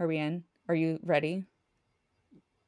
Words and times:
Are 0.00 0.06
we 0.06 0.16
in? 0.16 0.44
Are 0.66 0.74
you 0.74 0.98
ready? 1.02 1.44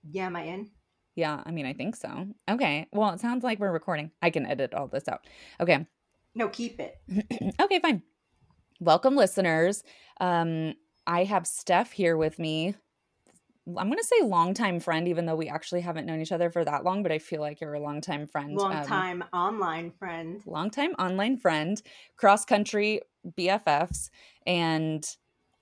Yeah, 0.08 0.26
am 0.26 0.36
I 0.36 0.42
in? 0.42 0.68
Yeah, 1.14 1.42
I 1.46 1.50
mean, 1.50 1.64
I 1.64 1.72
think 1.72 1.96
so. 1.96 2.26
Okay. 2.50 2.86
Well, 2.92 3.10
it 3.10 3.20
sounds 3.20 3.42
like 3.42 3.58
we're 3.58 3.72
recording. 3.72 4.10
I 4.20 4.28
can 4.28 4.44
edit 4.44 4.74
all 4.74 4.86
this 4.86 5.08
out. 5.08 5.26
Okay. 5.58 5.86
No, 6.34 6.48
keep 6.48 6.78
it. 6.78 6.98
okay, 7.60 7.80
fine. 7.80 8.02
Welcome, 8.80 9.16
listeners. 9.16 9.82
Um, 10.20 10.74
I 11.06 11.24
have 11.24 11.44
Steff 11.44 11.90
here 11.90 12.18
with 12.18 12.38
me. 12.38 12.74
I'm 13.66 13.86
going 13.86 13.96
to 13.96 14.04
say 14.04 14.26
longtime 14.26 14.80
friend, 14.80 15.08
even 15.08 15.24
though 15.24 15.36
we 15.36 15.48
actually 15.48 15.80
haven't 15.80 16.04
known 16.04 16.20
each 16.20 16.32
other 16.32 16.50
for 16.50 16.64
that 16.66 16.84
long, 16.84 17.02
but 17.02 17.12
I 17.12 17.18
feel 17.18 17.40
like 17.40 17.62
you're 17.62 17.74
a 17.74 17.80
longtime 17.80 18.26
friend. 18.26 18.60
Um, 18.60 18.84
time 18.84 19.24
online 19.32 19.90
friend. 19.90 20.42
Long 20.44 20.68
time 20.68 20.92
online 20.98 21.38
friend, 21.38 21.80
cross 22.16 22.44
country 22.44 23.00
BFFs. 23.38 24.10
And 24.46 25.06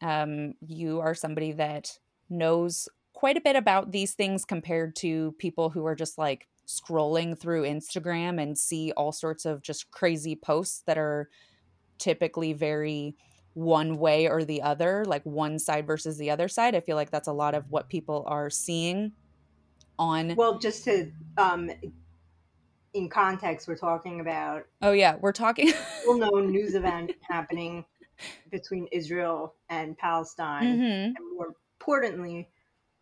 um, 0.01 0.55
you 0.67 1.01
are 1.01 1.15
somebody 1.15 1.53
that 1.53 1.99
knows 2.29 2.89
quite 3.13 3.37
a 3.37 3.41
bit 3.41 3.57
about 3.57 3.93
these 3.93 4.15
things 4.15 4.45
compared 4.45 4.97
to 4.97 5.35
people 5.39 5.71
who 5.71 5.85
are 5.85 5.95
just 5.95 6.17
like 6.17 6.49
scrolling 6.67 7.39
through 7.39 7.65
Instagram 7.65 8.41
and 8.41 8.57
see 8.57 8.93
all 8.97 9.13
sorts 9.13 9.45
of 9.45 9.63
just 9.63 9.91
crazy 9.91 10.37
posts 10.37 10.83
that 10.87 10.97
are 10.97 11.29
typically 11.99 12.53
very 12.53 13.17
one 13.55 13.99
way 13.99 14.29
or 14.29 14.45
the 14.45 14.63
other, 14.63 15.05
like 15.05 15.25
one 15.25 15.59
side 15.59 15.87
versus 15.87 16.17
the 16.17 16.31
other 16.31 16.49
side. 16.49 16.75
I 16.75 16.81
feel 16.81 16.97
like 16.97 17.11
that's 17.11 17.29
a 17.29 17.33
lot 17.33 17.55
of 17.55 17.69
what 17.69 17.89
people 17.89 18.25
are 18.27 18.49
seeing 18.49 19.13
on. 19.99 20.35
Well, 20.37 20.59
just 20.59 20.85
to, 20.85 21.11
um, 21.37 21.71
in 22.95 23.09
context, 23.09 23.69
we're 23.69 23.77
talking 23.77 24.21
about. 24.21 24.65
Oh, 24.81 24.93
yeah, 24.93 25.17
we're 25.21 25.33
talking. 25.33 25.73
well 26.07 26.19
known 26.19 26.51
news 26.51 26.75
event 26.75 27.13
happening 27.29 27.85
between 28.51 28.87
Israel 28.93 29.55
and 29.69 29.97
Palestine. 29.97 30.79
Mm-hmm. 30.79 31.17
And 31.17 31.37
more 31.37 31.55
importantly, 31.79 32.49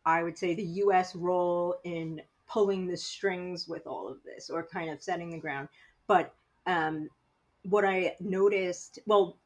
I 0.05 0.23
would 0.23 0.39
say 0.39 0.55
the 0.55 0.62
U.S. 0.62 1.15
role 1.15 1.77
in 1.84 2.23
pulling 2.48 2.87
the 2.87 2.97
strings 2.97 3.69
with 3.69 3.87
all 3.87 4.09
of 4.09 4.23
this 4.25 4.48
or 4.51 4.67
kind 4.67 4.91
of 4.91 5.03
setting 5.03 5.31
the 5.31 5.39
ground. 5.39 5.69
But 6.06 6.34
um, 6.67 7.09
what 7.62 7.84
I 7.84 8.17
noticed, 8.20 8.98
well, 9.06 9.39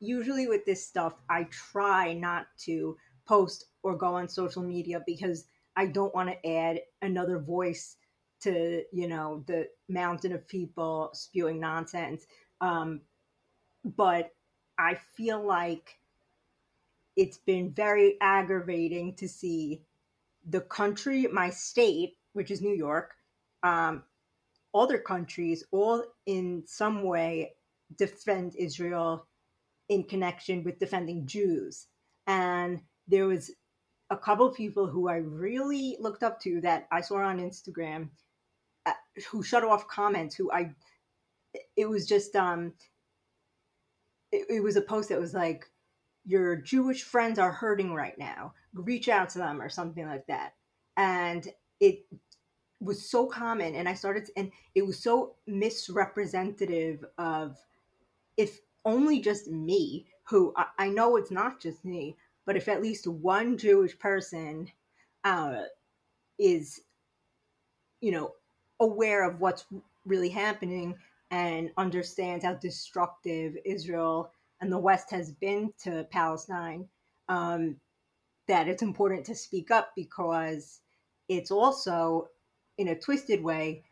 usually 0.00 0.46
with 0.46 0.64
this 0.64 0.86
stuff, 0.86 1.14
I 1.28 1.44
try 1.50 2.14
not 2.14 2.46
to 2.60 2.96
post 3.26 3.66
or 3.82 3.96
go 3.96 4.14
on 4.14 4.28
social 4.28 4.62
media 4.62 5.02
because 5.06 5.44
I 5.76 5.86
don't 5.86 6.14
want 6.14 6.30
to 6.30 6.48
add 6.48 6.80
another 7.02 7.38
voice 7.38 7.96
to, 8.40 8.82
you 8.92 9.08
know, 9.08 9.44
the 9.46 9.68
mountain 9.88 10.32
of 10.32 10.48
people 10.48 11.10
spewing 11.12 11.60
nonsense. 11.60 12.26
Um, 12.60 13.02
but 13.84 14.30
I 14.80 14.94
feel 15.16 15.44
like 15.44 15.98
it's 17.16 17.38
been 17.38 17.72
very 17.72 18.16
aggravating 18.20 19.14
to 19.16 19.28
see 19.28 19.82
the 20.48 20.62
country, 20.62 21.26
my 21.32 21.50
state, 21.50 22.16
which 22.32 22.50
is 22.50 22.62
New 22.62 22.74
York, 22.74 23.12
um, 23.62 24.04
other 24.74 24.98
countries 24.98 25.64
all 25.72 26.04
in 26.26 26.62
some 26.66 27.02
way 27.04 27.52
defend 27.96 28.54
Israel 28.56 29.26
in 29.88 30.04
connection 30.04 30.64
with 30.64 30.78
defending 30.78 31.26
Jews. 31.26 31.88
And 32.26 32.80
there 33.08 33.26
was 33.26 33.50
a 34.10 34.16
couple 34.16 34.46
of 34.46 34.56
people 34.56 34.86
who 34.86 35.08
I 35.08 35.16
really 35.16 35.96
looked 36.00 36.22
up 36.22 36.40
to 36.42 36.60
that 36.62 36.86
I 36.92 37.02
saw 37.02 37.18
on 37.18 37.40
Instagram 37.40 38.08
uh, 38.86 38.92
who 39.30 39.42
shut 39.42 39.64
off 39.64 39.88
comments 39.88 40.34
who 40.36 40.50
I 40.52 40.74
it 41.76 41.88
was 41.88 42.06
just 42.06 42.36
um 42.36 42.72
it, 44.32 44.46
it 44.48 44.62
was 44.62 44.76
a 44.76 44.82
post 44.82 45.08
that 45.08 45.20
was 45.20 45.34
like 45.34 45.68
your 46.24 46.56
Jewish 46.56 47.02
friends 47.02 47.38
are 47.38 47.52
hurting 47.52 47.94
right 47.94 48.18
now. 48.18 48.52
Reach 48.74 49.08
out 49.08 49.30
to 49.30 49.38
them 49.38 49.60
or 49.60 49.68
something 49.68 50.06
like 50.06 50.26
that. 50.26 50.54
And 50.96 51.48
it 51.80 52.04
was 52.80 53.08
so 53.08 53.26
common 53.26 53.74
and 53.74 53.88
I 53.88 53.94
started 53.94 54.26
to, 54.26 54.32
and 54.36 54.52
it 54.74 54.86
was 54.86 54.98
so 54.98 55.34
misrepresentative 55.46 57.04
of 57.18 57.58
if 58.36 58.60
only 58.84 59.20
just 59.20 59.48
me 59.48 60.06
who 60.24 60.52
I, 60.56 60.66
I 60.78 60.88
know 60.88 61.16
it's 61.16 61.30
not 61.30 61.60
just 61.60 61.84
me, 61.84 62.16
but 62.46 62.56
if 62.56 62.68
at 62.68 62.82
least 62.82 63.06
one 63.06 63.58
Jewish 63.58 63.98
person 63.98 64.68
uh, 65.24 65.62
is 66.38 66.80
you 68.00 68.12
know 68.12 68.32
aware 68.80 69.28
of 69.28 69.40
what's 69.40 69.66
really 70.06 70.30
happening 70.30 70.94
and 71.30 71.70
understands 71.76 72.44
how 72.44 72.54
destructive 72.54 73.56
Israel 73.64 74.32
and 74.60 74.70
the 74.72 74.78
West 74.78 75.10
has 75.10 75.32
been 75.32 75.72
to 75.82 76.06
Palestine, 76.10 76.88
um, 77.28 77.76
that 78.48 78.68
it's 78.68 78.82
important 78.82 79.24
to 79.26 79.34
speak 79.34 79.70
up 79.70 79.92
because 79.94 80.80
it's 81.28 81.50
also, 81.50 82.28
in 82.78 82.88
a 82.88 82.98
twisted 82.98 83.42
way, 83.42 83.84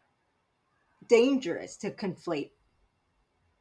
dangerous 1.09 1.77
to 1.77 1.91
conflate 1.91 2.51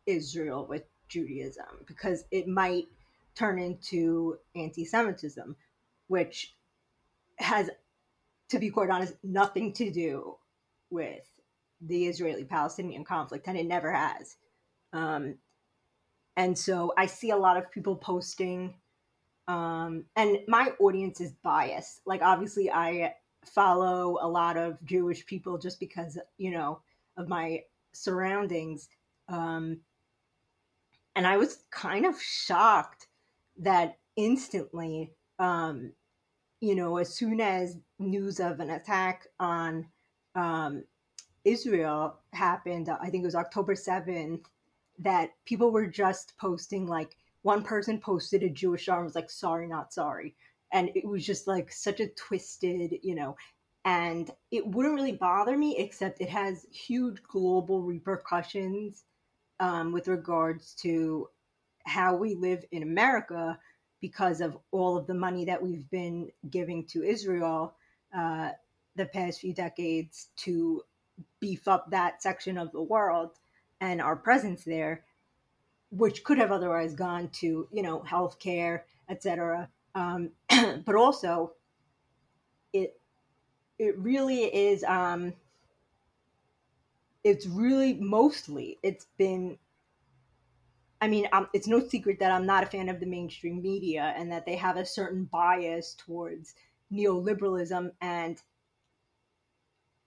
Israel 0.07 0.65
with 0.67 0.83
Judaism 1.07 1.85
because 1.85 2.25
it 2.31 2.47
might 2.47 2.87
turn 3.35 3.59
into 3.59 4.37
anti 4.55 4.83
Semitism, 4.83 5.55
which 6.07 6.55
has, 7.37 7.69
to 8.49 8.59
be 8.59 8.69
quite 8.69 8.89
honest, 8.89 9.13
nothing 9.23 9.73
to 9.73 9.91
do 9.91 10.35
with 10.89 11.29
the 11.81 12.07
Israeli 12.07 12.43
Palestinian 12.43 13.03
conflict, 13.03 13.47
and 13.47 13.57
it 13.57 13.65
never 13.65 13.91
has. 13.91 14.35
Um, 14.93 15.35
and 16.35 16.57
so 16.57 16.93
I 16.97 17.05
see 17.07 17.31
a 17.31 17.37
lot 17.37 17.57
of 17.57 17.71
people 17.71 17.95
posting, 17.95 18.75
um, 19.47 20.05
and 20.15 20.39
my 20.47 20.71
audience 20.79 21.21
is 21.21 21.33
biased. 21.43 22.01
Like, 22.05 22.21
obviously, 22.21 22.69
I 22.71 23.13
follow 23.45 24.17
a 24.21 24.27
lot 24.27 24.57
of 24.57 24.83
Jewish 24.83 25.25
people 25.25 25.57
just 25.57 25.79
because, 25.79 26.17
you 26.37 26.51
know, 26.51 26.81
of 27.17 27.27
my 27.27 27.63
surroundings. 27.93 28.89
Um, 29.29 29.79
and 31.15 31.25
I 31.25 31.37
was 31.37 31.63
kind 31.71 32.05
of 32.05 32.21
shocked 32.21 33.07
that 33.59 33.97
instantly, 34.15 35.13
um, 35.39 35.93
you 36.59 36.75
know, 36.75 36.97
as 36.97 37.13
soon 37.13 37.41
as 37.41 37.77
news 37.99 38.39
of 38.39 38.59
an 38.59 38.69
attack 38.69 39.25
on 39.39 39.87
um, 40.35 40.83
Israel 41.47 42.19
happened, 42.33 42.89
I 42.89 43.09
think 43.09 43.23
it 43.23 43.27
was 43.27 43.35
October 43.35 43.73
7th, 43.73 44.45
that 44.99 45.31
people 45.45 45.71
were 45.71 45.87
just 45.87 46.37
posting 46.37 46.87
like 46.87 47.15
one 47.43 47.63
person 47.63 47.99
posted 47.99 48.43
a 48.43 48.49
Jewish 48.49 48.89
arm 48.89 49.05
was 49.05 49.15
like 49.15 49.29
sorry 49.29 49.67
not 49.67 49.93
sorry. 49.93 50.35
And 50.73 50.89
it 50.95 51.05
was 51.05 51.25
just 51.25 51.47
like 51.47 51.71
such 51.71 51.99
a 51.99 52.07
twisted 52.07 52.99
you 53.03 53.15
know 53.15 53.37
and 53.85 54.29
it 54.51 54.67
wouldn't 54.67 54.95
really 54.95 55.13
bother 55.13 55.57
me 55.57 55.77
except 55.77 56.19
it 56.19 56.27
has 56.27 56.65
huge 56.71 57.23
global 57.23 57.81
repercussions 57.81 59.05
um, 59.61 59.93
with 59.93 60.09
regards 60.09 60.73
to 60.73 61.29
how 61.85 62.13
we 62.13 62.35
live 62.35 62.65
in 62.71 62.83
America 62.83 63.57
because 64.01 64.41
of 64.41 64.57
all 64.71 64.97
of 64.97 65.07
the 65.07 65.13
money 65.13 65.45
that 65.45 65.63
we've 65.63 65.89
been 65.89 66.29
giving 66.49 66.85
to 66.85 67.01
Israel 67.01 67.75
uh, 68.13 68.49
the 68.97 69.05
past 69.05 69.39
few 69.39 69.53
decades 69.53 70.27
to 70.35 70.81
beef 71.39 71.67
up 71.67 71.91
that 71.91 72.21
section 72.21 72.57
of 72.57 72.71
the 72.71 72.81
world 72.81 73.31
and 73.79 74.01
our 74.01 74.15
presence 74.15 74.63
there, 74.63 75.03
which 75.91 76.23
could 76.23 76.37
have 76.37 76.51
otherwise 76.51 76.93
gone 76.93 77.29
to 77.29 77.67
you 77.71 77.83
know 77.83 77.99
healthcare, 78.07 78.81
etc. 79.09 79.69
Um, 79.95 80.31
but 80.85 80.95
also, 80.95 81.53
it 82.73 82.99
it 83.79 83.97
really 83.97 84.43
is. 84.43 84.83
Um, 84.83 85.33
it's 87.23 87.45
really 87.45 87.93
mostly 87.95 88.77
it's 88.83 89.07
been 89.17 89.57
I 90.99 91.07
mean, 91.07 91.27
um, 91.31 91.47
it's 91.53 91.67
no 91.67 91.85
secret 91.85 92.19
that 92.19 92.31
I'm 92.31 92.45
not 92.45 92.63
a 92.63 92.67
fan 92.67 92.89
of 92.89 92.99
the 92.99 93.05
mainstream 93.05 93.61
media 93.61 94.13
and 94.17 94.31
that 94.31 94.45
they 94.45 94.55
have 94.55 94.77
a 94.77 94.85
certain 94.85 95.25
bias 95.25 95.95
towards 95.95 96.55
neoliberalism 96.91 97.91
and 98.01 98.41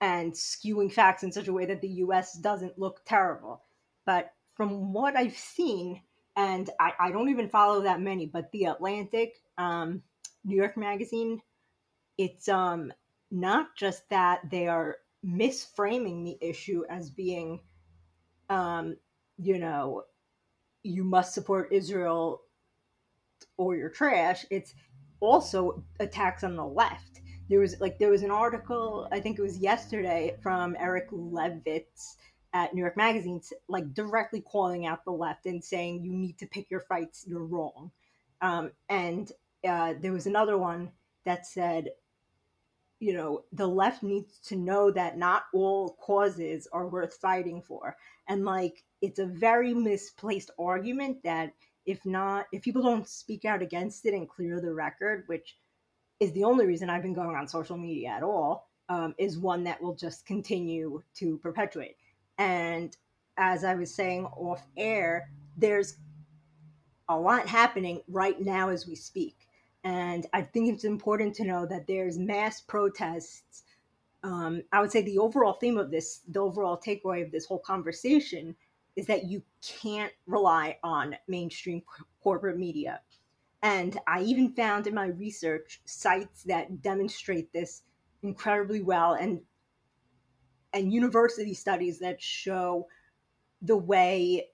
and 0.01 0.33
skewing 0.33 0.93
facts 0.93 1.23
in 1.23 1.33
such 1.33 1.49
a 1.49 1.53
way 1.53 1.67
that 1.67 1.81
the 1.81 1.89
US 1.89 2.35
doesn't 2.35 2.79
look 2.79 3.03
terrible. 3.05 3.63
But 4.07 4.33
from 4.55 4.93
what 4.93 5.17
I've 5.17 5.37
seen, 5.37 6.01
and 6.37 6.71
I, 6.81 6.93
I 6.99 7.11
don't 7.11 7.29
even 7.29 7.49
follow 7.49 7.83
that 7.83 8.01
many, 8.01 8.27
but 8.27 8.51
The 8.53 8.65
Atlantic, 8.65 9.43
um, 9.59 10.03
New 10.45 10.57
York 10.57 10.77
Magazine, 10.77 11.43
it's 12.17 12.49
um, 12.49 12.93
not 13.31 13.77
just 13.77 14.09
that 14.11 14.41
they 14.51 14.69
are 14.69 14.99
misframing 15.25 16.25
the 16.25 16.39
issue 16.41 16.83
as 16.89 17.11
being, 17.11 17.61
um, 18.49 18.97
you 19.39 19.59
know, 19.59 20.05
you 20.83 21.05
must 21.05 21.35
support 21.35 21.73
Israel 21.73 22.43
or 23.59 23.77
you're 23.77 23.91
trash. 23.91 24.47
It's 24.51 24.75
also 25.21 25.85
attacks 25.99 26.43
on 26.43 26.57
the 26.57 26.65
left 26.65 27.20
there 27.51 27.61
was 27.61 27.79
like 27.81 27.99
there 27.99 28.11
was 28.11 28.23
an 28.23 28.31
article 28.31 29.07
i 29.13 29.21
think 29.21 29.39
it 29.39 29.43
was 29.43 29.59
yesterday 29.59 30.35
from 30.43 30.77
eric 30.81 31.11
levitz 31.11 32.17
at 32.55 32.73
new 32.73 32.81
york 32.81 32.97
magazine 32.97 33.41
like 33.69 33.93
directly 33.93 34.41
calling 34.41 34.87
out 34.87 35.05
the 35.05 35.11
left 35.11 35.45
and 35.47 35.63
saying 35.63 36.03
you 36.03 36.13
need 36.13 36.39
to 36.39 36.47
pick 36.47 36.71
your 36.71 36.81
fights 36.81 37.27
you're 37.29 37.45
wrong 37.45 37.91
um, 38.41 38.71
and 38.89 39.33
uh, 39.67 39.95
there 40.01 40.13
was 40.13 40.27
another 40.27 40.57
one 40.57 40.91
that 41.25 41.47
said, 41.47 41.91
you 42.99 43.13
know, 43.13 43.45
the 43.53 43.67
left 43.67 44.03
needs 44.03 44.39
to 44.47 44.57
know 44.57 44.91
that 44.91 45.19
not 45.19 45.45
all 45.55 45.97
causes 46.01 46.69
are 46.73 46.89
worth 46.89 47.15
fighting 47.15 47.63
for. 47.63 47.97
And 48.29 48.45
like, 48.45 48.85
it's 49.01 49.19
a 49.19 49.27
very 49.27 49.75
misplaced 49.75 50.51
argument 50.59 51.23
that 51.25 51.53
if 51.87 52.05
not, 52.05 52.47
if 52.53 52.63
people 52.63 52.83
don't 52.83 53.09
speak 53.09 53.45
out 53.45 53.63
against 53.63 54.05
it 54.05 54.15
and 54.15 54.29
clear 54.29 54.61
the 54.61 54.73
record, 54.73 55.25
which 55.27 55.57
is 56.21 56.33
the 56.33 56.45
only 56.45 56.67
reason 56.67 56.91
I've 56.91 57.03
been 57.03 57.15
going 57.15 57.35
on 57.35 57.49
social 57.49 57.77
media 57.77 58.11
at 58.11 58.23
all, 58.23 58.69
um, 58.89 59.15
is 59.19 59.39
one 59.39 59.65
that 59.65 59.83
will 59.83 59.95
just 59.95 60.27
continue 60.27 61.03
to 61.15 61.39
perpetuate. 61.39 61.97
And 62.39 62.97
as 63.37 63.65
I 63.65 63.75
was 63.75 63.95
saying 63.95 64.27
off 64.27 64.67
air, 64.77 65.31
there's 65.57 65.97
a 67.09 67.19
lot 67.19 67.47
happening 67.47 68.03
right 68.09 68.41
now 68.41 68.69
as 68.69 68.87
we 68.87 68.95
speak. 68.95 69.37
And 69.83 70.27
I 70.33 70.43
think 70.43 70.73
it's 70.73 70.85
important 70.85 71.35
to 71.37 71.45
know 71.45 71.67
that 71.67 71.87
there's 71.87 72.19
mass 72.19 72.61
protests. 72.61 73.63
Um, 74.23 74.63
I 74.73 74.81
would 74.81 74.93
say 74.93 75.03
the 75.03 75.19
overall 75.19 75.55
theme 75.55 75.79
of 75.79 75.91
this, 75.91 76.21
the 76.29 76.41
overall 76.41 76.79
takeaway 76.79 77.25
of 77.25 77.33
this 77.33 77.47
whole 77.47 77.61
conversation 77.61 78.55
is 78.97 79.07
that 79.07 79.25
you 79.25 79.43
can't 79.67 80.13
rely 80.27 80.77
on 80.83 81.17
mainstream 81.29 81.83
corporate 82.23 82.59
media. 82.59 83.01
And 83.63 83.99
I 84.07 84.23
even 84.23 84.55
found 84.55 84.87
in 84.87 84.95
my 84.95 85.07
research 85.07 85.81
sites 85.85 86.43
that 86.45 86.83
demonstrate 86.83 87.53
this 87.53 87.83
incredibly 88.23 88.83
well 88.83 89.15
and 89.15 89.41
and 90.73 90.93
university 90.93 91.53
studies 91.53 91.99
that 91.99 92.23
show 92.23 92.87
the 93.63 93.77
way 93.77 94.47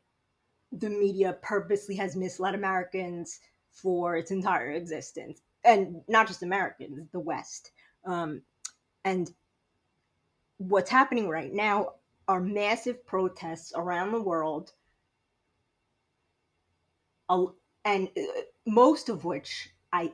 the 0.73 0.89
media 0.89 1.37
purposely 1.43 1.95
has 1.97 2.17
misled 2.17 2.55
Americans 2.55 3.41
for 3.71 4.17
its 4.17 4.31
entire 4.31 4.73
existence, 4.73 5.43
and 5.65 6.01
not 6.09 6.27
just 6.27 6.43
Americans, 6.43 7.07
the 7.13 7.21
West. 7.21 7.73
Um, 8.07 8.41
and 9.05 9.31
what's 10.57 10.91
happening 10.91 11.29
right 11.29 11.53
now 11.53 11.93
are 12.29 12.41
massive 12.41 13.07
protests 13.07 13.73
around 13.77 14.13
the 14.13 14.23
world, 14.23 14.73
and 17.29 18.09
uh, 18.17 18.23
most 18.67 19.09
of 19.09 19.25
which 19.25 19.71
I, 19.93 20.13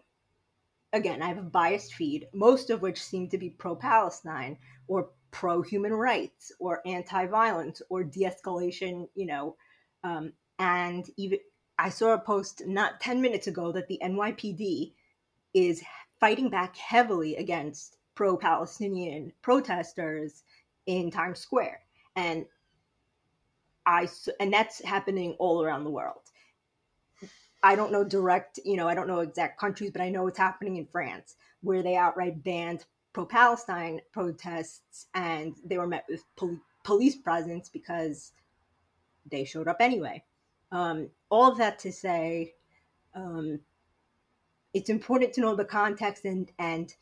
again, 0.93 1.23
I 1.23 1.29
have 1.29 1.39
a 1.39 1.43
biased 1.43 1.95
feed, 1.95 2.29
most 2.33 2.71
of 2.71 2.83
which 2.83 3.03
seem 3.03 3.29
to 3.31 3.39
be 3.39 3.51
pro 3.51 3.75
Palestine 3.75 4.59
or 4.87 5.11
pro 5.31 5.63
human 5.63 5.95
rights 5.95 6.53
or 6.61 6.83
anti 6.87 7.27
violence 7.27 7.83
or 7.89 8.05
de 8.05 8.25
escalation, 8.25 9.09
you 9.15 9.27
know. 9.27 9.57
Um, 10.05 10.33
and 10.59 11.09
even 11.17 11.39
I 11.79 11.89
saw 11.89 12.13
a 12.13 12.19
post 12.19 12.63
not 12.67 13.01
10 13.01 13.21
minutes 13.21 13.47
ago 13.47 13.73
that 13.73 13.89
the 13.89 13.99
NYPD 14.03 14.93
is 15.55 15.83
fighting 16.21 16.51
back 16.51 16.77
heavily 16.77 17.37
against 17.37 17.97
pro 18.15 18.37
Palestinian 18.37 19.33
protesters 19.43 20.45
in 20.87 21.11
Times 21.11 21.41
Square. 21.41 21.81
And 22.15 22.47
I 23.87 24.09
and 24.39 24.53
that's 24.53 24.85
happening 24.85 25.35
all 25.39 25.63
around 25.63 25.85
the 25.85 25.91
world. 25.91 26.31
I 27.63 27.77
don't 27.77 27.93
know 27.93 28.05
direct, 28.05 28.59
you 28.65 28.77
know, 28.77 28.89
I 28.89 28.95
don't 28.95 29.07
know 29.07 29.21
exact 29.21 29.61
countries, 29.61 29.91
but 29.93 30.01
I 30.01 30.09
know 30.09 30.27
it's 30.27 30.39
happening 30.39 30.77
in 30.77 30.87
France 30.87 31.37
where 31.61 31.83
they 31.83 31.97
outright 31.97 32.43
banned 32.43 32.85
pro 33.13 33.25
Palestine 33.25 34.01
protests 34.13 35.07
and 35.15 35.55
they 35.65 35.79
were 35.79 35.87
met 35.87 36.05
with 36.09 36.25
pol- 36.37 36.59
police 36.83 37.17
presence 37.17 37.69
because 37.69 38.33
they 39.31 39.45
showed 39.45 39.69
up 39.69 39.77
anyway. 39.81 40.23
Um, 40.73 41.09
all 41.31 41.51
of 41.51 41.59
that 41.59 41.79
to 41.81 41.93
say, 41.93 42.55
um, 43.15 43.61
it's 44.75 44.91
important 44.91 45.33
to 45.35 45.41
know 45.43 45.55
the 45.55 45.65
context 45.65 46.25
and 46.25 46.51
and 46.59 46.95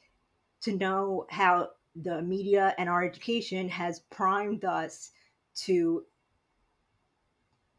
to 0.62 0.76
know 0.76 1.26
how 1.30 1.70
the 2.02 2.20
media 2.22 2.74
and 2.78 2.88
our 2.88 3.04
education 3.04 3.68
has 3.68 4.00
primed 4.10 4.64
us 4.64 5.12
to 5.54 6.04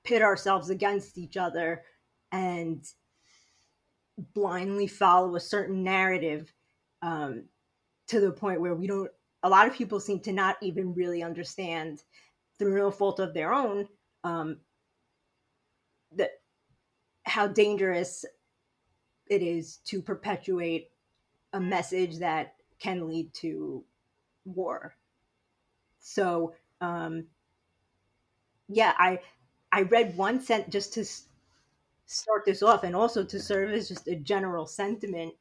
pit 0.04 0.22
ourselves 0.22 0.70
against 0.70 1.18
each 1.18 1.38
other 1.38 1.84
and 2.32 2.86
blindly 4.34 4.88
follow 4.88 5.36
a 5.36 5.40
certain 5.40 5.84
narrative 5.84 6.54
um, 7.02 7.46
to 8.08 8.20
the 8.20 8.32
point 8.32 8.62
where 8.62 8.76
we 8.76 8.88
don't 8.88 9.10
a 9.44 9.50
lot 9.50 9.68
of 9.68 9.74
people 9.74 10.00
seem 10.00 10.20
to 10.20 10.32
not 10.32 10.58
even 10.62 10.94
really 10.94 11.24
understand 11.24 12.04
through 12.60 12.78
no 12.78 12.92
fault 12.92 13.20
of 13.20 13.34
their 13.34 13.54
own 13.54 13.88
um, 14.24 14.58
that 16.16 16.42
how 17.24 17.48
dangerous 17.48 18.26
it 19.28 19.42
is 19.42 19.78
to 19.78 20.02
perpetuate 20.02 20.90
a 21.54 21.60
message 21.60 22.20
that 22.20 22.56
can 22.80 23.08
lead 23.08 23.34
to 23.34 23.84
war. 24.46 24.96
So, 26.00 26.54
um, 26.82 27.26
yeah, 28.68 28.94
I 28.98 29.20
I 29.72 29.84
read 29.84 30.18
one 30.18 30.42
sent 30.42 30.70
just 30.70 30.94
to 30.94 31.06
start 32.12 32.46
this 32.46 32.62
off, 32.62 32.84
and 32.84 32.96
also 32.96 33.24
to 33.24 33.40
serve 33.40 33.72
as 33.72 33.88
just 33.88 34.08
a 34.08 34.16
general 34.16 34.66
sentiment. 34.66 35.34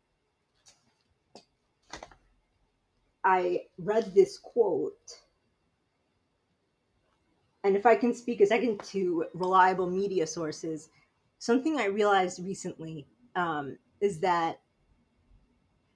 I 3.25 3.63
read 3.79 4.15
this 4.15 4.39
quote, 4.39 5.21
and 7.65 7.77
if 7.77 7.85
I 7.85 7.97
can 7.97 8.15
speak 8.15 8.41
a 8.41 8.47
second 8.47 8.81
to 8.85 9.27
reliable 9.35 9.91
media 9.91 10.27
sources, 10.27 10.89
something 11.39 11.79
I 11.79 11.87
realized 11.87 12.43
recently 12.43 13.07
um, 13.37 13.77
is 14.01 14.21
that 14.21 14.61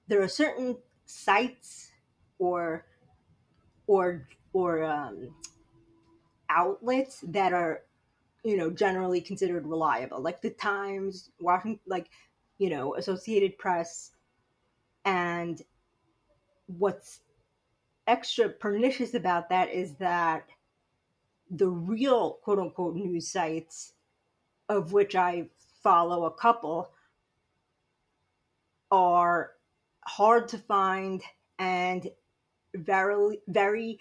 there 0.07 0.21
are 0.21 0.27
certain 0.27 0.77
sites 1.05 1.91
or 2.37 2.85
or 3.87 4.27
or 4.53 4.83
um, 4.83 5.33
outlets 6.49 7.23
that 7.27 7.53
are 7.53 7.81
you 8.45 8.55
know 8.55 8.69
generally 8.69 9.19
considered 9.19 9.65
reliable 9.65 10.21
like 10.21 10.39
the 10.41 10.51
times 10.51 11.31
washington 11.39 11.79
like 11.87 12.09
you 12.59 12.69
know 12.69 12.95
associated 12.95 13.57
press 13.57 14.11
and 15.03 15.63
what's 16.67 17.21
extra 18.07 18.47
pernicious 18.47 19.15
about 19.15 19.49
that 19.49 19.69
is 19.71 19.95
that 19.95 20.47
the 21.49 21.67
real 21.67 22.33
quote 22.43 22.59
unquote 22.59 22.95
news 22.95 23.27
sites 23.27 23.93
of 24.69 24.93
which 24.93 25.15
i 25.15 25.47
follow 25.81 26.25
a 26.25 26.31
couple 26.31 26.91
are 28.91 29.51
hard 30.05 30.47
to 30.47 30.57
find 30.59 31.23
and 31.57 32.09
very 32.75 33.39
very 33.47 33.99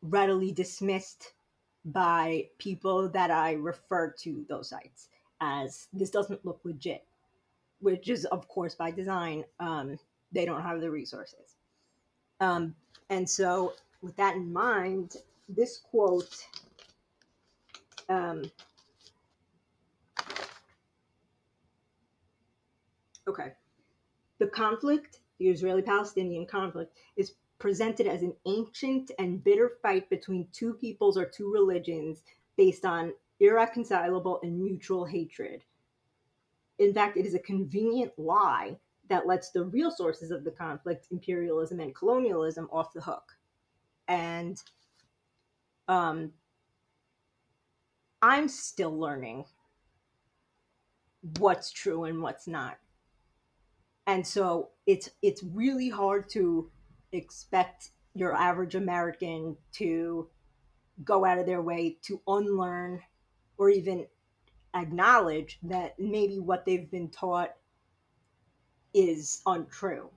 readily 0.00 0.50
dismissed 0.50 1.34
by 1.86 2.48
people 2.58 3.08
that 3.08 3.30
I 3.30 3.52
refer 3.52 4.10
to 4.20 4.44
those 4.48 4.68
sites 4.68 5.08
as 5.40 5.88
this 5.92 6.10
doesn't 6.10 6.44
look 6.44 6.60
legit, 6.64 7.04
which 7.80 8.08
is 8.08 8.24
of 8.26 8.46
course 8.48 8.74
by 8.74 8.90
design. 8.90 9.44
Um, 9.58 9.98
they 10.30 10.44
don't 10.44 10.62
have 10.62 10.80
the 10.80 10.90
resources, 10.90 11.56
um, 12.40 12.74
and 13.10 13.28
so 13.28 13.74
with 14.00 14.16
that 14.16 14.36
in 14.36 14.52
mind, 14.52 15.16
this 15.48 15.78
quote. 15.78 16.46
Um, 18.08 18.44
okay, 23.28 23.52
the 24.38 24.46
conflict, 24.46 25.20
the 25.38 25.48
Israeli-Palestinian 25.48 26.46
conflict, 26.46 26.96
is 27.16 27.34
presented 27.62 28.08
as 28.08 28.22
an 28.22 28.34
ancient 28.44 29.12
and 29.20 29.42
bitter 29.44 29.78
fight 29.80 30.10
between 30.10 30.48
two 30.52 30.74
peoples 30.74 31.16
or 31.16 31.24
two 31.24 31.48
religions 31.52 32.24
based 32.56 32.84
on 32.84 33.12
irreconcilable 33.38 34.40
and 34.42 34.60
mutual 34.60 35.04
hatred. 35.04 35.62
In 36.80 36.92
fact, 36.92 37.16
it 37.16 37.24
is 37.24 37.34
a 37.34 37.38
convenient 37.38 38.10
lie 38.18 38.76
that 39.08 39.28
lets 39.28 39.50
the 39.50 39.62
real 39.62 39.92
sources 39.92 40.32
of 40.32 40.42
the 40.42 40.50
conflict, 40.50 41.06
imperialism 41.12 41.78
and 41.78 41.94
colonialism, 41.94 42.68
off 42.72 42.92
the 42.92 43.00
hook. 43.00 43.30
And 44.08 44.60
um, 45.86 46.32
I'm 48.22 48.48
still 48.48 48.98
learning 48.98 49.44
what's 51.38 51.70
true 51.70 52.04
and 52.04 52.20
what's 52.20 52.48
not. 52.48 52.78
And 54.08 54.26
so 54.26 54.70
it's 54.84 55.10
it's 55.22 55.44
really 55.44 55.88
hard 55.88 56.28
to 56.30 56.68
expect 57.12 57.90
your 58.14 58.34
average 58.34 58.74
American 58.74 59.56
to 59.72 60.28
go 61.04 61.24
out 61.24 61.38
of 61.38 61.46
their 61.46 61.62
way 61.62 61.96
to 62.02 62.20
unlearn 62.26 63.00
or 63.56 63.70
even 63.70 64.06
acknowledge 64.74 65.58
that 65.62 65.98
maybe 65.98 66.38
what 66.38 66.64
they've 66.64 66.90
been 66.90 67.08
taught 67.10 67.54
is 68.94 69.42
untrue. 69.46 70.10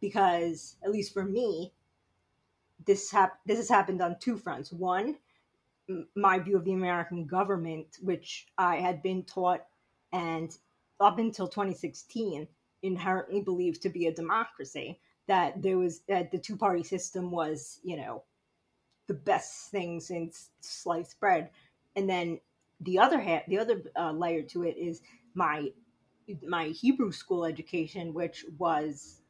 Because, 0.00 0.76
at 0.84 0.90
least 0.90 1.12
for 1.12 1.24
me, 1.24 1.72
this, 2.86 3.10
hap- 3.10 3.40
this 3.46 3.56
has 3.58 3.68
happened 3.68 4.02
on 4.02 4.16
two 4.18 4.36
fronts. 4.36 4.72
One, 4.72 5.16
m- 5.88 6.08
my 6.14 6.38
view 6.38 6.56
of 6.56 6.64
the 6.64 6.72
American 6.74 7.26
government, 7.26 7.96
which 8.02 8.46
I 8.58 8.76
had 8.76 9.02
been 9.02 9.22
taught 9.22 9.64
and 10.12 10.56
up 11.00 11.18
until 11.18 11.48
2016 11.48 12.46
inherently 12.82 13.40
believed 13.40 13.82
to 13.82 13.88
be 13.88 14.06
a 14.06 14.14
democracy 14.14 15.00
that 15.26 15.62
there 15.62 15.78
was 15.78 16.00
that 16.08 16.30
the 16.30 16.38
two 16.38 16.56
party 16.56 16.82
system 16.82 17.30
was 17.30 17.80
you 17.82 17.96
know 17.96 18.22
the 19.06 19.14
best 19.14 19.70
thing 19.70 20.00
since 20.00 20.50
sliced 20.60 21.20
bread. 21.20 21.50
And 21.96 22.08
then 22.08 22.40
the 22.80 22.98
other 22.98 23.20
half 23.20 23.46
the 23.46 23.58
other 23.58 23.82
uh, 23.96 24.12
layer 24.12 24.42
to 24.42 24.64
it 24.64 24.76
is 24.76 25.02
my 25.34 25.68
my 26.46 26.66
hebrew 26.68 27.12
school 27.12 27.44
education 27.44 28.14
which 28.14 28.46
was 28.58 29.20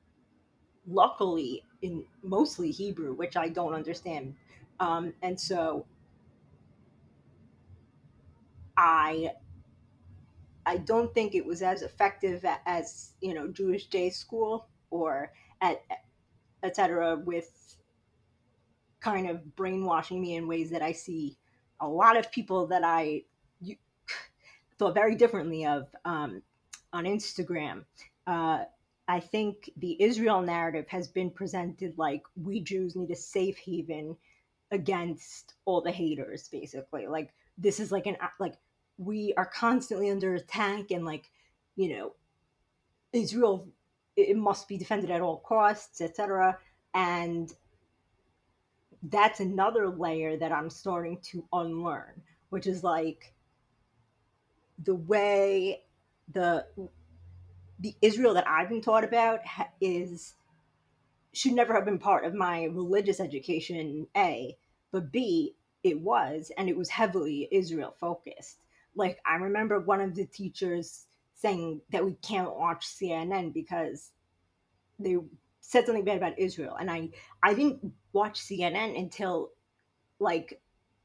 luckily 0.87 1.63
in 1.83 2.05
mostly 2.23 2.71
hebrew 2.71 3.15
which 3.15 3.37
i 3.37 3.49
don't 3.49 3.75
understand. 3.75 4.35
Um, 4.81 5.15
and 5.23 5.39
so 5.41 5.87
i 8.77 9.31
i 10.67 10.77
don't 10.79 11.15
think 11.15 11.35
it 11.35 11.45
was 11.45 11.63
as 11.63 11.83
effective 11.83 12.45
as 12.67 13.13
you 13.21 13.35
know 13.35 13.49
jewish 13.49 13.87
day 13.87 14.11
school 14.11 14.67
or 14.91 15.33
etc 16.63 17.17
with 17.25 17.77
kind 19.01 19.29
of 19.29 19.55
brainwashing 19.57 20.21
me 20.21 20.37
in 20.37 20.47
ways 20.49 20.71
that 20.71 20.83
i 20.83 20.93
see 20.93 21.37
a 21.81 21.89
lot 21.89 22.17
of 22.17 22.31
people 22.33 22.67
that 22.67 22.83
i 22.85 23.23
thought 24.79 24.95
very 24.95 25.15
differently 25.15 25.67
of 25.67 25.87
um, 26.05 26.43
on 26.95 27.05
Instagram. 27.05 27.85
Uh, 28.27 28.65
I 29.07 29.21
think 29.21 29.69
the 29.77 30.03
Israel 30.03 30.41
narrative 30.41 30.87
has 30.89 31.09
been 31.09 31.31
presented 31.31 31.99
like 31.99 32.23
we 32.41 32.61
Jews 32.61 32.97
need 32.97 33.11
a 33.11 33.17
safe 33.17 33.59
haven 33.59 34.17
against 34.71 35.55
all 35.67 35.83
the 35.83 35.91
haters, 35.91 36.49
basically. 36.49 37.07
Like 37.07 37.35
this 37.59 37.81
is 37.81 37.93
like 37.93 38.07
an 38.07 38.17
like 38.41 38.55
we 38.97 39.35
are 39.37 39.45
constantly 39.45 40.11
under 40.11 40.35
attack, 40.35 40.91
and 40.91 41.05
like 41.05 41.31
you 41.77 41.97
know, 41.97 42.15
Israel 43.13 43.69
it 44.17 44.37
must 44.37 44.69
be 44.69 44.77
defended 44.77 45.11
at 45.11 45.21
all 45.21 45.39
costs, 45.39 46.01
etc. 46.01 46.59
And 46.95 47.53
that's 49.03 49.41
another 49.41 49.89
layer 49.89 50.37
that 50.37 50.53
I'm 50.53 50.71
starting 50.71 51.19
to 51.31 51.45
unlearn, 51.53 52.23
which 52.51 52.67
is 52.67 52.83
like 52.83 53.35
the 54.83 54.95
way 54.95 55.83
the 56.33 56.67
the 57.81 57.95
Israel 58.01 58.35
that 58.35 58.49
I've 58.49 58.69
been 58.69 58.81
taught 58.81 59.05
about 59.05 59.41
is 59.81 60.35
should 61.33 61.53
never 61.53 61.75
have 61.75 61.85
been 61.85 61.99
part 61.99 62.25
of 62.25 62.35
my 62.35 62.65
religious 62.65 63.21
education. 63.21 64.07
A, 64.17 64.57
but 64.93 65.11
B, 65.11 65.57
it 65.83 66.01
was, 66.01 66.53
and 66.57 66.69
it 66.69 66.77
was 66.77 66.89
heavily 66.89 67.49
Israel 67.51 67.95
focused. 68.01 68.59
Like 68.95 69.19
I 69.27 69.37
remember 69.37 69.81
one 69.81 70.01
of 70.01 70.15
the 70.15 70.27
teachers 70.27 71.07
saying 71.35 71.81
that 71.91 72.05
we 72.05 72.15
can't 72.15 72.57
watch 72.57 72.87
CNN 72.87 73.53
because 73.53 74.13
they 74.99 75.17
said 75.61 75.87
something 75.87 76.05
bad 76.05 76.19
about 76.19 76.39
Israel, 76.39 76.77
and 76.79 76.91
I 76.91 77.11
I 77.43 77.55
didn't 77.55 77.93
watch 78.13 78.41
CNN 78.41 78.99
until 78.99 79.51
like 80.21 80.61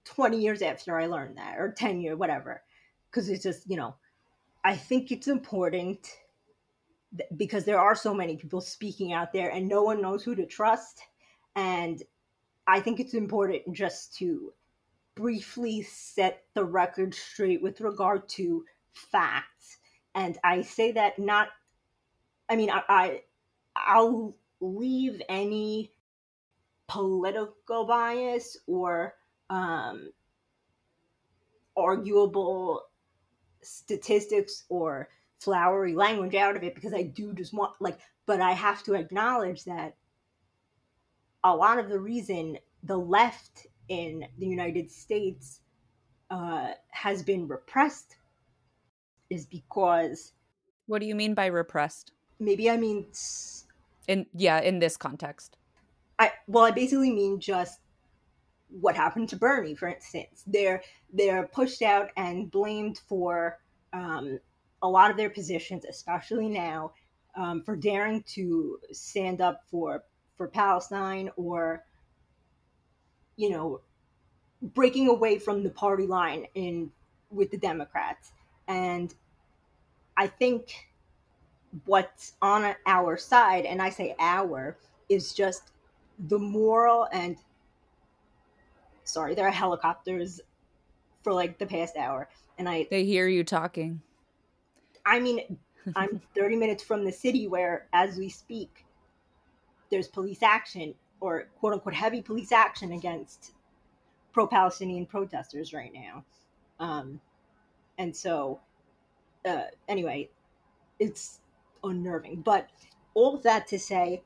20 0.06 0.40
years 0.40 0.62
after 0.62 0.98
I 0.98 1.08
learned 1.08 1.38
that, 1.38 1.58
or 1.58 1.72
10 1.72 2.02
years, 2.02 2.18
whatever. 2.18 2.62
Because 3.10 3.30
it's 3.30 3.44
just 3.44 3.70
you 3.70 3.78
know 3.78 3.96
i 4.64 4.76
think 4.76 5.12
it's 5.12 5.28
important 5.28 6.18
because 7.38 7.66
there 7.66 7.80
are 7.80 7.96
so 7.96 8.14
many 8.14 8.36
people 8.38 8.62
speaking 8.62 9.14
out 9.14 9.34
there 9.34 9.50
and 9.50 9.68
no 9.68 9.82
one 9.82 10.02
knows 10.02 10.24
who 10.24 10.36
to 10.36 10.46
trust. 10.46 11.02
And 11.56 12.04
i 12.68 12.80
think 12.80 13.00
it's 13.00 13.16
important 13.16 13.74
just 13.74 14.16
to 14.18 14.54
briefly 15.16 15.82
set 15.82 16.44
the 16.54 16.64
record 16.64 17.14
straight 17.14 17.62
with 17.62 17.82
regard 17.82 18.30
to 18.30 18.64
facts 18.94 19.79
and 20.16 20.38
i 20.44 20.62
say 20.62 20.92
that 20.92 21.20
not 21.20 21.50
i 22.50 22.56
mean 22.56 22.70
i, 22.70 22.82
I 22.90 23.22
i'll 23.76 24.36
leave 24.62 25.22
any 25.30 25.92
political 26.88 27.86
bias 27.86 28.58
or 28.68 29.14
um, 29.50 30.12
arguable 31.78 32.82
statistics 33.62 34.66
or 34.70 35.10
flowery 35.40 35.94
language 35.94 36.36
out 36.36 36.58
of 36.58 36.64
it 36.64 36.76
because 36.76 36.94
I 36.94 37.04
do 37.04 37.34
just 37.34 37.54
want 37.54 37.74
like 37.80 38.00
but 38.26 38.42
I 38.42 38.52
have 38.52 38.84
to 38.84 38.96
acknowledge 38.96 39.64
that 39.64 39.96
a 41.44 41.56
lot 41.56 41.80
of 41.80 41.90
the 41.90 42.00
reason 42.00 42.58
the 42.84 42.98
left 42.98 43.68
in 43.88 44.26
the 44.38 44.46
United 44.46 44.92
States 44.92 45.62
uh, 46.30 46.72
has 46.90 47.24
been 47.24 47.48
repressed 47.48 48.18
is 49.30 49.46
because 49.46 50.34
what 50.88 51.00
do 51.00 51.06
you 51.06 51.16
mean 51.16 51.34
by 51.34 51.46
repressed 51.46 52.12
maybe 52.40 52.70
i 52.70 52.78
mean 52.78 53.06
in 54.08 54.26
yeah 54.34 54.60
in 54.60 54.80
this 54.80 54.98
context 54.98 55.58
i 56.18 56.32
well 56.48 56.64
i 56.64 56.72
basically 56.72 57.12
mean 57.12 57.40
just 57.40 57.80
what 58.70 58.96
happened 58.96 59.30
to 59.30 59.36
Bernie, 59.36 59.76
for 59.76 59.88
instance. 59.88 60.44
They're 60.46 60.82
they're 61.12 61.48
pushed 61.48 61.82
out 61.82 62.10
and 62.18 62.50
blamed 62.52 63.00
for 63.08 63.60
um, 63.94 64.40
a 64.82 64.88
lot 64.88 65.12
of 65.12 65.18
their 65.18 65.30
positions, 65.30 65.86
especially 65.86 66.48
now, 66.48 66.94
um, 67.36 67.64
for 67.64 67.76
daring 67.76 68.24
to 68.34 68.80
stand 68.92 69.42
up 69.42 69.62
for 69.70 70.04
for 70.36 70.48
Palestine 70.48 71.30
or 71.36 71.84
you 73.36 73.50
know 73.50 73.82
breaking 74.62 75.08
away 75.08 75.40
from 75.40 75.64
the 75.64 75.70
party 75.70 76.06
line 76.06 76.46
in 76.56 76.92
with 77.30 77.52
the 77.52 77.58
Democrats. 77.58 78.32
And 78.70 79.14
I 80.16 80.28
think 80.28 80.90
what's 81.86 82.34
on 82.42 82.76
our 82.86 83.18
side, 83.18 83.66
and 83.66 83.82
I 83.82 83.90
say 83.90 84.16
our, 84.20 84.78
is 85.10 85.34
just 85.34 85.72
the 86.28 86.40
moral 86.40 87.08
and 87.12 87.36
sorry, 89.10 89.34
there 89.34 89.48
are 89.48 89.52
helicopters 89.52 90.40
for 91.24 91.34
like 91.34 91.58
the 91.58 91.66
past 91.66 91.98
hour, 91.98 92.30
and 92.58 92.70
I 92.70 92.88
they 92.90 93.04
hear 93.04 93.28
you 93.28 93.44
talking. 93.44 94.02
I 95.06 95.20
mean, 95.20 95.58
I'm 95.96 96.22
30 96.36 96.56
minutes 96.56 96.84
from 96.84 97.04
the 97.04 97.12
city 97.12 97.48
where, 97.48 97.88
as 97.94 98.18
we 98.18 98.30
speak, 98.30 98.86
there's 99.90 100.08
police 100.08 100.44
action 100.44 100.94
or 101.20 101.48
quote 101.60 101.74
unquote 101.74 101.96
heavy 101.96 102.22
police 102.22 102.52
action 102.52 102.92
against 102.92 103.54
pro 104.32 104.48
Palestinian 104.48 105.06
protesters 105.06 105.74
right 105.74 105.92
now. 105.94 106.24
Um, 106.80 107.20
and 108.00 108.16
so, 108.16 108.62
uh, 109.46 109.64
anyway, 109.90 110.30
it's 111.00 111.42
unnerving. 111.84 112.42
But 112.42 112.70
all 113.14 113.36
of 113.36 113.44
that 113.44 113.68
to 113.68 113.78
say, 113.78 114.24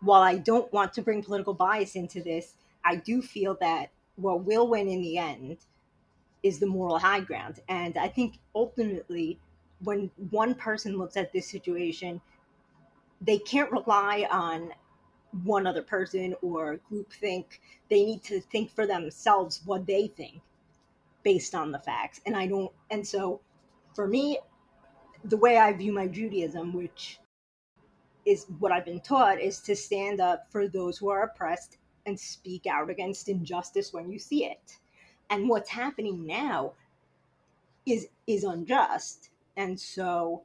while 0.00 0.22
I 0.22 0.38
don't 0.38 0.72
want 0.72 0.94
to 0.94 1.02
bring 1.02 1.22
political 1.22 1.52
bias 1.52 1.94
into 1.94 2.22
this, 2.22 2.54
I 2.82 2.96
do 2.96 3.20
feel 3.20 3.58
that 3.60 3.90
what 4.16 4.44
will 4.44 4.66
win 4.66 4.88
in 4.88 5.02
the 5.02 5.18
end 5.18 5.58
is 6.42 6.58
the 6.58 6.66
moral 6.66 6.98
high 6.98 7.20
ground. 7.20 7.60
And 7.68 7.98
I 7.98 8.08
think 8.08 8.38
ultimately, 8.54 9.38
when 9.84 10.10
one 10.30 10.54
person 10.54 10.96
looks 10.96 11.18
at 11.18 11.34
this 11.34 11.46
situation, 11.46 12.22
they 13.20 13.36
can't 13.36 13.70
rely 13.70 14.26
on 14.30 14.72
one 15.44 15.66
other 15.66 15.82
person 15.82 16.34
or 16.40 16.78
group 16.88 17.12
think. 17.12 17.60
They 17.90 18.02
need 18.02 18.22
to 18.24 18.40
think 18.40 18.70
for 18.70 18.86
themselves 18.86 19.60
what 19.66 19.86
they 19.86 20.06
think 20.06 20.40
based 21.22 21.54
on 21.54 21.72
the 21.72 21.78
facts. 21.78 22.20
And 22.26 22.36
I 22.36 22.46
don't, 22.46 22.72
and 22.90 23.06
so 23.06 23.40
for 23.94 24.06
me, 24.06 24.38
the 25.24 25.36
way 25.36 25.58
I 25.58 25.72
view 25.72 25.92
my 25.92 26.06
Judaism, 26.06 26.72
which 26.72 27.20
is 28.24 28.46
what 28.58 28.72
I've 28.72 28.84
been 28.84 29.00
taught, 29.00 29.40
is 29.40 29.60
to 29.60 29.76
stand 29.76 30.20
up 30.20 30.46
for 30.50 30.68
those 30.68 30.98
who 30.98 31.08
are 31.10 31.24
oppressed 31.24 31.78
and 32.06 32.18
speak 32.18 32.66
out 32.66 32.90
against 32.90 33.28
injustice 33.28 33.92
when 33.92 34.10
you 34.10 34.18
see 34.18 34.44
it. 34.44 34.78
And 35.28 35.48
what's 35.48 35.70
happening 35.70 36.26
now 36.26 36.72
is 37.86 38.08
is 38.26 38.44
unjust. 38.44 39.30
And 39.56 39.78
so, 39.78 40.42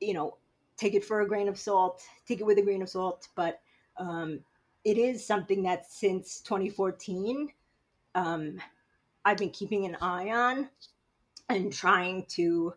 you 0.00 0.14
know, 0.14 0.36
take 0.76 0.94
it 0.94 1.04
for 1.04 1.20
a 1.20 1.28
grain 1.28 1.48
of 1.48 1.58
salt, 1.58 2.02
take 2.26 2.40
it 2.40 2.46
with 2.46 2.58
a 2.58 2.62
grain 2.62 2.82
of 2.82 2.88
salt, 2.88 3.28
but 3.36 3.60
um, 3.96 4.40
it 4.84 4.98
is 4.98 5.24
something 5.24 5.62
that 5.62 5.90
since 5.90 6.40
2014, 6.40 7.48
um, 8.14 8.58
I've 9.24 9.38
been 9.38 9.50
keeping 9.50 9.86
an 9.86 9.96
eye 10.00 10.30
on 10.30 10.68
and 11.48 11.72
trying 11.72 12.26
to, 12.30 12.74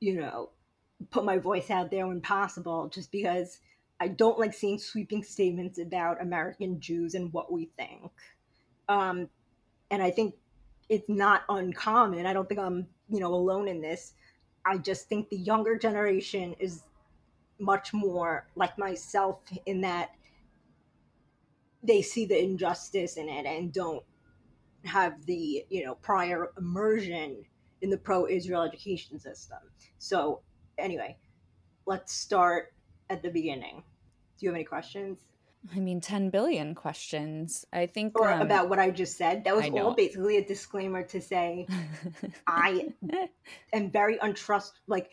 you 0.00 0.14
know, 0.20 0.50
put 1.10 1.24
my 1.24 1.38
voice 1.38 1.70
out 1.70 1.90
there 1.90 2.06
when 2.06 2.20
possible, 2.20 2.88
just 2.88 3.10
because 3.10 3.58
I 4.00 4.08
don't 4.08 4.38
like 4.38 4.54
seeing 4.54 4.78
sweeping 4.78 5.22
statements 5.22 5.78
about 5.78 6.22
American 6.22 6.80
Jews 6.80 7.14
and 7.14 7.32
what 7.32 7.52
we 7.52 7.70
think. 7.76 8.10
Um, 8.88 9.28
and 9.90 10.02
I 10.02 10.10
think 10.10 10.34
it's 10.88 11.08
not 11.08 11.42
uncommon. 11.48 12.26
I 12.26 12.32
don't 12.32 12.48
think 12.48 12.60
I'm, 12.60 12.86
you 13.08 13.20
know, 13.20 13.32
alone 13.34 13.68
in 13.68 13.80
this. 13.80 14.14
I 14.64 14.78
just 14.78 15.08
think 15.08 15.28
the 15.28 15.36
younger 15.36 15.78
generation 15.78 16.54
is 16.58 16.82
much 17.58 17.92
more 17.92 18.46
like 18.56 18.78
myself 18.78 19.40
in 19.66 19.82
that 19.82 20.10
they 21.82 22.02
see 22.02 22.26
the 22.26 22.42
injustice 22.42 23.16
in 23.16 23.28
it 23.28 23.46
and 23.46 23.72
don't 23.72 24.02
have 24.84 25.24
the, 25.26 25.64
you 25.68 25.84
know, 25.84 25.94
prior 25.96 26.52
immersion 26.58 27.44
in 27.82 27.90
the 27.90 27.98
pro-Israel 27.98 28.62
education 28.62 29.18
system. 29.18 29.58
So, 29.98 30.40
anyway, 30.78 31.16
let's 31.86 32.12
start 32.12 32.72
at 33.08 33.22
the 33.22 33.30
beginning. 33.30 33.82
Do 34.38 34.46
you 34.46 34.50
have 34.50 34.56
any 34.56 34.64
questions? 34.64 35.18
I 35.74 35.78
mean, 35.78 36.00
10 36.00 36.30
billion 36.30 36.74
questions. 36.74 37.66
I 37.72 37.86
think. 37.86 38.18
Or 38.18 38.32
um, 38.32 38.40
about 38.40 38.70
what 38.70 38.78
I 38.78 38.90
just 38.90 39.18
said. 39.18 39.44
That 39.44 39.54
was 39.54 39.68
all 39.70 39.94
basically 39.94 40.38
a 40.38 40.44
disclaimer 40.44 41.02
to 41.04 41.20
say 41.20 41.66
I 42.46 42.88
am 43.72 43.90
very 43.90 44.18
untrust. 44.18 44.72
Like, 44.86 45.10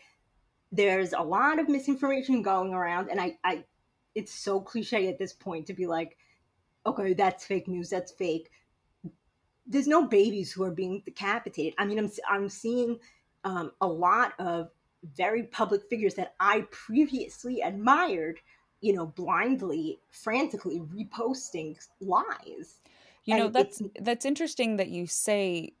there's 0.72 1.12
a 1.12 1.22
lot 1.22 1.58
of 1.58 1.68
misinformation 1.68 2.42
going 2.42 2.72
around, 2.72 3.10
and 3.10 3.20
I, 3.20 3.38
I, 3.44 3.64
it's 4.14 4.32
so 4.32 4.60
cliche 4.60 5.08
at 5.08 5.18
this 5.18 5.32
point 5.32 5.66
to 5.66 5.74
be 5.74 5.86
like, 5.86 6.16
okay, 6.86 7.12
that's 7.12 7.44
fake 7.44 7.68
news, 7.68 7.90
that's 7.90 8.12
fake. 8.12 8.50
There's 9.68 9.86
no 9.86 10.06
babies 10.06 10.50
who 10.50 10.64
are 10.64 10.70
being 10.70 11.02
decapitated. 11.04 11.74
I 11.78 11.84
mean, 11.84 11.98
I'm, 11.98 12.10
I'm 12.28 12.48
seeing 12.48 12.98
um, 13.44 13.72
a 13.80 13.86
lot 13.86 14.32
of 14.38 14.70
very 15.16 15.44
public 15.44 15.82
figures 15.88 16.14
that 16.14 16.34
I 16.40 16.66
previously 16.70 17.60
admired 17.60 18.40
you 18.80 18.92
know, 18.92 19.06
blindly, 19.06 19.98
frantically 20.10 20.80
reposting 20.80 21.76
lies. 22.00 22.80
You 23.24 23.36
know, 23.36 23.48
that's 23.48 23.82
that's 24.00 24.24
interesting 24.24 24.76
that 24.76 24.88
you 24.88 25.06
say 25.06 25.74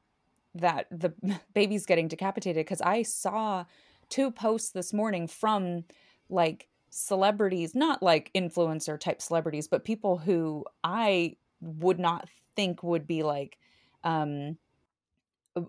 that 0.54 0.86
the 0.90 1.12
baby's 1.54 1.86
getting 1.86 2.08
decapitated 2.08 2.66
because 2.66 2.82
I 2.82 3.02
saw 3.02 3.64
two 4.08 4.30
posts 4.30 4.70
this 4.70 4.92
morning 4.92 5.26
from 5.26 5.84
like 6.28 6.68
celebrities, 6.90 7.74
not 7.74 8.02
like 8.02 8.30
influencer 8.34 8.98
type 8.98 9.22
celebrities, 9.22 9.68
but 9.68 9.84
people 9.84 10.18
who 10.18 10.64
I 10.84 11.36
would 11.60 11.98
not 11.98 12.28
think 12.54 12.82
would 12.82 13.06
be 13.06 13.22
like 13.22 13.58
um 14.08 14.56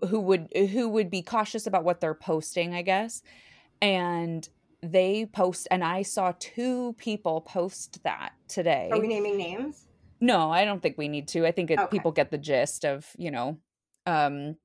who 0.08 0.20
would 0.20 0.48
who 0.54 0.88
would 0.88 1.10
be 1.10 1.22
cautious 1.22 1.66
about 1.66 1.84
what 1.84 2.00
they're 2.00 2.14
posting, 2.14 2.74
I 2.74 2.82
guess. 2.82 3.22
And 3.82 4.48
they 4.82 5.26
post 5.26 5.68
and 5.70 5.84
i 5.84 6.00
saw 6.00 6.32
two 6.38 6.94
people 6.94 7.42
post 7.42 8.02
that 8.02 8.32
today. 8.48 8.88
Are 8.90 8.98
we 8.98 9.08
naming 9.08 9.36
names? 9.36 9.86
No 10.20 10.50
i 10.50 10.64
don't 10.64 10.82
think 10.82 10.96
we 10.96 11.08
need 11.08 11.28
to. 11.28 11.46
I 11.46 11.52
think 11.52 11.70
it, 11.70 11.78
okay. 11.78 11.90
people 11.90 12.12
get 12.12 12.30
the 12.30 12.38
gist 12.38 12.84
of 12.84 13.06
you 13.18 13.30
know 13.30 13.58
um 14.06 14.56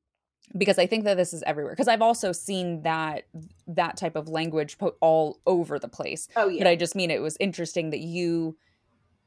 because 0.58 0.78
i 0.78 0.86
think 0.86 1.04
that 1.04 1.18
this 1.18 1.34
is 1.34 1.44
everywhere. 1.44 1.74
Because 1.74 1.90
i've 1.90 2.02
also 2.02 2.32
seen 2.32 2.84
that 2.84 3.24
that 3.68 3.98
type 3.98 4.16
of 4.16 4.30
language 4.30 4.78
put 4.78 4.96
all 5.02 5.40
over 5.46 5.80
the 5.80 5.90
place. 5.90 6.30
Oh 6.36 6.48
yeah 6.48 6.64
but 6.64 6.70
i 6.70 6.76
just 6.76 6.96
mean 6.96 7.12
it 7.12 7.22
was 7.22 7.36
interesting 7.40 7.90
that 7.90 8.00
you 8.00 8.58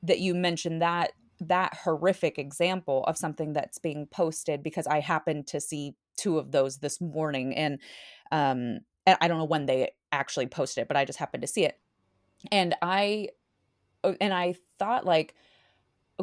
that 0.03 0.21
you 0.21 0.35
mentioned 0.35 0.81
that 0.81 1.13
that 1.41 1.75
horrific 1.75 2.39
example 2.39 3.05
of 3.05 3.17
something 3.17 3.53
that's 3.53 3.79
being 3.79 4.07
posted 4.07 4.63
because 4.63 4.87
i 4.87 5.01
happened 5.01 5.47
to 5.47 5.61
see 5.61 5.95
two 6.17 6.39
of 6.39 6.51
those 6.51 6.79
this 6.79 7.01
morning 7.01 7.55
and 7.55 7.79
um 8.33 8.81
and 9.09 9.17
I 9.23 9.29
don't 9.29 9.39
know 9.39 9.45
when 9.45 9.65
they 9.65 9.93
actually 10.13 10.49
posted 10.49 10.83
it, 10.83 10.89
but 10.89 10.97
I 10.97 11.07
just 11.07 11.19
happened 11.19 11.41
to 11.41 11.47
see 11.47 11.65
it. 11.65 11.79
And 12.53 12.75
I 12.83 13.29
uh, 14.05 14.13
and 14.21 14.35
I 14.35 14.55
thought 14.79 15.07
like 15.07 15.35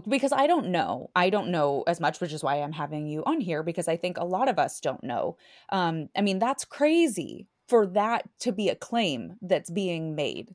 because 0.08 0.32
I 0.32 0.46
don't 0.46 0.68
know. 0.68 1.10
I 1.16 1.32
don't 1.32 1.50
know 1.50 1.84
as 1.88 2.00
much, 2.00 2.20
which 2.22 2.34
is 2.34 2.44
why 2.44 2.58
I'm 2.58 2.74
having 2.74 3.08
you 3.08 3.24
on 3.26 3.40
here 3.42 3.64
because 3.64 3.88
I 3.88 3.98
think 3.98 4.18
a 4.18 4.26
lot 4.26 4.50
of 4.50 4.60
us 4.60 4.80
don't 4.80 5.04
know. 5.04 5.38
Um 5.70 6.10
I 6.16 6.22
mean, 6.22 6.38
that's 6.38 6.64
crazy 6.64 7.48
for 7.68 7.88
that 7.88 8.30
to 8.42 8.52
be 8.52 8.70
a 8.70 8.76
claim 8.76 9.38
that's 9.42 9.72
being 9.72 10.14
made 10.14 10.54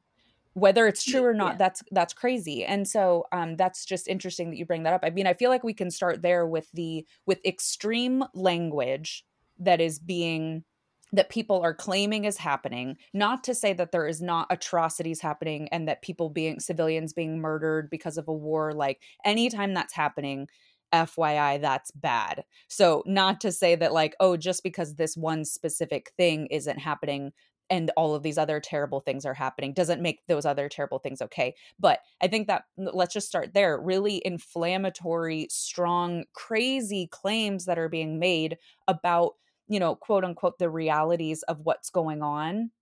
whether 0.55 0.87
it's 0.87 1.05
true 1.05 1.25
or 1.25 1.35
not 1.35 1.53
yeah. 1.53 1.59
that's 1.59 1.83
that's 1.93 2.13
crazy 2.13 2.65
and 2.65 2.87
so 2.87 3.25
um 3.33 3.57
that's 3.57 3.85
just 3.85 4.09
interesting 4.09 4.51
that 4.51 4.57
you 4.57 4.67
bring 4.67 4.83
that 4.83 4.93
up 4.93 5.01
i 5.05 5.11
mean 5.11 5.27
i 5.27 5.33
feel 5.33 5.51
like 5.51 5.65
we 5.65 5.75
can 5.75 5.91
start 5.91 6.23
there 6.23 6.47
with 6.47 6.69
the 6.73 7.07
with 7.27 7.45
extreme 7.45 8.25
language 8.35 9.25
that 9.59 9.81
is 9.81 9.99
being 9.99 10.65
that 11.13 11.29
people 11.29 11.61
are 11.61 11.75
claiming 11.75 12.25
is 12.25 12.37
happening 12.37 12.97
not 13.15 13.45
to 13.45 13.55
say 13.55 13.73
that 13.73 13.93
there 13.93 14.07
is 14.07 14.21
not 14.21 14.47
atrocities 14.51 15.21
happening 15.21 15.69
and 15.71 15.87
that 15.87 16.03
people 16.03 16.31
being 16.31 16.59
civilians 16.59 17.13
being 17.13 17.41
murdered 17.41 17.89
because 17.91 18.17
of 18.17 18.27
a 18.29 18.33
war 18.33 18.73
like 18.73 19.01
anytime 19.25 19.75
that's 19.75 19.95
happening 19.95 20.49
FYI, 20.93 21.61
that's 21.61 21.91
bad. 21.93 22.45
So, 22.69 23.03
not 23.07 23.41
to 23.43 23.53
say 23.53 23.77
that, 23.77 23.93
like, 23.93 24.17
oh, 24.21 24.37
just 24.37 24.63
because 24.63 24.95
this 24.95 25.17
one 25.17 25.45
specific 25.45 26.13
thing 26.17 26.47
isn't 26.47 26.79
happening 26.79 27.33
and 27.71 27.91
all 27.97 28.15
of 28.15 28.23
these 28.23 28.39
other 28.39 28.61
terrible 28.61 29.01
things 29.01 29.25
are 29.25 29.35
happening 29.35 29.73
doesn't 29.73 30.03
make 30.03 30.21
those 30.27 30.45
other 30.45 30.69
terrible 30.69 30.99
things 30.99 31.23
okay. 31.23 31.55
But 31.79 32.01
I 32.21 32.27
think 32.29 32.49
that 32.49 32.65
let's 32.77 33.15
just 33.15 33.29
start 33.29 33.55
there. 33.55 33.81
Really 33.81 34.21
inflammatory, 34.25 35.47
strong, 35.51 36.25
crazy 36.35 37.09
claims 37.11 37.65
that 37.67 37.79
are 37.79 37.89
being 37.89 38.19
made 38.19 38.59
about 38.89 39.35
you 39.69 39.79
know, 39.79 39.95
quote 39.95 40.25
unquote, 40.25 40.59
the 40.59 40.69
realities 40.69 41.45
of 41.45 41.61
what's 41.61 41.91
going 41.91 42.23
on 42.23 42.73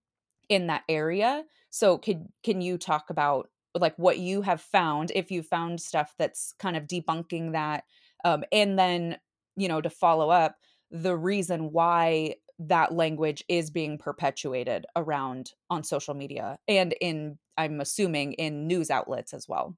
in 0.49 0.67
that 0.67 0.83
area. 0.89 1.43
So, 1.69 1.97
can 1.97 2.31
can 2.43 2.61
you 2.61 2.77
talk 2.77 3.09
about 3.09 3.49
like 3.75 3.95
what 3.97 4.17
you 4.19 4.41
have 4.41 4.61
found 4.61 5.11
if 5.15 5.31
you 5.31 5.43
found 5.43 5.81
stuff 5.81 6.15
that's 6.17 6.53
kind 6.59 6.75
of 6.75 6.87
debunking 6.87 7.53
that, 7.53 7.83
um, 8.25 8.43
and 8.51 8.77
then 8.79 9.17
you 9.55 9.67
know 9.67 9.81
to 9.81 9.89
follow 9.89 10.29
up 10.29 10.57
the 10.91 11.15
reason 11.15 11.71
why 11.71 12.35
that 12.59 12.93
language 12.93 13.43
is 13.47 13.71
being 13.71 13.97
perpetuated 13.97 14.85
around 14.95 15.53
on 15.69 15.83
social 15.83 16.13
media 16.13 16.59
and 16.67 16.93
in 16.99 17.37
i'm 17.57 17.79
assuming 17.79 18.33
in 18.33 18.67
news 18.67 18.89
outlets 18.89 19.33
as 19.33 19.47
well. 19.47 19.75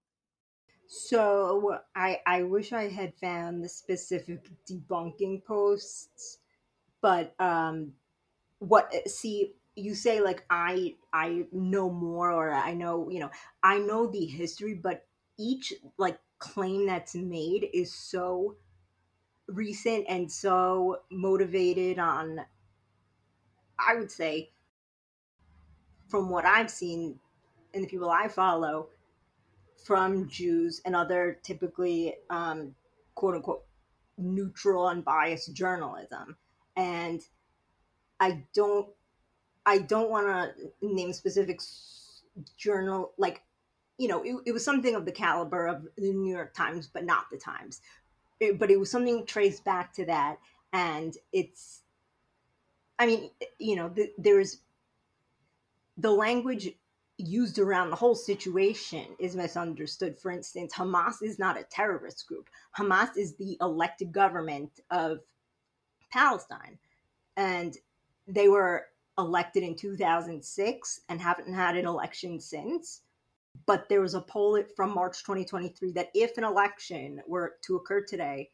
So 0.87 1.79
i 1.95 2.19
i 2.25 2.43
wish 2.43 2.73
i 2.73 2.89
had 2.89 3.13
found 3.15 3.63
the 3.63 3.69
specific 3.69 4.49
debunking 4.69 5.43
posts 5.45 6.39
but 7.01 7.33
um 7.39 7.93
what 8.59 8.93
see 9.07 9.53
you 9.75 9.95
say 9.95 10.21
like 10.21 10.43
i 10.49 10.95
i 11.13 11.45
know 11.51 11.89
more 11.89 12.31
or 12.31 12.51
i 12.51 12.73
know 12.73 13.09
you 13.09 13.19
know 13.19 13.31
i 13.63 13.77
know 13.77 14.07
the 14.07 14.25
history 14.25 14.73
but 14.73 15.05
each 15.39 15.73
like 15.97 16.19
claim 16.39 16.85
that's 16.85 17.15
made 17.15 17.69
is 17.73 17.93
so 17.93 18.55
recent 19.47 20.05
and 20.09 20.31
so 20.31 21.01
motivated 21.11 21.99
on 21.99 22.41
i 23.87 23.95
would 23.95 24.11
say 24.11 24.49
from 26.07 26.29
what 26.29 26.45
i've 26.45 26.71
seen 26.71 27.19
and 27.73 27.83
the 27.83 27.87
people 27.87 28.09
i 28.09 28.27
follow 28.27 28.87
from 29.85 30.27
jews 30.29 30.81
and 30.85 30.95
other 30.95 31.39
typically 31.43 32.15
um, 32.29 32.75
quote 33.15 33.35
unquote 33.35 33.63
neutral 34.17 34.85
unbiased 34.85 35.53
journalism 35.53 36.35
and 36.75 37.21
I 38.21 38.43
don't 38.53 38.87
I 39.65 39.79
don't 39.79 40.09
want 40.09 40.27
to 40.27 40.53
name 40.81 41.11
specific 41.11 41.59
journal 42.55 43.11
like 43.17 43.41
you 43.97 44.07
know 44.07 44.23
it, 44.23 44.35
it, 44.45 44.51
was 44.51 44.63
something 44.63 44.95
of 44.95 45.05
the 45.05 45.11
caliber 45.11 45.67
of 45.67 45.87
the 45.97 46.13
New 46.13 46.31
York 46.33 46.53
Times, 46.53 46.87
but 46.91 47.03
not 47.03 47.25
the 47.31 47.37
Times. 47.37 47.81
It, 48.39 48.57
but 48.57 48.71
it 48.71 48.79
was 48.79 48.89
something 48.89 49.25
traced 49.25 49.63
back 49.65 49.93
to 49.93 50.05
that, 50.05 50.37
and 50.71 51.15
it's 51.33 51.81
I 53.01 53.05
mean 53.07 53.31
you 53.57 53.75
know 53.75 53.89
the, 53.89 54.11
there's 54.17 54.59
the 55.97 56.11
language 56.11 56.69
used 57.17 57.59
around 57.59 57.89
the 57.89 57.95
whole 57.95 58.15
situation 58.15 59.05
is 59.19 59.35
misunderstood. 59.35 60.17
For 60.17 60.31
instance, 60.31 60.73
Hamas 60.73 61.21
is 61.21 61.39
not 61.39 61.59
a 61.59 61.63
terrorist 61.63 62.27
group. 62.27 62.49
Hamas 62.77 63.17
is 63.17 63.35
the 63.35 63.57
elected 63.61 64.11
government 64.11 64.79
of 64.89 65.19
Palestine. 66.11 66.77
And 67.37 67.77
they 68.27 68.47
were 68.47 68.87
elected 69.17 69.63
in 69.63 69.75
2006 69.75 71.01
and 71.09 71.21
haven't 71.21 71.53
had 71.53 71.75
an 71.75 71.85
election 71.85 72.39
since. 72.39 73.01
But 73.65 73.89
there 73.89 74.01
was 74.01 74.13
a 74.13 74.21
poll 74.21 74.61
from 74.75 74.93
March 74.93 75.23
2023 75.23 75.91
that 75.93 76.09
if 76.13 76.37
an 76.37 76.43
election 76.43 77.21
were 77.27 77.55
to 77.63 77.75
occur 77.75 78.01
today, 78.01 78.49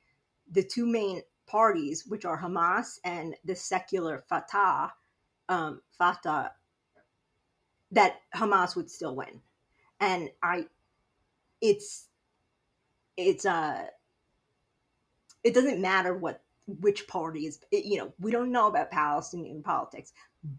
the 0.52 0.64
two 0.64 0.86
main 0.86 1.22
parties, 1.48 2.06
which 2.08 2.26
are 2.26 2.40
Hamas 2.40 3.00
and 3.04 3.36
the 3.46 3.56
secular 3.56 4.24
Fatah, 4.30 4.92
um, 5.50 5.82
Fatah, 5.98 6.52
that 7.92 8.22
Hamas 8.36 8.76
would 8.76 8.92
still 8.92 9.16
win. 9.16 9.42
And 10.00 10.30
I, 10.44 10.66
it's, 11.62 12.08
it's, 13.16 13.46
uh, 13.46 13.86
it 15.44 15.54
doesn't 15.54 15.82
matter 15.82 16.14
what 16.14 16.42
which 16.82 17.08
party 17.08 17.46
is 17.46 17.62
you 17.72 17.98
know 17.98 18.12
we 18.20 18.32
don't 18.32 18.52
know 18.52 18.68
about 18.68 18.92
palestinian 18.92 19.64
politics 19.64 20.12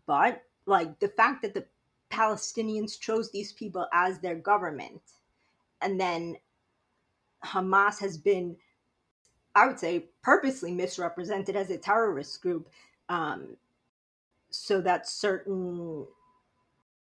but 0.06 0.42
like 0.64 0.98
the 1.00 1.08
fact 1.08 1.42
that 1.42 1.52
the 1.52 1.64
palestinians 2.10 2.98
chose 2.98 3.30
these 3.30 3.52
people 3.52 3.86
as 3.92 4.18
their 4.18 4.34
government 4.34 5.02
and 5.82 6.00
then 6.00 6.34
hamas 7.44 8.00
has 8.00 8.16
been 8.16 8.56
i 9.58 9.66
would 9.66 9.78
say 9.78 10.06
purposely 10.22 10.72
misrepresented 10.72 11.56
as 11.56 11.70
a 11.70 11.78
terrorist 11.78 12.40
group 12.42 12.68
um, 13.08 13.56
so 14.50 14.80
that 14.80 15.08
certain 15.08 16.06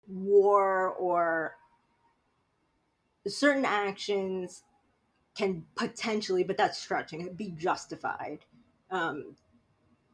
war 0.08 0.90
or 0.90 1.56
certain 3.26 3.64
actions 3.64 4.62
can 5.36 5.64
potentially 5.74 6.44
but 6.44 6.56
that's 6.56 6.78
stretching 6.78 7.22
it 7.22 7.36
be 7.36 7.50
justified 7.50 8.38
um, 8.90 9.36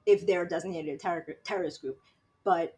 if 0.06 0.26
they're 0.26 0.46
designated 0.46 0.94
a 0.94 0.98
ter- 0.98 1.36
terrorist 1.44 1.80
group. 1.80 1.98
But 2.44 2.76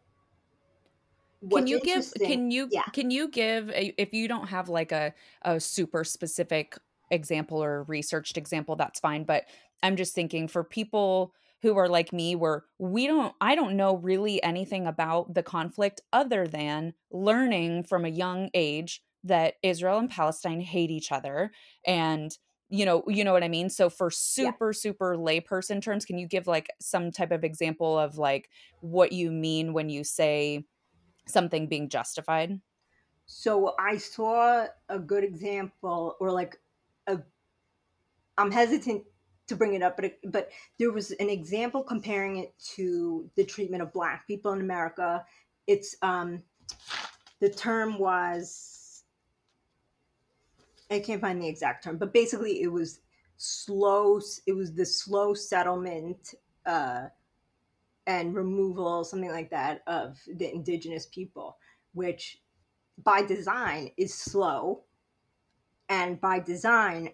can 1.51 1.67
you 1.67 1.79
give 1.79 2.11
can 2.13 2.51
you 2.51 2.67
yeah. 2.71 2.83
can 2.93 3.11
you 3.11 3.27
give 3.27 3.69
a, 3.69 3.93
if 3.97 4.13
you 4.13 4.27
don't 4.27 4.47
have 4.47 4.69
like 4.69 4.91
a 4.91 5.13
a 5.43 5.59
super 5.59 6.03
specific 6.03 6.77
example 7.11 7.63
or 7.63 7.83
researched 7.83 8.37
example 8.37 8.75
that's 8.75 8.99
fine 8.99 9.23
but 9.23 9.45
i'm 9.83 9.95
just 9.95 10.15
thinking 10.15 10.47
for 10.47 10.63
people 10.63 11.33
who 11.65 11.77
are 11.77 11.89
like 11.89 12.13
me 12.13 12.35
where 12.35 12.63
we 12.77 13.07
don't 13.07 13.33
I 13.41 13.55
don't 13.55 13.75
know 13.75 13.97
really 13.97 14.41
anything 14.43 14.85
about 14.85 15.33
the 15.33 15.41
conflict 15.41 15.99
other 16.13 16.47
than 16.47 16.93
learning 17.11 17.85
from 17.85 18.05
a 18.05 18.09
young 18.09 18.51
age 18.53 19.01
that 19.23 19.55
Israel 19.63 19.97
and 19.97 20.09
Palestine 20.09 20.61
hate 20.61 20.91
each 20.91 21.11
other 21.11 21.51
and 21.85 22.31
you 22.69 22.85
know 22.85 23.03
you 23.07 23.23
know 23.23 23.33
what 23.33 23.43
I 23.43 23.47
mean 23.47 23.71
so 23.71 23.89
for 23.89 24.11
super 24.11 24.67
yeah. 24.69 24.79
super 24.79 25.17
layperson 25.17 25.81
terms 25.81 26.05
can 26.05 26.19
you 26.19 26.27
give 26.27 26.45
like 26.45 26.69
some 26.79 27.11
type 27.11 27.31
of 27.31 27.43
example 27.43 27.97
of 27.97 28.19
like 28.19 28.49
what 28.81 29.11
you 29.11 29.31
mean 29.31 29.73
when 29.73 29.89
you 29.89 30.03
say 30.03 30.65
something 31.27 31.67
being 31.67 31.89
justified 31.89 32.59
so 33.25 33.73
I 33.79 33.97
saw 33.97 34.67
a 34.87 34.99
good 34.99 35.23
example 35.23 36.15
or 36.19 36.31
like 36.31 36.59
a 37.07 37.19
I'm 38.37 38.51
hesitant 38.51 39.03
to 39.47 39.55
bring 39.55 39.73
it 39.73 39.81
up, 39.81 39.97
but 39.97 40.17
but 40.25 40.49
there 40.79 40.91
was 40.91 41.11
an 41.11 41.29
example 41.29 41.83
comparing 41.83 42.37
it 42.37 42.53
to 42.75 43.29
the 43.35 43.43
treatment 43.43 43.83
of 43.83 43.93
Black 43.93 44.27
people 44.27 44.51
in 44.53 44.61
America. 44.61 45.23
It's 45.67 45.95
um, 46.01 46.43
the 47.39 47.49
term 47.49 47.97
was 47.97 49.03
I 50.89 50.99
can't 50.99 51.21
find 51.21 51.41
the 51.41 51.47
exact 51.47 51.83
term, 51.83 51.97
but 51.97 52.13
basically 52.13 52.61
it 52.61 52.71
was 52.71 52.99
slow. 53.37 54.19
It 54.45 54.53
was 54.53 54.73
the 54.73 54.85
slow 54.85 55.33
settlement 55.33 56.35
uh, 56.65 57.07
and 58.07 58.35
removal, 58.35 59.03
something 59.03 59.31
like 59.31 59.49
that, 59.49 59.81
of 59.87 60.17
the 60.27 60.53
indigenous 60.53 61.07
people, 61.07 61.57
which 61.93 62.41
by 63.03 63.21
design 63.21 63.91
is 63.97 64.13
slow, 64.13 64.83
and 65.89 66.19
by 66.19 66.39
design 66.39 67.09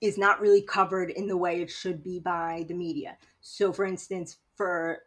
is 0.00 0.18
not 0.18 0.40
really 0.40 0.62
covered 0.62 1.10
in 1.10 1.26
the 1.26 1.36
way 1.36 1.62
it 1.62 1.70
should 1.70 2.02
be 2.02 2.20
by 2.20 2.64
the 2.68 2.74
media. 2.74 3.16
So, 3.40 3.72
for 3.72 3.84
instance, 3.84 4.38
for 4.56 5.00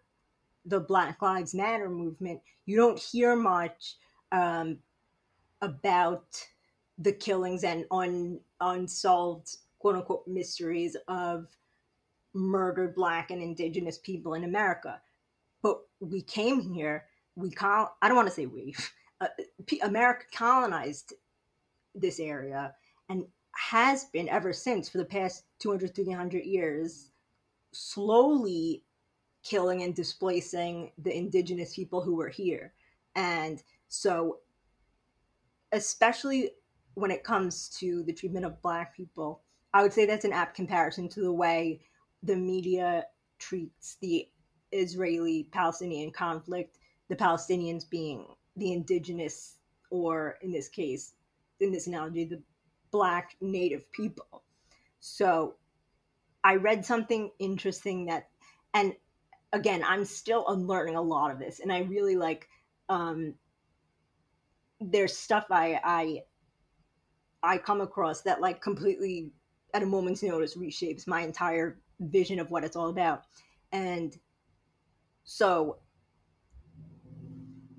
the 0.66 0.80
Black 0.80 1.22
Lives 1.22 1.54
Matter 1.54 1.90
movement, 1.90 2.42
you 2.66 2.76
don't 2.76 3.00
hear 3.00 3.36
much 3.36 3.96
um, 4.32 4.78
about 5.62 6.44
the 6.98 7.12
killings 7.12 7.64
and 7.64 7.86
un, 7.92 8.40
unsolved 8.60 9.58
quote 9.80 9.96
unquote 9.96 10.28
mysteries 10.28 10.98
of 11.08 11.48
murdered 12.34 12.96
Black 12.96 13.32
and 13.32 13.42
Indigenous 13.42 13.98
people 14.00 14.34
in 14.34 14.44
America. 14.44 15.02
But 15.62 15.80
we 16.00 16.22
came 16.22 16.60
here, 16.60 17.06
we 17.36 17.52
call, 17.52 17.96
I 18.02 18.08
don't 18.08 18.18
want 18.18 18.28
to 18.28 18.34
say 18.34 18.46
we, 18.46 18.76
uh, 19.22 19.28
America 19.84 20.26
colonized 20.34 21.14
this 22.02 22.20
area 22.20 22.74
and 23.10 23.26
has 23.56 24.06
been 24.06 24.30
ever 24.30 24.54
since 24.54 24.88
for 24.90 24.98
the 24.98 25.06
past 25.06 25.44
200 25.60 25.96
300 25.96 26.46
years 26.46 27.12
slowly 27.74 28.84
killing 29.44 29.84
and 29.84 29.96
displacing 29.96 30.92
the 30.98 31.16
indigenous 31.16 31.76
people 31.76 32.02
who 32.02 32.16
were 32.16 32.30
here. 32.30 32.74
And 33.16 33.62
so 33.88 34.40
especially 35.72 36.52
when 36.96 37.12
it 37.12 37.24
comes 37.24 37.70
to 37.70 38.04
the 38.04 38.14
treatment 38.14 38.46
of 38.46 38.62
black 38.62 38.96
people 38.96 39.42
i 39.74 39.82
would 39.82 39.94
say 39.94 40.06
that's 40.06 40.26
an 40.26 40.34
apt 40.34 40.56
comparison 40.56 41.08
to 41.08 41.22
the 41.22 41.32
way 41.32 41.80
the 42.24 42.36
media 42.36 43.06
treats 43.40 43.98
the 44.02 44.28
israeli 44.72 45.48
palestinian 45.52 46.12
conflict 46.12 46.80
the 47.10 47.16
palestinians 47.16 47.88
being 47.90 48.26
the 48.56 48.74
indigenous 48.74 49.58
or 49.90 50.38
in 50.42 50.52
this 50.52 50.70
case 50.70 51.14
in 51.60 51.72
this 51.72 51.88
analogy 51.88 52.26
the 52.26 52.42
black 52.92 53.36
native 53.42 53.92
people. 53.92 54.44
So 55.00 55.56
I 56.44 56.56
read 56.56 56.86
something 56.86 57.32
interesting 57.40 58.06
that, 58.06 58.30
and 58.74 58.94
again, 59.54 59.84
I'm 59.86 60.06
still 60.06 60.46
unlearning 60.48 60.96
a 60.96 61.02
lot 61.02 61.32
of 61.32 61.40
this, 61.40 61.60
and 61.60 61.72
I 61.72 61.80
really 61.80 62.16
like. 62.16 62.48
Um, 62.90 63.34
there's 64.80 65.18
stuff 65.18 65.46
I 65.50 65.80
I 65.84 66.24
I 67.44 67.58
come 67.58 67.82
across 67.82 68.22
that 68.22 68.42
like 68.42 68.62
completely 68.62 69.32
at 69.74 69.84
a 69.84 69.86
moment's 69.86 70.24
notice 70.24 70.56
reshapes 70.56 71.08
my 71.08 71.22
entire 71.22 71.80
vision 72.00 72.40
of 72.40 72.52
what 72.52 72.64
it's 72.64 72.76
all 72.76 72.90
about, 72.90 73.24
and 73.72 74.18
so 75.24 75.78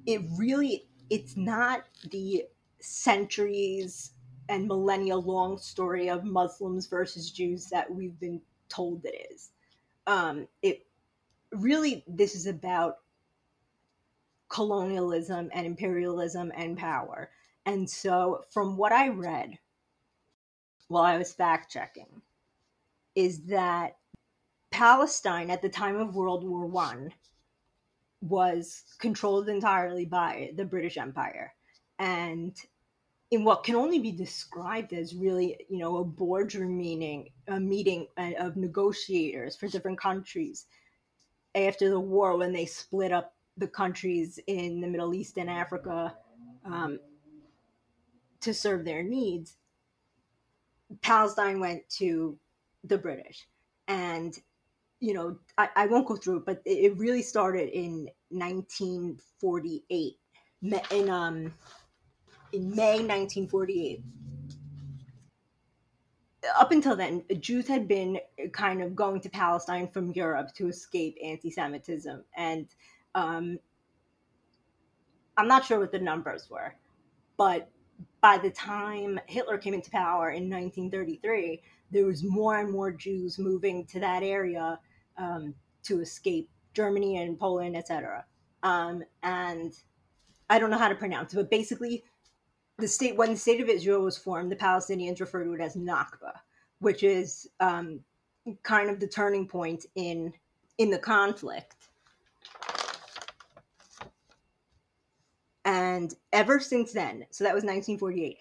it 0.07 0.23
really 0.37 0.89
it's 1.11 1.37
not 1.37 1.85
the 2.11 2.45
centuries 2.81 4.13
and 4.49 4.67
millennia 4.67 5.17
long 5.17 5.59
story 5.59 6.09
of 6.09 6.25
Muslims 6.25 6.87
versus 6.87 7.31
Jews 7.31 7.67
that 7.67 7.93
we've 7.93 8.19
been 8.19 8.41
told 8.69 9.05
it 9.05 9.29
is. 9.33 9.51
Um, 10.07 10.49
it 10.63 10.87
really, 11.53 12.05
this 12.07 12.35
is 12.35 12.47
about 12.47 12.99
colonialism 14.49 15.51
and 15.53 15.67
imperialism 15.67 16.53
and 16.57 16.77
power. 16.79 17.31
And 17.67 17.89
so, 17.89 18.45
from 18.51 18.77
what 18.77 18.93
I 18.93 19.09
read 19.09 19.59
while 20.89 21.05
I 21.05 21.19
was 21.19 21.33
fact 21.33 21.71
checking, 21.71 22.23
is 23.15 23.43
that 23.47 23.99
Palestine 24.71 25.51
at 25.51 25.61
the 25.61 25.69
time 25.69 25.97
of 25.97 26.15
World 26.15 26.45
War 26.45 26.67
One 26.67 27.13
was 28.21 28.85
controlled 28.99 29.49
entirely 29.49 30.05
by 30.05 30.53
the 30.57 30.65
British 30.65 30.97
Empire. 30.97 31.53
And 31.99 32.57
in 33.31 33.45
what 33.45 33.65
can 33.65 33.75
only 33.75 33.99
be 33.99 34.13
described 34.13 34.93
as 34.93 35.15
really, 35.15 35.59
you 35.69 35.79
know, 35.79 35.99
a 35.99 36.05
boardroom 36.05 36.79
meeting, 36.79 37.31
a 37.47 37.61
meeting 37.61 38.07
uh, 38.17 38.33
of 38.39 38.57
negotiators 38.57 39.57
for 39.57 39.69
different 39.69 40.01
countries 40.01 40.67
after 41.55 41.91
the 41.91 42.01
war 42.01 42.37
when 42.37 42.53
they 42.53 42.65
split 42.65 43.13
up 43.13 43.35
the 43.57 43.67
countries 43.67 44.39
in 44.47 44.81
the 44.81 44.87
Middle 44.87 45.13
East 45.13 45.37
and 45.37 45.51
Africa 45.51 46.15
um, 46.65 46.99
to 48.41 48.55
serve 48.55 48.85
their 48.85 49.03
needs. 49.03 49.57
Palestine 51.03 51.61
went 51.61 51.87
to 51.91 52.39
the 52.85 52.97
British. 52.97 53.47
And, 53.89 54.39
you 55.01 55.13
know, 55.13 55.39
I, 55.59 55.69
I 55.77 55.87
won't 55.87 56.07
go 56.07 56.17
through 56.17 56.39
it, 56.39 56.47
but 56.47 56.63
it 56.65 56.97
really 56.97 57.23
started 57.23 57.69
in 57.71 58.09
1948 58.31 60.17
in 60.91 61.09
um, 61.09 61.55
in 62.53 62.71
May 62.71 63.01
1948. 63.01 64.03
Up 66.59 66.73
until 66.73 66.97
then, 66.97 67.25
Jews 67.41 67.67
had 67.67 67.89
been 67.89 68.19
kind 68.53 68.83
of 68.83 68.95
going 68.95 69.21
to 69.21 69.29
Palestine 69.29 69.89
from 69.89 70.13
Europe 70.13 70.55
to 70.55 70.69
escape 70.69 71.17
anti 71.23 71.51
Semitism. 71.51 72.25
And 72.37 72.67
um, 73.15 73.59
I'm 75.37 75.49
not 75.49 75.65
sure 75.65 75.79
what 75.79 75.93
the 75.93 75.99
numbers 75.99 76.49
were, 76.49 76.75
but 77.37 77.69
by 78.21 78.39
the 78.39 78.51
time 78.51 79.21
Hitler 79.27 79.59
came 79.59 79.75
into 79.75 79.91
power 79.91 80.31
in 80.31 80.49
1933, 80.49 81.63
there 81.91 82.07
was 82.07 82.23
more 82.23 82.59
and 82.59 82.71
more 82.71 82.93
Jews 82.93 83.39
moving 83.39 83.85
to 83.87 84.01
that 84.01 84.23
area 84.23 84.79
um, 85.17 85.55
to 85.85 86.01
escape 86.01 86.49
Germany 86.75 87.19
and 87.19 87.39
Poland, 87.39 87.77
etc. 87.77 88.25
Um, 88.63 89.03
and 89.23 89.73
I 90.51 90.59
don't 90.59 90.71
know 90.71 90.79
how 90.79 90.89
to 90.89 90.95
pronounce 90.95 91.33
it, 91.33 91.37
but 91.37 91.51
basically 91.51 92.05
the 92.79 92.89
state 92.89 93.17
when 93.17 93.31
the 93.31 93.37
state 93.37 93.61
of 93.61 93.69
Israel 93.69 94.03
was 94.03 94.17
formed, 94.17 94.51
the 94.51 94.57
Palestinians 94.57 95.21
refer 95.21 95.45
to 95.45 95.53
it 95.53 95.61
as 95.61 95.77
Nakba, 95.77 96.33
which 96.79 97.03
is 97.03 97.49
um, 97.61 98.01
kind 98.63 98.89
of 98.89 99.01
the 99.01 99.09
turning 99.09 99.47
point 99.47 99.87
in 99.97 100.33
in 100.79 100.91
the 100.91 100.99
conflict. 100.99 101.75
And 105.65 106.15
ever 106.33 106.61
since 106.61 106.93
then, 106.93 107.27
so 107.31 107.45
that 107.45 107.53
was 107.53 107.65
1948. 107.65 108.39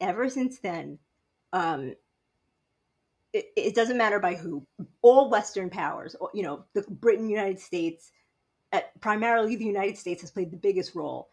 Ever 0.00 0.28
since 0.28 0.60
then, 0.60 0.98
um, 1.52 1.94
it, 3.32 3.46
it 3.56 3.74
doesn't 3.74 3.98
matter 3.98 4.20
by 4.20 4.34
who. 4.34 4.64
All 5.02 5.28
Western 5.28 5.70
powers, 5.70 6.14
you 6.34 6.42
know, 6.42 6.64
the 6.74 6.82
Britain, 6.82 7.28
United 7.28 7.58
States, 7.58 8.12
primarily 9.00 9.56
the 9.56 9.64
United 9.64 9.98
States 9.98 10.20
has 10.20 10.30
played 10.30 10.52
the 10.52 10.56
biggest 10.56 10.94
role 10.94 11.30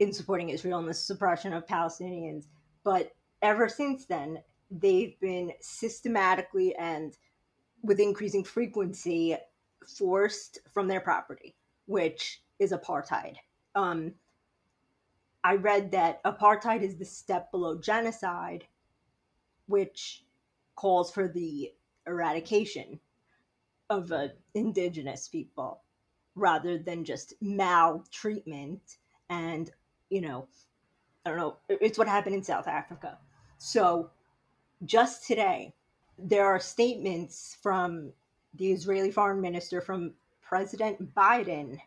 in 0.00 0.12
supporting 0.12 0.48
Israel 0.48 0.80
and 0.80 0.88
the 0.88 0.94
suppression 0.94 1.52
of 1.52 1.66
Palestinians. 1.66 2.46
But 2.82 3.12
ever 3.42 3.68
since 3.68 4.06
then, 4.06 4.42
they've 4.70 5.18
been 5.20 5.52
systematically 5.60 6.74
and 6.76 7.16
with 7.82 8.00
increasing 8.00 8.42
frequency 8.42 9.36
forced 9.98 10.58
from 10.72 10.88
their 10.88 11.00
property, 11.00 11.54
which 11.86 12.42
is 12.58 12.72
apartheid. 12.72 13.36
Um, 13.74 14.14
I 15.44 15.54
read 15.54 15.92
that 15.92 16.22
apartheid 16.24 16.82
is 16.82 16.96
the 16.96 17.04
step 17.04 17.50
below 17.50 17.78
genocide, 17.78 18.64
which 19.66 20.24
calls 20.76 21.10
for 21.10 21.28
the 21.28 21.72
eradication 22.06 23.00
of 23.90 24.12
uh, 24.12 24.28
indigenous 24.54 25.28
people 25.28 25.82
rather 26.34 26.78
than 26.78 27.04
just 27.04 27.34
maltreatment 27.40 28.98
and 29.28 29.70
you 30.10 30.20
know, 30.20 30.46
I 31.24 31.30
don't 31.30 31.38
know, 31.38 31.56
it's 31.68 31.98
what 31.98 32.08
happened 32.08 32.34
in 32.34 32.42
South 32.42 32.68
Africa. 32.68 33.18
So 33.58 34.10
just 34.84 35.26
today, 35.26 35.72
there 36.18 36.46
are 36.46 36.60
statements 36.60 37.56
from 37.62 38.12
the 38.54 38.72
Israeli 38.72 39.10
foreign 39.10 39.40
minister, 39.40 39.80
from 39.80 40.12
President 40.42 41.14
Biden, 41.14 41.78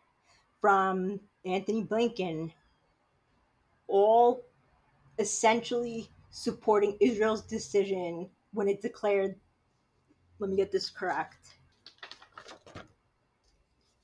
from 0.60 1.20
Antony 1.44 1.84
Blinken, 1.84 2.50
all 3.86 4.42
essentially 5.18 6.08
supporting 6.30 6.96
Israel's 7.00 7.42
decision 7.42 8.28
when 8.52 8.68
it 8.68 8.80
declared, 8.80 9.36
let 10.38 10.50
me 10.50 10.56
get 10.56 10.72
this 10.72 10.88
correct. 10.90 11.58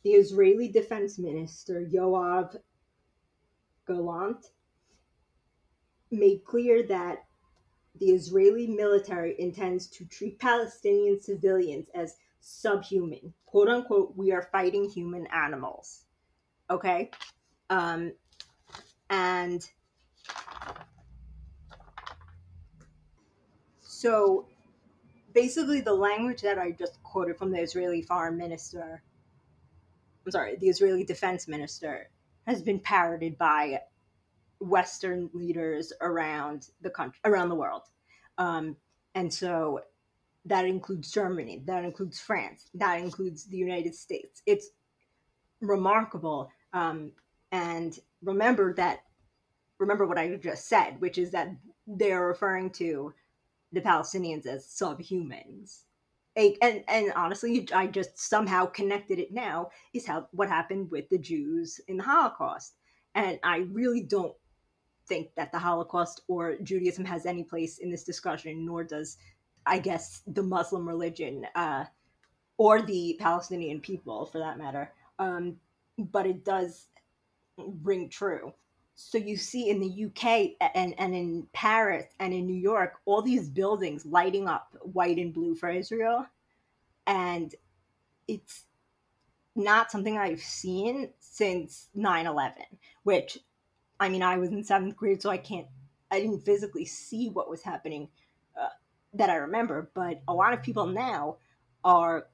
The 0.03 0.11
Israeli 0.11 0.69
defense 0.69 1.19
minister, 1.19 1.89
Yoav 1.93 2.57
Gallant, 3.91 4.47
made 6.11 6.45
clear 6.45 6.83
that 6.85 7.25
the 7.99 8.11
Israeli 8.11 8.67
military 8.67 9.35
intends 9.39 9.89
to 9.89 10.05
treat 10.05 10.39
Palestinian 10.39 11.21
civilians 11.21 11.89
as 11.95 12.17
subhuman. 12.41 13.35
Quote 13.47 13.69
unquote, 13.69 14.17
we 14.17 14.33
are 14.33 14.49
fighting 14.53 14.89
human 14.89 15.27
animals. 15.29 16.05
Okay? 16.71 17.11
Um, 17.69 18.13
and 19.11 19.69
so 23.81 24.47
basically, 25.35 25.81
the 25.81 25.95
language 25.95 26.43
that 26.43 26.59
I 26.59 26.71
just 26.71 27.03
quoted 27.03 27.37
from 27.37 27.51
the 27.51 27.61
Israeli 27.61 28.03
foreign 28.03 28.37
minister, 28.37 29.03
I'm 30.25 30.33
sorry, 30.33 30.57
the 30.57 30.69
Israeli 30.69 31.05
defense 31.05 31.49
minister, 31.49 32.10
has 32.47 32.63
been 32.63 32.81
parroted 32.81 33.39
by 33.39 33.81
Western 34.61 35.31
leaders 35.33 35.93
around 36.01 36.69
the 36.83 36.91
country, 36.91 37.21
around 37.25 37.49
the 37.49 37.55
world. 37.55 37.83
Um, 38.39 38.77
and 39.15 39.33
so 39.33 39.81
that 40.45 40.65
includes 40.65 41.11
Germany, 41.11 41.63
that 41.67 41.85
includes 41.85 42.21
France, 42.21 42.69
that 42.75 43.01
includes 43.01 43.45
the 43.45 43.57
United 43.57 43.95
States. 43.95 44.43
It's 44.47 44.71
remarkable. 45.61 46.51
Um, 46.73 47.13
and 47.53 47.99
remember 48.23 48.75
that, 48.75 49.01
remember 49.79 50.07
what 50.07 50.19
I 50.19 50.37
just 50.37 50.69
said, 50.69 51.01
which 51.01 51.19
is 51.19 51.31
that 51.33 51.49
they're 51.87 52.27
referring 52.27 52.71
to 52.71 53.13
the 53.73 53.81
Palestinians 53.81 54.47
as 54.47 54.67
subhumans. 54.67 55.83
And, 56.37 56.85
and 56.89 57.13
honestly, 57.17 57.69
I 57.75 57.87
just 57.89 58.19
somehow 58.19 58.67
connected 58.67 59.19
it 59.19 59.33
now 59.33 59.71
is 59.93 60.07
how 60.07 60.29
what 60.31 60.49
happened 60.49 60.91
with 60.91 61.09
the 61.09 61.19
Jews 61.19 61.81
in 61.89 61.97
the 61.97 62.05
Holocaust. 62.05 62.77
And 63.15 63.39
I 63.43 63.67
really 63.73 64.03
don't 64.03 64.35
think 65.09 65.35
that 65.37 65.51
the 65.51 65.59
Holocaust 65.59 66.23
or 66.29 66.57
Judaism 66.63 67.05
has 67.05 67.27
any 67.27 67.43
place 67.43 67.79
in 67.79 67.91
this 67.91 68.05
discussion, 68.05 68.65
nor 68.65 68.85
does, 68.85 69.17
I 69.67 69.81
guess, 69.81 70.23
the 70.27 70.43
Muslim 70.43 70.87
religion 70.87 71.47
uh, 71.57 71.85
or 72.57 72.81
the 72.81 73.17
Palestinian 73.19 73.81
people, 73.81 74.27
for 74.27 74.39
that 74.39 74.59
matter. 74.59 74.93
Um, 75.19 75.57
but 75.99 76.27
it 76.27 76.45
does 76.45 76.87
ring 77.57 78.09
true. 78.09 78.53
So 79.09 79.19
you 79.19 79.37
see 79.37 79.71
in 79.71 79.81
the 79.81 80.05
UK 80.07 80.71
and, 80.75 80.95
and 80.99 81.15
in 81.15 81.47
Paris 81.53 82.07
and 82.19 82.35
in 82.35 82.47
New 82.47 82.61
York, 82.61 82.95
all 83.07 83.23
these 83.23 83.49
buildings 83.49 84.05
lighting 84.05 84.47
up 84.47 84.77
white 84.83 85.17
and 85.17 85.33
blue 85.33 85.55
for 85.55 85.71
Israel. 85.71 86.27
And 87.07 87.55
it's 88.29 88.65
not 89.57 89.91
something 89.91 90.19
I've 90.19 90.43
seen 90.43 91.11
since 91.19 91.89
9 91.95 92.27
11, 92.27 92.63
which 93.05 93.39
I 93.99 94.09
mean, 94.09 94.23
I 94.23 94.39
was 94.39 94.51
in 94.51 94.65
seventh 94.65 94.97
grade, 94.97 95.21
so 95.21 95.31
I 95.31 95.37
can't, 95.37 95.67
I 96.11 96.21
didn't 96.21 96.41
physically 96.41 96.87
see 96.87 97.29
what 97.29 97.51
was 97.51 97.63
happening 97.63 98.09
uh, 98.61 98.69
that 99.15 99.29
I 99.29 99.37
remember. 99.37 99.91
But 99.95 100.23
a 100.27 100.35
lot 100.35 100.55
of 100.55 100.63
people 100.63 100.87
now 100.87 101.37
are 101.85 102.27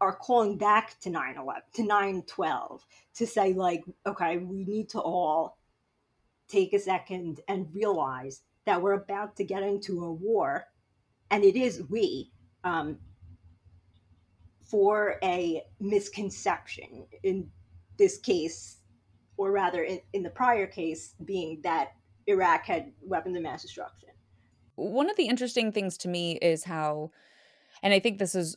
are 0.00 0.14
calling 0.14 0.56
back 0.56 0.98
to 1.00 1.10
9-11 1.10 1.54
to 1.74 1.82
9-12 1.82 2.80
to 3.14 3.26
say 3.26 3.52
like 3.52 3.82
okay 4.06 4.38
we 4.38 4.64
need 4.64 4.88
to 4.88 5.00
all 5.00 5.58
take 6.48 6.72
a 6.72 6.78
second 6.78 7.40
and 7.48 7.66
realize 7.74 8.42
that 8.64 8.80
we're 8.80 8.92
about 8.92 9.36
to 9.36 9.44
get 9.44 9.62
into 9.62 10.04
a 10.04 10.12
war 10.12 10.64
and 11.30 11.44
it 11.44 11.56
is 11.56 11.82
we 11.90 12.30
um, 12.64 12.98
for 14.64 15.16
a 15.22 15.62
misconception 15.80 17.06
in 17.22 17.50
this 17.96 18.18
case 18.18 18.78
or 19.38 19.52
rather, 19.52 19.84
in, 19.84 20.00
in 20.12 20.22
the 20.22 20.30
prior 20.30 20.66
case, 20.66 21.14
being 21.24 21.60
that 21.62 21.92
Iraq 22.26 22.66
had 22.66 22.92
weapons 23.00 23.36
of 23.36 23.42
mass 23.42 23.62
destruction. 23.62 24.10
One 24.74 25.08
of 25.08 25.16
the 25.16 25.28
interesting 25.28 25.72
things 25.72 25.96
to 25.98 26.08
me 26.08 26.32
is 26.42 26.64
how, 26.64 27.12
and 27.82 27.94
I 27.94 28.00
think 28.00 28.18
this 28.18 28.34
is 28.34 28.56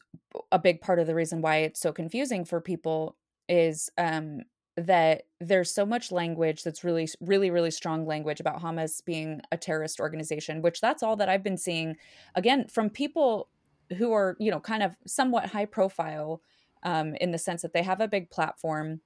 a 0.52 0.60
big 0.60 0.82
part 0.82 1.00
of 1.00 1.08
the 1.08 1.16
reason 1.16 1.42
why 1.42 1.58
it's 1.58 1.80
so 1.80 1.92
confusing 1.92 2.46
for 2.46 2.62
people, 2.62 3.16
is 3.50 3.90
um, 3.98 4.42
that 4.78 5.24
there's 5.40 5.74
so 5.74 5.86
much 5.86 6.12
language 6.12 6.64
that's 6.64 6.84
really, 6.84 7.08
really, 7.20 7.52
really 7.52 7.72
strong 7.72 8.06
language 8.06 8.40
about 8.40 8.62
Hamas 8.62 9.04
being 9.04 9.42
a 9.52 9.58
terrorist 9.58 10.00
organization, 10.00 10.62
which 10.62 10.82
that's 10.82 11.04
all 11.04 11.16
that 11.18 11.30
I've 11.30 11.44
been 11.44 11.58
seeing, 11.58 11.98
again, 12.36 12.68
from 12.68 12.90
people 12.90 13.50
who 13.98 14.14
are, 14.14 14.38
you 14.40 14.52
know, 14.52 14.60
kind 14.60 14.84
of 14.84 14.96
somewhat 15.06 15.48
high 15.48 15.66
profile 15.66 16.42
um, 16.84 17.16
in 17.16 17.32
the 17.32 17.38
sense 17.38 17.62
that 17.62 17.74
they 17.74 17.84
have 17.84 18.02
a 18.02 18.08
big 18.08 18.30
platform 18.30 19.02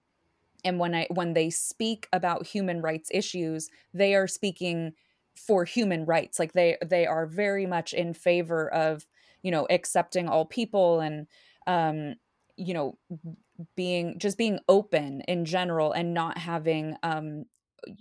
and 0.64 0.80
when 0.80 0.96
i 0.96 1.08
when 1.12 1.34
they 1.34 1.50
speak 1.50 2.08
about 2.12 2.48
human 2.48 2.82
rights 2.82 3.10
issues 3.14 3.70
they 3.94 4.16
are 4.16 4.28
speaking 4.28 4.94
for 5.36 5.64
human 5.64 6.06
rights 6.06 6.40
like 6.40 6.54
they 6.54 6.78
they 6.86 7.06
are 7.06 7.26
very 7.26 7.66
much 7.66 7.94
in 7.94 8.14
favor 8.14 8.72
of 8.74 9.06
you 9.46 9.52
know 9.52 9.68
accepting 9.70 10.28
all 10.28 10.44
people 10.44 11.00
and 11.00 11.28
um 11.68 12.16
you 12.58 12.74
know 12.74 12.98
being 13.76 14.18
just 14.18 14.38
being 14.38 14.60
open 14.68 15.22
in 15.28 15.46
general 15.46 15.92
and 15.92 16.14
not 16.14 16.38
having 16.40 16.96
um 17.04 17.46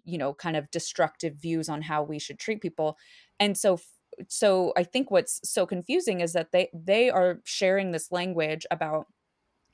you 0.05 0.17
know 0.17 0.33
kind 0.33 0.57
of 0.57 0.71
destructive 0.71 1.35
views 1.37 1.69
on 1.69 1.83
how 1.83 2.03
we 2.03 2.19
should 2.19 2.39
treat 2.39 2.63
people 2.63 2.97
and 3.39 3.59
so 3.59 3.79
so 4.29 4.73
i 4.75 4.83
think 4.83 5.11
what's 5.11 5.39
so 5.45 5.67
confusing 5.67 6.21
is 6.23 6.33
that 6.33 6.51
they 6.51 6.71
they 6.73 7.11
are 7.11 7.41
sharing 7.45 7.91
this 7.91 8.11
language 8.11 8.65
about 8.71 9.07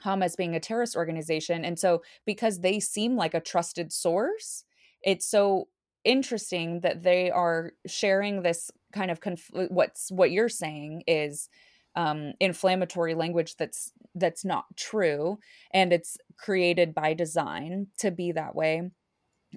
Hamas 0.05 0.35
being 0.35 0.57
a 0.57 0.61
terrorist 0.61 0.97
organization. 0.97 1.63
And 1.63 1.79
so, 1.79 2.03
because 2.25 2.61
they 2.61 2.81
seem 2.81 3.17
like 3.17 3.35
a 3.35 3.41
trusted 3.41 3.93
source, 3.93 4.65
it's 5.03 5.27
so 5.27 5.69
interesting 6.05 6.81
that 6.81 7.03
they 7.03 7.31
are 7.31 7.73
sharing 7.87 8.43
this 8.43 8.71
kind 8.93 9.11
of 9.11 9.21
conf- 9.21 9.51
what's 9.69 10.11
what 10.11 10.31
you're 10.31 10.49
saying 10.49 11.03
is 11.07 11.49
um, 11.97 12.33
inflammatory 12.41 13.15
language 13.15 13.57
that's 13.57 13.93
that's 14.15 14.45
not 14.45 14.65
true 14.77 15.39
and 15.73 15.93
it's 15.93 16.17
created 16.39 16.95
by 16.95 17.15
design 17.15 17.89
to 17.99 18.11
be 18.11 18.33
that 18.33 18.55
way. 18.55 18.91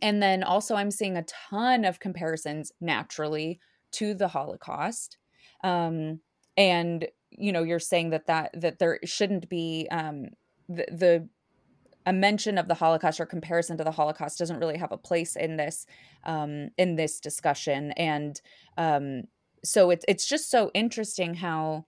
And 0.01 0.21
then 0.21 0.43
also 0.43 0.75
i'm 0.75 0.91
seeing 0.91 1.17
a 1.17 1.25
ton 1.49 1.86
of 1.86 1.99
comparisons 1.99 2.71
naturally 2.82 3.60
to 3.91 4.13
the 4.13 4.27
holocaust 4.27 5.17
um, 5.63 6.19
and 6.58 7.08
you 7.29 7.51
know 7.51 7.63
you're 7.63 7.79
saying 7.79 8.10
that 8.12 8.27
that 8.27 8.49
that 8.60 8.79
there 8.79 8.99
shouldn't 9.03 9.49
be 9.49 9.88
um 9.91 10.29
the, 10.69 10.86
the 10.91 11.29
a 12.06 12.13
mention 12.13 12.58
of 12.58 12.68
the 12.68 12.76
holocaust 12.76 13.20
or 13.20 13.26
comparison 13.26 13.78
to 13.78 13.84
the 13.84 13.92
holocaust 13.92 14.38
doesn't 14.39 14.60
really 14.60 14.78
have 14.78 14.92
a 14.92 14.98
place 14.98 15.36
in 15.36 15.58
this 15.58 15.86
um 16.26 16.70
in 16.78 16.96
this 16.96 17.20
discussion. 17.20 17.92
And 17.94 18.39
um 18.78 19.24
so 19.63 19.89
it's 19.89 20.06
it's 20.08 20.28
just 20.28 20.50
so 20.52 20.72
interesting 20.74 21.36
how 21.36 21.86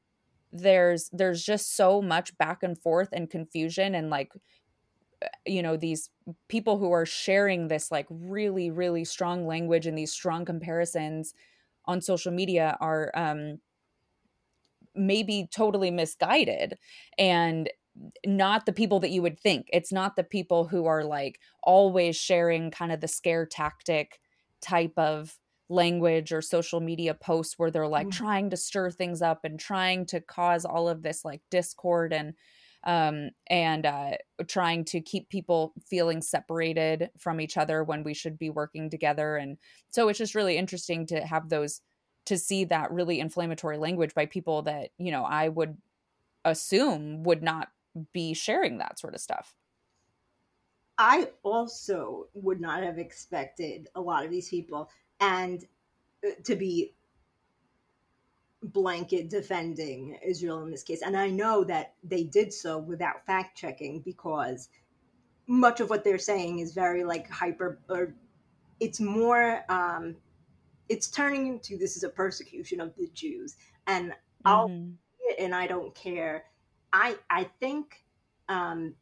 there's 0.52 1.10
there's 1.12 1.44
just 1.44 1.76
so 1.76 2.02
much 2.02 2.38
back 2.38 2.64
and 2.64 2.80
forth 2.82 3.10
and 3.14 3.30
confusion 3.30 3.96
and 3.96 4.10
like 4.10 4.32
uh, 5.24 5.28
you 5.46 5.62
know 5.62 5.78
these 5.78 6.10
people 6.50 6.78
who 6.78 6.92
are 6.92 7.06
sharing 7.06 7.68
this 7.68 7.92
like 7.92 8.08
really 8.10 8.70
really 8.72 9.06
strong 9.06 9.48
language 9.48 9.88
and 9.88 9.98
these 9.98 10.12
strong 10.14 10.46
comparisons 10.46 11.34
on 11.86 12.02
social 12.02 12.32
media 12.32 12.78
are 12.82 13.12
um 13.16 13.60
maybe 14.96 15.48
totally 15.54 15.92
misguided. 15.92 16.78
And 17.18 17.70
not 18.26 18.66
the 18.66 18.74
people 18.74 19.00
that 19.00 19.12
you 19.12 19.22
would 19.22 19.40
think 19.40 19.68
it's 19.72 19.92
not 19.92 20.16
the 20.16 20.24
people 20.24 20.68
who 20.68 20.86
are 20.86 21.04
like 21.04 21.40
always 21.64 22.16
sharing 22.16 22.72
kind 22.72 22.92
of 22.92 23.00
the 23.00 23.08
scare 23.08 23.46
tactic 23.46 24.20
type 24.62 24.94
of 24.98 25.38
language 25.70 26.32
or 26.32 26.42
social 26.42 26.80
media 26.80 27.14
posts 27.14 27.56
where 27.58 27.72
they're 27.72 27.88
like 27.88 28.08
mm-hmm. 28.08 28.24
trying 28.24 28.50
to 28.50 28.58
stir 28.58 28.92
things 28.92 29.22
up 29.22 29.40
and 29.44 29.60
trying 29.60 30.06
to 30.06 30.20
cause 30.22 30.66
all 30.66 30.88
of 30.88 31.02
this 31.02 31.26
like 31.26 31.42
discord 31.50 32.14
and 32.14 32.34
um 32.84 33.30
and 33.48 33.86
uh 33.86 34.12
trying 34.48 34.86
to 34.86 35.02
keep 35.02 35.30
people 35.30 35.74
feeling 35.90 36.22
separated 36.22 37.10
from 37.18 37.42
each 37.42 37.58
other 37.58 37.84
when 37.84 38.04
we 38.04 38.14
should 38.14 38.38
be 38.38 38.50
working 38.50 38.90
together 38.90 39.38
and 39.38 39.58
so 39.90 40.08
it's 40.08 40.20
just 40.20 40.36
really 40.36 40.58
interesting 40.58 41.08
to 41.08 41.22
have 41.22 41.50
those 41.50 41.82
to 42.26 42.38
see 42.38 42.66
that 42.66 42.92
really 42.92 43.20
inflammatory 43.20 43.78
language 43.78 44.14
by 44.14 44.26
people 44.26 44.64
that 44.64 44.90
you 44.98 45.12
know 45.12 45.24
I 45.24 45.50
would 45.50 45.78
assume 46.44 47.24
would 47.24 47.42
not 47.42 47.70
be 48.14 48.34
sharing 48.34 48.78
that 48.80 49.00
sort 49.00 49.16
of 49.16 49.22
stuff. 49.22 49.54
I 50.98 51.30
also 51.44 52.28
would 52.34 52.62
not 52.62 52.84
have 52.84 52.98
expected 52.98 53.90
a 53.96 54.02
lot 54.02 54.24
of 54.24 54.32
these 54.32 54.50
people 54.50 54.90
and 55.20 55.64
uh, 56.26 56.32
to 56.44 56.56
be 56.56 56.94
blanket 58.64 59.30
defending 59.30 60.18
Israel 60.26 60.64
in 60.64 60.72
this 60.72 60.84
case. 60.84 61.02
And 61.02 61.16
I 61.18 61.30
know 61.30 61.64
that 61.66 61.94
they 62.04 62.24
did 62.24 62.54
so 62.54 62.78
without 62.78 63.26
fact 63.26 63.58
checking 63.58 64.00
because 64.00 64.70
much 65.48 65.80
of 65.80 65.90
what 65.90 66.04
they're 66.04 66.18
saying 66.18 66.60
is 66.60 66.74
very 66.74 67.04
like 67.04 67.30
hyper 67.30 67.80
or 67.90 68.16
it's 68.80 69.00
more 69.00 69.64
um 69.70 70.16
it's 70.90 71.08
turning 71.08 71.48
into 71.48 71.78
this 71.78 71.96
is 71.96 72.04
a 72.04 72.10
persecution 72.10 72.82
of 72.82 72.96
the 72.96 73.08
Jews 73.14 73.56
and 73.88 74.10
mm-hmm. 74.10 74.48
I'll 74.48 74.90
and 75.40 75.56
I 75.56 75.68
don't 75.68 75.94
care. 75.96 76.46
I 76.96 77.18
I 77.30 77.44
think 77.60 78.04
um 78.48 78.96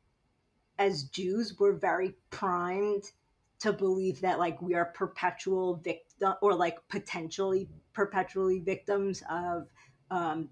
as 0.80 1.04
Jews 1.04 1.56
we're 1.60 1.74
very 1.74 2.16
primed 2.32 3.12
to 3.60 3.72
believe 3.72 4.20
that 4.22 4.40
like 4.40 4.62
we 4.62 4.74
are 4.74 4.86
perpetual 4.86 5.76
victim 5.76 6.34
or 6.42 6.54
like 6.54 6.78
potentially 6.90 7.70
perpetually 7.94 8.60
victims 8.60 9.24
of 9.30 9.70
um, 10.12 10.50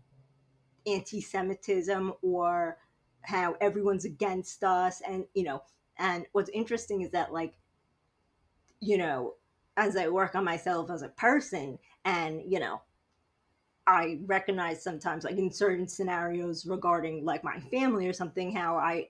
anti-Semitism 0.87 2.13
or 2.21 2.77
how 3.23 3.55
everyone's 3.59 4.05
against 4.05 4.63
us, 4.63 5.01
and 5.05 5.25
you 5.33 5.43
know, 5.43 5.61
and 5.97 6.25
what's 6.31 6.49
interesting 6.51 7.01
is 7.01 7.11
that 7.11 7.33
like, 7.33 7.53
you 8.79 8.97
know, 8.97 9.33
as 9.75 9.97
I 9.97 10.07
work 10.07 10.33
on 10.35 10.45
myself 10.45 10.89
as 10.89 11.01
a 11.01 11.09
person, 11.09 11.79
and 12.05 12.41
you 12.49 12.59
know, 12.59 12.81
I 13.91 14.19
recognize 14.25 14.81
sometimes 14.81 15.25
like 15.25 15.37
in 15.37 15.51
certain 15.51 15.85
scenarios 15.85 16.65
regarding 16.65 17.25
like 17.25 17.43
my 17.43 17.59
family 17.59 18.07
or 18.07 18.13
something, 18.13 18.55
how 18.55 18.77
I 18.77 19.09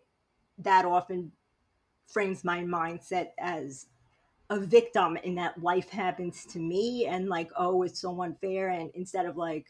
that 0.57 0.85
often 0.85 1.31
frames 2.07 2.43
my 2.43 2.61
mindset 2.61 3.29
as 3.37 3.85
a 4.49 4.59
victim 4.59 5.17
in 5.17 5.35
that 5.35 5.61
life 5.61 5.89
happens 5.89 6.45
to 6.45 6.59
me 6.59 7.05
and 7.05 7.29
like 7.29 7.51
oh 7.55 7.83
it's 7.83 8.01
so 8.01 8.21
unfair. 8.23 8.69
And 8.69 8.89
instead 8.95 9.27
of 9.27 9.37
like 9.37 9.67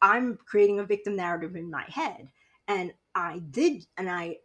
i'm 0.00 0.38
creating 0.46 0.78
a 0.78 0.84
victim 0.84 1.16
narrative 1.16 1.56
in 1.56 1.70
my 1.70 1.84
head. 1.88 2.28
And 2.68 2.92
i 3.14 3.40
did 3.50 3.86
and 3.96 4.08
i 4.08 4.36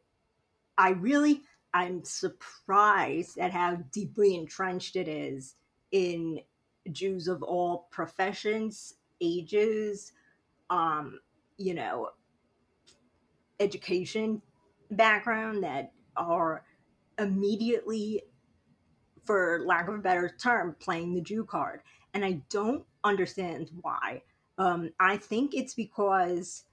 i 0.78 0.90
really 0.90 1.42
i'm 1.74 2.04
surprised 2.04 3.38
at 3.38 3.52
how 3.52 3.76
deeply 3.92 4.36
entrenched 4.36 4.96
it 4.96 5.08
is 5.08 5.56
in 5.92 6.40
jews 6.92 7.28
of 7.28 7.44
all 7.44 7.88
professions 7.92 8.96
ages 9.22 10.14
um 10.70 11.20
you 11.58 11.74
know 11.74 12.10
education 13.60 14.42
background 14.92 15.64
that 15.64 15.92
are 16.18 16.64
immediately 17.20 18.24
for 19.24 19.62
lack 19.66 19.88
of 19.88 19.96
a 19.96 20.00
better 20.00 20.36
term, 20.42 20.76
playing 20.80 21.14
the 21.14 21.22
Jew 21.22 21.46
card. 21.46 21.82
And 22.14 22.26
I 22.26 22.42
don't 22.50 22.84
understand 23.04 23.70
why. 23.82 24.24
Um, 24.58 24.90
I 25.00 25.18
think 25.18 25.54
it's 25.54 25.74
because 25.74 26.64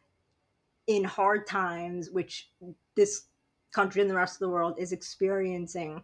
in 0.87 1.04
hard 1.04 1.46
times, 1.46 2.11
which 2.11 2.50
this 2.96 3.26
country 3.72 4.00
and 4.00 4.11
the 4.11 4.14
rest 4.14 4.37
of 4.37 4.40
the 4.40 4.48
world 4.48 4.76
is 4.78 4.92
experiencing, 4.92 6.02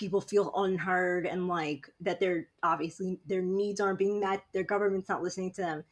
people 0.00 0.22
feel 0.22 0.50
unheard 0.56 1.26
and 1.26 1.46
like 1.46 1.92
that 2.00 2.18
they're 2.18 2.48
obviously 2.62 3.20
their 3.26 3.42
needs 3.42 3.80
aren't 3.80 3.98
being 3.98 4.18
met, 4.18 4.42
their 4.54 4.64
government's 4.64 5.10
not 5.10 5.22
listening 5.22 5.52
to 5.52 5.60
them. 5.60 5.84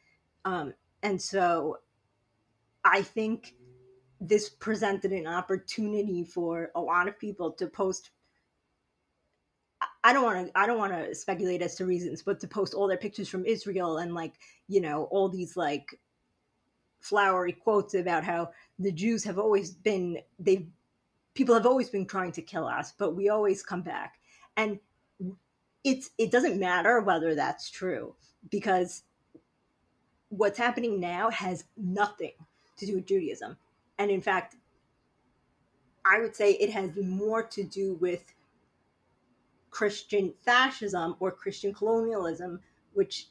Um, 0.46 0.72
and 1.02 1.20
so 1.20 1.76
I 2.82 3.02
think 3.02 3.54
this 4.18 4.48
presented 4.48 5.12
an 5.12 5.26
opportunity 5.26 6.24
for 6.24 6.70
a 6.74 6.80
lot 6.80 7.06
of 7.06 7.18
people 7.18 7.52
to 7.52 7.66
post 7.66 8.10
I 10.02 10.14
don't 10.14 10.24
want 10.24 10.46
to 10.46 10.58
I 10.58 10.66
don't 10.66 10.78
want 10.78 10.94
to 10.94 11.14
speculate 11.14 11.60
as 11.60 11.74
to 11.76 11.84
reasons, 11.84 12.22
but 12.22 12.40
to 12.40 12.48
post 12.48 12.72
all 12.72 12.88
their 12.88 12.96
pictures 12.96 13.28
from 13.28 13.44
Israel 13.44 13.98
and 13.98 14.14
like 14.14 14.32
you 14.68 14.80
know 14.80 15.04
all 15.10 15.28
these 15.28 15.54
like 15.54 16.00
flowery 17.00 17.52
quotes 17.52 17.92
about 17.92 18.24
how 18.24 18.50
the 18.78 18.90
Jews 18.90 19.22
have 19.24 19.38
always 19.38 19.70
been 19.70 20.18
they 20.38 20.68
people 21.38 21.54
have 21.54 21.66
always 21.66 21.88
been 21.88 22.04
trying 22.04 22.32
to 22.32 22.42
kill 22.42 22.66
us, 22.66 22.92
but 22.98 23.14
we 23.14 23.28
always 23.28 23.62
come 23.62 23.80
back, 23.80 24.18
and 24.56 24.80
it's 25.84 26.10
it 26.18 26.32
doesn't 26.32 26.58
matter 26.58 27.00
whether 27.00 27.36
that's 27.36 27.70
true 27.70 28.16
because 28.50 29.04
what's 30.30 30.58
happening 30.58 30.98
now 30.98 31.30
has 31.30 31.64
nothing 31.76 32.32
to 32.76 32.86
do 32.86 32.96
with 32.96 33.06
Judaism, 33.06 33.56
and 33.98 34.10
in 34.10 34.20
fact, 34.20 34.56
I 36.04 36.18
would 36.18 36.34
say 36.34 36.54
it 36.54 36.70
has 36.70 36.90
more 36.96 37.44
to 37.44 37.62
do 37.62 37.94
with 38.00 38.24
Christian 39.70 40.34
fascism 40.44 41.14
or 41.20 41.30
Christian 41.30 41.72
colonialism, 41.72 42.58
which 42.94 43.28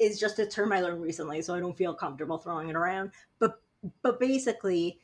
is 0.00 0.18
just 0.18 0.40
a 0.40 0.46
term 0.46 0.72
I 0.72 0.80
learned 0.80 1.02
recently, 1.02 1.40
so 1.40 1.54
I 1.54 1.60
don't 1.60 1.78
feel 1.78 1.94
comfortable 1.94 2.38
throwing 2.38 2.68
it 2.68 2.74
around. 2.74 3.12
But 3.38 3.62
but 4.02 4.18
basically, 4.18 4.98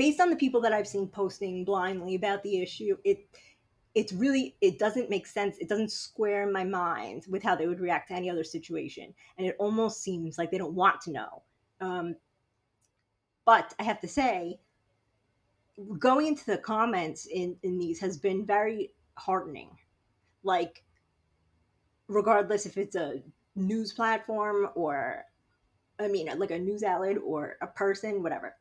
based 0.00 0.18
on 0.18 0.30
the 0.30 0.36
people 0.36 0.62
that 0.62 0.72
I've 0.72 0.88
seen 0.88 1.06
posting 1.08 1.62
blindly 1.62 2.14
about 2.14 2.42
the 2.42 2.62
issue, 2.62 2.96
it 3.04 3.28
it's 3.94 4.14
really 4.14 4.56
it 4.62 4.78
doesn't 4.78 5.10
make 5.10 5.26
sense. 5.26 5.58
It 5.58 5.68
doesn't 5.68 5.92
square 5.92 6.42
in 6.44 6.54
my 6.54 6.64
mind 6.64 7.26
with 7.28 7.42
how 7.42 7.54
they 7.54 7.66
would 7.66 7.80
react 7.80 8.08
to 8.08 8.14
any 8.14 8.30
other 8.30 8.42
situation, 8.42 9.12
and 9.36 9.46
it 9.46 9.56
almost 9.58 10.02
seems 10.02 10.38
like 10.38 10.50
they 10.50 10.56
don't 10.56 10.72
want 10.72 11.02
to 11.02 11.12
know. 11.12 11.42
Um, 11.82 12.16
but 13.44 13.74
I 13.78 13.82
have 13.82 14.00
to 14.00 14.08
say, 14.08 14.58
going 15.98 16.28
into 16.28 16.46
the 16.46 16.56
comments 16.56 17.26
in 17.26 17.56
in 17.62 17.78
these 17.78 18.00
has 18.00 18.16
been 18.16 18.46
very 18.46 18.94
heartening 19.18 19.68
like 20.44 20.82
regardless 22.08 22.64
if 22.64 22.78
it's 22.78 22.96
a 22.96 23.20
news 23.54 23.92
platform 23.92 24.68
or 24.74 25.24
i 25.98 26.08
mean 26.08 26.30
like 26.38 26.50
a 26.50 26.58
news 26.58 26.82
outlet 26.82 27.18
or 27.22 27.56
a 27.60 27.66
person 27.66 28.22
whatever 28.22 28.54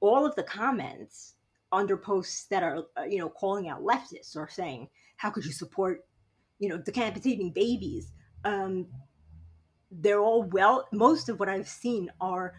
all 0.00 0.26
of 0.26 0.34
the 0.34 0.42
comments 0.42 1.34
under 1.72 1.96
posts 1.96 2.46
that 2.46 2.62
are 2.62 2.84
uh, 2.98 3.02
you 3.02 3.18
know 3.18 3.28
calling 3.28 3.68
out 3.68 3.82
leftists 3.82 4.36
or 4.36 4.48
saying 4.48 4.88
how 5.16 5.30
could 5.30 5.44
you 5.44 5.52
support 5.52 6.04
you 6.58 6.68
know 6.68 6.78
decapitating 6.78 7.50
babies 7.52 8.12
um 8.44 8.86
they're 9.90 10.20
all 10.20 10.42
well 10.44 10.86
most 10.92 11.28
of 11.28 11.38
what 11.40 11.48
i've 11.48 11.68
seen 11.68 12.10
are 12.20 12.54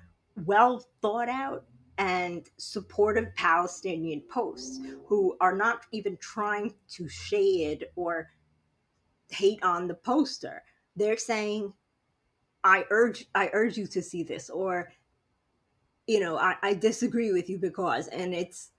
well 0.45 0.85
thought 1.01 1.29
out 1.29 1.65
and 1.97 2.47
supportive 2.57 3.33
Palestinian 3.35 4.21
posts 4.29 4.79
who 5.05 5.35
are 5.41 5.55
not 5.55 5.85
even 5.91 6.17
trying 6.17 6.73
to 6.89 7.09
shade 7.09 7.85
or 7.95 8.29
hate 9.29 9.61
on 9.63 9.87
the 9.87 9.95
poster. 9.95 10.63
They're 10.95 11.17
saying, 11.17 11.73
I 12.63 12.85
urge 12.89 13.25
I 13.33 13.49
urge 13.53 13.77
you 13.77 13.87
to 13.87 14.01
see 14.01 14.23
this 14.23 14.49
or 14.49 14.91
you 16.07 16.19
know, 16.19 16.37
I, 16.37 16.55
I 16.63 16.73
disagree 16.73 17.31
with 17.31 17.49
you 17.49 17.57
because 17.57 18.07
and 18.07 18.33
it's 18.33 18.71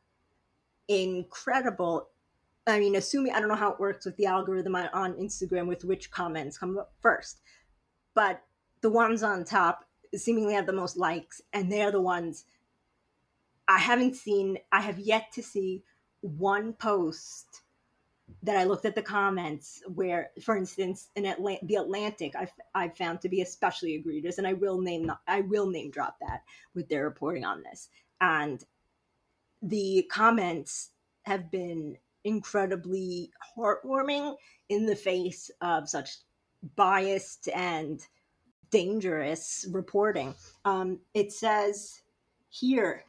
incredible. 0.89 2.09
I 2.67 2.79
mean, 2.79 2.97
assuming 2.97 3.33
I 3.33 3.41
don't 3.41 3.49
know 3.49 3.55
how 3.55 3.73
it 3.73 3.81
works 3.81 4.07
with 4.07 4.17
the 4.17 4.27
algorithm 4.27 4.75
on 4.75 5.15
Instagram 5.15 5.69
with 5.69 5.85
which 5.85 6.11
comments 6.11 6.59
come 6.59 6.79
up 6.79 6.93
first, 7.01 7.41
but 8.15 8.43
the 8.81 8.91
ones 8.91 9.23
on 9.23 9.45
top 9.45 9.85
seemingly 10.15 10.55
have 10.55 10.67
the 10.67 10.73
most 10.73 10.97
likes, 10.97 11.43
and 11.53 11.71
they're 11.71 11.93
the 11.93 12.01
ones 12.01 12.45
I 13.69 13.79
haven't 13.79 14.17
seen, 14.17 14.59
I 14.73 14.81
have 14.81 14.99
yet 14.99 15.31
to 15.35 15.43
see 15.43 15.83
one 16.23 16.73
post 16.73 17.63
that 18.43 18.57
I 18.57 18.65
looked 18.65 18.85
at 18.85 18.95
the 18.95 19.03
comments 19.03 19.83
where, 19.87 20.31
for 20.43 20.57
instance, 20.57 21.09
in 21.17 21.27
Atla- 21.27 21.59
the 21.63 21.77
Atlantic, 21.77 22.35
I, 22.37 22.49
I 22.75 22.89
found 22.89 23.21
to 23.23 23.29
be 23.29 23.43
especially 23.43 23.95
egregious, 23.95 24.39
and 24.39 24.47
I 24.47 24.53
will 24.53 24.81
name 24.81 25.11
I 25.27 25.41
will 25.43 25.69
name 25.69 25.91
drop 25.91 26.17
that 26.21 26.43
with 26.75 26.89
their 26.89 27.05
reporting 27.05 27.45
on 27.45 27.63
this. 27.63 27.89
And 28.21 28.65
the 29.63 30.07
comments 30.11 30.91
have 31.23 31.51
been 31.51 31.97
incredibly 32.25 33.31
heartwarming 33.57 34.37
in 34.69 34.87
the 34.87 34.97
face 34.97 35.51
of 35.61 35.89
such 35.89 36.11
biased 36.77 37.49
and 37.55 38.01
dangerous 38.71 39.67
reporting. 39.71 40.35
Um, 40.65 41.01
it 41.15 41.33
says 41.33 42.03
here 42.51 43.05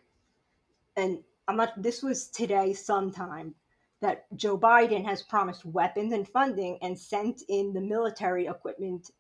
and 1.00 1.20
I'm 1.48 1.58
not, 1.58 1.82
this 1.82 2.04
was 2.04 2.28
today 2.28 2.74
sometime 2.74 3.56
that 4.02 4.26
Joe 4.36 4.58
Biden 4.58 5.06
has 5.06 5.24
promised 5.24 5.66
weapons 5.66 6.14
and 6.14 6.28
funding 6.28 6.78
and 6.82 6.98
sent 6.98 7.42
in 7.50 7.74
the 7.74 7.82
military 7.82 8.48
equipment, 8.48 9.12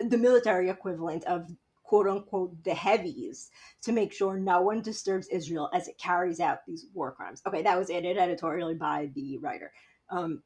the 0.00 0.18
military 0.18 0.68
equivalent 0.68 1.24
of 1.24 1.50
quote 1.84 2.08
unquote 2.08 2.64
the 2.64 2.74
heavies 2.74 3.50
to 3.82 3.92
make 3.92 4.12
sure 4.12 4.36
no 4.36 4.62
one 4.62 4.80
disturbs 4.80 5.28
Israel 5.28 5.70
as 5.72 5.86
it 5.86 5.98
carries 5.98 6.40
out 6.40 6.66
these 6.66 6.86
war 6.94 7.12
crimes. 7.12 7.42
Okay, 7.46 7.62
that 7.62 7.78
was 7.78 7.90
added 7.90 8.16
editorially 8.16 8.74
by 8.74 9.10
the 9.14 9.38
writer. 9.38 9.70
Um, 10.10 10.42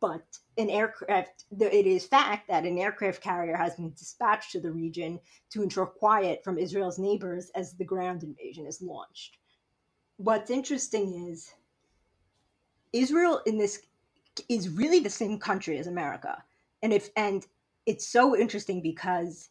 but 0.00 0.24
an 0.56 0.70
aircraft, 0.70 1.44
it 1.58 1.86
is 1.86 2.06
fact 2.06 2.48
that 2.48 2.64
an 2.64 2.78
aircraft 2.78 3.20
carrier 3.20 3.56
has 3.56 3.74
been 3.74 3.90
dispatched 3.90 4.52
to 4.52 4.60
the 4.60 4.70
region 4.70 5.18
to 5.50 5.62
ensure 5.62 5.86
quiet 5.86 6.44
from 6.44 6.58
Israel's 6.58 7.00
neighbors 7.00 7.50
as 7.54 7.72
the 7.72 7.84
ground 7.84 8.22
invasion 8.22 8.66
is 8.66 8.80
launched 8.80 9.38
what's 10.18 10.50
interesting 10.50 11.28
is 11.30 11.54
Israel 12.92 13.40
in 13.46 13.58
this 13.58 13.82
is 14.48 14.68
really 14.68 15.00
the 15.00 15.10
same 15.10 15.38
country 15.38 15.78
as 15.78 15.86
America. 15.86 16.42
And 16.82 16.92
if 16.92 17.10
and 17.16 17.46
it's 17.86 18.06
so 18.06 18.36
interesting 18.36 18.80
because 18.80 19.48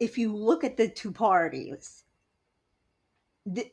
if 0.00 0.16
you 0.16 0.34
look 0.34 0.64
at 0.64 0.76
the 0.76 0.88
two 0.88 1.12
parties, 1.12 2.04
the, 3.46 3.70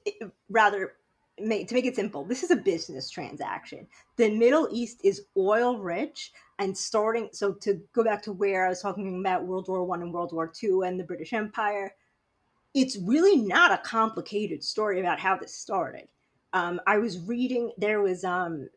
rather 0.50 0.94
to 1.38 1.46
make 1.46 1.86
it 1.86 1.96
simple, 1.96 2.24
this 2.24 2.44
is 2.44 2.52
a 2.52 2.56
business 2.56 3.10
transaction. 3.10 3.88
The 4.16 4.30
Middle 4.32 4.70
East 4.72 5.02
is 5.04 5.26
oil 5.36 5.80
rich 5.80 6.32
and 6.60 6.78
starting. 6.78 7.30
So 7.34 7.54
to 7.54 7.82
go 7.94 8.04
back 8.04 8.22
to 8.24 8.32
where 8.32 8.66
I 8.66 8.70
was 8.70 8.82
talking 8.82 9.20
about 9.20 9.46
World 9.46 9.68
War 9.68 9.84
One 9.84 10.02
and 10.02 10.14
World 10.14 10.32
War 10.32 10.48
Two 10.48 10.84
and 10.84 11.00
the 11.00 11.04
British 11.04 11.34
Empire, 11.34 11.94
it's 12.74 12.98
really 12.98 13.38
not 13.38 13.72
a 13.72 13.78
complicated 13.78 14.64
story 14.64 15.00
about 15.00 15.20
how 15.20 15.38
this 15.38 15.54
started. 15.54 16.08
Um, 16.54 16.80
I 16.88 16.98
was 16.98 17.20
reading 17.20 17.72
there 17.78 18.02
was 18.02 18.24
um, 18.24 18.70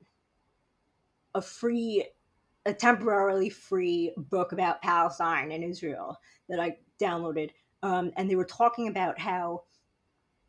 a 1.39 1.43
free, 1.43 2.05
a 2.67 2.75
temporarily 2.75 3.49
free 3.49 4.13
book 4.17 4.53
about 4.53 4.83
Palestine 4.83 5.53
and 5.53 5.65
Israel 5.65 6.19
that 6.49 6.61
I 6.61 6.77
downloaded, 7.01 7.51
um, 7.83 8.13
and 8.17 8.29
they 8.29 8.37
were 8.37 8.45
talking 8.45 8.89
about 8.89 9.19
how 9.19 9.63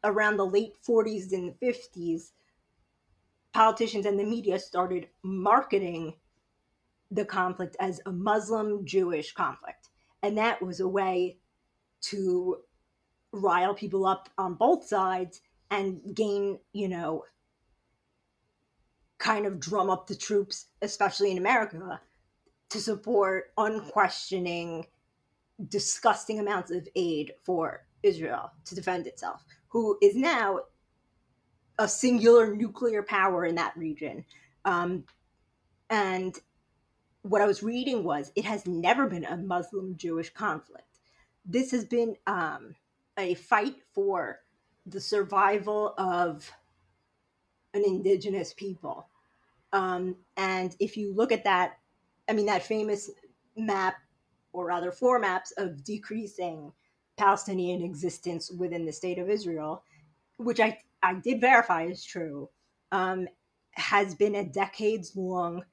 around 0.04 0.38
the 0.38 0.46
late 0.46 0.74
40s 0.88 1.32
and 1.32 1.54
50s, 1.62 2.32
politicians 3.54 4.06
and 4.06 4.20
the 4.20 4.24
media 4.24 4.60
started 4.60 5.08
marketing 5.24 6.16
the 7.12 7.26
conflict 7.26 7.76
as 7.80 8.02
a 8.06 8.12
Muslim 8.12 8.86
Jewish 8.86 9.34
conflict. 9.34 9.90
And 10.24 10.38
that 10.38 10.62
was 10.62 10.80
a 10.80 10.88
way 10.88 11.38
to 12.02 12.58
rile 13.32 13.74
people 13.74 14.06
up 14.06 14.30
on 14.38 14.56
both 14.56 14.86
sides 14.86 15.42
and 15.72 16.02
gain, 16.16 16.60
you 16.74 16.88
know, 16.88 17.24
kind 19.20 19.46
of 19.46 19.60
drum 19.60 19.90
up 19.90 20.08
the 20.08 20.16
troops, 20.16 20.68
especially 20.82 21.32
in 21.32 21.38
America, 21.38 22.02
to 22.70 22.80
support 22.80 23.52
unquestioning, 23.58 24.86
disgusting 25.68 26.40
amounts 26.40 26.72
of 26.72 26.88
aid 26.96 27.34
for 27.44 27.86
Israel 28.02 28.52
to 28.66 28.76
defend 28.76 29.06
itself 29.08 29.44
who 29.70 29.98
is 30.02 30.16
now 30.16 30.60
a 31.78 31.88
singular 31.88 32.54
nuclear 32.54 33.02
power 33.02 33.46
in 33.46 33.56
that 33.56 33.76
region. 33.78 34.26
Um, 34.66 35.06
and 35.90 36.36
what 37.22 37.42
I 37.42 37.46
was 37.46 37.64
reading 37.64 38.04
was 38.04 38.32
it 38.36 38.46
has 38.46 38.68
never 38.68 39.08
been 39.08 39.26
a 39.26 39.38
Muslim 39.38 39.96
Jewish 39.96 40.32
conflict. 40.32 41.00
This 41.46 41.72
has 41.72 41.86
been 41.86 42.16
um, 42.28 42.76
a 43.18 43.36
fight 43.36 43.78
for 43.94 44.40
the 44.86 45.00
survival 45.00 45.94
of 45.98 46.52
an 47.74 47.84
indigenous 47.86 48.54
people. 48.54 49.08
Um, 49.74 50.16
and 50.38 50.76
if 50.80 50.98
you 50.98 51.14
look 51.14 51.32
at 51.32 51.44
that, 51.44 51.78
I 52.28 52.34
mean, 52.34 52.46
that 52.48 52.64
famous 52.64 53.10
map, 53.56 53.96
or 54.54 54.66
rather, 54.66 54.92
four 54.92 55.20
maps 55.20 55.52
of 55.58 55.84
decreasing 55.84 56.72
Palestinian 57.18 57.84
existence 57.84 58.52
within 58.52 58.86
the 58.86 58.94
state 58.94 59.20
of 59.20 59.30
Israel, 59.30 59.84
which 60.38 60.60
I, 60.60 60.80
I 61.04 61.16
did 61.16 61.42
verify 61.42 61.84
is 61.84 62.04
true, 62.04 62.50
um, 62.92 63.28
has 63.72 64.16
been 64.16 64.36
a 64.36 64.46
decades 64.46 65.16
long, 65.16 65.64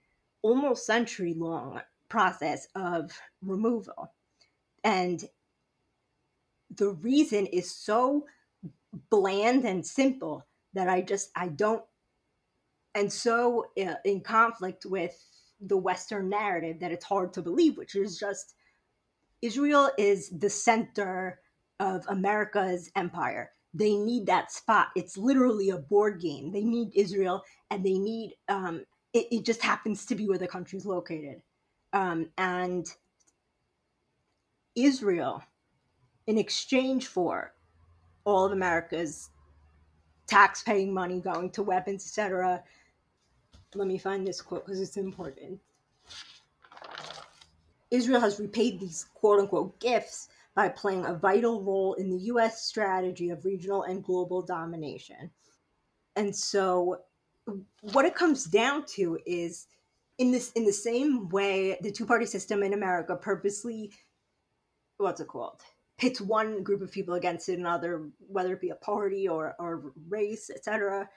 almost 0.43 0.87
century 0.87 1.35
long 1.35 1.81
process 2.09 2.69
of 2.75 3.13
removal. 3.43 4.13
And 4.85 5.25
the 6.77 6.91
reason 6.91 7.47
is 7.47 7.71
so 7.71 8.27
bland 9.11 9.65
and 9.65 9.85
simple 9.85 10.45
that 10.77 10.89
I 10.89 11.03
just, 11.03 11.31
I 11.37 11.49
don't, 11.49 11.83
and 12.95 13.13
so 13.13 13.67
uh, 13.79 13.95
in 14.05 14.21
conflict 14.21 14.87
with 14.87 15.23
the 15.61 15.77
Western 15.77 16.29
narrative 16.29 16.81
that 16.81 16.93
it's 16.93 17.05
hard 17.05 17.33
to 17.35 17.43
believe, 17.43 17.77
which 17.77 17.95
is 17.95 18.19
just 18.19 18.55
Israel 19.43 19.91
is 19.99 20.31
the 20.31 20.51
center 20.51 21.41
of 21.81 22.05
America's 22.09 22.91
empire. 22.97 23.53
They 23.75 23.97
need 23.97 24.27
that 24.27 24.51
spot. 24.51 24.89
It's 24.97 25.19
literally 25.19 25.71
a 25.71 25.77
board 25.79 26.21
game. 26.21 26.51
They 26.53 26.65
need 26.65 26.93
Israel, 26.95 27.43
and 27.71 27.85
they 27.85 27.99
need 27.99 28.35
um, 28.49 28.85
it, 29.13 29.27
it 29.31 29.45
just 29.45 29.63
happens 29.63 30.07
to 30.07 30.15
be 30.15 30.27
where 30.27 30.39
the 30.39 30.49
country's 30.49 30.87
located. 30.87 31.43
Um, 31.93 32.31
and 32.39 32.87
Israel, 34.75 35.43
in 36.27 36.39
exchange 36.39 37.07
for 37.07 37.53
all 38.25 38.47
of 38.47 38.53
America's 38.53 39.31
tax-paying 40.27 40.93
money 40.93 41.21
going 41.21 41.51
to 41.51 41.63
weapons, 41.63 42.05
etc. 42.05 42.63
Let 43.75 43.89
me 43.89 43.99
find 43.99 44.27
this 44.27 44.41
quote 44.41 44.65
because 44.65 44.81
it's 44.81 44.97
important. 44.97 45.61
Israel 47.91 48.21
has 48.21 48.41
repaid 48.41 48.81
these 48.81 49.07
quote 49.15 49.41
unquote 49.41 49.79
gifts 49.81 50.29
by 50.55 50.69
playing 50.69 51.05
a 51.05 51.15
vital 51.15 51.63
role 51.63 51.95
in 51.95 52.11
the 52.11 52.25
US 52.25 52.65
strategy 52.65 53.31
of 53.31 53.45
regional 53.45 53.83
and 53.85 54.03
global 54.03 54.43
domination. 54.43 55.31
And 56.17 56.35
so 56.35 57.03
what 57.93 58.05
it 58.05 58.15
comes 58.15 58.45
down 58.45 58.85
to 58.87 59.19
is 59.27 59.67
in 60.19 60.33
this 60.33 60.51
in 60.53 60.65
the 60.65 60.73
same 60.73 61.29
way 61.29 61.77
the 61.83 61.93
two-party 61.93 62.27
system 62.27 62.63
in 62.63 62.73
America 62.73 63.15
purposely 63.15 63.93
what's 64.97 65.21
it 65.21 65.29
called? 65.29 65.61
Pits 65.99 66.21
one 66.21 66.63
group 66.63 66.83
of 66.83 66.93
people 66.93 67.15
against 67.15 67.49
another, 67.49 68.09
whether 68.29 68.53
it 68.53 68.61
be 68.61 68.71
a 68.71 68.77
party 68.77 69.29
or, 69.29 69.55
or 69.59 69.93
race, 70.09 70.51
etc. 70.51 71.09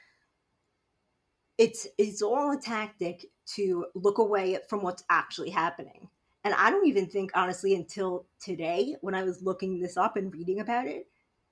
It's 1.58 1.88
it's 1.98 2.22
all 2.22 2.52
a 2.52 2.62
tactic 2.62 3.26
to 3.56 3.88
look 3.96 4.18
away 4.18 4.58
from 4.70 4.82
what's 4.82 5.04
actually 5.10 5.50
happening. 5.50 6.08
And 6.44 6.54
I 6.54 6.70
don't 6.70 6.88
even 6.88 7.08
think, 7.08 7.32
honestly, 7.36 7.76
until 7.76 8.26
today, 8.42 8.96
when 9.02 9.14
I 9.14 9.24
was 9.24 9.42
looking 9.42 9.80
this 9.80 9.98
up 9.98 10.16
and 10.16 10.34
reading 10.34 10.62
about 10.62 10.88
it, 10.88 11.08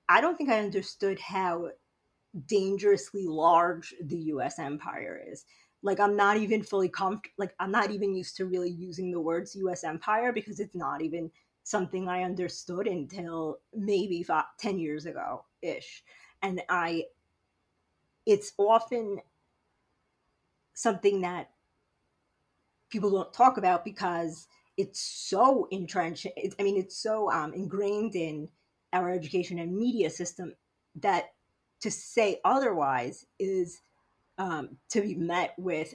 I 0.08 0.22
don't 0.22 0.36
think 0.36 0.48
I 0.48 0.60
understood 0.60 1.20
how 1.20 1.70
dangerously 2.46 3.26
large 3.26 3.94
the 4.02 4.16
US 4.16 4.58
empire 4.58 5.20
is. 5.30 5.44
Like, 5.82 6.00
I'm 6.00 6.16
not 6.16 6.38
even 6.38 6.62
fully 6.62 6.88
comfortable, 6.88 7.34
like, 7.36 7.54
I'm 7.60 7.70
not 7.70 7.90
even 7.90 8.14
used 8.14 8.36
to 8.36 8.46
really 8.46 8.70
using 8.70 9.10
the 9.10 9.20
words 9.20 9.54
US 9.56 9.84
empire 9.84 10.32
because 10.32 10.58
it's 10.58 10.74
not 10.74 11.02
even 11.02 11.30
something 11.68 12.08
I 12.08 12.22
understood 12.22 12.86
until 12.86 13.58
maybe 13.74 14.22
five, 14.22 14.44
10 14.58 14.78
years 14.78 15.04
ago 15.04 15.44
ish. 15.60 16.02
And 16.42 16.62
I, 16.68 17.04
it's 18.24 18.52
often 18.56 19.18
something 20.72 21.20
that 21.20 21.50
people 22.88 23.10
don't 23.10 23.32
talk 23.34 23.58
about 23.58 23.84
because 23.84 24.48
it's 24.78 25.00
so 25.00 25.68
entrenched. 25.70 26.26
I 26.58 26.62
mean, 26.62 26.78
it's 26.78 26.96
so 26.96 27.30
um, 27.30 27.52
ingrained 27.52 28.14
in 28.14 28.48
our 28.94 29.10
education 29.10 29.58
and 29.58 29.76
media 29.76 30.08
system 30.08 30.54
that 30.96 31.32
to 31.80 31.90
say 31.90 32.40
otherwise 32.46 33.26
is 33.38 33.80
um, 34.38 34.70
to 34.88 35.02
be 35.02 35.14
met 35.14 35.52
with 35.58 35.94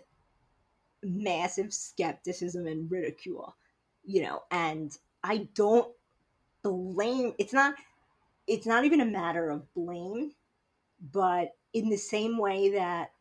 massive 1.01 1.73
skepticism 1.73 2.67
and 2.67 2.91
ridicule, 2.91 3.55
you 4.03 4.21
know. 4.21 4.43
And 4.51 4.95
I 5.23 5.47
don't 5.55 5.91
blame. 6.63 7.33
It's 7.37 7.53
not. 7.53 7.75
It's 8.45 8.65
not 8.65 8.83
even 8.83 8.99
a 9.01 9.05
matter 9.05 9.49
of 9.49 9.73
blame, 9.73 10.31
but 11.11 11.55
in 11.73 11.89
the 11.89 11.97
same 11.97 12.37
way 12.37 12.71
that 12.71 13.11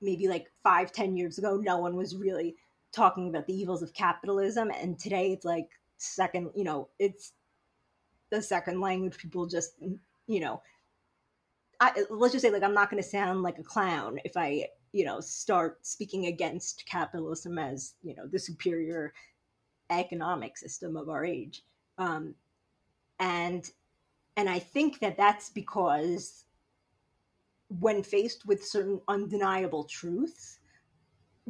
maybe 0.00 0.28
like 0.28 0.46
five, 0.62 0.92
ten 0.92 1.16
years 1.16 1.38
ago, 1.38 1.56
no 1.56 1.78
one 1.78 1.96
was 1.96 2.14
really 2.14 2.56
talking 2.92 3.28
about 3.28 3.46
the 3.46 3.54
evils 3.54 3.82
of 3.82 3.92
capitalism 3.92 4.70
and 4.70 4.98
today 4.98 5.32
it's 5.32 5.44
like 5.44 5.68
second 5.98 6.50
you 6.54 6.64
know 6.64 6.88
it's 6.98 7.32
the 8.30 8.40
second 8.40 8.80
language 8.80 9.18
people 9.18 9.46
just 9.46 9.74
you 10.26 10.40
know 10.40 10.62
I, 11.80 12.04
let's 12.10 12.32
just 12.32 12.42
say 12.42 12.50
like 12.50 12.62
i'm 12.62 12.74
not 12.74 12.90
going 12.90 13.02
to 13.02 13.08
sound 13.08 13.42
like 13.42 13.58
a 13.58 13.62
clown 13.62 14.18
if 14.24 14.36
i 14.36 14.66
you 14.92 15.04
know 15.04 15.20
start 15.20 15.84
speaking 15.86 16.26
against 16.26 16.86
capitalism 16.86 17.58
as 17.58 17.94
you 18.02 18.14
know 18.14 18.26
the 18.26 18.38
superior 18.38 19.12
economic 19.90 20.56
system 20.56 20.96
of 20.96 21.08
our 21.08 21.24
age 21.24 21.62
um, 21.98 22.34
and 23.20 23.70
and 24.36 24.48
i 24.48 24.58
think 24.58 24.98
that 25.00 25.16
that's 25.16 25.50
because 25.50 26.44
when 27.80 28.02
faced 28.02 28.46
with 28.46 28.64
certain 28.64 29.00
undeniable 29.08 29.84
truths 29.84 30.58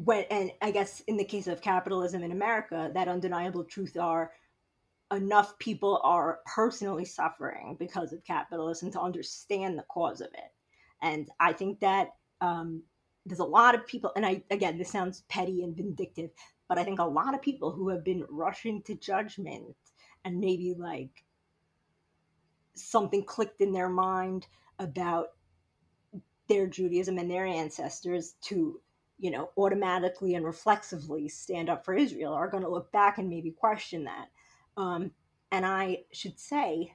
when 0.05 0.25
and 0.31 0.53
I 0.63 0.71
guess 0.71 1.01
in 1.09 1.17
the 1.17 1.25
case 1.25 1.49
of 1.49 1.61
capitalism 1.61 2.23
in 2.23 2.31
America, 2.31 2.91
that 2.95 3.09
undeniable 3.09 3.65
truth 3.65 3.97
are 3.97 4.33
enough 5.13 5.59
people 5.59 6.01
are 6.05 6.41
personally 6.47 7.05
suffering 7.05 7.77
because 7.79 8.13
of 8.13 8.25
capitalism 8.25 8.93
to 8.93 9.01
understand 9.01 9.77
the 9.77 9.85
cause 9.91 10.21
of 10.21 10.29
it. 10.29 10.53
And 11.03 11.29
I 11.41 11.53
think 11.53 11.81
that 11.81 12.11
um, 12.41 12.83
there's 13.27 13.41
a 13.41 13.45
lot 13.45 13.75
of 13.75 13.87
people, 13.87 14.13
and 14.15 14.25
I 14.25 14.43
again, 14.51 14.79
this 14.79 14.91
sounds 14.91 15.25
petty 15.29 15.65
and 15.65 15.77
vindictive, 15.77 16.31
but 16.69 16.79
I 16.79 16.85
think 16.85 16.99
a 16.99 17.05
lot 17.05 17.35
of 17.35 17.43
people 17.43 17.71
who 17.71 17.89
have 17.89 18.05
been 18.05 18.25
rushing 18.29 18.83
to 18.83 18.95
judgment 18.95 19.75
and 20.25 20.39
maybe 20.39 20.75
like 20.77 21.25
something 22.75 23.25
clicked 23.25 23.61
in 23.61 23.73
their 23.73 23.89
mind 23.89 24.47
about 24.79 25.29
their 26.49 26.67
Judaism 26.67 27.19
and 27.19 27.31
their 27.31 27.47
ancestors 27.47 28.35
to 28.43 28.81
you 29.19 29.31
know, 29.31 29.51
automatically 29.57 30.35
and 30.35 30.45
reflexively 30.45 31.29
stand 31.29 31.69
up 31.69 31.85
for 31.85 31.95
Israel 31.95 32.33
are 32.33 32.49
going 32.49 32.63
to 32.63 32.69
look 32.69 32.91
back 32.93 33.19
and 33.19 33.29
maybe 33.29 33.51
question 33.51 34.05
that. 34.05 34.29
Um, 34.77 35.11
and 35.51 35.67
I 35.67 36.05
should 36.13 36.39
say, 36.39 36.95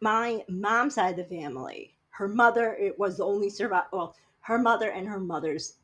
my 0.00 0.44
mom's 0.48 0.94
side 0.94 1.18
of 1.18 1.28
the 1.28 1.36
family, 1.36 1.96
her 2.10 2.28
mother, 2.28 2.74
it 2.74 2.98
was 2.98 3.16
the 3.16 3.24
only 3.24 3.48
survivor. 3.48 3.86
Well, 3.92 4.16
her 4.40 4.58
mother 4.58 4.90
and 4.90 5.06
her 5.06 5.20
mother's 5.20 5.76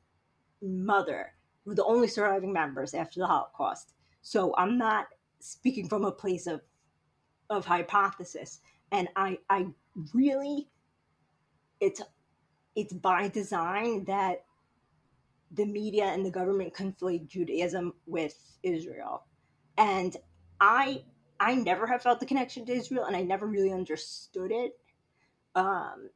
mother 0.61 1.33
were 1.69 1.75
the 1.75 1.85
only 1.85 2.09
surviving 2.09 2.53
members 2.53 2.95
after 2.95 3.21
the 3.21 3.27
Holocaust. 3.27 3.95
So 4.23 4.55
I'm 4.57 4.79
not 4.79 5.07
speaking 5.41 5.89
from 5.89 6.05
a 6.05 6.12
place 6.12 6.47
of 6.47 6.62
of 7.51 7.64
hypothesis, 7.64 8.61
and 8.93 9.09
I 9.16 9.39
I 9.49 9.69
really 10.14 10.69
it's 11.81 12.03
it's 12.75 12.93
by 12.93 13.29
design 13.29 14.05
that 14.05 14.45
the 15.53 15.64
media 15.64 16.05
and 16.05 16.25
the 16.25 16.31
government 16.31 16.75
conflate 16.75 17.27
Judaism 17.27 17.95
with 18.07 18.37
Israel. 18.62 19.25
And 19.77 20.16
I 20.61 21.05
I 21.41 21.55
never 21.55 21.87
have 21.87 22.03
felt 22.03 22.21
the 22.21 22.27
connection 22.27 22.66
to 22.66 22.73
Israel 22.73 23.05
and 23.05 23.16
I 23.16 23.23
never 23.23 23.47
really 23.47 23.73
understood 23.73 24.51
it. 24.53 24.79
Um 25.55 26.11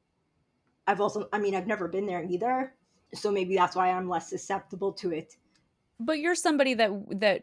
I've 0.86 1.00
also 1.00 1.28
I 1.32 1.38
mean 1.38 1.54
I've 1.54 1.66
never 1.66 1.88
been 1.88 2.06
there 2.06 2.24
either. 2.24 2.74
So 3.14 3.30
maybe 3.30 3.56
that's 3.56 3.76
why 3.76 3.90
I'm 3.90 4.08
less 4.08 4.28
susceptible 4.28 4.92
to 4.94 5.12
it. 5.12 5.36
But 6.00 6.18
you're 6.18 6.34
somebody 6.34 6.74
that 6.74 6.90
that 7.20 7.42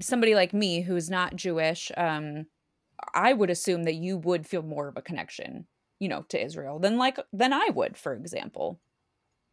somebody 0.00 0.34
like 0.34 0.52
me 0.54 0.82
who's 0.82 1.10
not 1.10 1.36
Jewish 1.36 1.90
um 1.96 2.46
I 3.12 3.32
would 3.32 3.50
assume 3.50 3.84
that 3.84 3.94
you 3.94 4.16
would 4.18 4.46
feel 4.46 4.62
more 4.62 4.88
of 4.88 4.96
a 4.96 5.02
connection, 5.02 5.66
you 5.98 6.08
know, 6.08 6.22
to 6.28 6.42
Israel 6.42 6.78
than 6.78 6.96
like 6.96 7.18
than 7.32 7.52
I 7.52 7.68
would, 7.74 7.96
for 7.96 8.14
example. 8.14 8.80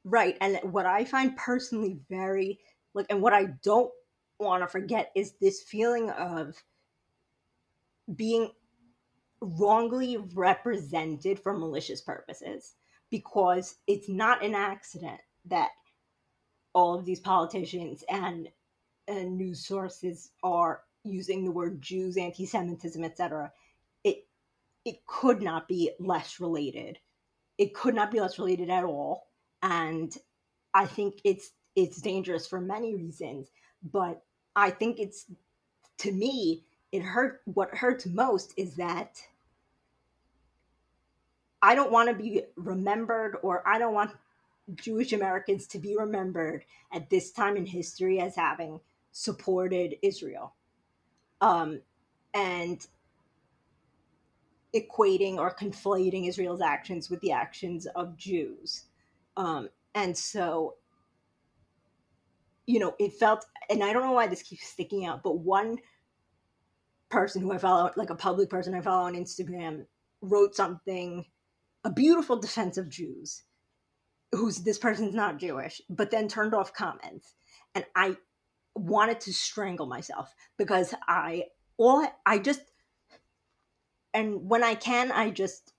Right. 0.03 0.37
And 0.41 0.59
what 0.63 0.85
I 0.85 1.05
find 1.05 1.35
personally 1.37 1.99
very 2.09 2.59
like 2.93 3.07
and 3.09 3.21
what 3.21 3.33
I 3.33 3.45
don't 3.63 3.91
want 4.39 4.63
to 4.63 4.67
forget 4.67 5.11
is 5.15 5.33
this 5.39 5.61
feeling 5.63 6.09
of 6.11 6.55
being 8.15 8.51
wrongly 9.41 10.17
represented 10.33 11.39
for 11.39 11.57
malicious 11.57 12.01
purposes 12.01 12.75
because 13.09 13.75
it's 13.87 14.09
not 14.09 14.43
an 14.43 14.55
accident 14.55 15.19
that 15.45 15.69
all 16.73 16.97
of 16.97 17.05
these 17.05 17.19
politicians 17.19 18.03
and, 18.09 18.49
and 19.07 19.37
news 19.37 19.65
sources 19.65 20.31
are 20.43 20.81
using 21.03 21.43
the 21.43 21.51
word 21.51 21.81
Jews, 21.81 22.17
anti-Semitism, 22.17 23.03
etc. 23.03 23.51
It 24.03 24.25
it 24.85 25.05
could 25.05 25.41
not 25.41 25.67
be 25.67 25.91
less 25.99 26.39
related. 26.39 26.99
It 27.57 27.73
could 27.73 27.95
not 27.95 28.11
be 28.11 28.19
less 28.19 28.39
related 28.39 28.69
at 28.69 28.83
all 28.83 29.27
and 29.61 30.15
I 30.73 30.85
think 30.85 31.21
it's 31.23 31.51
it's 31.75 32.01
dangerous 32.01 32.47
for 32.47 32.59
many 32.59 32.95
reasons. 32.95 33.49
But 33.91 34.23
I 34.55 34.69
think 34.69 34.99
it's 34.99 35.25
to 35.99 36.11
me 36.11 36.63
it 36.91 37.01
hurt. 37.01 37.41
What 37.45 37.75
hurts 37.75 38.05
most 38.05 38.53
is 38.57 38.75
that 38.75 39.21
I 41.61 41.75
don't 41.75 41.91
want 41.91 42.09
to 42.09 42.15
be 42.15 42.43
remembered, 42.55 43.37
or 43.43 43.67
I 43.67 43.77
don't 43.77 43.93
want 43.93 44.11
Jewish 44.75 45.13
Americans 45.13 45.67
to 45.67 45.79
be 45.79 45.95
remembered 45.97 46.65
at 46.93 47.09
this 47.09 47.31
time 47.31 47.57
in 47.57 47.65
history 47.65 48.19
as 48.19 48.35
having 48.35 48.79
supported 49.11 49.95
Israel. 50.01 50.55
Um, 51.41 51.81
and 52.33 52.85
equating 54.73 55.35
or 55.35 55.53
conflating 55.53 56.27
Israel's 56.27 56.61
actions 56.61 57.09
with 57.09 57.19
the 57.21 57.31
actions 57.31 57.87
of 57.87 58.15
Jews. 58.15 58.85
Um, 59.35 59.69
and 59.95 60.17
so, 60.17 60.75
you 62.65 62.79
know, 62.79 62.95
it 62.99 63.13
felt, 63.13 63.45
and 63.69 63.83
I 63.83 63.91
don't 63.91 64.03
know 64.03 64.13
why 64.13 64.27
this 64.27 64.43
keeps 64.43 64.67
sticking 64.67 65.05
out, 65.05 65.23
but 65.23 65.39
one 65.39 65.77
person 67.09 67.41
who 67.41 67.51
I 67.51 67.57
follow, 67.57 67.91
like 67.97 68.09
a 68.09 68.15
public 68.15 68.49
person 68.49 68.73
I 68.73 68.81
follow 68.81 69.07
on 69.07 69.15
Instagram, 69.15 69.85
wrote 70.21 70.55
something, 70.55 71.25
a 71.83 71.91
beautiful 71.91 72.37
defense 72.37 72.77
of 72.77 72.87
Jews, 72.87 73.43
who's 74.31 74.59
this 74.59 74.77
person's 74.77 75.15
not 75.15 75.39
Jewish, 75.39 75.81
but 75.89 76.11
then 76.11 76.27
turned 76.27 76.53
off 76.53 76.73
comments. 76.73 77.35
And 77.75 77.85
I 77.95 78.17
wanted 78.75 79.19
to 79.21 79.33
strangle 79.33 79.85
myself 79.85 80.33
because 80.57 80.93
I, 81.07 81.45
all 81.77 82.05
I 82.25 82.39
just, 82.39 82.61
and 84.13 84.49
when 84.49 84.63
I 84.63 84.75
can, 84.75 85.11
I 85.11 85.29
just 85.29 85.73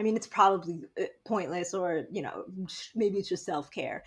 I 0.00 0.02
mean, 0.02 0.16
it's 0.16 0.26
probably 0.26 0.80
uh, 0.98 1.04
pointless, 1.26 1.74
or 1.74 2.06
you 2.10 2.22
know, 2.22 2.46
maybe 2.94 3.18
it's 3.18 3.28
just 3.28 3.44
self 3.44 3.70
care. 3.70 4.02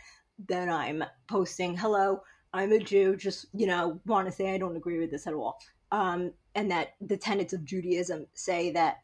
Then 0.48 0.68
I'm 0.68 1.04
posting, 1.28 1.78
"Hello, 1.78 2.24
I'm 2.52 2.72
a 2.72 2.80
Jew. 2.80 3.16
Just 3.16 3.46
you 3.54 3.68
know, 3.68 4.02
want 4.08 4.26
to 4.26 4.32
say 4.32 4.52
I 4.52 4.58
don't 4.58 4.76
agree 4.76 4.98
with 4.98 5.12
this 5.12 5.28
at 5.28 5.36
all." 5.36 5.60
Um, 5.92 6.32
and 6.56 6.72
that 6.72 6.96
the 7.00 7.16
tenets 7.16 7.54
of 7.54 7.64
Judaism 7.64 8.26
say 8.34 8.72
that 8.72 9.02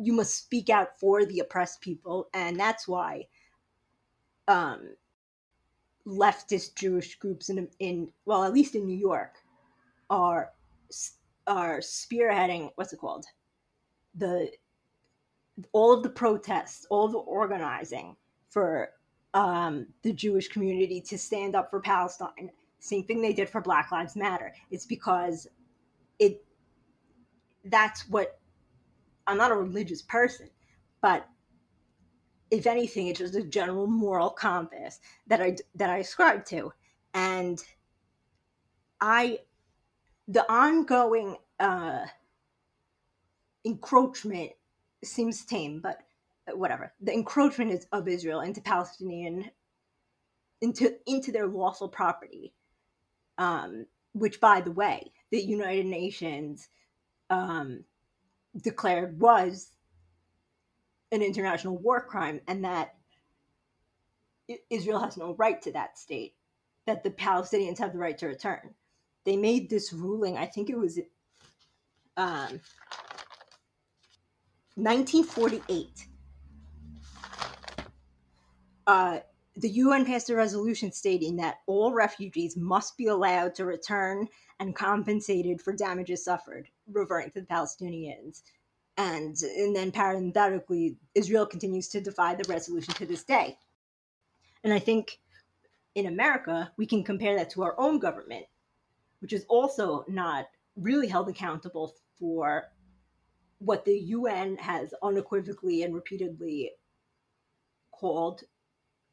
you 0.00 0.12
must 0.12 0.36
speak 0.36 0.70
out 0.70 0.98
for 0.98 1.24
the 1.24 1.40
oppressed 1.40 1.80
people, 1.80 2.28
and 2.34 2.58
that's 2.58 2.86
why 2.88 3.26
um, 4.48 4.94
leftist 6.06 6.76
Jewish 6.76 7.18
groups 7.18 7.48
in 7.48 7.68
in 7.78 8.08
well, 8.24 8.44
at 8.44 8.52
least 8.52 8.74
in 8.74 8.86
New 8.86 8.98
York, 8.98 9.36
are 10.08 10.50
are 11.46 11.78
spearheading 11.78 12.70
what's 12.74 12.92
it 12.92 12.98
called 12.98 13.26
the 14.14 14.50
all 15.72 15.92
of 15.92 16.02
the 16.02 16.10
protests, 16.10 16.86
all 16.90 17.08
the 17.08 17.18
organizing 17.18 18.16
for 18.48 18.90
um, 19.34 19.86
the 20.02 20.12
Jewish 20.12 20.48
community 20.48 21.00
to 21.02 21.18
stand 21.18 21.54
up 21.54 21.70
for 21.70 21.80
Palestine. 21.80 22.50
Same 22.80 23.04
thing 23.04 23.20
they 23.20 23.32
did 23.32 23.48
for 23.48 23.60
Black 23.60 23.92
Lives 23.92 24.16
Matter. 24.16 24.54
It's 24.70 24.86
because 24.86 25.46
it 26.18 26.44
that's 27.64 28.08
what 28.08 28.39
I'm 29.30 29.38
not 29.38 29.52
a 29.52 29.56
religious 29.56 30.02
person, 30.02 30.50
but 31.00 31.28
if 32.50 32.66
anything, 32.66 33.06
it's 33.06 33.20
just 33.20 33.36
a 33.36 33.44
general 33.44 33.86
moral 33.86 34.30
compass 34.30 34.98
that 35.28 35.40
I 35.40 35.56
that 35.76 35.88
I 35.88 35.98
ascribe 35.98 36.44
to, 36.46 36.72
and 37.14 37.62
I 39.00 39.38
the 40.26 40.50
ongoing 40.52 41.36
uh, 41.60 42.06
encroachment 43.64 44.50
seems 45.04 45.44
tame, 45.44 45.80
but 45.80 45.98
whatever. 46.52 46.92
The 47.00 47.12
encroachment 47.12 47.70
is 47.70 47.86
of 47.92 48.08
Israel 48.08 48.40
into 48.40 48.60
Palestinian 48.60 49.48
into 50.60 50.96
into 51.06 51.30
their 51.30 51.46
lawful 51.46 51.88
property, 51.88 52.52
um, 53.38 53.86
which, 54.12 54.40
by 54.40 54.60
the 54.60 54.72
way, 54.72 55.12
the 55.30 55.40
United 55.40 55.86
Nations 55.86 56.68
um, 57.30 57.84
declared 58.62 59.20
was 59.20 59.72
an 61.12 61.22
international 61.22 61.76
war 61.78 62.00
crime, 62.00 62.40
and 62.46 62.64
that 62.64 62.94
Israel 64.68 65.00
has 65.00 65.16
no 65.16 65.34
right 65.34 65.60
to 65.62 65.72
that 65.72 65.98
state. 65.98 66.34
That 66.86 67.04
the 67.04 67.10
Palestinians 67.10 67.78
have 67.78 67.92
the 67.92 67.98
right 67.98 68.16
to 68.18 68.26
return. 68.26 68.74
They 69.24 69.36
made 69.36 69.68
this 69.68 69.92
ruling. 69.92 70.36
I 70.36 70.46
think 70.46 70.70
it 70.70 70.78
was 70.78 70.98
um, 72.16 72.60
1948, 74.76 76.06
uh, 78.86 79.18
the 79.56 79.68
UN 79.68 80.04
passed 80.04 80.30
a 80.30 80.36
resolution 80.36 80.92
stating 80.92 81.36
that 81.36 81.58
all 81.66 81.92
refugees 81.92 82.56
must 82.56 82.96
be 82.96 83.06
allowed 83.06 83.54
to 83.56 83.64
return 83.64 84.28
and 84.58 84.74
compensated 84.74 85.60
for 85.60 85.72
damages 85.72 86.24
suffered, 86.24 86.68
referring 86.92 87.30
to 87.30 87.40
the 87.40 87.46
Palestinians. 87.46 88.42
And, 88.96 89.36
and 89.42 89.74
then 89.74 89.92
parenthetically, 89.92 90.96
Israel 91.14 91.46
continues 91.46 91.88
to 91.88 92.00
defy 92.00 92.34
the 92.34 92.44
resolution 92.48 92.92
to 92.94 93.06
this 93.06 93.24
day. 93.24 93.56
And 94.62 94.72
I 94.72 94.78
think 94.78 95.18
in 95.94 96.06
America, 96.06 96.70
we 96.76 96.86
can 96.86 97.02
compare 97.02 97.36
that 97.36 97.50
to 97.50 97.62
our 97.62 97.74
own 97.78 97.98
government, 97.98 98.46
which 99.20 99.32
is 99.32 99.44
also 99.48 100.04
not 100.08 100.46
really 100.76 101.08
held 101.08 101.28
accountable 101.28 101.94
for 102.18 102.70
what 103.58 103.84
the 103.84 103.98
UN 103.98 104.56
has 104.56 104.94
unequivocally 105.02 105.82
and 105.82 105.94
repeatedly 105.94 106.72
called 107.92 108.42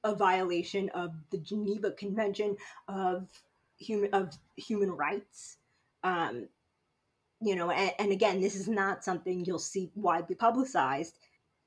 a 0.04 0.16
violation 0.16 0.90
of 0.90 1.12
the 1.32 1.38
Geneva 1.38 1.92
Convention 1.92 2.56
of 2.88 3.28
human 3.78 4.14
of 4.14 4.38
human 4.56 4.92
rights. 4.92 5.58
Um, 6.04 6.48
you 7.42 7.56
know, 7.56 7.72
and, 7.72 7.92
and 8.00 8.12
again, 8.12 8.42
this 8.42 8.56
is 8.56 8.68
not 8.68 9.04
something 9.04 9.46
you'll 9.46 9.60
see 9.60 9.92
widely 9.96 10.36
publicized. 10.36 11.18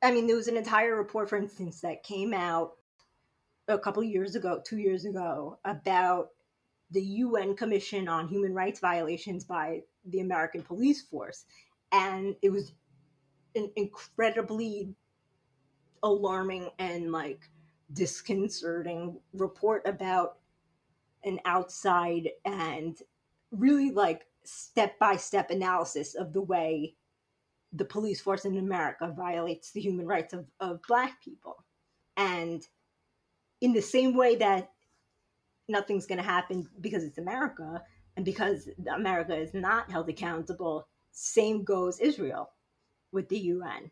I 0.03 0.11
mean, 0.11 0.27
there 0.27 0.37
was 0.37 0.49
an 0.49 0.57
entire 0.57 0.97
report, 0.97 1.29
for 1.29 1.37
instance, 1.37 1.81
that 1.83 2.03
came 2.03 2.33
out 2.33 2.73
a 3.69 3.79
couple 3.79 4.03
years 4.03 4.35
ago, 4.35 4.61
two 4.65 4.79
years 4.79 5.05
ago, 5.05 5.59
about 5.65 6.29
the 6.91 7.03
UN 7.03 7.55
Commission 7.55 8.09
on 8.09 8.27
Human 8.29 8.55
Rights 8.55 8.81
Violations 8.81 9.45
by 9.45 9.83
the 10.07 10.21
American 10.21 10.63
Police 10.63 11.03
Force 11.03 11.45
and 11.93 12.37
it 12.43 12.51
was 12.51 12.73
an 13.55 13.71
incredibly 13.77 14.95
alarming 16.03 16.71
and 16.79 17.13
like 17.13 17.49
disconcerting 17.93 19.19
report 19.33 19.83
about 19.87 20.39
an 21.25 21.39
outside 21.45 22.31
and 22.45 22.99
really 23.51 23.91
like 23.91 24.27
step 24.45 24.99
by 24.99 25.17
step 25.17 25.51
analysis 25.51 26.15
of 26.15 26.33
the 26.33 26.43
way 26.43 26.95
the 27.73 27.85
police 27.85 28.21
force 28.21 28.45
in 28.45 28.59
America 28.59 29.13
violates 29.17 29.71
the 29.73 29.81
human 29.81 30.07
rights 30.07 30.33
of, 30.33 30.47
of 30.59 30.81
black 30.89 31.23
people. 31.23 31.65
And 32.17 32.67
in 33.61 33.73
the 33.73 33.83
same 33.83 34.15
way 34.17 34.37
that 34.37 34.71
nothing's 35.69 36.07
going 36.07 36.19
to 36.19 36.25
happen 36.25 36.69
because 36.81 37.05
it's 37.05 37.19
America 37.19 37.83
and 38.17 38.25
because 38.25 38.69
America 38.93 39.37
is 39.37 39.55
not 39.55 39.91
held 39.91 40.09
accountable, 40.09 40.89
same 41.13 41.63
goes 41.63 42.01
Israel 42.01 42.51
with 43.13 43.29
the 43.29 43.39
UN. 43.39 43.91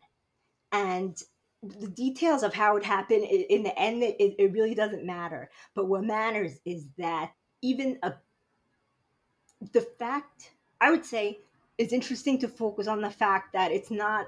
And 0.71 1.17
the 1.61 1.87
details 1.87 2.43
of 2.43 2.53
how 2.53 2.77
it 2.77 2.83
happened 2.83 3.23
in 3.23 3.63
the 3.63 3.77
end 3.77 4.01
it, 4.03 4.15
it 4.19 4.53
really 4.53 4.73
doesn't 4.73 5.05
matter 5.05 5.49
but 5.75 5.87
what 5.87 6.05
matters 6.05 6.57
is 6.65 6.87
that 6.97 7.31
even 7.61 7.97
a 8.03 8.13
the 9.73 9.81
fact 9.81 10.51
i 10.81 10.89
would 10.89 11.05
say 11.05 11.39
it's 11.77 11.93
interesting 11.93 12.37
to 12.37 12.47
focus 12.47 12.87
on 12.87 13.01
the 13.01 13.09
fact 13.09 13.53
that 13.53 13.71
it's 13.71 13.91
not 13.91 14.27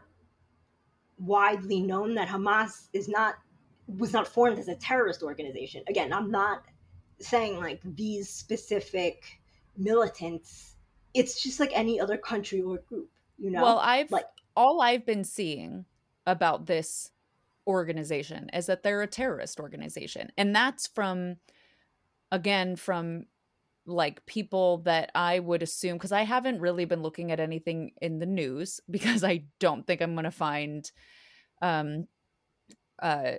widely 1.20 1.82
known 1.82 2.16
that 2.16 2.28
hamas 2.28 2.88
is 2.94 3.08
not 3.08 3.36
was 3.88 4.14
not 4.14 4.28
formed 4.28 4.58
as 4.58 4.68
a 4.68 4.76
terrorist 4.76 5.24
organization 5.24 5.84
again 5.88 6.12
i'm 6.14 6.32
not 6.32 6.64
saying 7.20 7.58
like 7.60 7.80
these 7.96 8.30
specific 8.30 9.40
militants 9.78 10.76
it's 11.14 11.42
just 11.42 11.60
like 11.60 11.72
any 11.74 12.00
other 12.00 12.18
country 12.18 12.62
or 12.62 12.78
group 12.90 13.10
you 13.38 13.52
know 13.52 13.62
well 13.62 13.80
i've 13.80 14.12
like 14.12 14.26
all 14.56 14.82
i've 14.82 15.06
been 15.06 15.24
seeing 15.24 15.86
about 16.26 16.66
this 16.66 17.12
organization 17.68 18.50
is 18.54 18.66
that 18.66 18.84
they're 18.84 19.02
a 19.02 19.08
terrorist 19.08 19.60
organization. 19.60 20.32
And 20.38 20.56
that's 20.56 20.88
from, 20.88 21.38
again, 22.32 22.76
from 22.76 23.26
like 23.86 24.26
people 24.26 24.80
that 24.80 25.12
I 25.16 25.40
would 25.40 25.64
assume, 25.64 25.98
because 25.98 26.12
I 26.12 26.24
haven't 26.24 26.60
really 26.60 26.86
been 26.86 27.02
looking 27.02 27.32
at 27.32 27.40
anything 27.40 27.92
in 28.02 28.20
the 28.20 28.26
news 28.26 28.80
because 28.90 29.24
I 29.24 29.44
don't 29.60 29.86
think 29.86 30.02
I'm 30.02 30.14
going 30.14 30.26
to 30.26 30.32
find 30.32 30.90
um, 31.62 32.08
uh, 33.02 33.34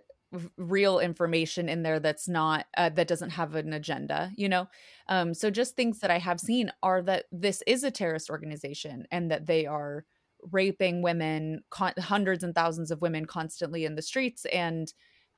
real 0.56 0.98
information 0.98 1.68
in 1.68 1.82
there 1.82 2.00
that's 2.00 2.26
not 2.26 2.64
uh, 2.78 2.88
that 2.88 3.06
doesn't 3.06 3.28
have 3.28 3.54
an 3.54 3.74
agenda 3.74 4.32
you 4.34 4.48
know? 4.48 4.66
Um 5.10 5.34
so 5.34 5.50
just 5.50 5.76
things 5.76 5.98
that 5.98 6.10
i 6.10 6.16
have 6.16 6.40
seen 6.40 6.72
are 6.82 7.02
that 7.02 7.26
this 7.30 7.62
is 7.66 7.84
a 7.84 7.90
terrorist 7.90 8.30
organization 8.30 9.06
and 9.10 9.30
that 9.30 9.44
they 9.44 9.66
are 9.66 10.06
raping 10.50 11.02
women, 11.02 11.62
con- 11.70 11.94
hundreds 11.98 12.42
and 12.42 12.54
thousands 12.54 12.90
of 12.90 13.02
women 13.02 13.24
constantly 13.24 13.84
in 13.84 13.94
the 13.94 14.02
streets, 14.02 14.44
and 14.46 14.92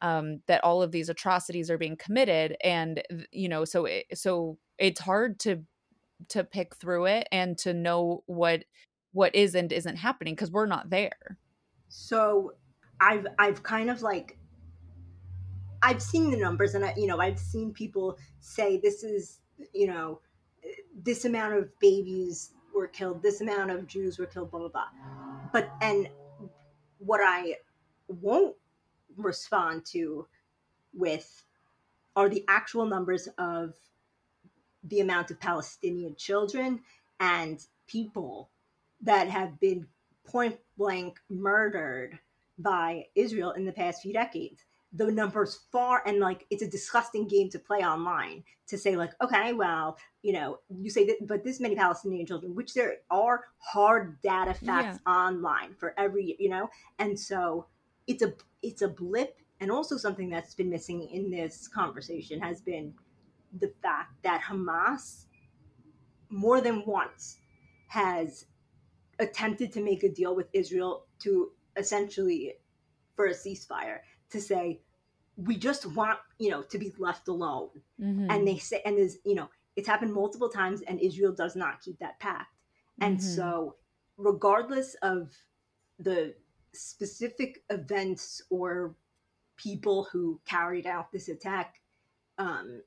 um, 0.05 0.43
that 0.47 0.63
all 0.63 0.83
of 0.83 0.93
these 0.93 1.09
atrocities 1.09 1.71
are 1.71 1.79
being 1.79 1.97
committed. 1.97 2.57
And 2.63 3.03
you 3.33 3.49
know, 3.49 3.65
so 3.65 3.87
it, 3.87 4.05
so 4.15 4.59
it's 4.79 5.01
hard 5.01 5.41
to 5.41 5.63
to 6.29 6.45
pick 6.45 6.77
through 6.77 7.07
it 7.07 7.27
and 7.33 7.57
to 7.59 7.73
know 7.73 8.23
what 8.27 8.65
what 9.13 9.35
is 9.35 9.55
and 9.55 9.73
isn't 9.73 9.97
happening 9.97 10.35
because 10.35 10.51
we're 10.51 10.67
not 10.67 10.91
there. 10.91 11.39
So 11.89 12.53
I've 13.01 13.27
I've 13.39 13.63
kind 13.63 13.89
of 13.89 14.03
like 14.03 14.39
I've 15.83 16.03
seen 16.03 16.31
the 16.31 16.37
numbers 16.37 16.75
and 16.75 16.85
I, 16.85 16.93
you 16.97 17.07
know 17.07 17.19
I've 17.19 17.39
seen 17.39 17.73
people 17.73 18.19
say 18.41 18.77
this 18.77 19.03
is 19.03 19.41
you 19.73 19.87
know 19.87 20.21
this 21.03 21.25
amount 21.25 21.55
of 21.55 21.79
babies 21.79 22.51
were 22.75 22.89
killed, 22.89 23.23
this 23.23 23.41
amount 23.41 23.71
of 23.71 23.87
Jews 23.87 24.19
were 24.19 24.27
killed, 24.27 24.51
blah, 24.51 24.61
blah, 24.61 24.69
blah. 24.69 24.89
But, 25.53 25.71
and 25.81 26.09
what 26.99 27.21
I 27.23 27.57
won't 28.09 28.57
respond 29.17 29.85
to 29.87 30.27
with 30.93 31.45
are 32.17 32.29
the 32.29 32.45
actual 32.49 32.87
numbers 32.87 33.29
of 33.39 33.75
the 34.85 35.01
amount 35.01 35.31
of 35.31 35.41
Palestinian 35.41 36.15
children 36.17 36.81
and 37.21 37.67
people 37.87 38.51
that 39.01 39.29
have 39.29 39.59
been 39.61 39.87
point 40.25 40.57
blank 40.77 41.19
murdered 41.29 42.19
by 42.59 43.05
Israel 43.15 43.53
in 43.53 43.65
the 43.65 43.73
past 43.73 44.03
few 44.03 44.12
decades 44.12 44.65
the 44.95 45.11
numbers 45.11 45.61
far 45.73 46.03
and 46.07 46.21
like 46.21 46.47
it's 46.51 46.62
a 46.62 46.67
disgusting 46.67 47.27
game 47.27 47.51
to 47.51 47.59
play 47.59 47.79
online 47.79 48.43
to 48.67 48.79
say 48.79 48.97
like 48.97 49.11
okay 49.23 49.53
well 49.53 49.99
you 50.23 50.33
know 50.33 50.59
you 50.71 50.89
say 50.89 51.05
that 51.05 51.17
but 51.27 51.43
this 51.43 51.61
many 51.61 51.75
palestinian 51.75 52.25
children 52.25 52.55
which 52.55 52.73
there 52.75 52.99
are 53.11 53.45
hard 53.59 54.21
data 54.23 54.55
facts 54.55 55.01
yeah. 55.05 55.12
online 55.12 55.75
for 55.75 55.95
every 55.99 56.37
you 56.39 56.49
know 56.49 56.71
and 57.01 57.19
so 57.19 57.67
it's 58.07 58.23
a 58.23 58.33
it's 58.63 58.83
a 58.83 58.89
blip 58.89 59.41
and 59.61 59.71
also 59.71 59.97
something 59.97 60.29
that's 60.29 60.55
been 60.55 60.71
missing 60.71 61.03
in 61.13 61.31
this 61.31 61.69
conversation 61.69 62.41
has 62.41 62.61
been 62.61 62.93
the 63.61 63.73
fact 63.83 64.13
that 64.23 64.41
hamas 64.43 65.27
more 66.29 66.61
than 66.61 66.85
once 66.87 67.39
has 67.89 68.47
attempted 69.21 69.73
to 69.73 69.81
make 69.81 70.03
a 70.03 70.09
deal 70.09 70.35
with 70.35 70.49
israel 70.53 71.07
to 71.21 71.51
essentially 71.77 72.55
for 73.15 73.27
a 73.27 73.35
ceasefire 73.35 73.99
to 74.31 74.41
say 74.41 74.81
we 75.37 75.57
just 75.57 75.87
want 75.95 76.19
you 76.39 76.51
know 76.51 76.63
to 76.63 76.79
be 76.79 76.93
left 76.99 77.29
alone 77.29 77.71
mm-hmm. 78.01 78.27
and 78.31 78.47
they 78.47 78.59
say 78.59 78.81
and 78.85 78.99
there's 78.99 79.17
you 79.25 79.35
know 79.35 79.49
it's 79.77 79.89
happened 79.89 80.13
multiple 80.13 80.49
times 80.49 80.83
and 80.83 81.01
israel 81.01 81.33
does 81.33 81.57
not 81.57 81.81
keep 81.81 81.99
that 81.99 82.19
pact 82.21 82.55
and 83.01 83.19
mm-hmm. 83.19 83.27
so 83.27 83.77
regardless 84.17 84.95
of 85.03 85.33
the 85.99 86.35
specific 86.75 87.62
events 87.70 88.43
or 88.51 88.95
people 89.57 90.05
who 90.11 90.41
carried 90.45 90.87
out 90.87 91.12
this 91.12 91.29
attack 91.29 91.81
um, 92.39 92.83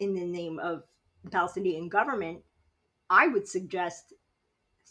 in 0.00 0.14
the 0.14 0.24
name 0.24 0.58
of 0.58 0.82
the 1.24 1.30
palestinian 1.30 1.88
government 1.88 2.40
i 3.10 3.26
would 3.28 3.46
suggest 3.46 4.12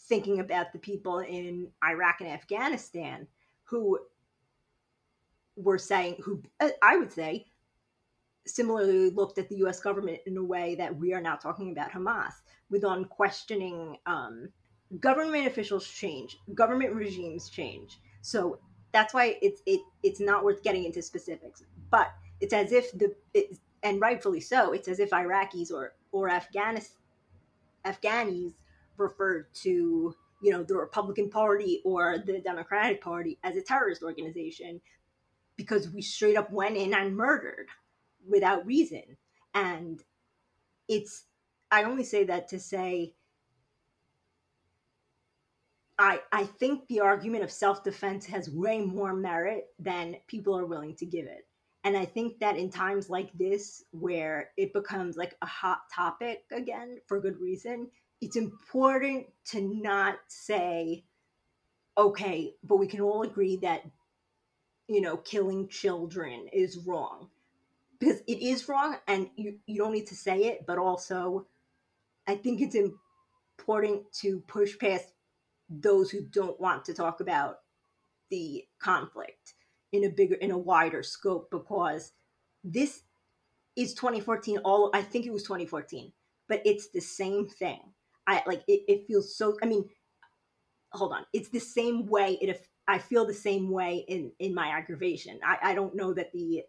thinking 0.08 0.40
about 0.40 0.72
the 0.72 0.78
people 0.78 1.18
in 1.20 1.68
iraq 1.84 2.20
and 2.20 2.30
afghanistan 2.30 3.26
who 3.64 3.98
were 5.58 5.78
saying, 5.78 6.16
who 6.22 6.42
uh, 6.60 6.70
I 6.82 6.96
would 6.96 7.12
say 7.12 7.46
similarly 8.46 9.10
looked 9.10 9.38
at 9.38 9.48
the 9.48 9.56
US 9.56 9.80
government 9.80 10.20
in 10.26 10.36
a 10.36 10.44
way 10.44 10.74
that 10.76 10.96
we 10.96 11.12
are 11.12 11.20
now 11.20 11.36
talking 11.36 11.72
about 11.72 11.90
Hamas, 11.90 12.32
with 12.70 12.84
unquestioning 12.84 13.98
um, 14.06 14.48
government 15.00 15.46
officials 15.46 15.86
change, 15.86 16.38
government 16.54 16.94
regimes 16.94 17.50
change. 17.50 17.98
So 18.20 18.58
that's 18.92 19.14
why 19.14 19.38
it's 19.42 19.62
it 19.66 19.80
it's 20.02 20.20
not 20.20 20.44
worth 20.44 20.62
getting 20.62 20.84
into 20.84 21.02
specifics. 21.02 21.62
But 21.90 22.12
it's 22.40 22.52
as 22.52 22.72
if 22.72 22.92
the 22.92 23.14
it, 23.34 23.58
and 23.82 24.00
rightfully 24.00 24.40
so, 24.40 24.72
it's 24.72 24.88
as 24.88 25.00
if 25.00 25.10
Iraqis 25.10 25.72
or 25.72 25.94
or 26.12 26.28
Afghanis 26.28 26.90
Afghanis 27.84 28.52
referred 28.96 29.46
to 29.62 30.14
you 30.42 30.52
know 30.52 30.62
the 30.62 30.76
Republican 30.76 31.30
Party 31.30 31.80
or 31.84 32.18
the 32.18 32.40
Democratic 32.40 33.00
Party 33.00 33.38
as 33.44 33.56
a 33.56 33.62
terrorist 33.62 34.02
organization 34.02 34.80
because 35.58 35.90
we 35.90 36.00
straight 36.00 36.36
up 36.36 36.50
went 36.50 36.76
in 36.76 36.94
and 36.94 37.14
murdered 37.14 37.66
without 38.26 38.64
reason. 38.64 39.18
And 39.52 40.02
it's, 40.88 41.24
I 41.70 41.82
only 41.82 42.04
say 42.04 42.24
that 42.24 42.48
to 42.48 42.60
say, 42.60 43.14
I, 45.98 46.20
I 46.32 46.44
think 46.44 46.86
the 46.86 47.00
argument 47.00 47.44
of 47.44 47.50
self 47.50 47.82
defense 47.82 48.26
has 48.26 48.50
way 48.50 48.80
more 48.80 49.14
merit 49.14 49.66
than 49.78 50.16
people 50.26 50.56
are 50.56 50.66
willing 50.66 50.94
to 50.96 51.06
give 51.06 51.26
it. 51.26 51.46
And 51.84 51.96
I 51.96 52.04
think 52.04 52.40
that 52.40 52.56
in 52.56 52.70
times 52.70 53.08
like 53.08 53.32
this, 53.38 53.84
where 53.92 54.50
it 54.56 54.72
becomes 54.72 55.16
like 55.16 55.36
a 55.42 55.46
hot 55.46 55.80
topic 55.94 56.44
again 56.52 56.98
for 57.06 57.20
good 57.20 57.40
reason, 57.40 57.88
it's 58.20 58.36
important 58.36 59.26
to 59.46 59.60
not 59.60 60.16
say, 60.28 61.04
okay, 61.96 62.54
but 62.62 62.76
we 62.76 62.86
can 62.86 63.00
all 63.00 63.22
agree 63.22 63.56
that 63.56 63.82
you 64.88 65.02
know, 65.02 65.18
killing 65.18 65.68
children 65.68 66.48
is 66.52 66.78
wrong. 66.78 67.28
Because 68.00 68.20
it 68.26 68.40
is 68.40 68.68
wrong 68.68 68.96
and 69.06 69.28
you, 69.36 69.58
you 69.66 69.76
don't 69.78 69.92
need 69.92 70.06
to 70.06 70.16
say 70.16 70.44
it, 70.44 70.64
but 70.66 70.78
also 70.78 71.46
I 72.26 72.36
think 72.36 72.60
it's 72.60 72.76
important 72.76 74.02
to 74.20 74.40
push 74.46 74.78
past 74.78 75.12
those 75.68 76.10
who 76.10 76.22
don't 76.22 76.60
want 76.60 76.84
to 76.84 76.94
talk 76.94 77.20
about 77.20 77.58
the 78.30 78.64
conflict 78.80 79.54
in 79.92 80.04
a 80.04 80.08
bigger 80.08 80.34
in 80.36 80.50
a 80.50 80.58
wider 80.58 81.02
scope 81.02 81.50
because 81.50 82.12
this 82.62 83.02
is 83.76 83.94
2014 83.94 84.58
all 84.58 84.90
i 84.92 85.00
think 85.00 85.24
it 85.24 85.32
was 85.32 85.42
2014 85.42 86.12
but 86.48 86.60
it's 86.64 86.88
the 86.88 87.00
same 87.00 87.48
thing 87.48 87.80
i 88.26 88.42
like 88.46 88.62
it, 88.68 88.82
it 88.88 89.06
feels 89.06 89.34
so 89.34 89.56
i 89.62 89.66
mean 89.66 89.88
hold 90.92 91.12
on 91.12 91.24
it's 91.32 91.48
the 91.48 91.58
same 91.58 92.06
way 92.06 92.38
it 92.42 92.66
I 92.88 92.98
feel 92.98 93.26
the 93.26 93.34
same 93.34 93.70
way 93.70 94.04
in 94.08 94.32
in 94.38 94.54
my 94.54 94.68
aggravation. 94.68 95.38
I, 95.44 95.58
I 95.62 95.74
don't 95.74 95.94
know 95.94 96.14
that 96.14 96.32
the 96.32 96.62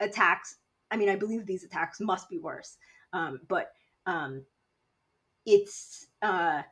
attacks. 0.00 0.56
I 0.90 0.96
mean, 0.96 1.08
I 1.08 1.16
believe 1.16 1.46
these 1.46 1.64
attacks 1.64 2.00
must 2.00 2.28
be 2.28 2.38
worse, 2.38 2.76
um, 3.12 3.40
but 3.48 3.70
um, 4.04 4.44
it's 5.46 6.08
uh, 6.22 6.62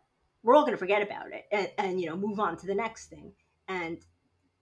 we're 0.43 0.55
all 0.55 0.63
going 0.63 0.73
to 0.73 0.79
forget 0.79 1.03
about 1.03 1.33
it 1.33 1.47
and, 1.53 1.71
and 1.79 2.01
you 2.01 2.09
know 2.09 2.17
move 2.17 2.41
on 2.41 2.57
to 2.59 2.67
the 2.67 2.75
next 2.75 3.07
thing. 3.07 3.33
And 3.69 3.99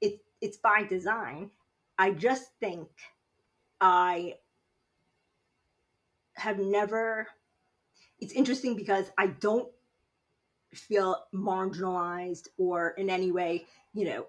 it 0.01 0.21
it's 0.41 0.57
by 0.57 0.85
design. 0.89 1.51
I 1.99 2.13
just 2.13 2.51
think 2.61 2.89
I 3.81 4.35
have 6.35 6.59
never 6.59 7.27
it's 8.19 8.33
interesting 8.33 8.77
because 8.77 9.11
I 9.19 9.29
don't 9.29 9.69
feel 10.75 11.17
marginalized 11.35 12.49
or 12.59 12.91
in 12.91 13.11
any 13.11 13.33
way, 13.33 13.67
you 13.95 14.05
know, 14.05 14.27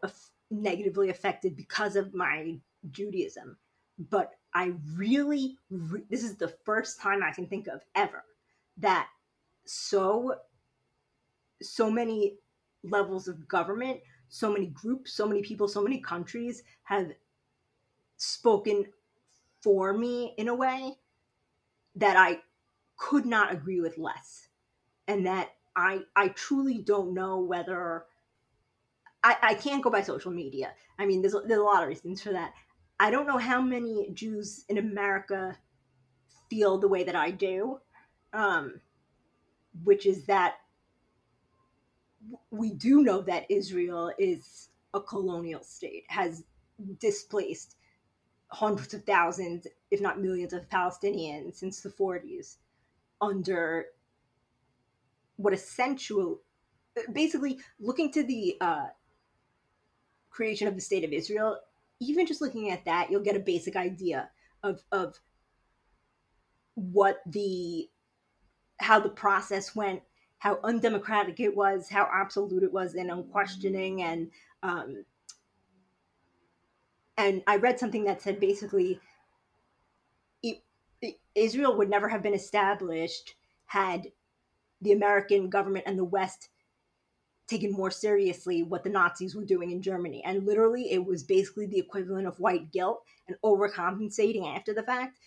negatively 0.49 1.10
affected 1.10 1.56
because 1.56 1.95
of 1.95 2.14
my 2.14 2.58
Judaism. 2.89 3.58
But 4.10 4.32
I 4.54 4.74
really, 4.95 5.58
re- 5.70 6.04
this 6.10 6.24
is 6.24 6.36
the 6.36 6.54
first 6.66 6.99
time 6.99 7.22
I 7.24 7.32
can 7.32 7.47
think 7.47 7.68
of 7.68 7.82
ever 7.95 8.24
that 8.78 9.08
so, 9.66 10.36
so 11.62 11.89
many 11.89 12.38
levels 12.84 13.28
of 13.28 13.47
government, 13.47 13.99
so 14.30 14.51
many 14.51 14.68
groups, 14.68 15.14
so 15.14 15.28
many 15.28 15.41
people, 15.41 15.68
so 15.68 15.82
many 15.82 15.99
countries 15.99 16.64
have 16.84 17.12
spoken 18.18 18.86
for 19.62 19.93
me 19.93 20.34
in 20.38 20.47
a 20.47 20.55
way 20.55 20.93
that 21.95 22.18
I 22.18 22.39
could 22.97 23.26
not 23.26 23.51
agree 23.51 23.82
with 23.82 23.97
less. 23.97 24.47
And 25.07 25.26
that 25.26 25.49
I 25.76 26.01
I 26.16 26.30
truly 26.30 26.80
don't 26.80 27.14
know 27.14 27.39
whether 27.39 28.05
I, 29.24 29.36
I 29.41 29.53
can't 29.55 29.84
go 29.84 29.89
by 29.89 30.01
social 30.01 30.32
media. 30.32 30.74
I 30.97 31.05
mean, 31.05 31.22
there's 31.22 31.36
there's 31.45 31.59
a 31.59 31.64
lot 31.64 31.84
of 31.84 31.89
reasons 31.89 32.22
for 32.22 32.32
that. 32.32 32.53
I 32.99 33.09
don't 33.09 33.28
know 33.28 33.38
how 33.38 33.62
many 33.62 34.09
Jews 34.14 34.64
in 34.70 34.78
America 34.78 35.57
feel 36.49 36.78
the 36.78 36.88
way 36.88 37.03
that 37.03 37.16
I 37.16 37.32
do, 37.32 37.80
um, 38.34 38.80
which 39.84 40.05
is 40.05 40.26
that 40.28 40.55
we 42.52 42.72
do 42.72 43.04
know 43.04 43.22
that 43.22 43.50
Israel 43.50 44.12
is 44.18 44.70
a 44.94 45.02
colonial 45.02 45.64
state, 45.64 46.04
has 46.10 46.44
displaced 47.00 47.76
hundreds 48.50 48.94
of 48.94 49.04
thousands, 49.06 49.68
if 49.92 50.02
not 50.02 50.20
millions, 50.20 50.54
of 50.54 50.70
Palestinians 50.70 51.56
since 51.56 51.82
the 51.82 51.90
40s 51.90 52.58
under 53.22 53.86
what 55.38 55.54
essential 55.54 56.42
basically 57.14 57.60
looking 57.80 58.12
to 58.12 58.24
the 58.24 58.58
uh, 58.60 58.88
creation 60.30 60.68
of 60.68 60.76
the 60.76 60.82
state 60.82 61.04
of 61.04 61.12
Israel, 61.12 61.58
even 62.00 62.26
just 62.26 62.42
looking 62.42 62.70
at 62.72 62.86
that, 62.86 63.10
you'll 63.10 63.22
get 63.24 63.36
a 63.36 63.40
basic 63.40 63.76
idea 63.76 64.30
of 64.64 64.84
of 64.92 65.20
what 66.76 67.22
the 67.26 67.90
how 68.80 69.00
the 69.00 69.10
process 69.10 69.76
went, 69.76 70.02
how 70.42 70.60
undemocratic 70.64 71.39
it 71.39 71.56
was, 71.56 71.88
how 71.88 72.10
absolute 72.12 72.64
it 72.64 72.74
was, 72.74 72.96
and 72.96 73.12
unquestioning, 73.12 74.02
and 74.02 74.32
um, 74.64 75.06
and 77.16 77.44
I 77.46 77.58
read 77.58 77.78
something 77.78 78.06
that 78.06 78.24
said 78.24 78.39
basically 78.39 79.00
it, 80.42 80.64
it, 81.00 81.20
Israel 81.36 81.78
would 81.78 81.92
never 81.92 82.10
have 82.10 82.24
been 82.24 82.34
established 82.34 83.36
had 83.68 84.08
the 84.82 84.94
American 84.94 85.48
government 85.48 85.86
and 85.86 85.96
the 85.98 86.04
West 86.04 86.50
taken 87.46 87.72
more 87.72 87.92
seriously 87.92 88.64
what 88.64 88.84
the 88.84 88.89
Nazis 88.89 89.36
were 89.36 89.46
doing 89.46 89.70
in 89.70 89.80
Germany. 89.80 90.24
And 90.26 90.44
literally, 90.44 90.92
it 90.92 91.06
was 91.06 91.22
basically 91.22 91.68
the 91.68 91.78
equivalent 91.78 92.26
of 92.26 92.39
white 92.39 92.72
guilt 92.72 93.04
and 93.28 93.38
overcompensating 93.46 94.56
after 94.56 94.74
the 94.74 94.82
fact 94.82 95.20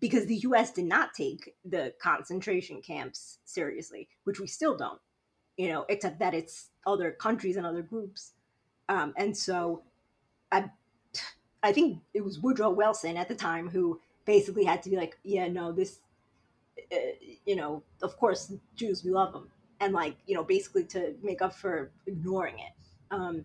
because 0.00 0.26
the 0.26 0.36
US 0.36 0.72
did 0.72 0.84
not 0.84 1.14
take 1.14 1.54
the 1.64 1.92
concentration 2.00 2.82
camps 2.82 3.38
seriously, 3.44 4.08
which 4.24 4.40
we 4.40 4.46
still 4.46 4.76
don't, 4.76 5.00
you 5.56 5.68
know, 5.68 5.84
except 5.88 6.18
that 6.18 6.34
it's 6.34 6.68
other 6.86 7.10
countries 7.10 7.56
and 7.56 7.66
other 7.66 7.82
groups. 7.82 8.32
Um, 8.88 9.14
and 9.16 9.36
so 9.36 9.82
I, 10.52 10.70
I 11.62 11.72
think 11.72 12.00
it 12.14 12.24
was 12.24 12.38
Woodrow 12.38 12.70
Wilson 12.70 13.16
at 13.16 13.28
the 13.28 13.34
time 13.34 13.68
who 13.68 14.00
basically 14.24 14.64
had 14.64 14.82
to 14.82 14.90
be 14.90 14.96
like, 14.96 15.18
yeah, 15.24 15.48
no, 15.48 15.72
this 15.72 16.00
uh, 16.92 16.96
you 17.44 17.56
know, 17.56 17.82
of 18.02 18.16
course, 18.16 18.52
Jews, 18.76 19.04
we 19.04 19.10
love 19.10 19.32
them. 19.32 19.50
And 19.80 19.92
like, 19.92 20.16
you 20.26 20.34
know, 20.34 20.44
basically 20.44 20.84
to 20.84 21.14
make 21.22 21.42
up 21.42 21.54
for 21.54 21.90
ignoring 22.06 22.58
it. 22.58 22.72
Um, 23.10 23.44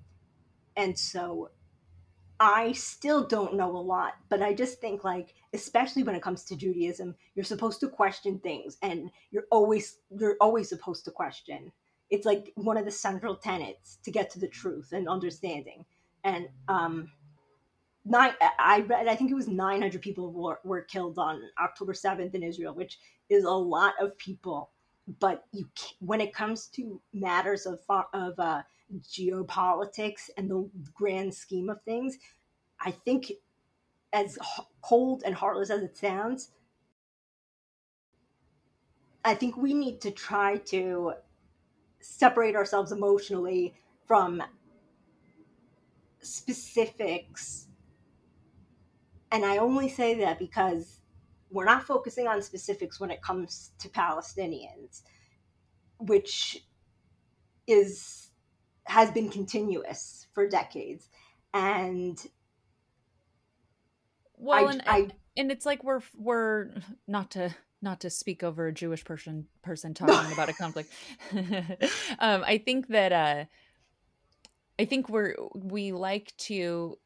and 0.76 0.98
so 0.98 1.50
I 2.40 2.72
still 2.74 3.26
don't 3.26 3.56
know 3.56 3.76
a 3.76 3.78
lot, 3.78 4.14
but 4.30 4.42
I 4.42 4.54
just 4.54 4.82
think 4.82 5.04
like, 5.04 5.36
especially 5.54 6.04
when 6.04 6.16
it 6.16 6.22
comes 6.22 6.44
to 6.46 6.56
Judaism, 6.56 7.16
you're 7.36 7.46
supposed 7.46 7.80
to 7.82 7.88
question 7.88 8.40
things 8.40 8.78
and 8.82 9.10
you're 9.32 9.46
always, 9.52 10.00
you're 10.18 10.38
always 10.42 10.70
supposed 10.70 11.06
to 11.06 11.12
question. 11.12 11.72
It's 12.10 12.26
like 12.26 12.52
one 12.56 12.78
of 12.78 12.86
the 12.86 12.92
central 12.92 13.36
tenets 13.36 13.98
to 14.04 14.12
get 14.12 14.30
to 14.32 14.40
the 14.40 14.48
truth 14.48 14.92
and 14.92 15.08
understanding. 15.08 15.86
And, 16.24 16.48
um, 16.68 17.12
nine 18.06 18.34
i 18.60 18.82
read 18.82 19.08
i 19.08 19.16
think 19.16 19.32
it 19.32 19.36
was 19.36 19.48
900 19.48 20.02
people 20.02 20.32
were, 20.32 20.60
were 20.64 20.82
killed 20.82 21.18
on 21.18 21.42
october 21.62 21.94
7th 21.94 22.34
in 22.36 22.44
israel 22.44 22.74
which 22.74 23.00
is 23.30 23.46
a 23.46 23.50
lot 23.50 23.94
of 24.00 24.18
people 24.18 24.72
but 25.20 25.46
you 25.52 25.68
when 26.00 26.22
it 26.22 26.34
comes 26.34 26.68
to 26.68 27.02
matters 27.14 27.66
of 27.66 27.80
of 28.14 28.38
uh, 28.40 28.62
geopolitics 29.02 30.30
and 30.38 30.50
the 30.50 30.70
grand 30.94 31.34
scheme 31.34 31.70
of 31.70 31.82
things 31.84 32.18
i 32.80 32.92
think 32.92 33.32
as 34.12 34.38
cold 34.82 35.24
and 35.26 35.36
heartless 35.36 35.70
as 35.70 35.82
it 35.82 35.98
sounds 35.98 36.52
i 39.26 39.34
think 39.34 39.58
we 39.58 39.74
need 39.74 40.02
to 40.02 40.12
try 40.12 40.58
to 40.58 41.14
separate 42.00 42.56
ourselves 42.56 42.92
emotionally 42.92 43.74
from 44.06 44.44
specifics. 46.22 47.68
And 49.32 49.46
I 49.46 49.58
only 49.58 49.90
say 49.90 50.16
that 50.16 50.40
because 50.40 51.02
we're 51.50 51.66
not 51.66 51.84
focusing 51.84 52.28
on 52.28 52.42
specifics 52.42 53.00
when 53.00 53.12
it 53.12 53.22
comes 53.22 53.72
to 53.80 53.90
Palestinians, 53.90 55.02
which 56.00 56.66
is 57.68 58.23
has 58.86 59.12
been 59.12 59.30
continuous 59.30 60.28
for 60.34 60.48
decades. 60.48 61.10
And 61.54 62.18
well, 64.38 64.68
I, 64.68 64.72
and, 64.72 64.84
I, 64.86 65.08
and 65.38 65.52
it's 65.52 65.66
like 65.66 65.84
we're 65.84 66.02
we're 66.18 66.70
not 67.08 67.32
to 67.32 67.56
not 67.82 68.02
to 68.02 68.10
speak 68.10 68.44
over 68.44 68.68
a 68.68 68.74
Jewish 68.74 69.04
person 69.04 69.48
person 69.62 69.94
talking 69.96 70.34
about 70.34 70.50
a 70.50 70.54
conflict. 70.54 70.92
um, 72.20 72.44
I 72.46 72.58
think 72.58 72.88
that 72.90 73.12
uh, 73.12 73.46
I 74.80 74.86
think 74.86 75.10
we're 75.10 75.36
we 75.54 75.92
like 75.92 76.36
to 76.38 76.98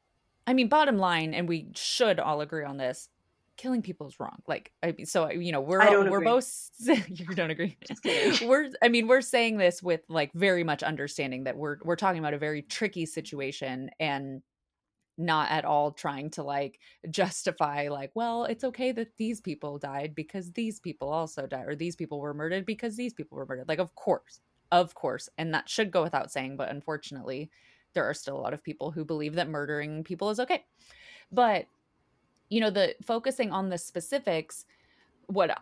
I 0.47 0.53
mean, 0.53 0.69
bottom 0.69 0.97
line, 0.97 1.33
and 1.33 1.47
we 1.47 1.67
should 1.75 2.19
all 2.19 2.39
agree 2.39 2.63
on 2.63 2.77
this: 2.77 3.09
killing 3.57 3.81
people 3.81 4.07
is 4.07 4.19
wrong. 4.19 4.41
Like, 4.47 4.71
I 4.83 4.93
mean, 4.93 5.05
so 5.05 5.29
you 5.31 5.51
know, 5.51 5.61
we're 5.61 5.79
we're 6.09 6.17
agree. 6.17 6.25
both 6.25 6.69
you 6.79 7.25
don't 7.35 7.51
agree. 7.51 7.77
we're 8.43 8.69
I 8.81 8.89
mean, 8.89 9.07
we're 9.07 9.21
saying 9.21 9.57
this 9.57 9.83
with 9.83 10.01
like 10.09 10.31
very 10.33 10.63
much 10.63 10.83
understanding 10.83 11.45
that 11.45 11.57
we're 11.57 11.77
we're 11.83 11.95
talking 11.95 12.19
about 12.19 12.33
a 12.33 12.37
very 12.37 12.61
tricky 12.61 13.05
situation 13.05 13.89
and 13.99 14.41
not 15.19 15.49
at 15.49 15.65
all 15.65 15.91
trying 15.91 16.29
to 16.29 16.43
like 16.43 16.79
justify 17.09 17.87
like 17.89 18.11
well 18.13 18.43
it's 18.45 18.63
okay 18.63 18.91
that 18.91 19.07
these 19.17 19.41
people 19.41 19.79
died 19.79 20.13
because 20.13 20.51
these 20.51 20.79
people 20.79 21.09
also 21.09 21.47
died 21.47 21.65
or 21.65 21.75
these 21.75 21.95
people 21.95 22.19
were 22.19 22.35
murdered 22.35 22.67
because 22.67 22.95
these 22.95 23.15
people 23.15 23.35
were 23.35 23.47
murdered 23.47 23.67
like 23.67 23.79
of 23.79 23.95
course 23.95 24.41
of 24.71 24.93
course 24.93 25.27
and 25.35 25.55
that 25.55 25.67
should 25.67 25.89
go 25.89 26.03
without 26.03 26.31
saying 26.31 26.55
but 26.55 26.69
unfortunately 26.69 27.49
there 27.97 28.07
are 28.07 28.13
still 28.13 28.37
a 28.37 28.39
lot 28.39 28.53
of 28.53 28.63
people 28.63 28.91
who 28.91 29.03
believe 29.03 29.33
that 29.33 29.49
murdering 29.49 30.03
people 30.03 30.29
is 30.29 30.39
okay. 30.39 30.63
But 31.31 31.65
you 32.49 32.61
know, 32.61 32.69
the 32.69 32.95
focusing 33.05 33.51
on 33.51 33.69
the 33.69 33.77
specifics, 33.77 34.65
what 35.27 35.57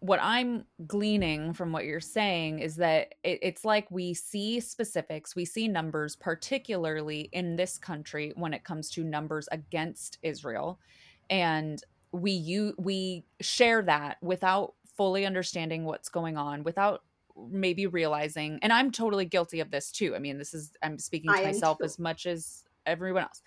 what 0.00 0.18
I'm 0.22 0.64
gleaning 0.86 1.52
from 1.52 1.72
what 1.72 1.84
you're 1.84 2.00
saying 2.00 2.60
is 2.60 2.76
that 2.76 3.14
it, 3.22 3.38
it's 3.42 3.66
like 3.66 3.90
we 3.90 4.14
see 4.14 4.58
specifics, 4.58 5.36
we 5.36 5.44
see 5.44 5.68
numbers, 5.68 6.16
particularly 6.16 7.28
in 7.32 7.56
this 7.56 7.76
country 7.76 8.32
when 8.34 8.54
it 8.54 8.64
comes 8.64 8.88
to 8.92 9.04
numbers 9.04 9.46
against 9.52 10.18
Israel, 10.22 10.80
and 11.28 11.82
we 12.12 12.32
you 12.32 12.74
we 12.78 13.24
share 13.40 13.82
that 13.82 14.16
without 14.22 14.74
fully 14.96 15.26
understanding 15.26 15.84
what's 15.84 16.08
going 16.08 16.36
on, 16.36 16.64
without 16.64 17.02
maybe 17.48 17.86
realizing 17.86 18.58
and 18.60 18.72
i'm 18.72 18.90
totally 18.90 19.24
guilty 19.24 19.60
of 19.60 19.70
this 19.70 19.90
too. 19.90 20.14
I 20.14 20.18
mean 20.18 20.36
this 20.36 20.52
is 20.52 20.72
i'm 20.82 20.98
speaking 20.98 21.30
to 21.32 21.40
I 21.40 21.44
myself 21.44 21.78
as 21.82 21.98
much 21.98 22.26
as 22.26 22.64
everyone 22.86 23.22
else. 23.22 23.42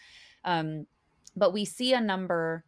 Um 0.45 0.87
but 1.35 1.53
we 1.53 1.65
see 1.65 1.93
a 1.93 2.01
number 2.01 2.63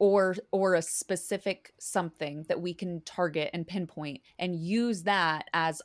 or 0.00 0.34
or 0.50 0.74
a 0.74 0.82
specific 0.82 1.72
something 1.78 2.44
that 2.48 2.60
we 2.60 2.74
can 2.74 3.00
target 3.02 3.50
and 3.52 3.68
pinpoint 3.68 4.20
and 4.38 4.56
use 4.56 5.04
that 5.04 5.44
as 5.52 5.80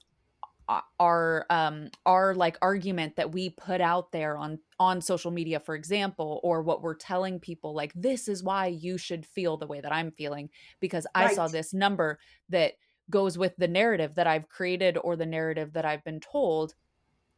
our 0.99 1.45
um 1.51 1.89
our 2.07 2.33
like 2.33 2.57
argument 2.63 3.15
that 3.17 3.31
we 3.31 3.51
put 3.51 3.81
out 3.81 4.11
there 4.11 4.35
on 4.35 4.57
on 4.79 4.99
social 4.99 5.29
media 5.29 5.59
for 5.59 5.75
example 5.75 6.39
or 6.41 6.63
what 6.63 6.81
we're 6.81 6.95
telling 6.95 7.39
people 7.39 7.75
like 7.75 7.93
this 7.93 8.27
is 8.27 8.41
why 8.41 8.65
you 8.65 8.97
should 8.97 9.23
feel 9.27 9.57
the 9.57 9.67
way 9.67 9.79
that 9.79 9.93
I'm 9.93 10.09
feeling 10.09 10.49
because 10.79 11.05
I 11.13 11.35
saw 11.35 11.47
this 11.47 11.71
number 11.71 12.17
that 12.49 12.73
goes 13.09 13.37
with 13.37 13.55
the 13.57 13.67
narrative 13.67 14.15
that 14.15 14.27
I've 14.27 14.49
created 14.49 14.97
or 15.03 15.15
the 15.15 15.25
narrative 15.25 15.73
that 15.73 15.85
I've 15.85 16.03
been 16.03 16.19
told. 16.19 16.73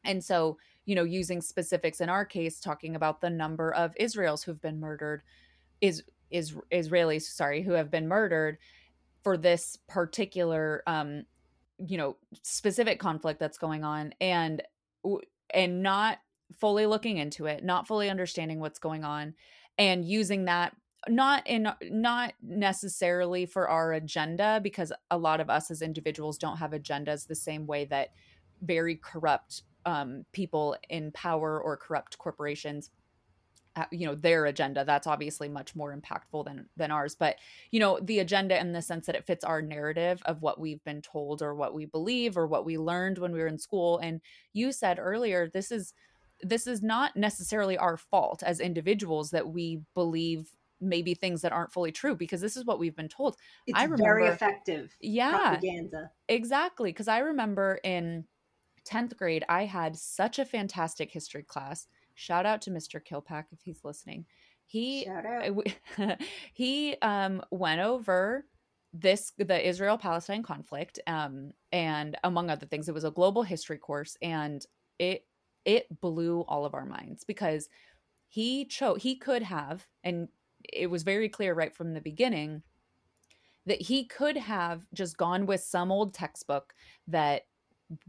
And 0.03 0.23
so, 0.23 0.57
you 0.85 0.95
know, 0.95 1.03
using 1.03 1.41
specifics 1.41 1.99
in 1.99 2.09
our 2.09 2.25
case, 2.25 2.59
talking 2.59 2.95
about 2.95 3.19
the 3.19 3.29
number 3.29 3.73
of 3.73 3.93
Israels 3.97 4.43
who've 4.43 4.61
been 4.61 4.79
murdered 4.79 5.23
is 5.81 6.03
is 6.29 6.55
Israelis, 6.71 7.23
sorry, 7.23 7.61
who 7.61 7.73
have 7.73 7.91
been 7.91 8.07
murdered 8.07 8.57
for 9.23 9.37
this 9.37 9.77
particular 9.87 10.83
um 10.87 11.25
you 11.77 11.97
know 11.97 12.15
specific 12.43 12.99
conflict 12.99 13.39
that's 13.39 13.57
going 13.57 13.83
on 13.83 14.13
and 14.21 14.63
and 15.53 15.83
not 15.83 16.19
fully 16.59 16.85
looking 16.85 17.17
into 17.17 17.45
it 17.45 17.63
not 17.63 17.87
fully 17.87 18.09
understanding 18.09 18.59
what's 18.59 18.79
going 18.79 19.03
on 19.03 19.33
and 19.77 20.05
using 20.05 20.45
that 20.45 20.75
not 21.07 21.45
in 21.45 21.67
not 21.83 22.33
necessarily 22.41 23.45
for 23.45 23.67
our 23.67 23.93
agenda 23.93 24.59
because 24.63 24.91
a 25.11 25.17
lot 25.17 25.39
of 25.39 25.49
us 25.49 25.69
as 25.69 25.81
individuals 25.81 26.37
don't 26.37 26.57
have 26.57 26.71
agendas 26.71 27.27
the 27.27 27.35
same 27.35 27.67
way 27.67 27.85
that 27.85 28.09
very 28.61 28.95
corrupt 28.95 29.63
um, 29.85 30.25
people 30.33 30.75
in 30.89 31.11
power 31.11 31.61
or 31.61 31.77
corrupt 31.77 32.17
corporations 32.17 32.89
Uh, 33.77 33.85
you 33.91 34.07
know 34.07 34.15
their 34.15 34.45
agenda 34.45 34.83
that's 34.83 35.05
obviously 35.05 35.47
much 35.47 35.75
more 35.75 35.95
impactful 35.95 36.45
than 36.45 36.67
than 36.75 36.89
ours. 36.89 37.15
But 37.15 37.35
you 37.69 37.79
know 37.79 37.99
the 38.01 38.19
agenda 38.19 38.59
in 38.59 38.71
the 38.71 38.81
sense 38.81 39.05
that 39.05 39.15
it 39.15 39.25
fits 39.25 39.43
our 39.43 39.61
narrative 39.61 40.21
of 40.25 40.41
what 40.41 40.59
we've 40.59 40.83
been 40.83 41.01
told 41.01 41.43
or 41.43 41.53
what 41.53 41.75
we 41.75 41.85
believe 41.85 42.37
or 42.37 42.47
what 42.47 42.65
we 42.65 42.77
learned 42.77 43.19
when 43.19 43.31
we 43.31 43.39
were 43.39 43.47
in 43.47 43.59
school. 43.59 43.99
And 43.99 44.21
you 44.53 44.71
said 44.71 44.97
earlier 44.99 45.47
this 45.47 45.71
is 45.71 45.93
this 46.41 46.65
is 46.65 46.81
not 46.81 47.15
necessarily 47.15 47.77
our 47.77 47.97
fault 47.97 48.41
as 48.43 48.59
individuals 48.59 49.29
that 49.31 49.47
we 49.47 49.81
believe 49.93 50.49
maybe 50.81 51.13
things 51.13 51.41
that 51.41 51.51
aren't 51.51 51.71
fully 51.71 51.91
true 51.91 52.15
because 52.15 52.41
this 52.41 52.57
is 52.57 52.65
what 52.65 52.79
we've 52.79 52.95
been 52.95 53.07
told. 53.07 53.35
It's 53.67 53.77
I 53.77 53.83
remember, 53.83 54.03
very 54.03 54.27
effective 54.27 54.95
yeah. 55.01 55.37
propaganda. 55.37 56.11
Exactly 56.27 56.91
because 56.91 57.07
i 57.07 57.19
remember 57.19 57.79
in 57.83 58.25
10th 58.87 59.17
grade 59.17 59.43
i 59.49 59.65
had 59.65 59.95
such 59.95 60.39
a 60.39 60.45
fantastic 60.45 61.11
history 61.11 61.43
class 61.43 61.87
Shout 62.17 62.47
out 62.47 62.63
to 62.63 62.71
Mr. 62.71 63.03
Kilpack 63.03 63.45
if 63.51 63.59
he's 63.61 63.83
listening. 63.83 64.25
He 64.65 65.07
he 66.53 66.95
um 67.03 67.43
went 67.51 67.79
over 67.79 68.45
this 68.91 69.33
the 69.37 69.67
Israel 69.67 69.99
Palestine 69.99 70.41
conflict 70.41 70.99
um 71.05 71.51
and 71.71 72.17
among 72.23 72.49
other 72.49 72.65
things 72.65 72.89
it 72.89 72.93
was 72.95 73.03
a 73.03 73.11
global 73.11 73.43
history 73.43 73.77
course 73.77 74.17
and 74.21 74.65
it 74.97 75.27
it 75.63 75.85
blew 76.01 76.41
all 76.47 76.65
of 76.65 76.73
our 76.73 76.85
minds 76.85 77.23
because 77.23 77.69
he 78.27 78.65
chose 78.65 79.01
he 79.03 79.15
could 79.15 79.43
have 79.43 79.85
and 80.03 80.27
it 80.73 80.89
was 80.89 81.03
very 81.03 81.29
clear 81.29 81.53
right 81.53 81.75
from 81.75 81.93
the 81.93 82.01
beginning 82.01 82.63
that 83.67 83.81
he 83.81 84.05
could 84.05 84.37
have 84.37 84.87
just 84.93 85.17
gone 85.17 85.45
with 85.45 85.61
some 85.61 85.91
old 85.91 86.15
textbook 86.15 86.73
that 87.07 87.43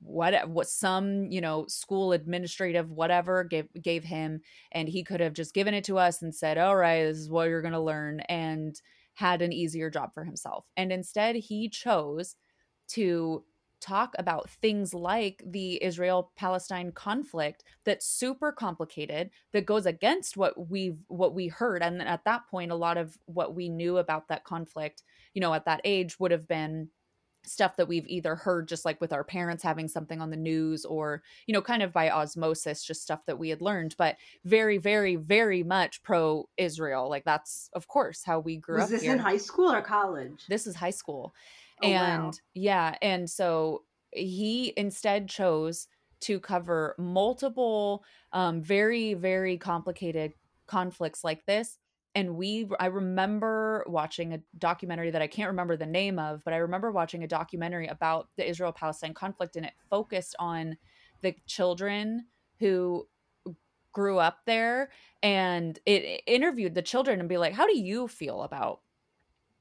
what 0.03 0.49
what 0.49 0.69
some 0.69 1.27
you 1.27 1.41
know 1.41 1.65
school 1.69 2.13
administrative 2.13 2.91
whatever 2.91 3.45
gave 3.45 3.69
gave 3.81 4.03
him 4.03 4.41
and 4.73 4.89
he 4.89 5.05
could 5.05 5.21
have 5.21 5.33
just 5.35 5.55
given 5.55 5.73
it 5.73 5.85
to 5.85 5.97
us 5.97 6.21
and 6.21 6.35
said 6.35 6.59
all 6.59 6.75
right 6.75 7.05
this 7.05 7.19
is 7.19 7.31
what 7.31 7.49
you're 7.49 7.63
going 7.63 7.73
to 7.73 7.81
learn 7.81 8.19
and 8.29 8.81
had 9.19 9.43
an 9.43 9.53
easier 9.53 9.91
job 9.91 10.15
for 10.15 10.23
himself. 10.23 10.67
And 10.77 10.93
instead 10.93 11.35
he 11.35 11.69
chose 11.69 12.37
to 12.91 13.43
talk 13.81 14.15
about 14.17 14.49
things 14.49 14.95
like 14.95 15.43
the 15.45 15.83
Israel 15.83 16.31
Palestine 16.37 16.93
conflict 16.93 17.65
that's 17.85 18.07
super 18.07 18.53
complicated 18.53 19.31
that 19.53 19.67
goes 19.67 19.87
against 19.87 20.37
what 20.37 20.69
we've 20.71 21.05
what 21.09 21.35
we 21.35 21.49
heard 21.49 21.83
and 21.83 22.01
at 22.03 22.25
that 22.25 22.43
point 22.49 22.73
a 22.73 22.77
lot 22.77 22.97
of 22.97 23.17
what 23.27 23.55
we 23.55 23.69
knew 23.69 23.99
about 23.99 24.27
that 24.27 24.43
conflict 24.43 25.05
you 25.33 25.41
know 25.41 25.55
at 25.55 25.65
that 25.65 25.81
age 25.85 26.19
would 26.19 26.33
have 26.33 26.49
been 26.49 26.89
stuff 27.49 27.77
that 27.77 27.89
we've 27.89 28.07
either 28.07 28.35
heard 28.35 28.69
just 28.69 28.85
like 28.85 29.01
with 29.01 29.13
our 29.13 29.25
parents 29.25 29.63
having 29.63 29.89
something 29.89 30.21
on 30.21 30.31
the 30.31 30.37
news 30.37 30.85
or 30.85 31.23
you 31.47 31.55
know 31.55 31.63
kind 31.63 31.83
of 31.83 31.93
by 31.93 32.11
osmosis 32.11 32.85
just 32.85 33.03
stuff 33.03 33.21
that 33.27 33.39
we 33.39 33.49
had 33.49 33.63
learned 33.63 33.95
but 33.99 34.17
very 34.45 34.79
very 34.79 35.17
very 35.17 35.63
much 35.63 36.03
pro 36.03 36.49
israel 36.57 37.09
like 37.09 37.25
that's 37.25 37.71
of 37.73 37.89
course 37.89 38.23
how 38.25 38.39
we 38.39 38.57
grew 38.57 38.77
Was 38.77 38.85
up 38.85 38.91
this 38.91 39.03
here. 39.03 39.13
in 39.13 39.19
high 39.19 39.37
school 39.37 39.73
or 39.73 39.83
college 39.83 40.45
this 40.49 40.67
is 40.67 40.77
high 40.77 40.91
school 40.91 41.35
oh, 41.83 41.87
and 41.87 42.25
wow. 42.25 42.33
yeah 42.55 42.95
and 43.03 43.29
so 43.29 43.83
he 44.11 44.73
instead 44.77 45.29
chose 45.29 45.89
to 46.21 46.41
cover 46.41 46.95
multiple 46.99 48.05
um, 48.33 48.63
very 48.63 49.15
very 49.15 49.57
complicated 49.57 50.33
conflicts 50.67 51.25
like 51.25 51.45
this 51.47 51.79
and 52.15 52.37
we 52.37 52.69
i 52.81 52.87
remember 52.87 53.85
watching 53.87 54.35
a 54.35 54.41
documentary 54.59 55.11
that 55.11 55.23
i 55.23 55.27
can't 55.27 55.51
remember 55.51 55.77
the 55.77 55.87
name 55.87 56.19
of 56.19 56.43
but 56.45 56.55
i 56.55 56.59
remember 56.59 56.91
watching 56.91 57.25
a 57.25 57.29
documentary 57.29 57.87
about 57.87 58.29
the 58.37 58.49
israel 58.49 58.73
palestine 58.73 59.15
conflict 59.15 59.57
and 59.57 59.67
it 59.67 59.75
focused 59.91 60.35
on 60.39 60.77
the 61.21 61.35
children 61.47 62.27
who 62.61 63.07
grew 63.93 64.19
up 64.19 64.41
there 64.47 64.91
and 65.23 65.79
it 65.87 66.23
interviewed 66.27 66.75
the 66.75 66.83
children 66.83 67.21
and 67.21 67.29
be 67.29 67.37
like 67.37 67.53
how 67.53 67.67
do 67.67 67.77
you 67.77 68.07
feel 68.09 68.43
about 68.43 68.81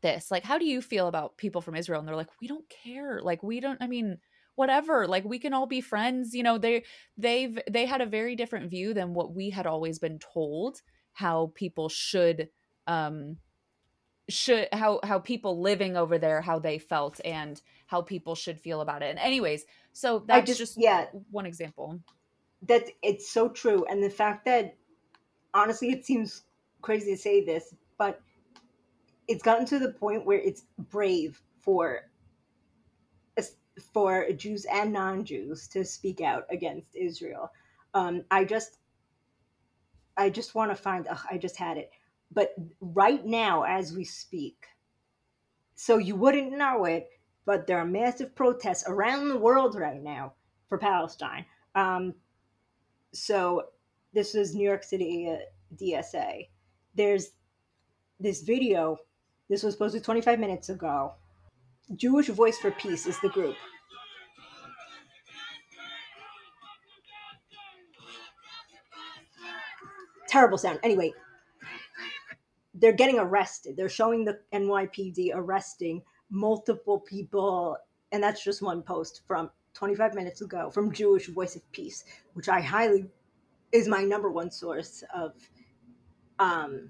this? 0.02 0.32
Like 0.32 0.44
how 0.44 0.58
do 0.58 0.66
you 0.66 0.82
feel 0.82 1.08
about 1.08 1.38
people 1.38 1.62
from 1.62 1.76
israel? 1.76 2.00
And 2.00 2.08
they're 2.08 2.16
like 2.16 2.30
we 2.42 2.48
don't 2.48 2.68
care. 2.70 3.22
Like 3.22 3.44
we 3.44 3.60
don't 3.60 3.82
i 3.82 3.88
mean 3.88 4.18
whatever. 4.56 5.08
Like 5.08 5.24
we 5.24 5.40
can 5.40 5.54
all 5.54 5.68
be 5.68 5.82
friends. 5.82 6.34
You 6.34 6.44
know 6.44 6.58
they 6.58 6.84
they've 7.18 7.58
they 7.70 7.86
had 7.86 8.02
a 8.02 8.06
very 8.06 8.36
different 8.36 8.70
view 8.70 8.94
than 8.94 9.14
what 9.14 9.34
we 9.34 9.50
had 9.50 9.68
always 9.68 10.00
been 10.00 10.20
told 10.20 10.82
how 11.18 11.52
people 11.56 11.90
should 11.90 12.48
um 12.86 13.38
should 14.30 14.68
how 14.72 15.00
how 15.04 15.18
people 15.18 15.60
living 15.60 15.98
over 15.98 16.20
there 16.20 16.42
how 16.42 16.60
they 16.60 16.78
felt 16.78 17.20
and 17.26 17.60
how 17.88 18.04
people 18.04 18.36
should 18.36 18.60
feel 18.60 18.82
about 18.82 19.02
it. 19.02 19.10
And 19.10 19.18
anyways 19.18 19.66
so 19.94 20.24
that's 20.28 20.46
just, 20.46 20.60
just 20.60 20.78
yeah. 20.78 21.08
one 21.32 21.48
example. 21.48 22.00
That 22.68 22.84
it's 23.02 23.32
so 23.32 23.50
true. 23.50 23.84
And 23.90 24.04
the 24.04 24.12
fact 24.12 24.46
that 24.46 24.76
honestly 25.56 25.90
it 25.90 26.06
seems 26.06 26.44
crazy 26.84 27.16
to 27.16 27.18
say 27.18 27.44
this 27.44 27.74
but 27.98 28.22
it's 29.28 29.42
gotten 29.42 29.66
to 29.66 29.80
the 29.80 29.94
point 29.94 30.24
where 30.24 30.40
it's 30.40 30.66
brave 30.78 31.42
for 31.60 32.04
for 33.94 34.32
Jews 34.34 34.66
and 34.72 34.92
non-Jews 34.92 35.68
to 35.70 35.86
speak 35.86 36.22
out 36.22 36.46
against 36.50 36.96
Israel. 36.96 37.52
Um, 37.94 38.24
I 38.32 38.44
just 38.44 38.77
I 40.18 40.30
just 40.30 40.56
want 40.56 40.72
to 40.72 40.76
find, 40.76 41.08
ugh, 41.08 41.20
I 41.30 41.38
just 41.38 41.58
had 41.58 41.78
it. 41.78 41.92
But 42.32 42.54
right 42.82 43.26
now, 43.26 43.64
as 43.64 43.94
we 43.94 44.04
speak, 44.04 44.66
so 45.76 45.98
you 45.98 46.16
wouldn't 46.16 46.58
know 46.58 46.86
it, 46.86 47.08
but 47.46 47.68
there 47.68 47.78
are 47.78 47.86
massive 47.86 48.36
protests 48.36 48.84
around 48.88 49.30
the 49.30 49.38
world 49.38 49.76
right 49.76 50.02
now 50.02 50.34
for 50.68 50.78
Palestine. 50.78 51.46
Um, 51.76 52.16
so 53.14 53.68
this 54.14 54.36
is 54.36 54.56
New 54.56 54.68
York 54.68 54.84
City 54.84 55.30
uh, 55.32 55.38
DSA. 55.82 56.48
There's 56.96 57.30
this 58.20 58.42
video. 58.42 58.98
This 59.50 59.64
was 59.64 59.76
posted 59.76 60.04
25 60.04 60.40
minutes 60.40 60.70
ago. 60.70 61.14
Jewish 61.96 62.28
Voice 62.28 62.58
for 62.58 62.72
Peace 62.72 63.06
is 63.06 63.20
the 63.22 63.30
group. 63.30 63.56
Terrible 70.28 70.58
sound. 70.58 70.80
Anyway, 70.84 71.14
they're 72.74 72.94
getting 72.94 73.20
arrested. 73.20 73.76
They're 73.76 73.90
showing 73.90 74.26
the 74.26 74.40
NYPD 74.54 75.32
arresting 75.34 76.04
multiple 76.30 77.00
people, 77.00 77.78
and 78.12 78.24
that's 78.24 78.44
just 78.44 78.62
one 78.62 78.82
post 78.84 79.22
from 79.28 79.50
25 79.74 80.16
minutes 80.16 80.42
ago 80.42 80.70
from 80.72 80.92
Jewish 80.92 81.28
Voice 81.28 81.56
of 81.56 81.72
Peace, 81.72 82.04
which 82.34 82.50
I 82.50 82.62
highly 82.62 83.06
is 83.72 83.88
my 83.88 84.04
number 84.04 84.32
one 84.32 84.50
source 84.50 85.04
of 85.14 85.34
um 86.40 86.90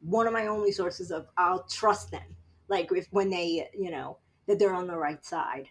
one 0.00 0.26
of 0.26 0.32
my 0.32 0.46
only 0.46 0.72
sources 0.72 1.10
of 1.10 1.26
I'll 1.36 1.64
trust 1.64 2.10
them. 2.10 2.36
Like 2.68 2.90
if 2.92 3.06
when 3.10 3.30
they, 3.30 3.68
you 3.76 3.90
know, 3.90 4.18
that 4.46 4.58
they're 4.58 4.74
on 4.74 4.86
the 4.86 4.96
right 4.96 5.24
side. 5.24 5.68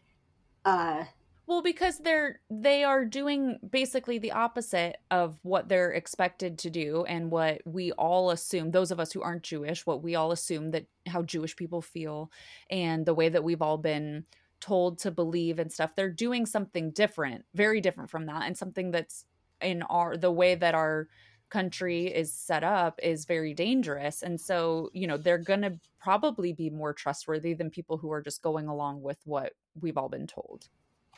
Uh 0.65 1.03
well, 1.51 1.61
because 1.61 1.97
they're 1.97 2.39
they 2.49 2.85
are 2.85 3.03
doing 3.03 3.59
basically 3.69 4.17
the 4.17 4.31
opposite 4.31 4.95
of 5.11 5.37
what 5.41 5.67
they're 5.67 5.91
expected 5.91 6.57
to 6.59 6.69
do 6.69 7.03
and 7.03 7.29
what 7.29 7.59
we 7.65 7.91
all 7.91 8.31
assume, 8.31 8.71
those 8.71 8.89
of 8.89 9.01
us 9.01 9.11
who 9.11 9.21
aren't 9.21 9.43
Jewish, 9.43 9.85
what 9.85 10.01
we 10.01 10.15
all 10.15 10.31
assume 10.31 10.69
that 10.69 10.85
how 11.07 11.23
Jewish 11.23 11.57
people 11.57 11.81
feel 11.81 12.31
and 12.69 13.05
the 13.05 13.13
way 13.13 13.27
that 13.27 13.43
we've 13.43 13.61
all 13.61 13.77
been 13.77 14.23
told 14.61 14.97
to 14.99 15.11
believe 15.11 15.59
and 15.59 15.73
stuff. 15.73 15.93
They're 15.93 16.09
doing 16.09 16.45
something 16.45 16.91
different, 16.91 17.43
very 17.53 17.81
different 17.81 18.09
from 18.09 18.27
that. 18.27 18.43
And 18.43 18.57
something 18.57 18.91
that's 18.91 19.25
in 19.59 19.81
our 19.81 20.15
the 20.15 20.31
way 20.31 20.55
that 20.55 20.73
our 20.73 21.09
country 21.49 22.05
is 22.07 22.31
set 22.33 22.63
up 22.63 22.97
is 23.03 23.25
very 23.25 23.53
dangerous. 23.53 24.23
And 24.23 24.39
so 24.39 24.89
you 24.93 25.05
know 25.05 25.17
they're 25.17 25.37
going 25.37 25.63
to 25.63 25.77
probably 25.99 26.53
be 26.53 26.69
more 26.69 26.93
trustworthy 26.93 27.53
than 27.53 27.69
people 27.69 27.97
who 27.97 28.09
are 28.09 28.21
just 28.21 28.41
going 28.41 28.69
along 28.69 29.01
with 29.01 29.19
what 29.25 29.51
we've 29.81 29.97
all 29.97 30.07
been 30.07 30.27
told 30.27 30.69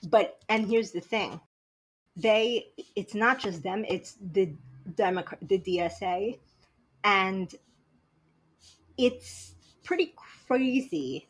but 0.09 0.39
and 0.49 0.67
here's 0.67 0.91
the 0.91 1.01
thing. 1.01 1.39
They 2.15 2.67
it's 2.95 3.15
not 3.15 3.39
just 3.39 3.63
them 3.63 3.85
it's 3.87 4.17
the 4.33 4.53
democrat 4.95 5.39
the 5.47 5.57
dsa 5.57 6.37
and 7.05 7.55
it's 8.97 9.55
pretty 9.83 10.13
crazy 10.45 11.25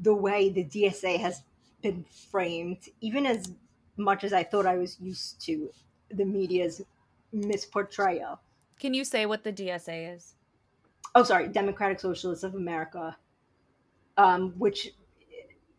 the 0.00 0.12
way 0.12 0.50
the 0.50 0.64
dsa 0.64 1.16
has 1.18 1.42
been 1.80 2.04
framed 2.28 2.88
even 3.00 3.24
as 3.24 3.52
much 3.96 4.24
as 4.24 4.32
i 4.32 4.42
thought 4.42 4.66
i 4.66 4.76
was 4.76 4.98
used 5.00 5.40
to 5.40 5.70
the 6.10 6.24
media's 6.24 6.82
misportrayal. 7.34 8.38
Can 8.78 8.94
you 8.94 9.04
say 9.04 9.26
what 9.26 9.44
the 9.44 9.52
dsa 9.52 10.14
is? 10.14 10.34
Oh, 11.14 11.22
sorry, 11.22 11.48
Democratic 11.48 12.00
Socialists 12.00 12.44
of 12.44 12.54
America, 12.54 13.16
um, 14.16 14.52
which 14.58 14.92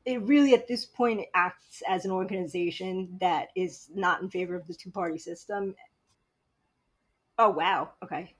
it 0.07 0.21
really 0.23 0.53
at 0.53 0.69
this 0.69 0.85
point 0.85 1.25
acts 1.35 1.83
as 1.87 2.05
an 2.05 2.11
organization 2.11 3.17
that 3.19 3.49
is 3.57 3.89
not 3.93 4.21
in 4.21 4.29
favor 4.29 4.55
of 4.55 4.65
the 4.65 4.73
two 4.73 4.89
party 4.89 5.17
system. 5.17 5.75
Oh 7.37 7.49
wow, 7.49 7.89
okay, 8.01 8.33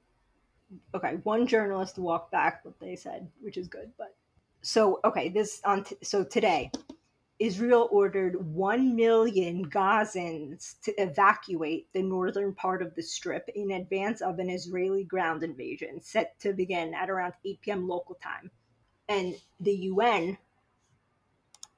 okay. 0.96 1.18
One 1.24 1.46
journalist 1.46 2.00
walked 2.00 2.32
back 2.32 2.64
what 2.64 2.80
they 2.80 2.96
said, 2.96 3.30
which 3.42 3.58
is 3.58 3.68
good. 3.68 3.92
But 3.98 4.16
so 4.62 5.02
okay, 5.04 5.28
this 5.28 5.62
on 5.66 5.84
t- 5.84 5.98
so 6.02 6.24
today, 6.24 6.72
Israel 7.38 7.90
ordered 7.92 8.38
one 8.54 8.96
million 8.96 9.70
Gazans 9.70 10.80
to 10.84 10.94
evacuate 10.94 11.92
the 11.92 12.02
northern 12.02 12.56
part 12.56 12.82
of 12.82 12.96
the 12.96 13.04
Strip 13.04 13.50
in 13.56 13.72
advance 13.72 14.22
of 14.22 14.40
an 14.40 14.50
Israeli 14.50 15.04
ground 15.04 15.44
invasion 15.44 16.02
set 16.02 16.40
to 16.40 16.54
begin 16.54 16.94
at 16.94 17.10
around 17.10 17.34
8 17.44 17.60
p.m. 17.60 17.88
local 17.90 18.16
time, 18.16 18.50
and 19.10 19.36
the 19.60 19.76
UN 19.76 20.38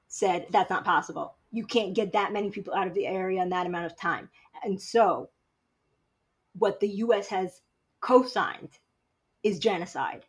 said 0.10 0.48
that's 0.50 0.70
not 0.70 0.84
possible. 0.84 1.36
You 1.52 1.66
can't 1.66 1.96
get 1.96 2.14
that 2.14 2.34
many 2.34 2.50
people 2.50 2.74
out 2.74 2.88
of 2.88 2.94
the 2.94 3.08
area 3.08 3.42
in 3.42 3.50
that 3.50 3.66
amount 3.66 3.86
of 3.86 3.96
time. 3.96 4.30
And 4.64 4.80
so, 4.80 5.30
what 6.54 6.80
the 6.80 6.90
US 6.90 7.28
has 7.28 7.62
co 8.02 8.24
signed 8.24 8.72
is 9.44 9.60
genocide 9.60 10.26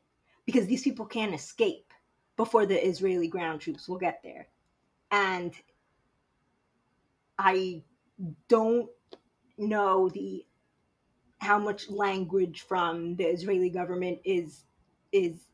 because 0.47 0.67
these 0.67 0.83
people 0.83 1.07
can't 1.07 1.35
escape 1.35 1.93
before 2.37 2.67
the 2.67 2.87
Israeli 2.87 3.27
ground 3.27 3.61
troops 3.61 3.89
will 3.89 3.99
get 3.99 4.21
there. 4.23 4.47
And 5.11 5.53
I 7.39 7.83
don't 8.49 8.89
know 9.59 10.09
the 10.11 10.45
how 11.39 11.59
much 11.59 11.89
language 11.89 12.63
from 12.69 13.17
the 13.17 13.25
Israeli 13.25 13.71
government 13.71 14.19
is 14.25 14.65
is 15.11 15.49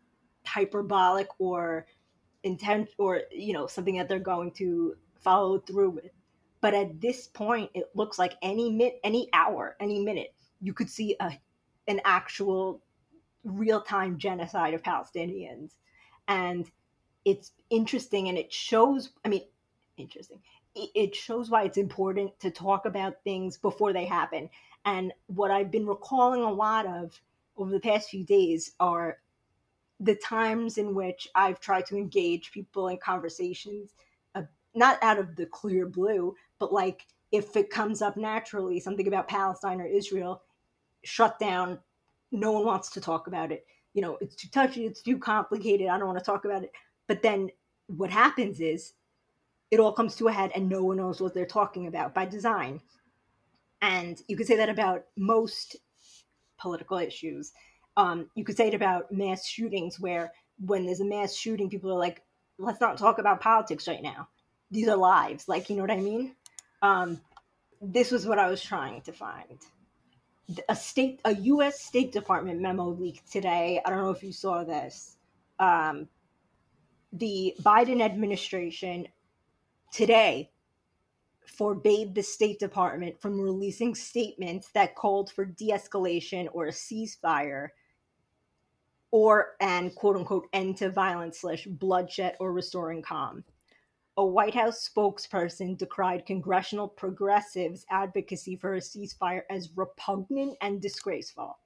hyperbolic 0.44 1.28
or 1.38 1.86
intent 2.46 2.88
or 2.96 3.22
you 3.30 3.52
know 3.52 3.66
something 3.66 3.98
that 3.98 4.08
they're 4.08 4.18
going 4.18 4.52
to 4.52 4.96
follow 5.20 5.58
through 5.58 5.90
with. 5.90 6.12
But 6.60 6.74
at 6.74 7.00
this 7.00 7.26
point 7.26 7.70
it 7.74 7.90
looks 7.94 8.18
like 8.18 8.34
any 8.40 8.70
minute 8.70 9.00
any 9.04 9.28
hour 9.32 9.76
any 9.80 10.00
minute 10.00 10.34
you 10.60 10.72
could 10.72 10.88
see 10.88 11.16
a 11.20 11.32
an 11.88 12.00
actual 12.04 12.82
real-time 13.44 14.18
genocide 14.18 14.74
of 14.74 14.82
palestinians. 14.82 15.72
And 16.28 16.70
it's 17.24 17.52
interesting 17.70 18.28
and 18.28 18.38
it 18.38 18.52
shows 18.52 19.10
i 19.24 19.28
mean 19.28 19.42
interesting. 19.96 20.40
It 20.74 21.14
shows 21.14 21.48
why 21.48 21.62
it's 21.62 21.78
important 21.78 22.38
to 22.40 22.50
talk 22.50 22.84
about 22.84 23.24
things 23.24 23.56
before 23.56 23.94
they 23.94 24.04
happen. 24.04 24.50
And 24.84 25.12
what 25.26 25.50
i've 25.50 25.70
been 25.70 25.86
recalling 25.86 26.42
a 26.42 26.52
lot 26.52 26.86
of 26.86 27.20
over 27.56 27.70
the 27.70 27.80
past 27.80 28.10
few 28.10 28.24
days 28.24 28.72
are 28.78 29.18
the 30.00 30.16
times 30.16 30.78
in 30.78 30.94
which 30.94 31.28
I've 31.34 31.60
tried 31.60 31.86
to 31.86 31.96
engage 31.96 32.52
people 32.52 32.88
in 32.88 32.98
conversations, 32.98 33.94
uh, 34.34 34.42
not 34.74 35.02
out 35.02 35.18
of 35.18 35.36
the 35.36 35.46
clear 35.46 35.86
blue, 35.86 36.34
but 36.58 36.72
like 36.72 37.06
if 37.32 37.56
it 37.56 37.70
comes 37.70 38.02
up 38.02 38.16
naturally, 38.16 38.80
something 38.80 39.08
about 39.08 39.28
Palestine 39.28 39.80
or 39.80 39.86
Israel, 39.86 40.42
shut 41.04 41.38
down. 41.38 41.78
No 42.32 42.52
one 42.52 42.66
wants 42.66 42.90
to 42.90 43.00
talk 43.00 43.26
about 43.26 43.52
it. 43.52 43.64
You 43.94 44.02
know, 44.02 44.18
it's 44.20 44.36
too 44.36 44.48
touchy, 44.52 44.84
it's 44.84 45.02
too 45.02 45.18
complicated. 45.18 45.88
I 45.88 45.98
don't 45.98 46.08
want 46.08 46.18
to 46.18 46.24
talk 46.24 46.44
about 46.44 46.62
it. 46.62 46.72
But 47.08 47.22
then 47.22 47.50
what 47.86 48.10
happens 48.10 48.60
is 48.60 48.92
it 49.70 49.80
all 49.80 49.92
comes 49.92 50.16
to 50.16 50.28
a 50.28 50.32
head 50.32 50.52
and 50.54 50.68
no 50.68 50.84
one 50.84 50.98
knows 50.98 51.20
what 51.20 51.34
they're 51.34 51.46
talking 51.46 51.86
about 51.86 52.14
by 52.14 52.26
design. 52.26 52.80
And 53.80 54.20
you 54.28 54.36
could 54.36 54.46
say 54.46 54.56
that 54.56 54.68
about 54.68 55.04
most 55.16 55.76
political 56.58 56.98
issues 56.98 57.52
um, 57.96 58.28
you 58.34 58.44
could 58.44 58.56
say 58.56 58.68
it 58.68 58.74
about 58.74 59.10
mass 59.12 59.46
shootings, 59.46 59.98
where 59.98 60.32
when 60.64 60.86
there's 60.86 61.00
a 61.00 61.04
mass 61.04 61.34
shooting, 61.34 61.70
people 61.70 61.90
are 61.90 61.98
like, 61.98 62.22
let's 62.58 62.80
not 62.80 62.98
talk 62.98 63.18
about 63.18 63.40
politics 63.40 63.88
right 63.88 64.02
now. 64.02 64.28
These 64.70 64.88
are 64.88 64.96
lives. 64.96 65.48
Like, 65.48 65.70
you 65.70 65.76
know 65.76 65.82
what 65.82 65.90
I 65.90 65.98
mean? 65.98 66.34
Um, 66.82 67.20
this 67.80 68.10
was 68.10 68.26
what 68.26 68.38
I 68.38 68.48
was 68.48 68.62
trying 68.62 69.02
to 69.02 69.12
find. 69.12 69.58
A 70.68 70.76
state, 70.76 71.20
a 71.24 71.34
U.S. 71.34 71.80
State 71.80 72.12
Department 72.12 72.60
memo 72.60 72.88
leaked 72.88 73.30
today. 73.30 73.80
I 73.84 73.90
don't 73.90 74.02
know 74.02 74.10
if 74.10 74.22
you 74.22 74.32
saw 74.32 74.64
this. 74.64 75.16
Um, 75.58 76.08
the 77.12 77.54
Biden 77.62 78.00
administration 78.00 79.08
today 79.92 80.50
forbade 81.46 82.14
the 82.14 82.22
State 82.22 82.58
Department 82.58 83.20
from 83.20 83.40
releasing 83.40 83.94
statements 83.94 84.68
that 84.74 84.94
called 84.94 85.30
for 85.30 85.44
de 85.44 85.70
escalation 85.70 86.48
or 86.52 86.66
a 86.66 86.72
ceasefire 86.72 87.68
or 89.10 89.56
an 89.60 89.90
quote 89.90 90.16
unquote 90.16 90.48
end 90.52 90.76
to 90.78 90.90
violence 90.90 91.40
slash 91.40 91.66
bloodshed 91.66 92.36
or 92.40 92.52
restoring 92.52 93.02
calm. 93.02 93.44
A 94.18 94.24
White 94.24 94.54
House 94.54 94.88
spokesperson 94.88 95.76
decried 95.76 96.24
congressional 96.24 96.88
progressives' 96.88 97.84
advocacy 97.90 98.56
for 98.56 98.74
a 98.74 98.80
ceasefire 98.80 99.42
as 99.50 99.70
repugnant 99.76 100.56
and 100.62 100.80
disgraceful. 100.80 101.58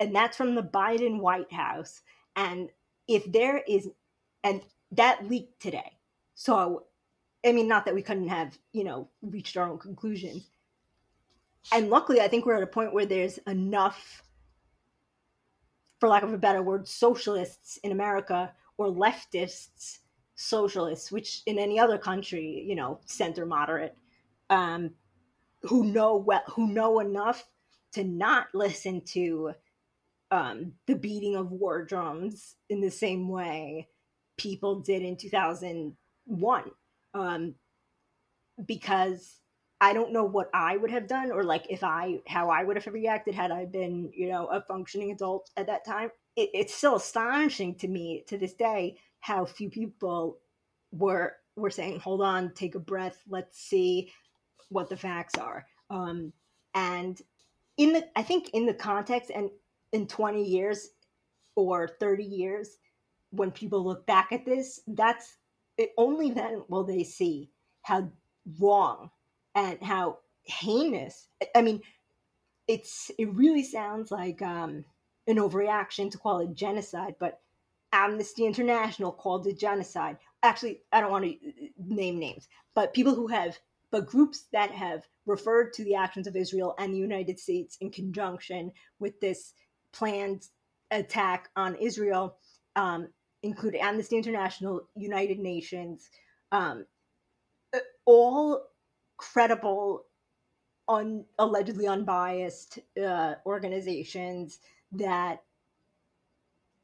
And 0.00 0.14
that's 0.14 0.38
from 0.38 0.54
the 0.54 0.62
Biden 0.62 1.20
White 1.20 1.52
House. 1.52 2.00
And 2.34 2.70
if 3.06 3.30
there 3.30 3.58
is, 3.68 3.88
and 4.42 4.62
that 4.92 5.28
leaked 5.28 5.60
today. 5.60 5.98
So, 6.34 6.86
I 7.44 7.52
mean, 7.52 7.68
not 7.68 7.84
that 7.84 7.94
we 7.94 8.02
couldn't 8.02 8.28
have, 8.28 8.56
you 8.72 8.84
know, 8.84 9.08
reached 9.20 9.58
our 9.58 9.68
own 9.68 9.78
conclusions. 9.78 10.48
And 11.72 11.90
luckily, 11.90 12.22
I 12.22 12.28
think 12.28 12.46
we're 12.46 12.56
at 12.56 12.62
a 12.62 12.66
point 12.66 12.94
where 12.94 13.04
there's 13.04 13.36
enough 13.46 14.22
for 16.00 16.08
lack 16.08 16.22
of 16.22 16.32
a 16.32 16.38
better 16.38 16.62
word, 16.62 16.88
socialists 16.88 17.76
in 17.84 17.92
America 17.92 18.52
or 18.78 18.86
leftists 18.88 19.98
socialists, 20.40 21.12
which 21.12 21.42
in 21.44 21.58
any 21.58 21.78
other 21.78 21.98
country, 21.98 22.64
you 22.66 22.74
know, 22.74 22.98
center 23.04 23.44
moderate, 23.44 23.94
um, 24.48 24.90
who 25.62 25.84
know 25.84 26.16
well, 26.16 26.42
who 26.48 26.66
know 26.66 27.00
enough 27.00 27.44
to 27.92 28.04
not 28.04 28.46
listen 28.54 29.02
to 29.02 29.52
um, 30.30 30.72
the 30.86 30.94
beating 30.94 31.36
of 31.36 31.52
war 31.52 31.84
drums 31.84 32.56
in 32.70 32.80
the 32.80 32.90
same 32.90 33.28
way 33.28 33.86
people 34.38 34.80
did 34.80 35.02
in 35.02 35.16
2001, 35.16 36.64
um, 37.12 37.54
because 38.64 39.40
I 39.80 39.92
don't 39.94 40.12
know 40.12 40.24
what 40.24 40.50
I 40.52 40.76
would 40.76 40.90
have 40.90 41.06
done 41.06 41.32
or 41.32 41.42
like 41.42 41.66
if 41.70 41.82
I 41.82 42.20
how 42.26 42.50
I 42.50 42.64
would 42.64 42.76
have 42.76 42.92
reacted 42.92 43.34
had 43.34 43.50
I 43.50 43.64
been, 43.64 44.10
you 44.14 44.28
know, 44.28 44.46
a 44.46 44.60
functioning 44.60 45.10
adult 45.10 45.50
at 45.56 45.66
that 45.68 45.86
time. 45.86 46.10
It, 46.36 46.50
it's 46.52 46.74
still 46.74 46.96
astonishing 46.96 47.74
to 47.76 47.88
me 47.88 48.24
to 48.28 48.36
this 48.36 48.52
day 48.54 48.98
how 49.20 49.44
few 49.44 49.70
people 49.70 50.38
were 50.92 51.36
were 51.56 51.70
saying, 51.70 52.00
"Hold 52.00 52.20
on, 52.20 52.52
take 52.54 52.74
a 52.74 52.80
breath, 52.80 53.22
let's 53.28 53.58
see 53.58 54.12
what 54.68 54.90
the 54.90 54.96
facts 54.96 55.38
are." 55.38 55.66
Um, 55.88 56.32
and 56.74 57.20
in 57.78 57.94
the, 57.94 58.06
I 58.16 58.22
think 58.22 58.50
in 58.50 58.66
the 58.66 58.74
context 58.74 59.30
and 59.34 59.50
in 59.92 60.06
20 60.06 60.44
years 60.44 60.90
or 61.56 61.88
30 61.88 62.22
years, 62.22 62.76
when 63.30 63.50
people 63.50 63.82
look 63.82 64.06
back 64.06 64.32
at 64.32 64.44
this, 64.44 64.80
that's 64.86 65.36
it, 65.78 65.92
only 65.96 66.30
then 66.30 66.62
will 66.68 66.84
they 66.84 67.02
see 67.02 67.50
how 67.82 68.10
wrong 68.60 69.10
and 69.60 69.82
how 69.82 70.18
heinous. 70.42 71.28
I 71.54 71.62
mean, 71.62 71.82
it's 72.66 73.10
it 73.18 73.34
really 73.34 73.62
sounds 73.62 74.10
like 74.10 74.40
um, 74.42 74.84
an 75.26 75.36
overreaction 75.36 76.10
to 76.10 76.18
call 76.18 76.40
it 76.40 76.54
genocide, 76.54 77.16
but 77.18 77.40
Amnesty 77.92 78.46
International 78.46 79.12
called 79.12 79.46
it 79.46 79.58
genocide. 79.58 80.16
Actually, 80.42 80.82
I 80.92 81.00
don't 81.00 81.10
want 81.10 81.24
to 81.24 81.30
uh, 81.30 81.66
name 81.78 82.18
names, 82.18 82.48
but 82.74 82.94
people 82.94 83.14
who 83.14 83.26
have, 83.26 83.58
but 83.90 84.06
groups 84.06 84.46
that 84.52 84.70
have 84.70 85.06
referred 85.26 85.72
to 85.74 85.84
the 85.84 85.94
actions 85.94 86.26
of 86.26 86.36
Israel 86.36 86.74
and 86.78 86.94
the 86.94 86.98
United 86.98 87.38
States 87.38 87.76
in 87.80 87.90
conjunction 87.90 88.72
with 88.98 89.20
this 89.20 89.52
planned 89.92 90.46
attack 90.90 91.50
on 91.56 91.74
Israel 91.76 92.36
um, 92.76 93.08
include 93.42 93.74
Amnesty 93.74 94.16
International, 94.16 94.82
United 94.96 95.38
Nations, 95.38 96.08
um, 96.52 96.86
uh, 97.74 97.78
all 98.06 98.69
credible, 99.20 100.06
un, 100.88 101.24
allegedly 101.38 101.86
unbiased 101.86 102.78
uh, 103.02 103.34
organizations 103.44 104.60
that 104.92 105.42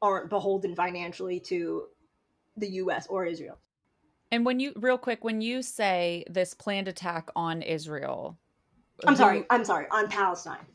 aren't 0.01 0.29
beholden 0.29 0.75
financially 0.75 1.39
to 1.39 1.85
the 2.55 2.69
US 2.83 3.07
or 3.07 3.25
Israel. 3.25 3.57
And 4.31 4.45
when 4.45 4.59
you, 4.59 4.73
real 4.75 4.97
quick, 4.99 5.23
when 5.23 5.41
you 5.41 5.63
say 5.63 6.25
this 6.29 6.53
planned 6.53 6.87
attack 6.87 7.29
on 7.35 7.61
Israel, 7.63 8.37
I'm 9.05 9.15
sorry, 9.15 9.43
I'm 9.49 9.65
sorry, 9.65 9.87
on 9.91 10.07
Palestine. 10.09 10.65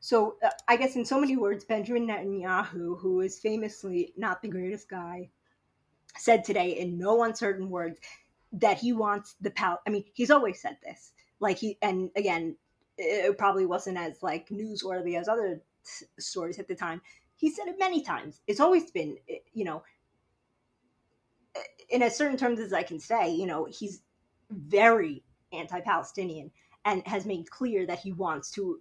So 0.00 0.36
uh, 0.42 0.50
I 0.68 0.76
guess 0.76 0.96
in 0.96 1.04
so 1.04 1.20
many 1.20 1.36
words, 1.36 1.64
Benjamin 1.64 2.06
Netanyahu, 2.06 2.98
who 2.98 3.20
is 3.20 3.38
famously 3.38 4.12
not 4.16 4.40
the 4.40 4.48
greatest 4.48 4.88
guy, 4.88 5.28
said 6.16 6.44
today 6.44 6.78
in 6.78 6.98
no 6.98 7.24
uncertain 7.24 7.68
words 7.68 8.00
that 8.52 8.78
he 8.78 8.92
wants 8.92 9.36
the 9.40 9.50
pal. 9.50 9.80
I 9.86 9.90
mean, 9.90 10.04
he's 10.14 10.30
always 10.30 10.60
said 10.60 10.78
this. 10.82 11.12
Like 11.40 11.58
he, 11.58 11.78
and 11.82 12.10
again, 12.16 12.56
it 12.98 13.36
probably 13.36 13.66
wasn't 13.66 13.98
as 13.98 14.22
like 14.22 14.48
newsworthy 14.48 15.18
as 15.18 15.28
other 15.28 15.60
t- 15.84 16.06
stories 16.18 16.58
at 16.58 16.68
the 16.68 16.74
time. 16.74 17.00
he 17.36 17.50
said 17.50 17.68
it 17.68 17.78
many 17.78 18.02
times. 18.02 18.40
It's 18.46 18.60
always 18.60 18.90
been, 18.90 19.16
you 19.52 19.64
know, 19.64 19.82
in 21.90 22.02
as 22.02 22.16
certain 22.16 22.36
terms 22.36 22.60
as 22.60 22.72
I 22.72 22.82
can 22.82 22.98
say, 22.98 23.30
you 23.32 23.46
know, 23.46 23.66
he's 23.66 24.02
very 24.50 25.22
anti-Palestinian 25.52 26.50
and 26.84 27.06
has 27.06 27.26
made 27.26 27.50
clear 27.50 27.86
that 27.86 27.98
he 27.98 28.12
wants 28.12 28.50
to 28.52 28.80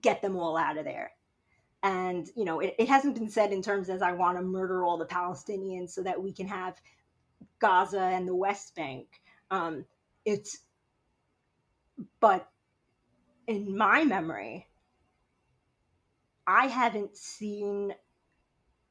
get 0.00 0.22
them 0.22 0.36
all 0.36 0.56
out 0.56 0.78
of 0.78 0.84
there. 0.84 1.12
And 1.82 2.28
you 2.36 2.44
know, 2.44 2.60
it, 2.60 2.74
it 2.78 2.88
hasn't 2.88 3.14
been 3.14 3.28
said 3.28 3.52
in 3.52 3.62
terms 3.62 3.88
as 3.88 4.02
I 4.02 4.12
want 4.12 4.38
to 4.38 4.42
murder 4.42 4.84
all 4.84 4.98
the 4.98 5.06
Palestinians 5.06 5.90
so 5.90 6.02
that 6.02 6.22
we 6.22 6.32
can 6.32 6.46
have 6.46 6.80
Gaza 7.58 8.00
and 8.00 8.26
the 8.26 8.34
West 8.34 8.74
Bank. 8.74 9.06
Um, 9.50 9.84
it's, 10.24 10.58
but 12.20 12.48
in 13.46 13.76
my 13.76 14.04
memory, 14.04 14.66
I 16.46 16.66
haven't 16.66 17.16
seen 17.16 17.94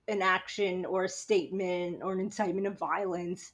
an 0.07 0.21
action 0.21 0.85
or 0.85 1.03
a 1.03 1.09
statement 1.09 2.01
or 2.03 2.13
an 2.13 2.19
incitement 2.19 2.67
of 2.67 2.79
violence 2.79 3.51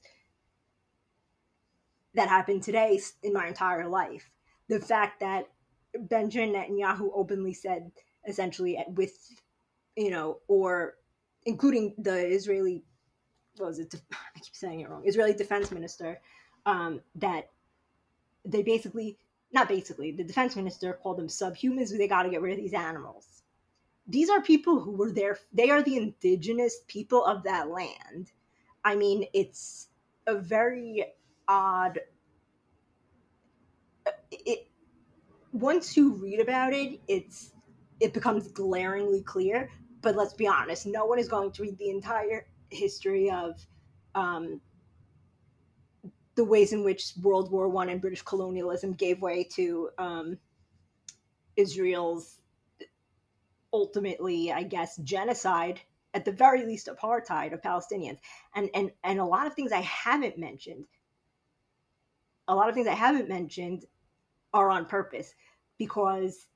that 2.13 2.29
happened 2.29 2.63
today 2.63 2.99
in 3.23 3.33
my 3.33 3.47
entire 3.47 3.87
life. 3.87 4.29
The 4.69 4.79
fact 4.79 5.19
that 5.19 5.49
Benjamin 5.99 6.53
Netanyahu 6.53 7.09
openly 7.13 7.53
said, 7.53 7.91
essentially, 8.27 8.77
with, 8.87 9.13
you 9.95 10.09
know, 10.09 10.39
or 10.47 10.95
including 11.45 11.93
the 11.97 12.27
Israeli, 12.27 12.83
what 13.57 13.67
was 13.67 13.79
it? 13.79 13.93
I 14.13 14.39
keep 14.39 14.55
saying 14.55 14.81
it 14.81 14.89
wrong. 14.89 15.03
Israeli 15.05 15.33
defense 15.33 15.71
minister, 15.71 16.19
um, 16.65 17.01
that 17.15 17.49
they 18.45 18.63
basically, 18.63 19.17
not 19.51 19.67
basically, 19.67 20.11
the 20.11 20.23
defense 20.23 20.55
minister 20.55 20.99
called 21.01 21.17
them 21.17 21.27
subhumans. 21.27 21.95
They 21.95 22.07
got 22.07 22.23
to 22.23 22.29
get 22.29 22.41
rid 22.41 22.53
of 22.53 22.59
these 22.59 22.73
animals 22.73 23.35
these 24.07 24.29
are 24.29 24.41
people 24.41 24.79
who 24.79 24.91
were 24.91 25.11
there 25.11 25.37
they 25.53 25.69
are 25.69 25.81
the 25.81 25.97
indigenous 25.97 26.77
people 26.87 27.23
of 27.25 27.43
that 27.43 27.69
land 27.69 28.31
i 28.83 28.95
mean 28.95 29.25
it's 29.33 29.87
a 30.27 30.35
very 30.35 31.05
odd 31.47 31.99
it 34.31 34.67
once 35.51 35.97
you 35.97 36.13
read 36.13 36.39
about 36.39 36.73
it 36.73 36.99
it's 37.07 37.51
it 37.99 38.13
becomes 38.13 38.47
glaringly 38.49 39.21
clear 39.21 39.69
but 40.01 40.15
let's 40.15 40.33
be 40.33 40.47
honest 40.47 40.85
no 40.85 41.05
one 41.05 41.17
is 41.17 41.27
going 41.27 41.51
to 41.51 41.63
read 41.63 41.77
the 41.77 41.89
entire 41.89 42.45
history 42.75 43.31
of 43.31 43.65
um, 44.13 44.61
the 46.35 46.45
ways 46.45 46.73
in 46.73 46.83
which 46.83 47.13
world 47.21 47.51
war 47.51 47.67
one 47.69 47.89
and 47.89 48.01
british 48.01 48.21
colonialism 48.21 48.93
gave 48.93 49.21
way 49.21 49.43
to 49.43 49.89
um, 49.97 50.37
israel's 51.55 52.41
ultimately, 53.75 54.53
I 54.53 54.63
guess, 54.63 54.95
genocide, 54.97 55.81
at 56.13 56.23
the 56.23 56.31
very 56.31 56.65
least, 56.65 56.87
apartheid 56.87 57.53
of 57.53 57.61
Palestinians. 57.61 58.19
And 58.55 58.69
and 58.73 58.91
and 59.03 59.19
a 59.19 59.25
lot 59.25 59.47
of 59.47 59.53
things 59.53 59.73
I 59.73 59.81
haven't 59.81 60.37
mentioned. 60.37 60.85
A 62.47 62.55
lot 62.55 62.69
of 62.69 62.75
things 62.75 62.87
I 62.87 62.93
haven't 62.93 63.27
mentioned 63.27 63.85
are 64.53 64.69
on 64.69 64.85
purpose 64.85 65.33
because 65.77 66.47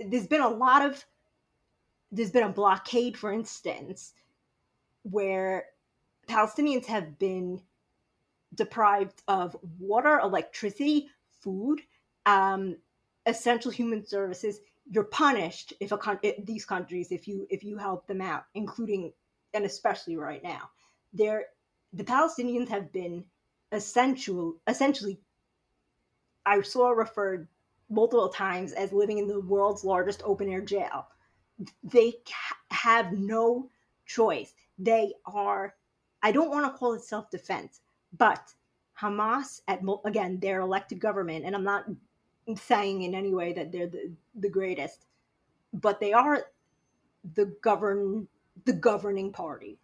there's 0.00 0.26
been 0.26 0.40
a 0.40 0.48
lot 0.48 0.82
of 0.82 1.04
there's 2.10 2.30
been 2.30 2.44
a 2.44 2.52
blockade, 2.52 3.18
for 3.18 3.30
instance, 3.30 4.14
where 5.10 5.66
Palestinians 6.28 6.86
have 6.86 7.18
been 7.18 7.60
deprived 8.54 9.22
of 9.28 9.56
water, 9.78 10.18
electricity, 10.18 11.08
food, 11.40 11.80
um, 12.26 12.76
essential 13.26 13.70
human 13.70 14.06
services, 14.06 14.60
you're 14.90 15.04
punished 15.04 15.72
if 15.80 15.92
a 15.92 15.98
con- 15.98 16.20
these 16.44 16.64
countries 16.64 17.12
if 17.12 17.28
you 17.28 17.46
if 17.50 17.62
you 17.62 17.76
help 17.76 18.06
them 18.06 18.22
out 18.22 18.44
including 18.54 19.12
and 19.52 19.64
especially 19.64 20.16
right 20.16 20.42
now. 20.42 20.70
They're 21.12 21.46
the 21.92 22.04
palestinians 22.04 22.68
have 22.68 22.90
been 22.92 23.24
essential 23.72 24.56
essentially 24.66 25.20
i 26.46 26.60
saw 26.62 26.88
referred 26.90 27.48
multiple 27.90 28.28
times 28.28 28.72
as 28.72 28.92
living 28.92 29.18
in 29.18 29.26
the 29.26 29.40
world's 29.40 29.84
largest 29.84 30.22
open 30.24 30.48
air 30.48 30.60
jail. 30.60 31.06
They 31.82 32.14
have 32.70 33.12
no 33.12 33.70
choice 34.06 34.52
they 34.78 35.12
are 35.26 35.74
i 36.22 36.32
don't 36.32 36.50
want 36.50 36.64
to 36.66 36.78
call 36.78 36.94
it 36.94 37.02
self-defense 37.02 37.80
but 38.16 38.52
hamas 39.00 39.60
at 39.68 39.80
again 40.04 40.38
their 40.40 40.60
elected 40.60 40.98
government 40.98 41.44
and 41.44 41.54
i'm 41.54 41.64
not 41.64 41.84
saying 42.56 43.02
in 43.02 43.14
any 43.14 43.34
way 43.34 43.52
that 43.52 43.72
they're 43.72 43.88
the, 43.88 44.12
the 44.34 44.48
greatest, 44.48 45.04
but 45.72 46.00
they 46.00 46.12
are 46.12 46.46
the 47.34 47.54
govern 47.62 48.28
the 48.64 48.72
governing 48.72 49.32
party. 49.32 49.78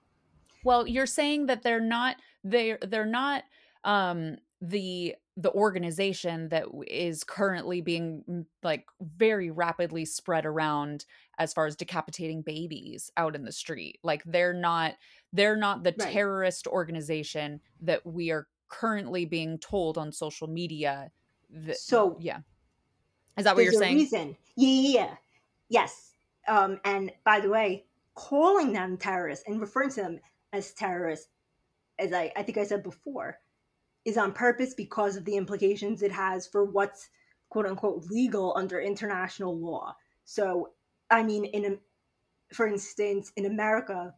Well, 0.64 0.86
you're 0.86 1.06
saying 1.06 1.46
that 1.46 1.62
they're 1.62 1.80
not 1.80 2.16
they're 2.42 2.78
they're 2.80 3.04
not 3.04 3.44
um 3.84 4.38
the 4.60 5.14
the 5.36 5.50
organization 5.52 6.48
that 6.50 6.64
is 6.86 7.24
currently 7.24 7.80
being 7.80 8.22
mm, 8.28 8.46
like 8.62 8.86
very 9.00 9.50
rapidly 9.50 10.04
spread 10.04 10.46
around 10.46 11.04
as 11.38 11.52
far 11.52 11.66
as 11.66 11.74
decapitating 11.74 12.42
babies 12.42 13.10
out 13.16 13.34
in 13.34 13.44
the 13.44 13.50
street 13.50 13.98
like 14.04 14.22
they're 14.24 14.52
not 14.54 14.94
they're 15.32 15.56
not 15.56 15.82
the 15.82 15.94
right. 15.98 16.12
terrorist 16.12 16.68
organization 16.68 17.60
that 17.80 18.06
we 18.06 18.30
are 18.30 18.46
currently 18.68 19.24
being 19.24 19.58
told 19.58 19.98
on 19.98 20.12
social 20.12 20.46
media 20.46 21.10
that, 21.50 21.76
so 21.78 22.16
yeah 22.20 22.38
is 23.36 23.44
that 23.44 23.56
what 23.56 23.64
you're 23.64 23.72
saying? 23.72 23.96
Reason. 23.96 24.36
Yeah, 24.56 24.68
yeah, 24.68 24.90
yeah. 24.90 25.14
Yes. 25.68 26.12
Um, 26.46 26.80
and 26.84 27.10
by 27.24 27.40
the 27.40 27.48
way, 27.48 27.84
calling 28.14 28.72
them 28.72 28.96
terrorists 28.96 29.44
and 29.48 29.60
referring 29.60 29.90
to 29.90 30.02
them 30.02 30.20
as 30.52 30.72
terrorists, 30.72 31.28
as 31.98 32.12
I, 32.12 32.32
I 32.36 32.42
think 32.42 32.58
I 32.58 32.64
said 32.64 32.82
before, 32.82 33.38
is 34.04 34.16
on 34.16 34.32
purpose 34.32 34.74
because 34.74 35.16
of 35.16 35.24
the 35.24 35.36
implications 35.36 36.02
it 36.02 36.12
has 36.12 36.46
for 36.46 36.64
what's 36.64 37.08
quote 37.48 37.66
unquote 37.66 38.04
legal 38.10 38.52
under 38.56 38.80
international 38.80 39.58
law. 39.58 39.96
So, 40.24 40.70
I 41.10 41.22
mean, 41.22 41.44
in 41.44 41.64
a, 41.64 42.54
for 42.54 42.66
instance, 42.66 43.32
in 43.36 43.46
America, 43.46 44.14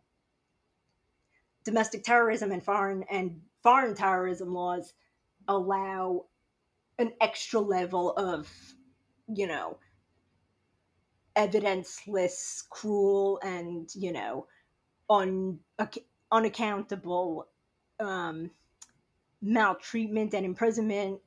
domestic 1.65 2.05
terrorism 2.05 2.53
and 2.53 2.63
foreign 2.63 3.05
and 3.11 3.41
foreign 3.63 3.95
terrorism 3.95 4.53
laws 4.53 4.93
allow 5.49 6.27
an 6.99 7.13
extra 7.21 7.61
level 7.61 8.13
of 8.13 8.49
you 9.29 9.47
know, 9.47 9.79
evidenceless, 11.37 12.69
cruel, 12.71 13.41
and 13.43 13.91
you 13.95 14.13
know, 14.13 14.47
un 15.11 15.59
unaccountable 16.33 17.47
um, 18.01 18.51
maltreatment 19.47 20.35
and 20.35 20.45
imprisonment 20.45 21.21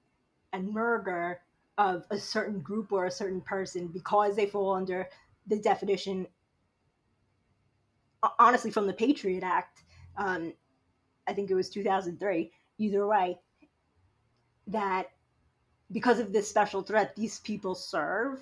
and 0.52 0.74
murder 0.74 1.40
of 1.78 2.06
a 2.12 2.18
certain 2.20 2.60
group 2.60 2.92
or 2.92 3.06
a 3.06 3.12
certain 3.12 3.40
person 3.40 3.88
because 3.88 4.36
they 4.36 4.46
fall 4.46 4.74
under 4.74 5.08
the 5.48 5.58
definition 5.58 6.28
honestly 8.38 8.70
from 8.70 8.86
the 8.86 8.94
patriot 8.94 9.42
act 9.42 9.84
um, 10.18 10.54
i 11.28 11.34
think 11.34 11.50
it 11.50 11.56
was 11.56 11.70
2003 11.70 12.52
either 12.78 13.08
way 13.08 13.40
that 14.68 15.08
because 15.94 16.20
of 16.20 16.34
this 16.34 16.50
special 16.50 16.82
threat 16.82 17.16
these 17.16 17.40
people 17.40 17.74
serve 17.74 18.42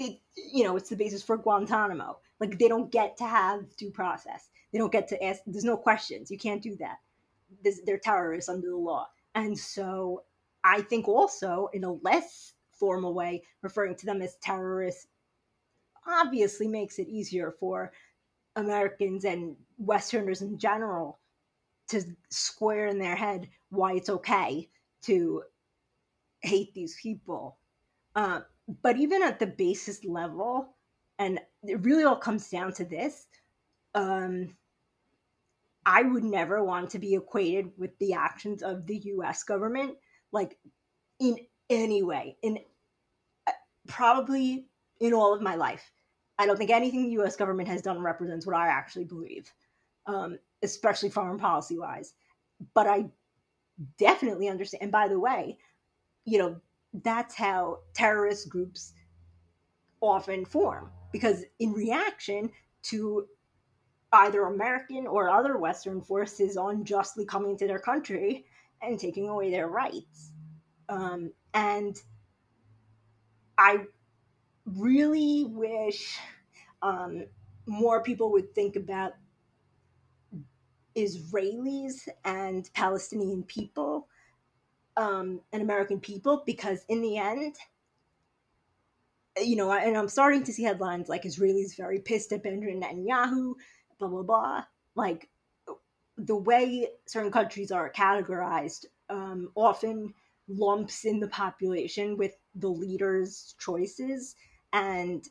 it 0.00 0.18
you 0.52 0.64
know 0.64 0.76
it's 0.76 0.90
the 0.90 0.96
basis 0.96 1.22
for 1.22 1.38
guantanamo. 1.38 2.18
Like 2.38 2.58
they 2.58 2.68
don't 2.68 2.92
get 2.92 3.16
to 3.16 3.24
have 3.24 3.64
due 3.76 3.90
process. 3.90 4.50
They 4.70 4.78
don't 4.78 4.92
get 4.92 5.08
to 5.08 5.24
ask 5.24 5.40
there's 5.46 5.64
no 5.64 5.78
questions. 5.78 6.30
You 6.30 6.36
can't 6.36 6.60
do 6.60 6.76
that 6.76 6.98
this, 7.62 7.80
they're 7.84 7.98
terrorists 7.98 8.48
under 8.48 8.68
the 8.68 8.76
law 8.76 9.06
and 9.34 9.58
so 9.58 10.22
i 10.64 10.80
think 10.80 11.08
also 11.08 11.68
in 11.72 11.84
a 11.84 11.92
less 12.02 12.54
formal 12.70 13.14
way 13.14 13.42
referring 13.62 13.94
to 13.94 14.06
them 14.06 14.22
as 14.22 14.36
terrorists 14.42 15.06
obviously 16.06 16.68
makes 16.68 16.98
it 16.98 17.08
easier 17.08 17.54
for 17.58 17.92
americans 18.56 19.24
and 19.24 19.56
westerners 19.78 20.42
in 20.42 20.58
general 20.58 21.18
to 21.88 22.02
square 22.30 22.86
in 22.86 22.98
their 22.98 23.16
head 23.16 23.48
why 23.70 23.92
it's 23.92 24.10
okay 24.10 24.68
to 25.02 25.42
hate 26.42 26.74
these 26.74 26.96
people. 27.00 27.58
Uh, 28.14 28.40
but 28.82 28.96
even 28.96 29.22
at 29.22 29.38
the 29.38 29.46
basis 29.46 30.04
level, 30.04 30.74
and 31.18 31.38
it 31.62 31.80
really 31.84 32.04
all 32.04 32.16
comes 32.16 32.48
down 32.48 32.72
to 32.72 32.84
this, 32.84 33.26
um, 33.94 34.56
I 35.86 36.02
would 36.02 36.24
never 36.24 36.64
want 36.64 36.90
to 36.90 36.98
be 36.98 37.14
equated 37.14 37.70
with 37.78 37.96
the 37.98 38.14
actions 38.14 38.62
of 38.62 38.86
the 38.86 38.98
US 39.04 39.44
government, 39.44 39.94
like 40.32 40.58
in 41.20 41.38
any 41.70 42.02
way, 42.02 42.36
in 42.42 42.58
uh, 43.46 43.52
probably 43.86 44.66
in 45.00 45.14
all 45.14 45.32
of 45.32 45.40
my 45.40 45.54
life. 45.54 45.92
I 46.38 46.46
don't 46.46 46.56
think 46.58 46.70
anything 46.70 47.04
the 47.04 47.22
US 47.22 47.36
government 47.36 47.68
has 47.68 47.82
done 47.82 48.00
represents 48.00 48.46
what 48.46 48.56
I 48.56 48.66
actually 48.66 49.04
believe, 49.04 49.52
um, 50.06 50.38
especially 50.64 51.08
foreign 51.08 51.38
policy 51.38 51.78
wise. 51.78 52.14
But 52.74 52.88
I 52.88 53.06
definitely 53.96 54.48
understand. 54.48 54.82
And 54.82 54.92
by 54.92 55.06
the 55.06 55.20
way, 55.20 55.56
you 56.24 56.38
know, 56.38 56.60
that's 57.04 57.36
how 57.36 57.78
terrorist 57.94 58.48
groups 58.48 58.92
often 60.00 60.44
form 60.44 60.90
because 61.12 61.44
in 61.60 61.72
reaction 61.72 62.50
to 62.82 63.26
either 64.12 64.42
American 64.44 65.06
or 65.06 65.30
other 65.30 65.58
Western 65.58 66.00
forces 66.00 66.56
unjustly 66.56 67.24
coming 67.24 67.56
to 67.58 67.66
their 67.66 67.78
country 67.78 68.46
and 68.82 68.98
taking 68.98 69.28
away 69.28 69.50
their 69.50 69.68
rights. 69.68 70.30
Um, 70.88 71.32
and 71.54 71.96
I 73.58 73.84
really 74.64 75.44
wish 75.44 76.18
um, 76.82 77.24
more 77.66 78.02
people 78.02 78.30
would 78.32 78.54
think 78.54 78.76
about 78.76 79.14
Israelis 80.96 82.08
and 82.24 82.70
Palestinian 82.74 83.42
people 83.42 84.08
um, 84.96 85.40
and 85.52 85.62
American 85.62 86.00
people 86.00 86.42
because, 86.46 86.84
in 86.88 87.02
the 87.02 87.18
end, 87.18 87.56
you 89.42 89.56
know, 89.56 89.70
and 89.70 89.96
I'm 89.96 90.08
starting 90.08 90.42
to 90.44 90.52
see 90.52 90.62
headlines 90.62 91.08
like 91.08 91.24
Israelis 91.24 91.76
very 91.76 92.00
pissed 92.00 92.32
at 92.32 92.42
Benjamin 92.42 92.80
Netanyahu, 92.80 93.54
blah, 93.98 94.08
blah, 94.08 94.22
blah. 94.22 94.64
Like 94.94 95.28
the 96.16 96.36
way 96.36 96.88
certain 97.06 97.30
countries 97.30 97.70
are 97.70 97.92
categorized 97.92 98.86
um, 99.10 99.50
often 99.54 100.14
lumps 100.48 101.04
in 101.04 101.20
the 101.20 101.28
population 101.28 102.16
with 102.16 102.36
the 102.54 102.68
leaders' 102.68 103.54
choices. 103.58 104.36
And 104.72 105.24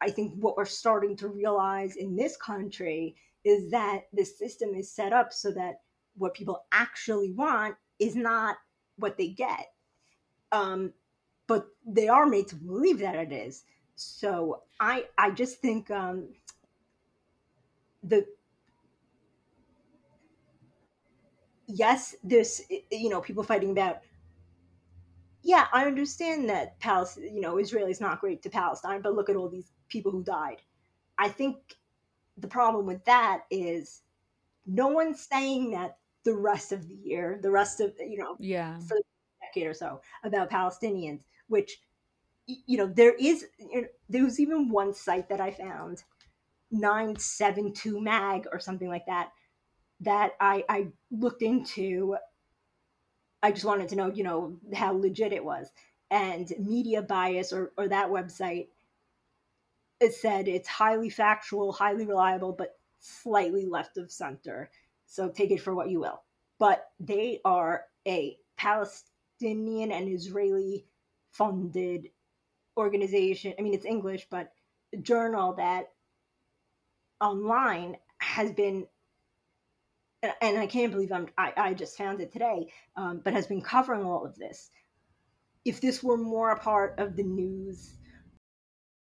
I 0.00 0.10
think 0.10 0.34
what 0.36 0.56
we're 0.56 0.64
starting 0.64 1.16
to 1.16 1.28
realize 1.28 1.96
in 1.96 2.16
this 2.16 2.36
country 2.36 3.16
is 3.44 3.70
that 3.70 4.02
the 4.12 4.24
system 4.24 4.74
is 4.74 4.90
set 4.90 5.12
up 5.12 5.32
so 5.32 5.50
that 5.52 5.80
what 6.16 6.34
people 6.34 6.64
actually 6.72 7.32
want 7.32 7.76
is 7.98 8.14
not 8.14 8.56
what 8.96 9.16
they 9.16 9.28
get. 9.28 9.72
Um, 10.52 10.92
but 11.46 11.68
they 11.86 12.08
are 12.08 12.26
made 12.26 12.48
to 12.48 12.56
believe 12.56 12.98
that 13.00 13.14
it 13.14 13.32
is. 13.32 13.64
So 13.96 14.62
I 14.78 15.06
I 15.16 15.30
just 15.30 15.58
think 15.58 15.90
um, 15.90 16.28
the 18.08 18.26
yes, 21.66 22.16
there's 22.24 22.62
you 22.90 23.08
know 23.08 23.20
people 23.20 23.42
fighting 23.42 23.70
about. 23.70 23.98
Yeah, 25.42 25.66
I 25.72 25.86
understand 25.86 26.48
that 26.50 26.78
Palestine, 26.80 27.34
you 27.34 27.40
know, 27.40 27.58
Israel 27.58 27.86
is 27.86 28.00
not 28.00 28.20
great 28.20 28.42
to 28.42 28.50
Palestine, 28.50 29.00
but 29.02 29.14
look 29.14 29.30
at 29.30 29.36
all 29.36 29.48
these 29.48 29.70
people 29.88 30.10
who 30.10 30.22
died. 30.22 30.56
I 31.16 31.28
think 31.28 31.56
the 32.36 32.48
problem 32.48 32.86
with 32.86 33.04
that 33.04 33.42
is 33.50 34.02
no 34.66 34.88
one's 34.88 35.20
saying 35.20 35.70
that 35.70 35.98
the 36.24 36.34
rest 36.34 36.72
of 36.72 36.88
the 36.88 36.94
year, 36.94 37.38
the 37.42 37.50
rest 37.50 37.80
of 37.80 37.94
you 37.98 38.18
know, 38.18 38.36
yeah, 38.38 38.78
for 38.80 38.96
a 38.96 39.46
decade 39.46 39.68
or 39.68 39.74
so 39.74 40.00
about 40.24 40.50
Palestinians, 40.50 41.20
which 41.48 41.80
you 42.46 42.78
know 42.78 42.86
there 42.86 43.14
is 43.14 43.46
you 43.58 43.82
know, 43.82 43.88
there 44.08 44.24
was 44.24 44.40
even 44.40 44.70
one 44.70 44.92
site 44.92 45.28
that 45.28 45.40
I 45.40 45.50
found 45.50 46.02
972 46.70 48.00
mag 48.00 48.46
or 48.52 48.60
something 48.60 48.88
like 48.88 49.06
that 49.06 49.30
that 50.00 50.32
I, 50.40 50.64
I 50.68 50.88
looked 51.10 51.42
into. 51.42 52.16
I 53.42 53.52
just 53.52 53.64
wanted 53.64 53.88
to 53.90 53.96
know, 53.96 54.12
you 54.12 54.24
know, 54.24 54.58
how 54.74 54.92
legit 54.92 55.32
it 55.32 55.44
was. 55.44 55.70
And 56.10 56.50
media 56.58 57.02
bias 57.02 57.52
or, 57.52 57.72
or 57.76 57.88
that 57.88 58.08
website, 58.08 58.68
it 60.00 60.14
said 60.14 60.48
it's 60.48 60.68
highly 60.68 61.10
factual, 61.10 61.72
highly 61.72 62.06
reliable, 62.06 62.52
but 62.52 62.78
slightly 63.00 63.66
left 63.66 63.96
of 63.96 64.10
center. 64.10 64.70
So 65.06 65.28
take 65.28 65.50
it 65.50 65.60
for 65.60 65.74
what 65.74 65.90
you 65.90 66.00
will. 66.00 66.22
But 66.58 66.86
they 66.98 67.40
are 67.44 67.84
a 68.06 68.36
Palestinian 68.56 69.92
and 69.92 70.08
Israeli 70.08 70.86
funded 71.30 72.08
organization. 72.76 73.54
I 73.58 73.62
mean, 73.62 73.74
it's 73.74 73.84
English, 73.84 74.26
but 74.30 74.52
journal 75.02 75.54
that 75.54 75.92
online 77.20 77.96
has 78.18 78.52
been 78.52 78.86
and 80.22 80.58
I 80.58 80.66
can't 80.66 80.90
believe 80.90 81.12
I'm, 81.12 81.28
I, 81.38 81.52
I 81.56 81.74
just 81.74 81.96
found 81.96 82.20
it 82.20 82.32
today, 82.32 82.72
um, 82.96 83.20
but 83.22 83.32
has 83.34 83.46
been 83.46 83.60
covering 83.60 84.04
all 84.04 84.24
of 84.24 84.36
this. 84.36 84.70
If 85.64 85.80
this 85.80 86.02
were 86.02 86.16
more 86.16 86.50
a 86.50 86.58
part 86.58 86.98
of 86.98 87.14
the 87.14 87.22
news, 87.22 87.94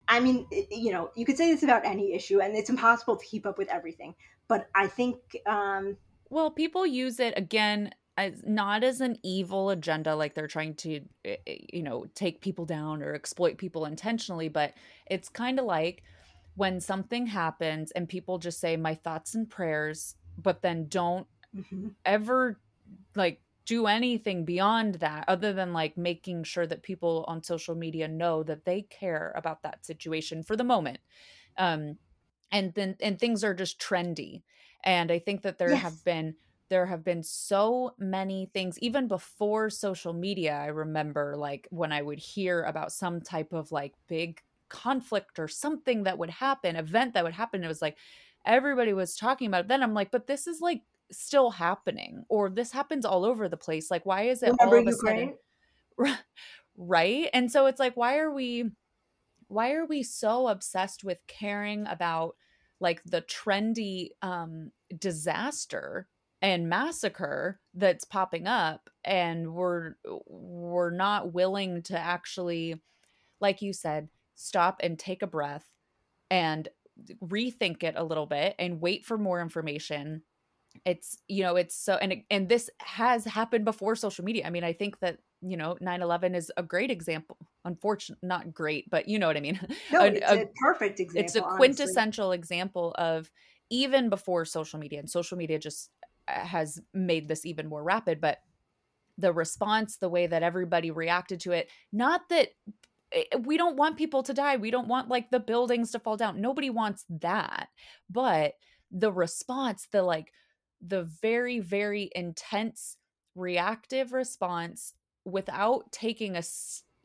I 0.07 0.19
mean, 0.19 0.47
you 0.71 0.91
know, 0.91 1.11
you 1.15 1.25
could 1.25 1.37
say 1.37 1.51
this 1.51 1.63
about 1.63 1.85
any 1.85 2.13
issue, 2.13 2.41
and 2.41 2.55
it's 2.55 2.69
impossible 2.69 3.17
to 3.17 3.25
keep 3.25 3.45
up 3.45 3.57
with 3.57 3.69
everything. 3.69 4.15
But 4.47 4.69
I 4.75 4.87
think, 4.87 5.17
um, 5.45 5.97
well, 6.29 6.51
people 6.51 6.85
use 6.85 7.19
it 7.19 7.33
again 7.37 7.91
as 8.17 8.43
not 8.45 8.83
as 8.83 9.01
an 9.01 9.17
evil 9.23 9.71
agenda, 9.71 10.15
like 10.15 10.35
they're 10.35 10.47
trying 10.47 10.75
to, 10.75 11.01
you 11.73 11.81
know, 11.81 12.05
take 12.13 12.41
people 12.41 12.65
down 12.65 13.01
or 13.01 13.13
exploit 13.13 13.57
people 13.57 13.85
intentionally, 13.85 14.49
but 14.49 14.73
it's 15.09 15.29
kind 15.29 15.59
of 15.59 15.65
like 15.65 16.03
when 16.55 16.79
something 16.79 17.27
happens 17.27 17.91
and 17.91 18.07
people 18.07 18.37
just 18.37 18.59
say 18.59 18.75
my 18.77 18.93
thoughts 18.95 19.35
and 19.35 19.49
prayers 19.49 20.15
but 20.37 20.61
then 20.61 20.87
don't 20.87 21.27
mm-hmm. 21.55 21.89
ever 22.05 22.59
like 23.15 23.41
do 23.65 23.87
anything 23.87 24.43
beyond 24.43 24.95
that 24.95 25.23
other 25.27 25.53
than 25.53 25.71
like 25.71 25.97
making 25.97 26.43
sure 26.43 26.67
that 26.67 26.83
people 26.83 27.23
on 27.27 27.41
social 27.41 27.75
media 27.75 28.07
know 28.07 28.43
that 28.43 28.65
they 28.65 28.81
care 28.81 29.33
about 29.35 29.63
that 29.63 29.85
situation 29.85 30.43
for 30.43 30.55
the 30.55 30.63
moment 30.63 30.99
um 31.57 31.97
and 32.51 32.73
then 32.73 32.95
and 33.01 33.19
things 33.19 33.43
are 33.43 33.53
just 33.53 33.79
trendy 33.79 34.43
and 34.83 35.11
i 35.11 35.19
think 35.19 35.41
that 35.41 35.57
there 35.57 35.71
yes. 35.71 35.81
have 35.81 36.03
been 36.03 36.35
there 36.69 36.85
have 36.85 37.03
been 37.03 37.23
so 37.23 37.93
many 37.99 38.49
things 38.53 38.79
even 38.79 39.07
before 39.07 39.69
social 39.69 40.13
media 40.13 40.53
i 40.55 40.67
remember 40.67 41.35
like 41.37 41.67
when 41.71 41.91
i 41.91 42.01
would 42.01 42.19
hear 42.19 42.63
about 42.63 42.91
some 42.91 43.21
type 43.21 43.53
of 43.53 43.71
like 43.71 43.93
big 44.07 44.41
conflict 44.73 45.39
or 45.39 45.47
something 45.47 46.03
that 46.03 46.17
would 46.17 46.31
happen 46.31 46.75
event 46.75 47.13
that 47.13 47.23
would 47.23 47.33
happen 47.33 47.63
it 47.63 47.67
was 47.67 47.81
like 47.81 47.95
everybody 48.45 48.91
was 48.91 49.15
talking 49.15 49.47
about 49.47 49.61
it 49.61 49.67
then 49.67 49.83
i'm 49.83 49.93
like 49.93 50.09
but 50.11 50.25
this 50.25 50.47
is 50.47 50.59
like 50.59 50.81
still 51.11 51.51
happening 51.51 52.23
or 52.27 52.49
this 52.49 52.71
happens 52.71 53.05
all 53.05 53.23
over 53.23 53.47
the 53.47 53.55
place 53.55 53.91
like 53.91 54.05
why 54.05 54.23
is 54.23 54.41
it 54.41 54.51
Remember 54.59 54.77
all 54.77 54.81
of 54.81 54.87
a 54.87 54.89
Ukraine? 54.89 55.35
sudden 55.97 56.17
right 56.77 57.29
and 57.33 57.51
so 57.51 57.67
it's 57.67 57.79
like 57.79 57.95
why 57.95 58.17
are 58.17 58.31
we 58.33 58.71
why 59.47 59.73
are 59.73 59.85
we 59.85 60.01
so 60.01 60.47
obsessed 60.47 61.03
with 61.03 61.21
caring 61.27 61.85
about 61.85 62.35
like 62.79 63.03
the 63.05 63.21
trendy 63.21 64.09
um 64.23 64.71
disaster 64.97 66.07
and 66.41 66.67
massacre 66.67 67.59
that's 67.75 68.05
popping 68.05 68.47
up 68.47 68.89
and 69.05 69.53
we're 69.53 69.93
we're 70.27 70.89
not 70.89 71.31
willing 71.31 71.83
to 71.83 71.97
actually 71.97 72.81
like 73.39 73.61
you 73.61 73.71
said 73.71 74.09
stop 74.35 74.79
and 74.81 74.97
take 74.97 75.21
a 75.21 75.27
breath 75.27 75.65
and 76.29 76.69
rethink 77.23 77.83
it 77.83 77.95
a 77.97 78.03
little 78.03 78.25
bit 78.25 78.55
and 78.59 78.81
wait 78.81 79.05
for 79.05 79.17
more 79.17 79.41
information. 79.41 80.23
It's 80.85 81.17
you 81.27 81.43
know 81.43 81.55
it's 81.55 81.75
so 81.75 81.95
and 81.95 82.23
and 82.31 82.49
this 82.49 82.69
has 82.79 83.25
happened 83.25 83.65
before 83.65 83.95
social 83.95 84.25
media. 84.25 84.45
I 84.45 84.49
mean 84.49 84.63
i 84.63 84.73
think 84.73 84.99
that 84.99 85.19
you 85.43 85.57
know 85.57 85.77
9-11 85.81 86.35
is 86.35 86.51
a 86.57 86.63
great 86.63 86.89
example 86.89 87.37
unfortunately 87.65 88.27
not 88.27 88.53
great 88.53 88.89
but 88.89 89.07
you 89.07 89.19
know 89.19 89.27
what 89.27 89.37
i 89.37 89.41
mean. 89.41 89.59
No, 89.91 90.01
a, 90.01 90.05
it's 90.05 90.31
a, 90.31 90.41
a, 90.41 90.47
perfect 90.55 90.99
example 90.99 91.23
it's 91.23 91.35
a 91.35 91.41
quintessential 91.41 92.27
honestly. 92.27 92.39
example 92.39 92.95
of 92.97 93.29
even 93.69 94.09
before 94.09 94.45
social 94.45 94.79
media 94.79 94.99
and 94.99 95.09
social 95.09 95.37
media 95.37 95.59
just 95.59 95.89
uh, 96.27 96.39
has 96.45 96.79
made 96.93 97.27
this 97.27 97.45
even 97.45 97.67
more 97.67 97.83
rapid 97.83 98.19
but 98.21 98.39
the 99.17 99.31
response 99.31 99.97
the 99.97 100.09
way 100.09 100.25
that 100.25 100.41
everybody 100.41 100.89
reacted 100.89 101.39
to 101.41 101.51
it 101.51 101.69
not 101.91 102.21
that 102.29 102.49
we 103.41 103.57
don't 103.57 103.77
want 103.77 103.97
people 103.97 104.23
to 104.23 104.33
die. 104.33 104.57
We 104.57 104.71
don't 104.71 104.87
want 104.87 105.09
like 105.09 105.29
the 105.29 105.39
buildings 105.39 105.91
to 105.91 105.99
fall 105.99 106.17
down. 106.17 106.41
Nobody 106.41 106.69
wants 106.69 107.05
that. 107.09 107.69
But 108.09 108.53
the 108.91 109.11
response, 109.11 109.87
the 109.91 110.03
like, 110.03 110.31
the 110.85 111.03
very, 111.21 111.59
very 111.59 112.09
intense 112.13 112.97
reactive 113.35 114.13
response 114.13 114.93
without 115.25 115.91
taking 115.91 116.35
a, 116.35 116.43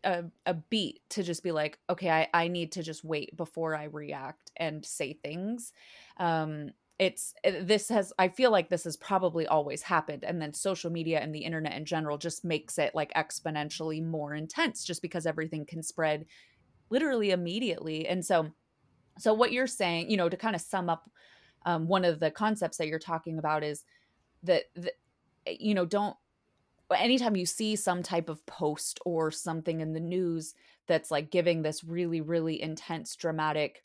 a, 0.03 0.25
a 0.47 0.55
beat 0.55 1.01
to 1.11 1.23
just 1.23 1.43
be 1.43 1.53
like, 1.53 1.79
okay, 1.89 2.11
I, 2.11 2.29
I 2.35 2.49
need 2.49 2.73
to 2.73 2.83
just 2.83 3.05
wait 3.05 3.37
before 3.37 3.77
I 3.77 3.85
react 3.85 4.51
and 4.57 4.85
say 4.85 5.13
things. 5.13 5.73
Um, 6.19 6.71
it's 6.99 7.35
eh, 7.45 7.63
this 7.63 7.89
has 7.89 8.13
i 8.19 8.29
feel 8.29 8.51
like 8.51 8.69
this 8.69 8.85
has 8.85 8.97
probably 8.97 9.47
always 9.47 9.83
happened 9.83 10.25
and 10.25 10.41
then 10.41 10.53
social 10.53 10.91
media 10.91 11.21
and 11.21 11.35
the 11.35 11.41
internet 11.41 11.77
in 11.77 11.85
general 11.85 12.19
just 12.19 12.45
makes 12.45 12.79
it 12.79 12.95
like 12.95 13.13
exponentially 13.15 14.05
more 14.05 14.35
intense 14.35 14.85
just 14.85 15.03
because 15.03 15.27
everything 15.27 15.65
can 15.65 15.83
spread 15.83 16.27
literally 16.91 17.31
immediately 17.31 18.07
and 18.07 18.25
so 18.25 18.51
so 19.19 19.33
what 19.33 19.53
you're 19.53 19.67
saying 19.67 20.11
you 20.11 20.17
know 20.17 20.29
to 20.29 20.37
kind 20.37 20.57
of 20.57 20.63
sum 20.63 20.89
up 20.89 21.11
um, 21.67 21.89
one 21.89 22.05
of 22.05 22.21
the 22.21 22.31
concepts 22.31 22.79
that 22.79 22.87
you're 22.87 22.99
talking 22.99 23.39
about 23.39 23.65
is 23.65 23.85
that, 24.43 24.65
that 24.77 24.95
eh, 25.47 25.57
you 25.59 25.75
know 25.75 25.85
don't 25.85 26.17
anytime 26.97 27.37
you 27.37 27.47
see 27.47 27.77
some 27.77 28.03
type 28.03 28.29
of 28.29 28.45
post 28.47 28.99
or 29.05 29.31
something 29.31 29.81
in 29.81 29.93
the 29.93 30.01
news 30.01 30.55
that's 30.87 31.11
like 31.11 31.31
giving 31.31 31.63
this 31.63 31.85
really 31.85 32.21
really 32.21 32.61
intense 32.61 33.15
dramatic 33.15 33.85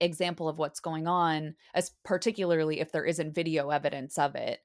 example 0.00 0.48
of 0.48 0.58
what's 0.58 0.80
going 0.80 1.06
on 1.06 1.54
as 1.74 1.90
particularly 2.04 2.80
if 2.80 2.92
there 2.92 3.04
isn't 3.04 3.34
video 3.34 3.70
evidence 3.70 4.18
of 4.18 4.34
it 4.34 4.60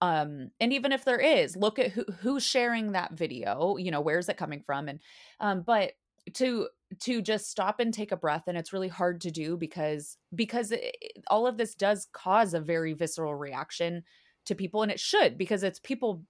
um 0.00 0.50
and 0.60 0.72
even 0.72 0.92
if 0.92 1.04
there 1.04 1.18
is 1.20 1.56
look 1.56 1.78
at 1.78 1.90
who 1.90 2.04
who's 2.20 2.42
sharing 2.42 2.92
that 2.92 3.12
video 3.12 3.76
you 3.76 3.90
know 3.90 4.00
where's 4.00 4.28
it 4.28 4.36
coming 4.36 4.62
from 4.62 4.88
and 4.88 5.00
um 5.40 5.62
but 5.62 5.92
to 6.34 6.68
to 6.98 7.22
just 7.22 7.48
stop 7.50 7.80
and 7.80 7.94
take 7.94 8.12
a 8.12 8.16
breath 8.16 8.44
and 8.46 8.58
it's 8.58 8.72
really 8.72 8.88
hard 8.88 9.20
to 9.20 9.30
do 9.30 9.56
because 9.56 10.16
because 10.34 10.72
it, 10.72 10.96
all 11.28 11.46
of 11.46 11.56
this 11.56 11.74
does 11.74 12.08
cause 12.12 12.54
a 12.54 12.60
very 12.60 12.92
visceral 12.92 13.34
reaction 13.34 14.02
to 14.46 14.54
people 14.54 14.82
and 14.82 14.90
it 14.90 15.00
should 15.00 15.38
because 15.38 15.62
it's 15.62 15.78
people 15.78 16.24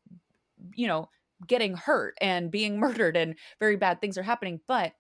you 0.75 0.87
know 0.87 1.09
getting 1.47 1.75
hurt 1.75 2.15
and 2.21 2.51
being 2.51 2.79
murdered 2.81 3.17
and 3.17 3.37
very 3.59 3.77
bad 3.77 4.01
things 4.01 4.19
are 4.19 4.23
happening 4.23 4.61
but 4.69 4.93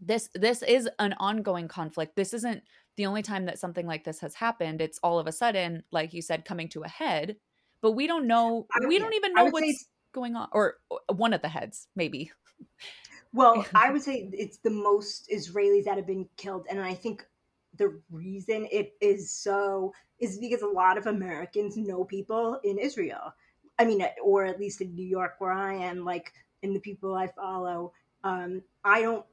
this 0.00 0.28
this 0.34 0.62
is 0.62 0.88
an 0.98 1.14
ongoing 1.14 1.68
conflict. 1.68 2.16
This 2.16 2.34
isn't 2.34 2.62
the 2.96 3.06
only 3.06 3.22
time 3.22 3.46
that 3.46 3.58
something 3.58 3.86
like 3.86 4.04
this 4.04 4.20
has 4.20 4.34
happened. 4.34 4.80
It's 4.80 4.98
all 5.02 5.18
of 5.18 5.26
a 5.26 5.32
sudden 5.32 5.82
like 5.90 6.12
you 6.12 6.22
said 6.22 6.44
coming 6.44 6.68
to 6.70 6.82
a 6.82 6.88
head 6.88 7.36
but 7.84 7.92
we 7.92 8.06
don't 8.06 8.26
know 8.26 8.66
we 8.88 8.98
don't 8.98 9.12
even 9.12 9.34
know 9.34 9.44
what's 9.44 9.88
going 10.14 10.34
on 10.34 10.48
or 10.52 10.76
one 11.12 11.34
of 11.34 11.42
the 11.42 11.48
heads 11.48 11.86
maybe. 11.94 12.32
Well 13.34 13.66
i 13.74 13.90
would 13.90 14.02
say 14.02 14.30
it's 14.32 14.56
the 14.56 14.70
most 14.70 15.28
israelis 15.28 15.84
that 15.84 15.98
have 15.98 16.06
been 16.06 16.26
killed 16.38 16.66
and 16.70 16.80
i 16.80 16.94
think 16.94 17.26
the 17.76 18.00
reason 18.10 18.66
it 18.72 18.94
is 19.02 19.30
so 19.30 19.92
is 20.18 20.38
because 20.38 20.62
a 20.62 20.66
lot 20.66 20.96
of 20.96 21.06
americans 21.06 21.76
know 21.76 22.04
people 22.04 22.58
in 22.64 22.78
israel. 22.78 23.34
I 23.78 23.84
mean 23.84 24.02
or 24.22 24.46
at 24.46 24.58
least 24.58 24.80
in 24.80 24.94
new 24.94 25.06
york 25.06 25.34
where 25.38 25.52
i 25.52 25.74
am 25.74 26.04
like 26.06 26.32
and 26.62 26.74
the 26.74 26.80
people 26.80 27.14
i 27.14 27.26
follow 27.26 27.92
um, 28.22 28.62
i 28.84 29.02
don't 29.02 29.26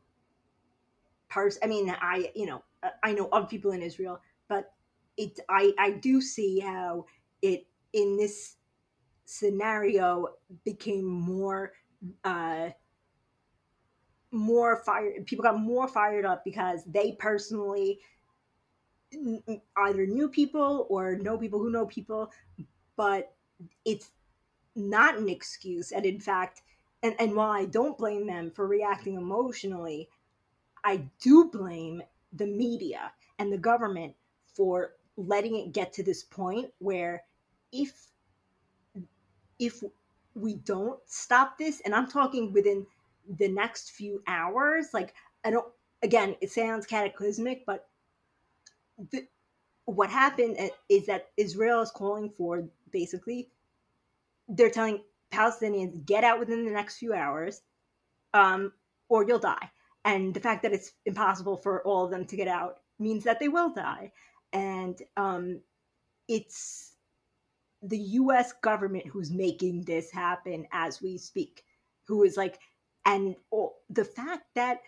i 1.64 1.68
mean 1.68 1.94
i 2.02 2.32
you 2.36 2.46
know 2.46 2.64
i 3.04 3.12
know 3.14 3.30
of 3.32 3.50
people 3.50 3.72
in 3.72 3.82
israel 3.82 4.20
but 4.48 4.74
it 5.18 5.40
i 5.50 5.72
i 5.78 5.92
do 5.92 6.22
see 6.22 6.60
how 6.60 7.06
it 7.42 7.66
in 7.94 8.18
this 8.18 8.56
scenario 9.26 10.28
became 10.66 11.06
more 11.06 11.72
uh 12.24 12.70
more 14.32 14.78
fired 14.78 15.26
people 15.26 15.44
got 15.44 15.60
more 15.60 15.88
fired 15.88 16.26
up 16.26 16.44
because 16.44 16.84
they 16.86 17.14
personally 17.14 18.00
either 19.78 20.06
knew 20.06 20.30
people 20.30 20.88
or 20.90 21.16
know 21.18 21.38
people 21.38 21.60
who 21.60 21.70
know 21.70 21.86
people 21.86 22.32
but 22.96 23.34
it's 23.86 24.12
not 24.76 25.18
an 25.18 25.28
excuse. 25.30 25.92
And 25.92 26.06
in 26.06 26.20
fact 26.20 26.62
and, 27.04 27.16
and 27.20 27.36
while 27.36 27.52
i 27.52 27.66
don't 27.66 27.98
blame 27.98 28.28
them 28.28 28.52
for 28.52 28.68
reacting 28.68 29.16
emotionally 29.16 30.08
i 30.84 30.98
do 31.22 31.50
blame 31.52 32.02
the 32.34 32.46
media 32.46 33.12
and 33.40 33.52
the 33.52 33.58
government 33.58 34.14
for 34.46 34.94
letting 35.18 35.56
it 35.56 35.74
get 35.74 35.92
to 35.94 36.04
this 36.04 36.24
point 36.24 36.70
where 36.80 37.24
if 37.72 38.08
if 39.60 39.84
we 40.36 40.56
don't 40.56 41.00
stop 41.06 41.58
this 41.58 41.82
and 41.86 41.94
i'm 41.94 42.08
talking 42.08 42.52
within 42.54 42.86
the 43.38 43.48
next 43.48 43.92
few 43.92 44.22
hours 44.28 44.88
like 44.94 45.14
i 45.46 45.50
don't 45.52 45.68
again 46.04 46.36
it 46.42 46.50
sounds 46.52 46.86
cataclysmic 46.86 47.66
but 47.66 47.88
the, 49.12 49.26
what 49.86 50.10
happened 50.10 50.58
is 50.90 51.06
that 51.06 51.28
israel 51.38 51.82
is 51.82 51.92
calling 51.92 52.30
for 52.38 52.64
basically 52.92 53.50
they're 54.50 54.70
telling 54.70 55.02
palestinians 55.32 56.06
get 56.06 56.24
out 56.24 56.40
within 56.40 56.66
the 56.66 56.72
next 56.72 56.98
few 56.98 57.14
hours 57.14 57.62
um, 58.34 58.72
or 59.10 59.28
you'll 59.28 59.40
die 59.40 59.70
and 60.06 60.34
the 60.34 60.40
fact 60.40 60.64
that 60.64 60.74
it's 60.74 60.94
impossible 61.06 61.58
for 61.58 61.84
all 61.84 62.06
of 62.06 62.12
them 62.12 62.26
to 62.26 62.36
get 62.36 62.48
out 62.48 62.78
means 63.00 63.24
that 63.24 63.40
they 63.40 63.48
will 63.48 63.74
die 63.74 64.12
and 64.54 65.02
um, 65.18 65.60
it's 66.28 66.96
the 67.84 67.98
US 67.98 68.54
government 68.62 69.08
who's 69.08 69.32
making 69.32 69.84
this 69.84 70.12
happen 70.12 70.68
as 70.72 71.02
we 71.02 71.18
speak, 71.18 71.64
who 72.08 72.24
is 72.24 72.38
like, 72.38 72.60
and 73.06 73.36
oh, 73.54 73.74
the 73.90 74.06
fact 74.06 74.44
that 74.56 74.82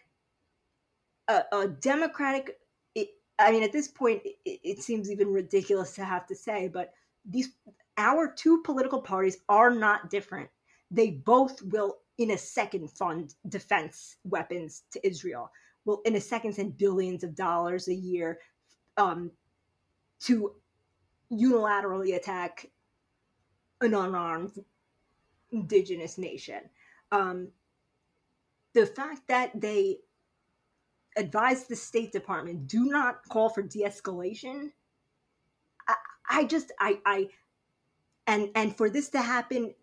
a, 1.27 1.43
a 1.51 1.67
Democratic, 1.67 2.57
it, 2.93 3.09
I 3.39 3.51
mean, 3.51 3.63
at 3.63 3.71
this 3.71 3.87
point, 3.87 4.21
it, 4.23 4.59
it 4.63 4.79
seems 4.79 5.09
even 5.09 5.29
ridiculous 5.29 5.95
to 5.95 6.05
have 6.05 6.27
to 6.27 6.35
say, 6.35 6.67
but 6.67 6.93
these, 7.25 7.49
our 7.97 8.31
two 8.31 8.61
political 8.63 9.01
parties 9.01 9.37
are 9.49 9.71
not 9.71 10.09
different. 10.09 10.49
They 10.91 11.09
both 11.09 11.61
will, 11.63 11.97
in 12.17 12.31
a 12.31 12.37
second, 12.37 12.91
fund 12.91 13.33
defense 13.49 14.17
weapons 14.23 14.83
to 14.91 15.07
Israel. 15.07 15.51
Will, 15.85 16.01
in 16.05 16.15
a 16.15 16.21
second, 16.21 16.53
send 16.53 16.77
billions 16.77 17.23
of 17.23 17.35
dollars 17.35 17.87
a 17.87 17.93
year 17.93 18.39
um, 18.97 19.31
to 20.21 20.53
unilaterally 21.31 22.15
attack 22.15 22.67
an 23.81 23.93
unarmed 23.93 24.63
indigenous 25.51 26.17
nation. 26.17 26.61
Um, 27.11 27.49
the 28.73 28.85
fact 28.85 29.27
that 29.27 29.51
they 29.59 29.97
advised 31.17 31.69
the 31.69 31.75
State 31.75 32.11
Department 32.11 32.67
do 32.67 32.85
not 32.85 33.27
call 33.29 33.49
for 33.49 33.61
de-escalation, 33.61 34.71
I, 35.87 35.95
I 36.29 36.43
just 36.45 36.71
I 36.79 36.99
I 37.05 37.27
and 38.25 38.49
and 38.55 38.75
for 38.75 38.89
this 38.89 39.09
to 39.09 39.21
happen 39.21 39.73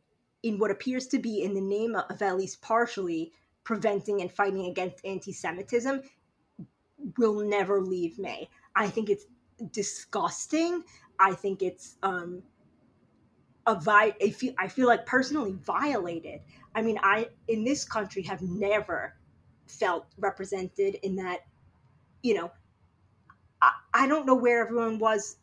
in 0.43 0.59
what 0.59 0.71
appears 0.71 1.07
to 1.09 1.19
be 1.19 1.43
in 1.43 1.55
the 1.55 1.61
name 1.61 1.95
of 1.95 2.23
at 2.23 2.37
least 2.37 2.63
partially 2.63 3.33
preventing 3.65 4.21
and 4.21 4.33
fighting 4.33 4.67
against 4.67 5.05
anti-Semitism 5.05 6.03
will 7.19 7.41
never 7.41 7.81
leave 7.81 8.19
me. 8.19 8.49
I 8.75 8.89
think 8.89 9.11
it's 9.11 9.27
disgusting. 9.73 10.85
I 11.19 11.35
think 11.35 11.63
it's 11.63 11.97
um, 12.03 12.43
a 13.67 13.79
vi- 13.79 14.17
I 14.21 14.31
feel 14.31 14.55
I 14.59 14.69
feel 14.69 14.87
like 14.87 15.07
personally 15.07 15.53
violated. 15.53 16.41
I 16.75 16.83
mean, 16.83 16.99
I 17.03 17.29
in 17.49 17.65
this 17.65 17.85
country 17.85 18.23
have 18.23 18.43
never 18.43 19.17
felt 19.67 20.07
represented 20.19 20.97
in 21.03 21.17
that. 21.17 21.41
You 22.23 22.35
know, 22.35 22.53
I, 23.61 23.73
I 23.95 24.07
don't 24.07 24.27
know 24.27 24.35
where 24.35 24.65
everyone 24.65 24.99
was 24.99 25.37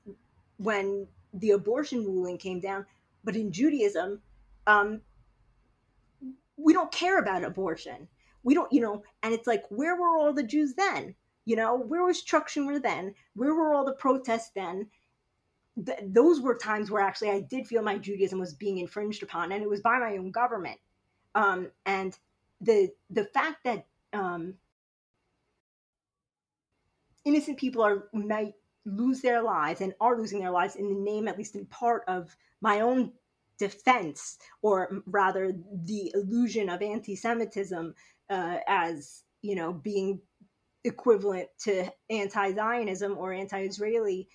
when 0.58 1.08
the 1.34 1.52
abortion 1.52 2.04
ruling 2.06 2.38
came 2.38 2.60
down, 2.60 2.86
but 3.24 3.36
in 3.36 3.52
Judaism, 3.52 4.22
um, 4.68 5.02
we 6.58 6.74
don't 6.74 6.92
care 6.92 7.18
about 7.18 7.44
abortion. 7.44 8.08
We 8.44 8.54
don't, 8.54 8.72
you 8.72 8.82
know, 8.82 9.04
and 9.24 9.34
it's 9.34 9.48
like, 9.48 9.64
where 9.70 9.96
were 9.96 10.18
all 10.18 10.34
the 10.34 10.44
Jews 10.44 10.76
then? 10.76 11.16
You 11.46 11.56
know, 11.56 11.76
where 11.76 12.04
was 12.04 12.22
Chuck 12.22 12.50
Schumer 12.50 12.82
then? 12.82 13.16
Where 13.36 13.56
were 13.56 13.74
all 13.74 13.86
the 13.86 13.94
protests 13.94 14.52
then? 14.54 14.88
th- 15.86 16.00
those 16.04 16.42
were 16.42 16.56
times 16.56 16.90
where 16.90 17.02
actually 17.02 17.30
I 17.30 17.42
did 17.42 17.68
feel 17.68 17.82
my 17.82 17.98
Judaism 17.98 18.40
was 18.40 18.54
being 18.54 18.78
infringed 18.80 19.24
upon, 19.24 19.52
and 19.52 19.64
it 19.64 19.70
was 19.70 19.82
by 19.82 20.00
my 20.00 20.18
own 20.18 20.32
government. 20.32 20.80
Um, 21.36 21.72
and 21.86 22.18
the 22.62 22.90
the 23.10 23.26
fact 23.26 23.64
that 23.66 23.86
um, 24.14 24.56
innocent 27.26 27.58
people 27.58 27.84
are 27.84 28.08
might 28.14 28.54
lose 28.86 29.22
their 29.22 29.42
lives 29.42 29.82
and 29.82 29.94
are 30.00 30.18
losing 30.18 30.40
their 30.40 30.52
lives 30.52 30.76
in 30.76 30.88
the 30.88 31.00
name, 31.00 31.28
at 31.28 31.38
least 31.38 31.56
in 31.56 31.66
part, 31.66 32.04
of 32.08 32.36
my 32.62 32.82
own 32.82 33.12
defense, 33.58 34.38
or 34.62 35.02
rather 35.06 35.52
the 35.86 36.12
illusion 36.14 36.70
of 36.70 36.82
anti-Semitism 36.82 37.94
uh, 38.30 38.58
as 38.68 39.24
you 39.42 39.56
know 39.56 39.74
being 39.74 40.22
equivalent 40.84 41.50
to 41.60 41.92
anti-Zionism 42.10 43.18
or 43.18 43.34
anti-Israeli 43.34 44.28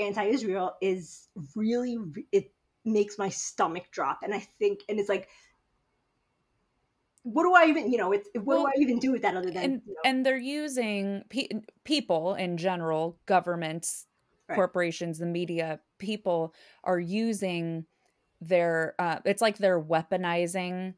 anti-Israel 0.00 0.76
is 0.80 1.28
really 1.54 1.98
it 2.32 2.52
makes 2.84 3.18
my 3.18 3.28
stomach 3.28 3.90
drop, 3.90 4.20
and 4.22 4.34
I 4.34 4.40
think, 4.58 4.80
and 4.88 4.98
it's 4.98 5.08
like 5.08 5.28
what 7.26 7.42
do 7.42 7.54
I 7.54 7.66
even, 7.66 7.90
you 7.90 7.98
know, 7.98 8.12
it's 8.12 8.28
what 8.34 8.46
well, 8.46 8.60
do 8.60 8.66
I 8.68 8.80
even 8.80 9.00
do 9.00 9.10
with 9.10 9.22
that 9.22 9.36
other 9.36 9.50
than, 9.50 9.64
and, 9.64 9.82
you 9.84 9.94
know? 9.94 10.00
and 10.04 10.24
they're 10.24 10.38
using 10.38 11.24
pe- 11.28 11.48
people 11.82 12.36
in 12.36 12.56
general, 12.56 13.18
governments, 13.26 14.06
right. 14.48 14.54
corporations, 14.54 15.18
the 15.18 15.26
media, 15.26 15.80
people 15.98 16.54
are 16.84 17.00
using 17.00 17.84
their, 18.40 18.94
uh, 18.98 19.18
it's 19.24 19.42
like 19.42 19.58
they're 19.58 19.80
weaponizing 19.80 20.94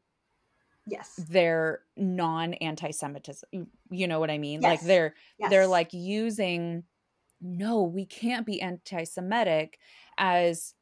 yes 0.87 1.13
their 1.29 1.81
non 1.97 2.55
anti-semitism 2.55 3.67
you 3.91 4.07
know 4.07 4.19
what 4.19 4.31
i 4.31 4.39
mean 4.39 4.59
yes. 4.59 4.69
like 4.71 4.81
they're 4.87 5.13
yes. 5.37 5.51
they're 5.51 5.67
like 5.67 5.93
using 5.93 6.83
no, 7.41 7.83
we 7.83 8.05
can't 8.05 8.45
be 8.45 8.61
anti-Semitic 8.61 9.79
as 10.17 10.73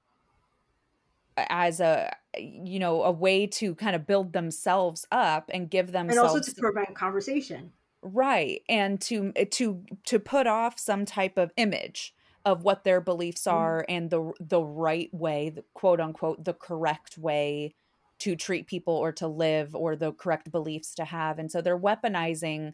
as 1.38 1.80
a 1.80 2.12
you 2.36 2.80
know 2.80 3.04
a 3.04 3.12
way 3.12 3.46
to 3.46 3.76
kind 3.76 3.96
of 3.96 4.08
build 4.08 4.34
themselves 4.34 5.06
up 5.12 5.52
and 5.54 5.70
give 5.70 5.92
themselves 5.92 6.18
and 6.18 6.40
also 6.42 6.52
to 6.52 6.60
prevent 6.60 6.96
conversation 6.96 7.72
right 8.02 8.64
and 8.68 9.00
to 9.00 9.32
to 9.52 9.84
to 10.04 10.18
put 10.18 10.48
off 10.48 10.80
some 10.80 11.06
type 11.06 11.38
of 11.38 11.52
image 11.56 12.16
of 12.48 12.64
what 12.64 12.86
their 12.86 13.02
beliefs 13.02 13.44
mm. 13.44 13.52
are 13.52 13.82
mm. 13.82 13.86
and 13.90 14.10
the 14.10 14.32
the 14.40 14.62
right 14.62 15.14
way 15.14 15.50
the 15.50 15.64
quote 15.74 16.00
unquote 16.00 16.44
the 16.46 16.54
correct 16.54 17.18
way 17.18 17.76
to 18.20 18.36
treat 18.36 18.66
people 18.66 18.96
or 18.96 19.12
to 19.12 19.28
live 19.28 19.76
or 19.76 19.96
the 19.96 20.14
correct 20.14 20.50
beliefs 20.50 20.96
to 20.96 21.04
have 21.04 21.38
and 21.38 21.52
so 21.52 21.62
they're 21.62 21.78
weaponizing 21.78 22.72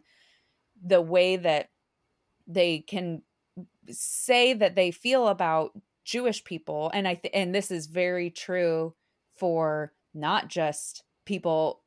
the 0.82 1.02
way 1.02 1.36
that 1.36 1.70
they 2.46 2.78
can 2.78 3.20
say 3.90 4.54
that 4.54 4.76
they 4.76 4.92
feel 4.92 5.26
about 5.26 5.72
Jewish 6.04 6.44
people 6.44 6.90
and 6.94 7.08
I 7.08 7.14
th- 7.14 7.34
and 7.34 7.52
this 7.52 7.72
is 7.72 7.86
very 7.88 8.30
true 8.30 8.94
for 9.34 9.92
not 10.14 10.48
just 10.48 11.02
people 11.24 11.82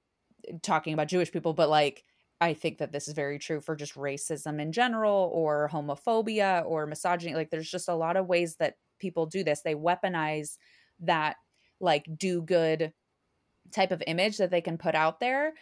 talking 0.61 0.93
about 0.93 1.07
Jewish 1.07 1.31
people 1.31 1.53
but 1.53 1.69
like 1.69 2.03
I 2.39 2.53
think 2.53 2.77
that 2.77 2.91
this 2.91 3.07
is 3.07 3.13
very 3.13 3.39
true 3.39 3.61
for 3.61 3.75
just 3.75 3.95
racism 3.95 4.61
in 4.61 4.71
general 4.71 5.31
or 5.33 5.69
homophobia 5.71 6.63
or 6.65 6.85
misogyny. 6.85 7.33
Like 7.33 7.49
there's 7.49 7.69
just 7.69 7.89
a 7.89 7.95
lot 7.95 8.15
of 8.15 8.27
ways 8.27 8.55
that 8.57 8.75
people 8.99 9.25
do 9.25 9.43
this. 9.43 9.61
They 9.61 9.75
weaponize 9.75 10.57
that 11.01 11.37
like 11.79 12.05
do 12.17 12.41
good 12.41 12.93
type 13.71 13.91
of 13.91 14.03
image 14.05 14.37
that 14.37 14.51
they 14.51 14.61
can 14.61 14.77
put 14.77 14.95
out 14.95 15.19
there. 15.19 15.53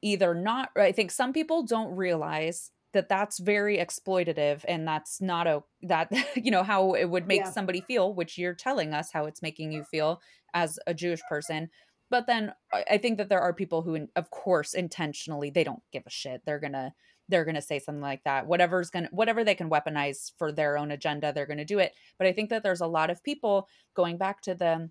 Either 0.00 0.34
not, 0.34 0.70
I 0.76 0.92
think 0.92 1.10
some 1.10 1.32
people 1.32 1.64
don't 1.64 1.94
realize 1.94 2.70
that 2.94 3.08
that's 3.08 3.38
very 3.38 3.76
exploitative 3.76 4.64
and 4.66 4.88
that's 4.88 5.20
not 5.20 5.46
a 5.46 5.62
that 5.82 6.10
you 6.36 6.50
know 6.50 6.62
how 6.62 6.94
it 6.94 7.04
would 7.04 7.26
make 7.26 7.42
yeah. 7.42 7.50
somebody 7.50 7.82
feel 7.82 8.14
which 8.14 8.38
you're 8.38 8.54
telling 8.54 8.94
us 8.94 9.10
how 9.12 9.26
it's 9.26 9.42
making 9.42 9.72
you 9.72 9.84
feel 9.84 10.22
as 10.54 10.78
a 10.86 10.94
jewish 10.94 11.20
person 11.28 11.68
but 12.10 12.26
then 12.26 12.52
i 12.72 12.98
think 12.98 13.18
that 13.18 13.28
there 13.28 13.40
are 13.40 13.52
people 13.52 13.82
who 13.82 14.08
of 14.16 14.30
course 14.30 14.74
intentionally 14.74 15.50
they 15.50 15.64
don't 15.64 15.82
give 15.92 16.04
a 16.06 16.10
shit. 16.10 16.42
They're 16.44 16.60
gonna 16.60 16.94
they're 17.28 17.44
gonna 17.44 17.62
say 17.62 17.78
something 17.78 18.02
like 18.02 18.22
that. 18.24 18.46
Whatever's 18.46 18.90
gonna 18.90 19.08
whatever 19.10 19.44
they 19.44 19.54
can 19.54 19.70
weaponize 19.70 20.32
for 20.38 20.52
their 20.52 20.76
own 20.76 20.90
agenda 20.90 21.32
they're 21.32 21.46
gonna 21.46 21.64
do 21.64 21.78
it. 21.78 21.94
But 22.18 22.26
i 22.26 22.32
think 22.32 22.50
that 22.50 22.62
there's 22.62 22.80
a 22.80 22.86
lot 22.86 23.10
of 23.10 23.22
people 23.22 23.68
going 23.94 24.18
back 24.18 24.40
to 24.42 24.54
the 24.54 24.90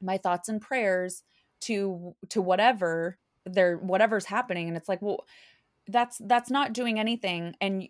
my 0.00 0.18
thoughts 0.18 0.48
and 0.48 0.60
prayers 0.60 1.22
to 1.62 2.14
to 2.30 2.40
whatever 2.42 3.18
they're 3.44 3.76
whatever's 3.78 4.26
happening. 4.26 4.68
And 4.68 4.76
it's 4.76 4.88
like 4.88 5.02
well 5.02 5.26
that's 5.86 6.20
that's 6.24 6.50
not 6.50 6.72
doing 6.72 6.98
anything. 6.98 7.54
And 7.60 7.88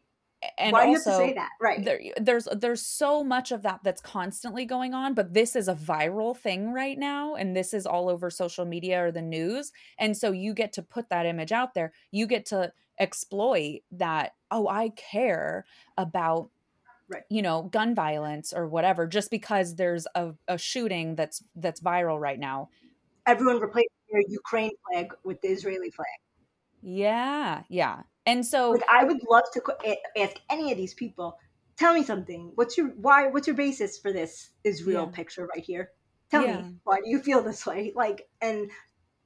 and 0.56 0.72
Why 0.72 0.86
also, 0.86 1.18
say 1.18 1.32
that? 1.34 1.50
Right. 1.60 1.84
There, 1.84 2.00
there's 2.20 2.46
there's 2.56 2.82
so 2.82 3.24
much 3.24 3.50
of 3.50 3.62
that 3.62 3.80
that's 3.82 4.00
constantly 4.00 4.64
going 4.64 4.94
on, 4.94 5.14
but 5.14 5.34
this 5.34 5.56
is 5.56 5.68
a 5.68 5.74
viral 5.74 6.36
thing 6.36 6.72
right 6.72 6.98
now, 6.98 7.34
and 7.34 7.56
this 7.56 7.74
is 7.74 7.86
all 7.86 8.08
over 8.08 8.30
social 8.30 8.64
media 8.64 9.04
or 9.04 9.10
the 9.10 9.22
news, 9.22 9.72
and 9.98 10.16
so 10.16 10.30
you 10.30 10.54
get 10.54 10.72
to 10.74 10.82
put 10.82 11.08
that 11.10 11.26
image 11.26 11.50
out 11.50 11.74
there. 11.74 11.92
You 12.12 12.26
get 12.26 12.46
to 12.46 12.72
exploit 13.00 13.80
that. 13.92 14.34
Oh, 14.50 14.68
I 14.68 14.90
care 14.90 15.64
about. 15.96 16.50
Right. 17.10 17.22
you 17.30 17.40
know 17.40 17.62
gun 17.62 17.94
violence 17.94 18.52
or 18.52 18.68
whatever 18.68 19.06
just 19.06 19.30
because 19.30 19.76
there's 19.76 20.06
a, 20.14 20.34
a 20.46 20.58
shooting 20.58 21.14
that's 21.14 21.42
that's 21.56 21.80
viral 21.80 22.20
right 22.20 22.38
now 22.38 22.68
everyone 23.26 23.60
replaced 23.60 23.88
their 24.12 24.20
ukraine 24.28 24.72
flag 24.84 25.14
with 25.24 25.40
the 25.40 25.48
israeli 25.48 25.90
flag 25.90 26.06
yeah 26.82 27.62
yeah 27.70 28.02
and 28.28 28.46
so 28.46 28.72
like, 28.72 28.82
I 28.92 29.04
would 29.04 29.22
love 29.28 29.44
to 29.54 29.62
ask 30.18 30.36
any 30.50 30.70
of 30.70 30.76
these 30.76 30.92
people, 30.92 31.38
tell 31.78 31.94
me 31.94 32.04
something. 32.04 32.52
What's 32.56 32.76
your 32.76 32.88
why? 32.88 33.28
What's 33.28 33.46
your 33.46 33.56
basis 33.56 33.98
for 33.98 34.12
this 34.12 34.50
Israel 34.64 35.06
yeah. 35.06 35.16
picture 35.16 35.46
right 35.46 35.64
here? 35.64 35.92
Tell 36.30 36.44
yeah. 36.44 36.60
me 36.60 36.74
why 36.84 36.96
do 36.96 37.08
you 37.08 37.20
feel 37.20 37.42
this 37.42 37.64
way? 37.64 37.92
Like, 37.96 38.28
and 38.42 38.70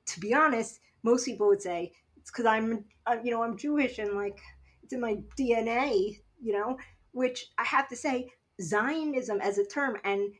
to 0.07 0.20
be 0.20 0.33
honest, 0.33 0.79
most 1.03 1.24
people 1.24 1.49
would 1.49 1.61
say 1.61 1.93
it's 2.16 2.31
because 2.31 2.47
I'm, 2.47 2.85
uh, 3.07 3.16
you 3.24 3.33
know, 3.33 3.43
I'm 3.43 3.57
Jewish 3.59 3.99
and 3.99 4.12
like 4.12 4.39
it's 4.85 4.93
in 4.93 5.01
my 5.01 5.16
DNA, 5.37 6.20
you 6.41 6.53
know. 6.53 6.79
Which 7.11 7.47
I 7.59 7.65
have 7.65 7.89
to 7.89 7.97
say, 7.97 8.31
Zionism 8.61 9.41
as 9.41 9.59
a 9.59 9.66
term 9.66 9.97
and 10.05 10.33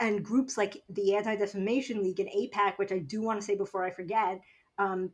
and 0.00 0.22
groups 0.22 0.58
like 0.58 0.82
the 0.90 1.16
Anti 1.16 1.36
Defamation 1.36 2.02
League 2.02 2.20
and 2.20 2.28
AIPAC, 2.28 2.76
which 2.76 2.92
I 2.92 2.98
do 2.98 3.22
want 3.22 3.40
to 3.40 3.46
say 3.46 3.56
before 3.56 3.84
I 3.84 3.90
forget, 3.90 4.40
um, 4.78 5.10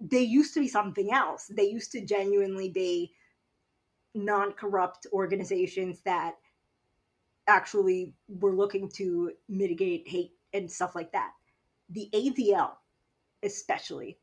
they 0.00 0.22
used 0.22 0.54
to 0.54 0.60
be 0.60 0.68
something 0.68 1.12
else. 1.12 1.46
They 1.46 1.68
used 1.68 1.92
to 1.92 2.04
genuinely 2.04 2.70
be 2.70 3.12
non 4.14 4.52
corrupt 4.52 5.06
organizations 5.12 6.00
that 6.04 6.36
actually 7.46 8.14
were 8.28 8.54
looking 8.54 8.88
to 8.88 9.32
mitigate 9.48 10.08
hate 10.08 10.32
and 10.52 10.70
stuff 10.70 10.94
like 10.94 11.12
that. 11.12 11.32
The 11.90 12.08
ADL, 12.14 12.72
especially, 13.42 14.18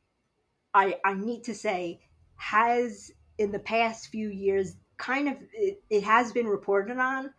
I, 0.74 0.98
I 1.06 1.14
need 1.14 1.44
to 1.46 1.54
say, 1.54 2.00
has 2.36 3.12
in 3.38 3.52
the 3.52 3.60
past 3.60 4.08
few 4.08 4.30
years 4.30 4.76
kind 4.98 5.28
of 5.28 5.36
it, 5.54 5.82
it 5.90 6.04
has 6.04 6.32
been 6.32 6.48
reported 6.48 6.98
on, 6.98 7.32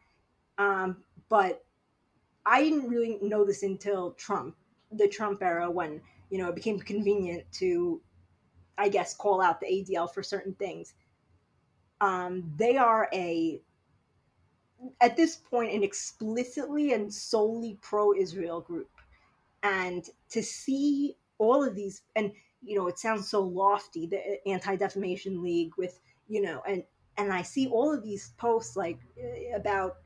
um, 0.58 0.98
but 1.28 1.64
I 2.46 2.62
didn't 2.62 2.88
really 2.88 3.18
know 3.20 3.44
this 3.44 3.62
until 3.62 4.12
Trump, 4.12 4.54
the 4.92 5.08
Trump 5.08 5.42
era, 5.42 5.70
when 5.70 6.00
you 6.30 6.38
know 6.38 6.48
it 6.48 6.54
became 6.54 6.78
convenient 6.78 7.44
to 7.52 8.00
I 8.78 8.88
guess, 8.88 9.14
call 9.14 9.42
out 9.42 9.60
the 9.60 9.66
ADL 9.66 10.12
for 10.12 10.22
certain 10.22 10.54
things. 10.54 10.94
Um, 12.00 12.50
they 12.56 12.76
are 12.76 13.08
a, 13.12 13.60
at 15.00 15.16
this 15.16 15.36
point, 15.36 15.74
an 15.74 15.82
explicitly 15.82 16.92
and 16.92 17.12
solely 17.12 17.76
pro 17.82 18.14
Israel 18.14 18.60
group. 18.60 18.88
And 19.64 20.08
to 20.30 20.42
see 20.42 21.16
all 21.38 21.64
of 21.64 21.74
these, 21.74 22.02
and, 22.14 22.30
you 22.62 22.78
know, 22.78 22.86
it 22.86 22.98
sounds 22.98 23.28
so 23.28 23.42
lofty, 23.42 24.06
the 24.06 24.38
Anti 24.48 24.76
Defamation 24.76 25.42
League 25.42 25.72
with, 25.76 26.00
you 26.28 26.40
know, 26.40 26.62
and, 26.66 26.84
and 27.16 27.32
I 27.32 27.42
see 27.42 27.66
all 27.66 27.92
of 27.92 28.04
these 28.04 28.32
posts 28.38 28.76
like 28.76 29.00
eh, 29.20 29.56
about 29.56 29.96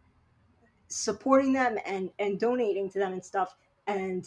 supporting 0.88 1.52
them 1.52 1.76
and, 1.84 2.10
and 2.18 2.40
donating 2.40 2.88
to 2.90 2.98
them 2.98 3.12
and 3.12 3.24
stuff. 3.24 3.54
And 3.86 4.26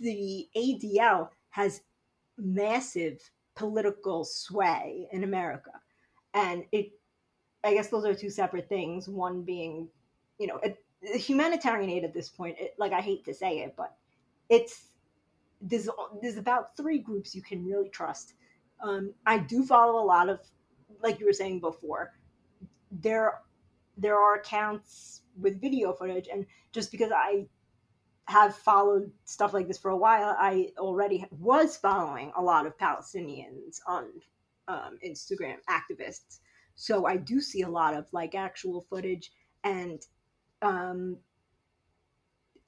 the 0.00 0.48
ADL 0.56 1.28
has 1.50 1.82
massive 2.40 3.20
political 3.54 4.24
sway 4.24 5.08
in 5.12 5.24
America. 5.24 5.72
And 6.34 6.64
it, 6.72 6.92
I 7.64 7.74
guess 7.74 7.88
those 7.88 8.04
are 8.04 8.14
two 8.14 8.30
separate 8.30 8.68
things. 8.68 9.08
One 9.08 9.42
being, 9.42 9.88
you 10.38 10.46
know, 10.46 10.60
a, 10.64 10.76
humanitarian 11.16 11.90
aid 11.90 12.04
at 12.04 12.14
this 12.14 12.28
point, 12.28 12.56
it, 12.58 12.74
like 12.78 12.92
I 12.92 13.00
hate 13.00 13.24
to 13.24 13.34
say 13.34 13.58
it, 13.60 13.74
but 13.76 13.94
it's, 14.48 14.86
there's, 15.60 15.88
there's 16.22 16.36
about 16.36 16.76
three 16.76 16.98
groups 16.98 17.34
you 17.34 17.42
can 17.42 17.64
really 17.64 17.88
trust. 17.88 18.34
Um, 18.82 19.12
I 19.26 19.38
do 19.38 19.64
follow 19.64 20.02
a 20.02 20.04
lot 20.04 20.28
of, 20.28 20.40
like 21.02 21.20
you 21.20 21.26
were 21.26 21.32
saying 21.32 21.60
before, 21.60 22.12
there, 22.90 23.40
there 23.96 24.18
are 24.18 24.36
accounts 24.36 25.22
with 25.40 25.60
video 25.60 25.92
footage, 25.92 26.28
and 26.32 26.46
just 26.72 26.90
because 26.90 27.10
I 27.14 27.46
have 28.30 28.54
followed 28.54 29.10
stuff 29.24 29.52
like 29.52 29.66
this 29.66 29.78
for 29.78 29.90
a 29.90 29.96
while. 29.96 30.36
I 30.38 30.68
already 30.78 31.26
was 31.30 31.76
following 31.76 32.32
a 32.36 32.42
lot 32.42 32.64
of 32.64 32.78
Palestinians 32.78 33.80
on 33.86 34.06
um, 34.68 34.98
Instagram 35.04 35.56
activists, 35.68 36.38
so 36.76 37.06
I 37.06 37.16
do 37.16 37.40
see 37.40 37.62
a 37.62 37.68
lot 37.68 37.94
of 37.94 38.06
like 38.12 38.36
actual 38.36 38.86
footage 38.88 39.32
and 39.64 40.00
um, 40.62 41.18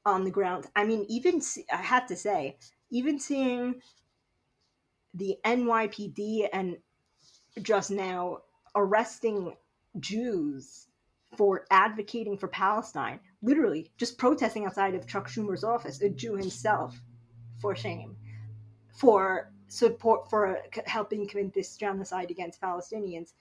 on 0.04 0.24
the 0.24 0.30
ground. 0.30 0.66
I 0.74 0.84
mean, 0.84 1.06
even 1.08 1.40
see, 1.40 1.64
I 1.72 1.76
have 1.76 2.06
to 2.08 2.16
say, 2.16 2.56
even 2.90 3.20
seeing 3.20 3.80
the 5.14 5.36
NYPD 5.44 6.48
and 6.52 6.78
just 7.62 7.90
now 7.90 8.38
arresting 8.74 9.54
Jews 10.00 10.88
for 11.36 11.66
advocating 11.70 12.36
for 12.36 12.48
Palestine, 12.48 13.20
literally 13.42 13.90
just 13.96 14.18
protesting 14.18 14.64
outside 14.64 14.94
of 14.94 15.06
Chuck 15.06 15.28
Schumer's 15.28 15.64
office, 15.64 16.00
a 16.00 16.08
Jew 16.08 16.36
himself, 16.36 17.00
for 17.60 17.74
shame, 17.74 18.16
for 18.88 19.50
support 19.68 20.28
for 20.28 20.60
helping 20.86 21.26
commit 21.26 21.54
this 21.54 21.76
genocide 21.76 22.30
against 22.30 22.60
Palestinians. 22.60 23.32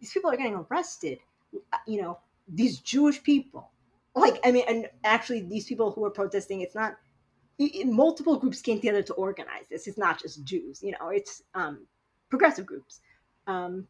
These 0.00 0.12
people 0.12 0.30
are 0.30 0.36
getting 0.36 0.64
arrested. 0.70 1.18
You 1.86 2.02
know, 2.02 2.18
these 2.46 2.78
Jewish 2.78 3.22
people. 3.22 3.70
Like, 4.14 4.40
I 4.44 4.50
mean, 4.50 4.64
and 4.68 4.88
actually, 5.04 5.42
these 5.42 5.66
people 5.66 5.92
who 5.92 6.04
are 6.04 6.10
protesting, 6.10 6.60
it's 6.60 6.74
not 6.74 6.96
multiple 7.84 8.38
groups 8.38 8.60
came 8.60 8.78
together 8.78 9.02
to 9.02 9.14
organize 9.14 9.66
this. 9.68 9.86
It's 9.86 9.98
not 9.98 10.20
just 10.20 10.44
Jews, 10.44 10.82
you 10.82 10.92
know, 10.92 11.08
it's 11.08 11.42
um, 11.54 11.86
progressive 12.28 12.66
groups. 12.66 13.00
Um, 13.46 13.86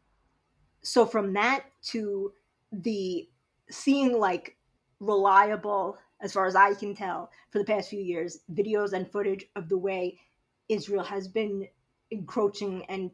so 0.81 1.05
from 1.05 1.33
that 1.33 1.65
to 1.83 2.33
the 2.71 3.27
seeing 3.69 4.19
like 4.19 4.55
reliable, 4.99 5.97
as 6.21 6.33
far 6.33 6.45
as 6.45 6.55
I 6.55 6.73
can 6.73 6.95
tell, 6.95 7.31
for 7.51 7.59
the 7.59 7.65
past 7.65 7.89
few 7.89 8.01
years, 8.01 8.39
videos 8.53 8.93
and 8.93 9.09
footage 9.09 9.45
of 9.55 9.69
the 9.69 9.77
way 9.77 10.19
Israel 10.67 11.03
has 11.03 11.27
been 11.27 11.67
encroaching 12.11 12.85
and 12.85 13.11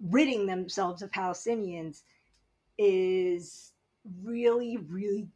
ridding 0.00 0.46
themselves 0.46 1.02
of 1.02 1.10
Palestinians 1.10 2.02
is 2.78 3.72
really, 4.22 4.76
really 4.76 5.28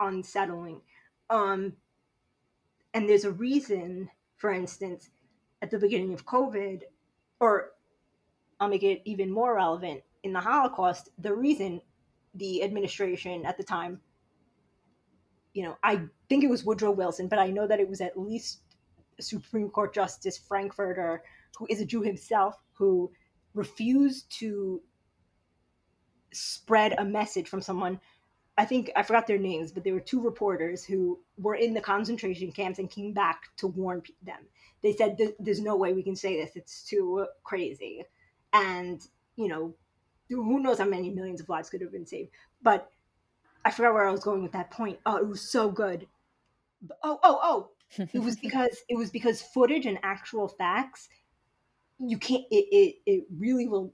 unsettling. 0.00 0.80
Um, 1.30 1.72
and 2.94 3.08
there's 3.08 3.24
a 3.24 3.32
reason, 3.32 4.08
for 4.36 4.52
instance, 4.52 5.10
at 5.62 5.70
the 5.70 5.78
beginning 5.78 6.12
of 6.12 6.26
COVID, 6.26 6.82
or 7.40 7.72
I'll 8.60 8.68
make 8.68 8.82
it 8.82 9.02
even 9.04 9.30
more 9.30 9.56
relevant 9.56 10.02
in 10.22 10.32
the 10.32 10.40
Holocaust, 10.40 11.10
the 11.18 11.34
reason 11.34 11.80
the 12.34 12.62
administration 12.62 13.46
at 13.46 13.56
the 13.56 13.64
time, 13.64 14.00
you 15.56 15.62
know, 15.62 15.78
I 15.82 16.02
think 16.28 16.44
it 16.44 16.50
was 16.50 16.64
Woodrow 16.64 16.90
Wilson, 16.90 17.28
but 17.28 17.38
I 17.38 17.48
know 17.48 17.66
that 17.66 17.80
it 17.80 17.88
was 17.88 18.02
at 18.02 18.18
least 18.18 18.60
Supreme 19.18 19.70
Court 19.70 19.94
Justice 19.94 20.36
Frankfurter, 20.36 21.22
who 21.56 21.66
is 21.70 21.80
a 21.80 21.86
Jew 21.86 22.02
himself, 22.02 22.56
who 22.74 23.10
refused 23.54 24.30
to 24.38 24.82
spread 26.30 26.94
a 26.98 27.04
message 27.04 27.48
from 27.48 27.62
someone 27.62 27.98
I 28.58 28.64
think 28.64 28.90
I 28.96 29.02
forgot 29.02 29.26
their 29.26 29.38
names, 29.38 29.70
but 29.70 29.84
there 29.84 29.92
were 29.92 30.00
two 30.00 30.20
reporters 30.20 30.82
who 30.82 31.20
were 31.36 31.56
in 31.56 31.74
the 31.74 31.80
concentration 31.80 32.50
camps 32.52 32.78
and 32.78 32.90
came 32.90 33.12
back 33.12 33.42
to 33.58 33.66
warn 33.66 34.02
them. 34.22 34.46
They 34.82 34.94
said, 34.94 35.18
"There's 35.38 35.60
no 35.60 35.76
way 35.76 35.92
we 35.92 36.02
can 36.02 36.16
say 36.16 36.40
this; 36.40 36.56
it's 36.56 36.82
too 36.82 37.26
crazy." 37.44 38.04
And 38.54 39.06
you 39.36 39.48
know, 39.48 39.74
who 40.30 40.60
knows 40.60 40.78
how 40.78 40.86
many 40.86 41.10
millions 41.10 41.42
of 41.42 41.50
lives 41.50 41.68
could 41.68 41.82
have 41.82 41.92
been 41.92 42.06
saved? 42.06 42.30
But 42.62 42.90
I 43.66 43.70
forgot 43.72 43.94
where 43.94 44.08
I 44.08 44.12
was 44.12 44.22
going 44.22 44.44
with 44.44 44.52
that 44.52 44.70
point. 44.70 45.00
Oh, 45.04 45.16
it 45.16 45.26
was 45.26 45.40
so 45.40 45.68
good. 45.68 46.06
Oh, 47.02 47.18
oh, 47.24 47.40
oh! 47.42 47.70
it 48.12 48.20
was 48.20 48.36
because 48.42 48.78
it 48.88 48.96
was 48.96 49.10
because 49.10 49.42
footage 49.42 49.86
and 49.86 49.98
actual 50.04 50.46
facts. 50.46 51.08
You 51.98 52.16
can't. 52.16 52.44
It 52.52 52.66
it, 52.70 52.94
it 53.06 53.24
really 53.36 53.66
will 53.66 53.92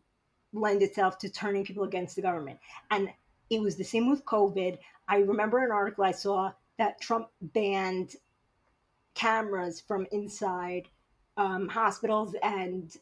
lend 0.52 0.82
itself 0.82 1.16
to 1.20 1.30
turning 1.30 1.64
people 1.64 1.84
against 1.84 2.16
the 2.16 2.22
government. 2.22 2.58
And 2.90 3.08
it 3.48 3.62
was 3.62 3.76
the 3.76 3.84
same 3.84 4.10
with 4.10 4.26
COVID. 4.26 4.76
I 5.08 5.16
remember 5.16 5.64
an 5.64 5.72
article 5.72 6.04
I 6.04 6.12
saw 6.12 6.52
that 6.76 7.00
Trump 7.00 7.28
banned 7.40 8.16
cameras 9.14 9.80
from 9.80 10.06
inside 10.12 10.88
um, 11.38 11.66
hospitals 11.68 12.34
and 12.42 12.94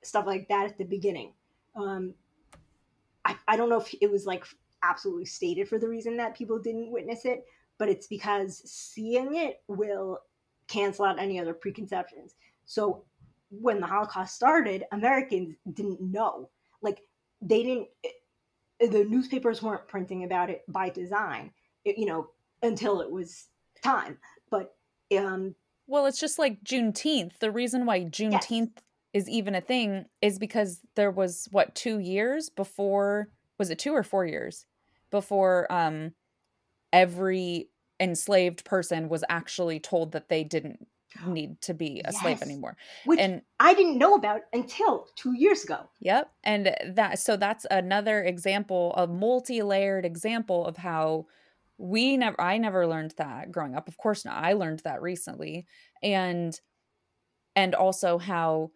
stuff 0.00 0.26
like 0.26 0.48
that 0.48 0.64
at 0.64 0.78
the 0.78 0.84
beginning. 0.84 1.34
Um, 1.74 2.14
I, 3.22 3.36
I 3.46 3.56
don't 3.58 3.68
know 3.68 3.80
if 3.80 3.94
it 4.00 4.10
was 4.10 4.24
like 4.24 4.46
absolutely 4.88 5.24
stated 5.24 5.68
for 5.68 5.78
the 5.78 5.88
reason 5.88 6.16
that 6.18 6.36
people 6.36 6.58
didn't 6.58 6.92
witness 6.92 7.24
it, 7.24 7.44
but 7.78 7.88
it's 7.88 8.06
because 8.06 8.62
seeing 8.70 9.36
it 9.36 9.62
will 9.68 10.20
cancel 10.68 11.04
out 11.04 11.18
any 11.18 11.38
other 11.40 11.54
preconceptions. 11.54 12.34
So 12.64 13.04
when 13.50 13.80
the 13.80 13.86
Holocaust 13.86 14.34
started, 14.34 14.84
Americans 14.92 15.56
didn't 15.72 16.00
know 16.00 16.50
like 16.82 17.00
they 17.40 17.62
didn't 17.62 17.88
eh, 18.04 18.86
the 18.88 19.04
newspapers 19.04 19.62
weren't 19.62 19.88
printing 19.88 20.24
about 20.24 20.50
it 20.50 20.62
by 20.68 20.88
design 20.88 21.50
it, 21.84 21.98
you 21.98 22.06
know 22.06 22.28
until 22.62 23.00
it 23.00 23.10
was 23.10 23.46
time 23.82 24.18
but 24.50 24.74
um 25.16 25.54
well 25.86 26.06
it's 26.06 26.20
just 26.20 26.38
like 26.38 26.62
juneteenth 26.64 27.38
the 27.38 27.50
reason 27.50 27.86
why 27.86 28.00
juneteenth 28.00 28.72
yes. 28.76 29.24
is 29.24 29.28
even 29.28 29.54
a 29.54 29.60
thing 29.60 30.06
is 30.22 30.38
because 30.38 30.80
there 30.94 31.10
was 31.10 31.48
what 31.50 31.74
two 31.74 31.98
years 31.98 32.48
before 32.48 33.28
was 33.58 33.70
it 33.70 33.78
two 33.78 33.94
or 33.94 34.02
four 34.02 34.24
years 34.26 34.66
before 35.10 35.70
um 35.72 36.12
every 36.92 37.68
enslaved 38.00 38.64
person 38.64 39.08
was 39.08 39.24
actually 39.28 39.80
told 39.80 40.12
that 40.12 40.28
they 40.28 40.44
didn't 40.44 40.86
need 41.26 41.60
to 41.62 41.74
be 41.74 42.00
a 42.04 42.12
yes. 42.12 42.20
slave 42.20 42.42
anymore. 42.42 42.76
Which 43.04 43.18
and 43.18 43.42
I 43.60 43.74
didn't 43.74 43.98
know 43.98 44.14
about 44.14 44.42
until 44.52 45.06
two 45.16 45.34
years 45.34 45.64
ago. 45.64 45.88
Yep. 46.00 46.30
And 46.44 46.74
that 46.94 47.18
so 47.18 47.36
that's 47.36 47.66
another 47.70 48.22
example, 48.22 48.94
a 48.96 49.06
multi-layered 49.06 50.04
example 50.04 50.66
of 50.66 50.76
how 50.76 51.26
we 51.78 52.16
never 52.16 52.40
I 52.40 52.58
never 52.58 52.86
learned 52.86 53.14
that 53.18 53.52
growing 53.52 53.74
up. 53.74 53.88
Of 53.88 53.96
course 53.96 54.24
not. 54.24 54.42
I 54.42 54.54
learned 54.54 54.80
that 54.80 55.02
recently. 55.02 55.66
And 56.02 56.58
and 57.54 57.74
also 57.74 58.18
how 58.18 58.70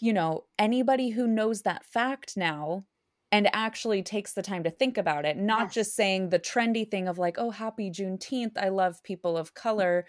you 0.00 0.12
know, 0.12 0.44
anybody 0.58 1.10
who 1.10 1.28
knows 1.28 1.62
that 1.62 1.84
fact 1.84 2.36
now 2.36 2.84
and 3.30 3.48
actually 3.52 4.02
takes 4.02 4.32
the 4.32 4.42
time 4.42 4.64
to 4.64 4.70
think 4.70 4.96
about 4.96 5.26
it, 5.26 5.36
not 5.36 5.66
yes. 5.66 5.74
just 5.74 5.96
saying 5.96 6.30
the 6.30 6.38
trendy 6.38 6.90
thing 6.90 7.08
of 7.08 7.18
like, 7.18 7.36
oh, 7.38 7.50
happy 7.50 7.90
Juneteenth, 7.90 8.56
I 8.56 8.70
love 8.70 9.02
people 9.02 9.36
of 9.36 9.54
color, 9.54 10.06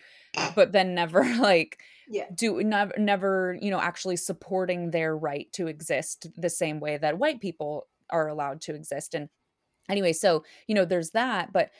but 0.56 0.72
then 0.72 0.96
never 0.96 1.24
like 1.40 1.82
yeah. 2.08 2.26
do 2.34 2.64
never 2.64 2.94
never, 2.98 3.58
you 3.62 3.72
know, 3.72 3.80
actually 3.80 4.16
supporting 4.16 4.92
their 4.92 5.16
right 5.18 5.52
to 5.54 5.68
exist 5.68 6.28
the 6.38 6.50
same 6.50 6.80
way 6.80 6.98
that 6.98 7.20
white 7.20 7.42
people 7.42 7.88
are 8.10 8.28
allowed 8.28 8.62
to 8.62 8.74
exist. 8.74 9.14
And 9.14 9.28
anyway, 9.90 10.14
so 10.14 10.44
you 10.68 10.76
know, 10.76 10.86
there's 10.86 11.12
that, 11.12 11.52
but 11.52 11.72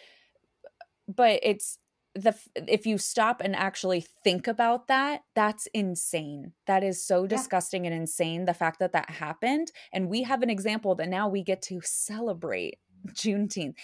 but 1.08 1.40
it's 1.42 1.78
the 2.24 2.36
if 2.56 2.86
you 2.86 2.98
stop 2.98 3.42
and 3.42 3.56
actually 3.56 4.06
think 4.24 4.48
about 4.48 4.88
that 4.88 5.22
that's 5.36 5.68
insane 5.74 6.54
that 6.68 6.84
is 6.84 7.06
so 7.06 7.26
disgusting 7.28 7.84
yeah. 7.84 7.92
and 7.92 8.02
insane 8.02 8.46
the 8.46 8.54
fact 8.54 8.80
that 8.80 8.94
that 8.94 9.10
happened 9.10 9.72
and 9.94 10.10
we 10.10 10.24
have 10.24 10.42
an 10.42 10.50
example 10.50 10.96
that 10.96 11.10
now 11.10 11.28
we 11.28 11.44
get 11.44 11.62
to 11.62 11.82
celebrate 11.84 12.78
juneteenth 13.10 13.76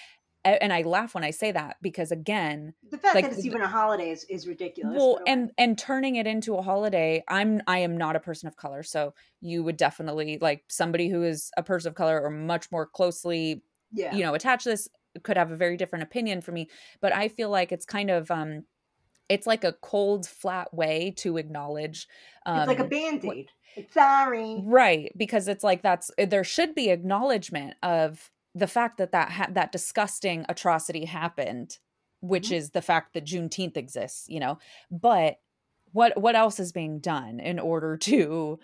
and 0.45 0.71
I 0.71 0.83
laugh 0.83 1.15
when 1.15 1.23
I 1.23 1.31
say 1.31 1.51
that 1.51 1.77
because 1.81 2.11
again, 2.11 2.75
the 2.91 2.99
fact 2.99 3.15
like, 3.15 3.25
that 3.25 3.33
it's 3.33 3.45
even 3.45 3.61
a 3.61 3.67
holiday 3.67 4.11
is, 4.11 4.25
is 4.25 4.47
ridiculous. 4.47 4.95
Well, 4.95 5.19
and 5.25 5.51
and 5.57 5.77
turning 5.77 6.17
it 6.17 6.27
into 6.27 6.55
a 6.55 6.61
holiday, 6.61 7.23
I'm 7.27 7.61
I 7.65 7.79
am 7.79 7.97
not 7.97 8.15
a 8.15 8.19
person 8.19 8.47
of 8.47 8.55
color, 8.55 8.83
so 8.83 9.15
you 9.41 9.63
would 9.63 9.75
definitely 9.75 10.37
like 10.39 10.63
somebody 10.67 11.09
who 11.09 11.23
is 11.23 11.49
a 11.57 11.63
person 11.63 11.89
of 11.89 11.95
color 11.95 12.21
or 12.21 12.29
much 12.29 12.71
more 12.71 12.85
closely, 12.85 13.63
yeah. 13.91 14.13
you 14.13 14.23
know, 14.23 14.35
attached 14.35 14.63
to 14.65 14.69
this 14.69 14.87
could 15.23 15.37
have 15.37 15.51
a 15.51 15.55
very 15.55 15.77
different 15.77 16.03
opinion 16.03 16.41
for 16.41 16.51
me 16.51 16.69
but 17.01 17.13
i 17.13 17.27
feel 17.27 17.49
like 17.49 17.71
it's 17.71 17.85
kind 17.85 18.09
of 18.09 18.29
um 18.31 18.63
it's 19.29 19.47
like 19.47 19.63
a 19.63 19.73
cold 19.73 20.27
flat 20.27 20.73
way 20.73 21.13
to 21.17 21.37
acknowledge 21.37 22.07
um, 22.45 22.59
it's 22.59 22.67
like 22.67 22.79
a 22.79 22.83
um, 22.83 22.89
band-aid 22.89 23.47
what, 23.75 23.91
sorry 23.91 24.61
right 24.63 25.11
because 25.17 25.47
it's 25.47 25.63
like 25.63 25.81
that's 25.81 26.11
eh, 26.17 26.25
there 26.25 26.43
should 26.43 26.75
be 26.75 26.89
acknowledgement 26.89 27.75
of 27.83 28.31
the 28.53 28.67
fact 28.67 28.97
that 28.97 29.11
that 29.11 29.31
ha- 29.31 29.49
that 29.51 29.71
disgusting 29.71 30.45
atrocity 30.47 31.05
happened 31.05 31.77
which 32.21 32.45
mm-hmm. 32.45 32.55
is 32.55 32.71
the 32.71 32.81
fact 32.81 33.13
that 33.13 33.25
juneteenth 33.25 33.77
exists 33.77 34.25
you 34.29 34.39
know 34.39 34.57
but 34.91 35.39
what 35.91 36.19
what 36.19 36.35
else 36.35 36.59
is 36.59 36.71
being 36.71 36.99
done 36.99 37.39
in 37.39 37.57
order 37.57 37.97
to 37.97 38.59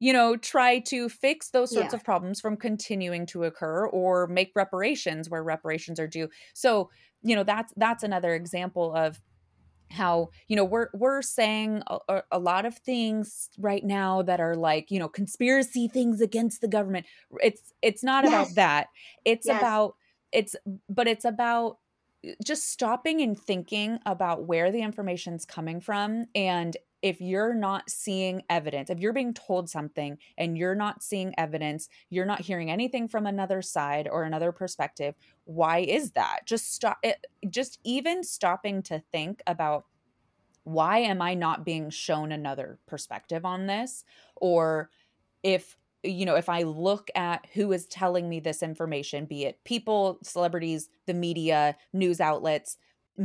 you 0.00 0.12
know, 0.12 0.36
try 0.36 0.80
to 0.80 1.08
fix 1.08 1.50
those 1.50 1.72
sorts 1.72 1.92
yeah. 1.92 1.96
of 1.96 2.04
problems 2.04 2.40
from 2.40 2.56
continuing 2.56 3.26
to 3.26 3.44
occur 3.44 3.86
or 3.86 4.26
make 4.26 4.52
reparations 4.54 5.30
where 5.30 5.42
reparations 5.42 6.00
are 6.00 6.08
due. 6.08 6.28
So, 6.52 6.90
you 7.22 7.36
know, 7.36 7.44
that's 7.44 7.72
that's 7.76 8.02
another 8.02 8.34
example 8.34 8.94
of 8.94 9.20
how 9.90 10.28
you 10.48 10.56
know 10.56 10.64
we're 10.64 10.88
we're 10.92 11.22
saying 11.22 11.82
a, 12.08 12.22
a, 12.32 12.38
lot 12.38 12.66
of 12.66 12.76
things 12.78 13.48
right 13.58 13.84
now 13.84 14.22
that 14.22 14.40
are 14.40 14.54
like 14.56 14.90
you 14.90 14.98
know 14.98 15.08
conspiracy 15.08 15.88
things 15.88 16.20
against 16.20 16.60
the 16.60 16.68
government 16.68 17.06
it's 17.40 17.72
it's 17.82 18.02
not 18.02 18.24
yes. 18.24 18.32
about 18.32 18.54
that 18.56 18.86
it's 19.24 19.46
yes. 19.46 19.58
about 19.58 19.94
it's 20.32 20.56
but 20.88 21.06
it's 21.06 21.24
about 21.24 21.78
uh, 22.26 22.32
just 22.44 22.70
stopping 22.70 23.20
and 23.20 23.38
thinking 23.38 23.98
about 24.06 24.46
where 24.46 24.72
the 24.72 24.82
information's 24.82 25.44
coming 25.44 25.80
from 25.80 26.24
and 26.34 26.76
if 27.04 27.20
you're 27.20 27.52
not 27.52 27.90
seeing 27.90 28.42
evidence, 28.48 28.88
if 28.88 28.98
you're 28.98 29.12
being 29.12 29.34
told 29.34 29.68
something 29.68 30.16
and 30.38 30.56
you're 30.56 30.74
not 30.74 31.02
seeing 31.02 31.34
evidence, 31.36 31.90
you're 32.08 32.24
not 32.24 32.40
hearing 32.40 32.70
anything 32.70 33.08
from 33.08 33.26
another 33.26 33.60
side 33.60 34.08
or 34.10 34.24
another 34.24 34.52
perspective, 34.52 35.14
why 35.44 35.80
is 35.80 36.12
that? 36.12 36.40
Just 36.46 36.72
stop 36.72 36.96
it, 37.02 37.18
eh, 37.42 37.48
just 37.50 37.78
even 37.84 38.24
stopping 38.24 38.82
to 38.84 39.02
think 39.12 39.42
about 39.46 39.84
why 40.62 40.96
am 41.00 41.20
I 41.20 41.34
not 41.34 41.62
being 41.62 41.90
shown 41.90 42.32
another 42.32 42.78
perspective 42.86 43.44
on 43.44 43.66
this? 43.66 44.02
Or 44.36 44.88
if 45.42 45.76
you 46.02 46.24
know, 46.24 46.36
if 46.36 46.48
I 46.48 46.62
look 46.62 47.10
at 47.14 47.46
who 47.52 47.72
is 47.72 47.86
telling 47.86 48.30
me 48.30 48.40
this 48.40 48.62
information, 48.62 49.26
be 49.26 49.44
it 49.44 49.62
people, 49.64 50.20
celebrities, 50.22 50.88
the 51.04 51.12
media, 51.12 51.76
news 51.92 52.18
outlets, 52.18 52.78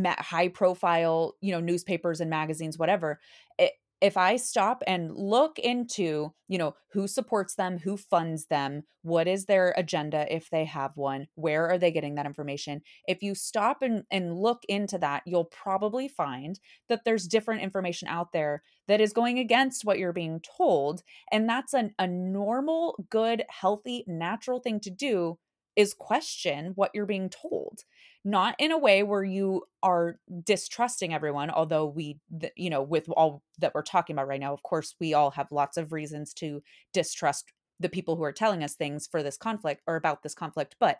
high 0.05 0.47
profile, 0.47 1.35
you 1.41 1.51
know, 1.51 1.59
newspapers 1.59 2.21
and 2.21 2.29
magazines, 2.29 2.77
whatever, 2.77 3.19
it, 3.57 3.73
if 4.01 4.15
I 4.15 4.37
stop 4.37 4.81
and 4.87 5.13
look 5.13 5.59
into, 5.59 6.33
you 6.47 6.57
know, 6.57 6.75
who 6.93 7.07
supports 7.07 7.55
them, 7.55 7.79
who 7.79 7.97
funds 7.97 8.45
them, 8.45 8.83
what 9.01 9.27
is 9.27 9.45
their 9.45 9.73
agenda 9.75 10.25
if 10.33 10.49
they 10.49 10.65
have 10.65 10.95
one, 10.95 11.27
where 11.35 11.69
are 11.69 11.77
they 11.77 11.91
getting 11.91 12.15
that 12.15 12.25
information? 12.25 12.81
If 13.07 13.21
you 13.21 13.35
stop 13.35 13.81
and, 13.81 14.03
and 14.09 14.37
look 14.37 14.63
into 14.69 14.97
that, 14.99 15.23
you'll 15.25 15.45
probably 15.45 16.07
find 16.07 16.59
that 16.87 17.01
there's 17.03 17.27
different 17.27 17.61
information 17.61 18.07
out 18.07 18.31
there 18.31 18.63
that 18.87 19.01
is 19.01 19.13
going 19.13 19.37
against 19.37 19.83
what 19.83 19.99
you're 19.99 20.13
being 20.13 20.41
told. 20.57 21.03
And 21.31 21.47
that's 21.47 21.73
an, 21.73 21.93
a 21.99 22.07
normal, 22.07 23.05
good, 23.09 23.43
healthy, 23.49 24.05
natural 24.07 24.59
thing 24.59 24.79
to 24.81 24.89
do 24.89 25.37
is 25.75 25.93
question 25.93 26.71
what 26.75 26.91
you're 26.93 27.05
being 27.05 27.29
told 27.29 27.83
not 28.25 28.55
in 28.59 28.71
a 28.71 28.77
way 28.77 29.03
where 29.03 29.23
you 29.23 29.63
are 29.81 30.19
distrusting 30.43 31.13
everyone 31.13 31.49
although 31.49 31.85
we 31.85 32.19
you 32.55 32.69
know 32.69 32.81
with 32.81 33.07
all 33.09 33.43
that 33.59 33.73
we're 33.73 33.81
talking 33.81 34.13
about 34.15 34.27
right 34.27 34.41
now 34.41 34.53
of 34.53 34.63
course 34.63 34.95
we 34.99 35.13
all 35.13 35.31
have 35.31 35.51
lots 35.51 35.77
of 35.77 35.93
reasons 35.93 36.33
to 36.33 36.61
distrust 36.93 37.53
the 37.79 37.89
people 37.89 38.15
who 38.15 38.23
are 38.23 38.33
telling 38.33 38.63
us 38.63 38.75
things 38.75 39.07
for 39.07 39.23
this 39.23 39.37
conflict 39.37 39.81
or 39.87 39.95
about 39.95 40.21
this 40.21 40.35
conflict 40.35 40.75
but 40.79 40.99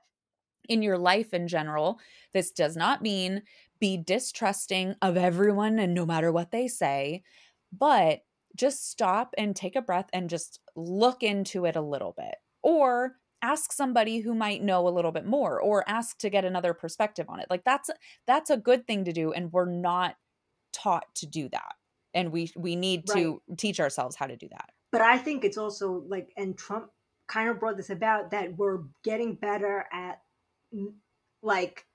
in 0.70 0.82
your 0.82 0.98
life 0.98 1.34
in 1.34 1.48
general 1.48 2.00
this 2.34 2.52
does 2.52 2.78
not 2.78 3.02
mean 3.02 3.42
be 3.80 3.98
distrusting 3.98 4.96
of 5.02 5.18
everyone 5.18 5.80
and 5.80 5.94
no 5.94 6.06
matter 6.06 6.32
what 6.32 6.52
they 6.52 6.68
say 6.68 7.22
but 7.78 8.22
just 8.56 8.90
stop 8.90 9.34
and 9.38 9.56
take 9.56 9.76
a 9.76 9.82
breath 9.82 10.10
and 10.14 10.30
just 10.30 10.60
look 10.76 11.22
into 11.22 11.66
it 11.66 11.76
a 11.76 11.82
little 11.82 12.14
bit 12.18 12.36
or 12.64 13.16
ask 13.42 13.72
somebody 13.72 14.20
who 14.20 14.34
might 14.34 14.62
know 14.62 14.88
a 14.88 14.90
little 14.90 15.12
bit 15.12 15.26
more 15.26 15.60
or 15.60 15.88
ask 15.88 16.18
to 16.20 16.30
get 16.30 16.46
another 16.46 16.74
perspective 16.74 17.26
on 17.30 17.40
it. 17.40 17.48
Like 17.50 17.64
that's 17.64 17.90
that's 18.28 18.50
a 18.50 18.58
good 18.58 18.86
thing 18.88 19.06
to 19.06 19.12
do 19.12 19.32
and 19.32 19.52
we're 19.52 19.70
not 19.70 20.16
taught 20.74 21.06
to 21.16 21.26
do 21.26 21.50
that. 21.50 21.76
And 22.14 22.32
we 22.32 22.52
we 22.56 22.76
need 22.76 23.04
right. 23.10 23.24
to 23.24 23.42
teach 23.58 23.80
ourselves 23.80 24.16
how 24.16 24.28
to 24.28 24.36
do 24.36 24.48
that. 24.50 24.72
But 24.92 25.02
i 25.02 25.18
think 25.18 25.44
it's 25.44 25.58
also 25.58 26.04
like 26.08 26.32
and 26.38 26.58
trump 26.58 26.90
kind 27.28 27.50
of 27.50 27.60
brought 27.60 27.78
this 27.78 27.92
about 27.92 28.32
that 28.32 28.58
we're 28.58 28.80
getting 29.04 29.36
better 29.36 29.86
at 29.94 30.20
like 31.44 31.86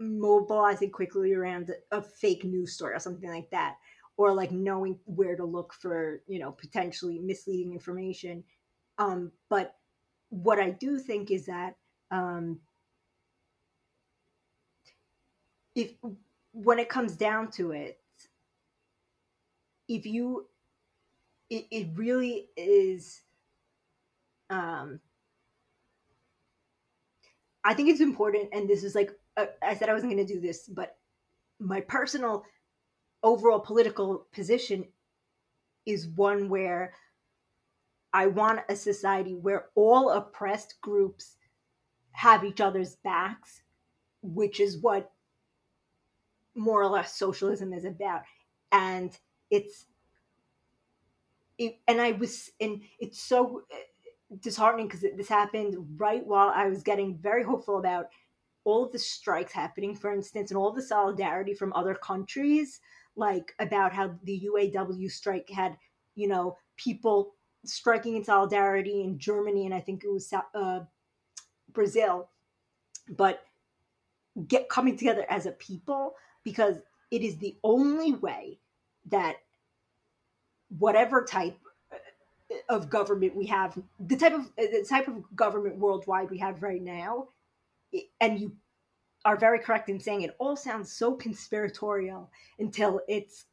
mobilizing 0.00 0.90
quickly 0.90 1.34
around 1.34 1.70
a 1.90 2.00
fake 2.00 2.44
news 2.44 2.72
story 2.72 2.94
or 2.94 2.98
something 2.98 3.28
like 3.28 3.50
that 3.50 3.76
or 4.20 4.34
like 4.34 4.52
knowing 4.52 4.98
where 5.06 5.34
to 5.34 5.46
look 5.46 5.72
for 5.72 6.20
you 6.26 6.38
know 6.38 6.52
potentially 6.52 7.18
misleading 7.18 7.72
information. 7.72 8.44
Um, 8.98 9.32
but 9.48 9.76
what 10.30 10.58
i 10.58 10.70
do 10.70 10.98
think 10.98 11.30
is 11.30 11.46
that 11.46 11.74
um, 12.10 12.58
if 15.74 15.92
when 16.52 16.78
it 16.78 16.88
comes 16.88 17.16
down 17.16 17.50
to 17.50 17.72
it 17.72 17.98
if 19.88 20.06
you 20.06 20.46
it, 21.48 21.66
it 21.70 21.88
really 21.94 22.48
is 22.56 23.22
um 24.50 25.00
i 27.64 27.74
think 27.74 27.88
it's 27.88 28.00
important 28.00 28.48
and 28.52 28.68
this 28.68 28.82
is 28.82 28.94
like 28.94 29.12
uh, 29.36 29.46
i 29.62 29.74
said 29.74 29.88
i 29.88 29.92
wasn't 29.92 30.10
going 30.10 30.24
to 30.24 30.32
do 30.32 30.40
this 30.40 30.68
but 30.68 30.96
my 31.60 31.80
personal 31.80 32.44
overall 33.22 33.60
political 33.60 34.26
position 34.32 34.84
is 35.86 36.08
one 36.08 36.48
where 36.48 36.94
i 38.12 38.26
want 38.26 38.60
a 38.68 38.76
society 38.76 39.34
where 39.34 39.66
all 39.74 40.10
oppressed 40.10 40.80
groups 40.80 41.36
have 42.12 42.44
each 42.44 42.60
other's 42.60 42.96
backs 42.96 43.62
which 44.22 44.60
is 44.60 44.78
what 44.78 45.10
more 46.54 46.82
or 46.82 46.88
less 46.88 47.16
socialism 47.16 47.72
is 47.72 47.84
about. 47.84 48.22
And 48.72 49.16
it's 49.50 49.86
it, 51.58 51.78
and 51.88 52.00
i 52.00 52.12
was 52.12 52.50
and 52.60 52.80
it's 53.00 53.20
so 53.20 53.62
disheartening 54.40 54.86
because 54.86 55.04
this 55.16 55.28
happened 55.28 55.74
right 55.96 56.24
while 56.24 56.52
i 56.54 56.68
was 56.68 56.84
getting 56.84 57.18
very 57.18 57.42
hopeful 57.42 57.78
about 57.78 58.06
all 58.64 58.84
of 58.84 58.92
the 58.92 58.98
strikes 58.98 59.52
happening 59.52 59.94
for 59.94 60.12
instance 60.12 60.50
and 60.50 60.56
all 60.56 60.72
the 60.72 60.80
solidarity 60.80 61.52
from 61.52 61.72
other 61.72 61.96
countries 61.96 62.80
like 63.16 63.52
about 63.58 63.92
how 63.92 64.14
the 64.22 64.40
uaw 64.46 65.10
strike 65.10 65.50
had 65.50 65.76
you 66.14 66.28
know 66.28 66.56
people 66.76 67.34
striking 67.64 68.16
in 68.16 68.24
solidarity 68.24 69.02
in 69.02 69.18
germany 69.18 69.66
and 69.66 69.74
i 69.74 69.80
think 69.80 70.04
it 70.04 70.10
was 70.10 70.32
uh, 70.54 70.80
brazil. 71.72 72.28
But 73.08 73.42
get 74.46 74.68
coming 74.68 74.96
together 74.96 75.26
as 75.28 75.46
a 75.46 75.52
people 75.52 76.14
because 76.44 76.76
it 77.10 77.22
is 77.22 77.36
the 77.38 77.56
only 77.64 78.12
way 78.12 78.58
that 79.10 79.36
whatever 80.78 81.24
type 81.24 81.58
of 82.68 82.88
government 82.88 83.34
we 83.34 83.46
have, 83.46 83.78
the 83.98 84.16
type 84.16 84.34
of 84.34 84.50
the 84.56 84.86
type 84.88 85.08
of 85.08 85.24
government 85.34 85.78
worldwide 85.78 86.30
we 86.30 86.38
have 86.38 86.62
right 86.62 86.82
now, 86.82 87.28
and 88.20 88.38
you 88.38 88.52
are 89.24 89.36
very 89.36 89.58
correct 89.58 89.88
in 89.88 90.00
saying 90.00 90.22
it 90.22 90.36
all 90.38 90.56
sounds 90.56 90.90
so 90.90 91.14
conspiratorial 91.14 92.30
until 92.58 93.00
it's 93.08 93.46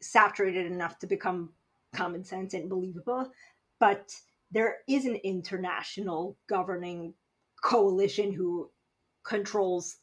saturated 0.00 0.66
enough 0.66 0.98
to 0.98 1.06
become 1.06 1.50
common 1.94 2.24
sense 2.24 2.54
and 2.54 2.68
believable. 2.68 3.30
But 3.78 4.14
there 4.50 4.78
is 4.88 5.04
an 5.04 5.16
international 5.16 6.36
governing 6.48 7.14
coalition 7.62 8.32
who 8.32 8.70
controls 9.24 9.96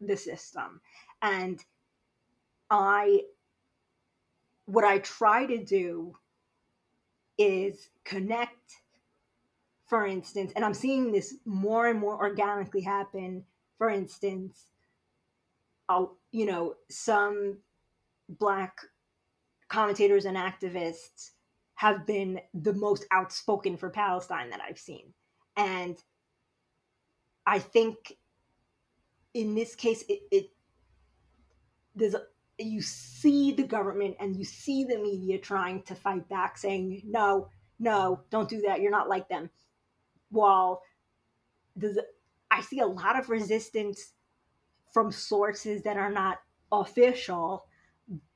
the 0.00 0.16
system. 0.16 0.80
And 1.20 1.62
I, 2.70 3.22
what 4.66 4.84
I 4.84 4.98
try 4.98 5.46
to 5.46 5.62
do 5.62 6.16
is 7.38 7.88
connect, 8.04 8.80
for 9.86 10.06
instance, 10.06 10.52
and 10.56 10.64
I'm 10.64 10.74
seeing 10.74 11.12
this 11.12 11.34
more 11.44 11.88
and 11.88 11.98
more 11.98 12.16
organically 12.16 12.82
happen. 12.82 13.44
For 13.78 13.90
instance, 13.90 14.66
I'll, 15.88 16.16
you 16.30 16.46
know, 16.46 16.74
some 16.88 17.58
black 18.28 18.78
commentators 19.72 20.26
and 20.26 20.36
activists 20.36 21.30
have 21.76 22.06
been 22.06 22.38
the 22.52 22.74
most 22.74 23.06
outspoken 23.10 23.76
for 23.76 23.88
Palestine 23.88 24.50
that 24.50 24.60
I've 24.60 24.78
seen. 24.78 25.14
And 25.56 25.96
I 27.46 27.58
think 27.58 27.96
in 29.32 29.54
this 29.54 29.74
case, 29.74 30.04
it, 30.10 30.20
it 30.30 30.50
there's 31.94 32.14
a, 32.14 32.22
you 32.58 32.82
see 32.82 33.52
the 33.52 33.62
government 33.62 34.16
and 34.20 34.36
you 34.36 34.44
see 34.44 34.84
the 34.84 34.98
media 34.98 35.38
trying 35.38 35.82
to 35.84 35.94
fight 35.94 36.28
back, 36.28 36.58
saying 36.58 37.00
no, 37.06 37.48
no, 37.80 38.20
don't 38.30 38.50
do 38.50 38.60
that. 38.66 38.82
You're 38.82 38.90
not 38.90 39.08
like 39.08 39.28
them. 39.30 39.48
While 40.30 40.82
there's, 41.74 41.96
I 42.50 42.60
see 42.60 42.80
a 42.80 42.86
lot 42.86 43.18
of 43.18 43.30
resistance 43.30 44.12
from 44.92 45.10
sources 45.10 45.82
that 45.82 45.96
are 45.96 46.12
not 46.12 46.40
official, 46.70 47.64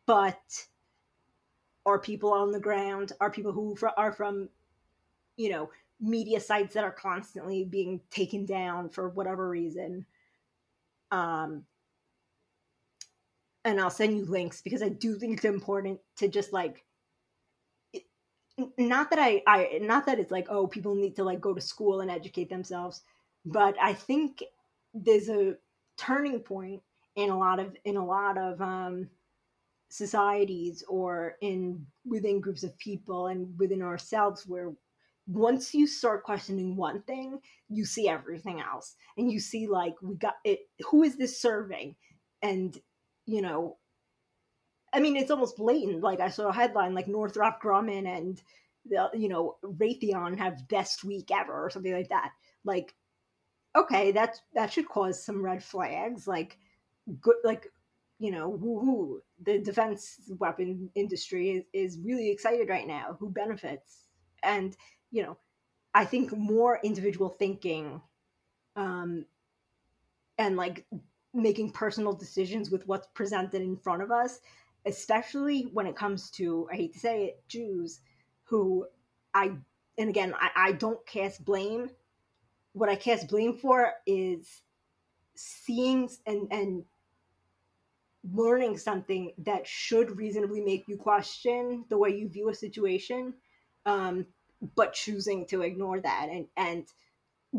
but 0.07 0.41
are 1.87 1.99
people 1.99 2.33
on 2.33 2.51
the 2.51 2.61
ground, 2.61 3.13
are 3.21 3.31
people 3.31 3.53
who 3.53 3.77
are 3.97 4.13
from, 4.13 4.49
you 5.37 5.49
know, 5.49 5.71
media 6.01 6.41
sites 6.41 6.75
that 6.75 6.85
are 6.85 6.93
constantly 6.93 7.65
being 7.65 8.01
taken 8.11 8.45
down 8.45 8.91
for 8.91 9.09
whatever 9.09 9.49
reason? 9.49 10.05
Um, 11.13 11.65
and 13.65 13.81
I'll 13.81 13.91
send 13.91 14.17
you 14.17 14.25
links 14.27 14.61
because 14.61 14.83
I 14.83 14.89
do 14.89 15.17
think 15.17 15.35
it's 15.35 15.45
important 15.45 16.01
to 16.17 16.29
just 16.29 16.53
like 16.53 16.85
not 18.79 19.11
that 19.11 19.19
I 19.19 19.43
I 19.47 19.79
not 19.83 20.07
that 20.07 20.19
it's 20.19 20.31
like 20.31 20.47
oh 20.49 20.67
people 20.67 20.95
need 20.95 21.17
to 21.17 21.25
like 21.25 21.41
go 21.41 21.53
to 21.55 21.61
school 21.61 22.01
and 22.01 22.11
educate 22.11 22.49
themselves, 22.49 23.03
but 23.45 23.77
I 23.81 23.93
think 23.93 24.43
there's 24.95 25.29
a 25.29 25.57
turning 25.97 26.41
point 26.41 26.83
in 27.17 27.31
a 27.31 27.39
lot 27.39 27.59
of 27.59 27.77
in 27.85 27.97
a 27.97 28.05
lot 28.05 28.39
of 28.39 28.61
um, 28.61 29.09
societies 29.97 30.85
or 30.89 31.37
in 31.41 31.87
within 32.05 32.41
groups 32.41 32.63
of 32.63 32.77
people 32.79 33.29
and 33.29 33.59
within 33.59 33.83
ourselves 33.83 34.47
where 34.47 34.73
once 35.27 35.75
you 35.75 35.87
start 35.87 36.23
questioning 36.23 36.77
one 36.77 37.03
thing, 37.03 37.41
you 37.69 37.85
see 37.85 38.09
everything 38.09 38.61
else. 38.61 38.95
And 39.17 39.31
you 39.31 39.41
see, 39.41 39.67
like, 39.67 39.95
we 40.03 40.15
got 40.17 40.37
it. 40.45 40.61
Who 40.91 41.03
is 41.03 41.17
this 41.17 41.41
serving? 41.41 41.97
And, 42.43 42.79
you 43.27 43.43
know, 43.43 43.79
I 44.93 45.01
mean, 45.01 45.17
it's 45.17 45.33
almost 45.33 45.57
blatant. 45.57 46.03
Like, 46.03 46.21
I 46.21 46.29
saw 46.29 46.49
a 46.49 46.53
headline 46.53 46.95
like 46.95 47.09
Northrop 47.09 47.61
Grumman 47.61 48.07
and, 48.07 48.41
the, 48.89 49.11
you 49.15 49.29
know, 49.29 49.57
Raytheon 49.65 50.39
have 50.39 50.69
best 50.69 51.03
week 51.03 51.31
ever 51.33 51.53
or 51.53 51.71
something 51.71 51.93
like 51.93 52.11
that. 52.11 52.31
Like, 52.65 52.95
okay, 53.75 54.13
that 54.13 54.37
that 54.55 54.73
should 54.73 54.89
cause 54.89 55.25
some 55.25 55.43
red 55.43 55.63
flags. 55.65 56.29
Like, 56.29 56.57
good, 57.21 57.37
like, 57.43 57.67
you 58.19 58.31
know, 58.31 58.51
woohoo, 58.51 59.19
the 59.43 59.59
defense 59.59 60.19
weapon 60.39 60.91
industry 60.95 61.51
is, 61.51 61.65
is 61.73 61.99
really 61.99 62.31
excited 62.31 62.69
right 62.69 62.87
now. 62.87 63.17
Who 63.19 63.31
benefits? 63.31 64.09
And 64.43 64.77
you 65.11 65.23
know, 65.23 65.37
I 65.95 66.05
think 66.05 66.37
more 66.37 66.81
individual 66.83 67.29
thinking 67.29 68.01
um, 68.77 69.25
and 70.39 70.57
like 70.57 70.87
making 71.33 71.71
personal 71.73 72.13
decisions 72.13 72.71
with 72.71 72.87
what's 72.87 73.09
presented 73.15 73.63
in 73.63 73.77
front 73.77 74.03
of 74.03 74.11
us, 74.11 74.41
especially 74.87 75.63
when 75.73 75.87
it 75.87 75.97
comes 75.97 76.31
to, 76.33 76.69
I 76.73 76.77
hate 76.77 76.93
to 76.95 76.99
say 76.99 77.25
it, 77.27 77.43
Jews 77.49 78.01
who 78.45 78.87
I, 79.35 79.53
and 79.99 80.09
again, 80.09 80.35
I, 80.39 80.51
I 80.55 80.73
don't 80.73 81.05
cast 81.07 81.45
blame. 81.45 81.91
What 82.73 82.89
I 82.89 82.97
cast 82.97 83.29
blame 83.29 83.57
for 83.57 83.93
is 84.07 84.63
seeing 85.35 86.09
and, 86.27 86.49
and 86.51 86.85
learning 88.35 88.79
something 88.79 89.33
that 89.39 89.67
should 89.67 90.17
reasonably 90.17 90.61
make 90.61 90.89
you 90.89 90.97
question 90.97 91.85
the 91.89 91.99
way 91.99 92.11
you 92.11 92.29
view 92.29 92.49
a 92.49 92.55
situation. 92.55 93.35
Um, 93.85 94.27
but 94.75 94.93
choosing 94.93 95.47
to 95.47 95.63
ignore 95.63 96.01
that 96.01 96.29
and 96.31 96.47
and 96.57 96.87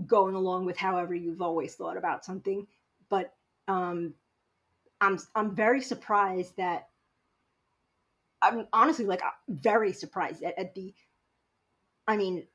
going 0.06 0.36
along 0.36 0.66
with 0.66 0.78
however 0.78 1.14
you've 1.14 1.42
always 1.42 1.76
thought 1.76 1.98
about 1.98 2.26
something 2.26 2.68
but 3.10 3.34
um 3.68 4.14
i'm 5.02 5.18
i'm 5.36 5.56
very 5.56 5.82
surprised 5.82 6.56
that 6.58 6.88
i'm 8.42 8.68
honestly 8.74 9.06
like 9.06 9.22
very 9.48 9.94
surprised 9.94 10.44
at, 10.44 10.58
at 10.58 10.76
the 10.76 10.94
i 12.08 12.18
mean 12.18 12.46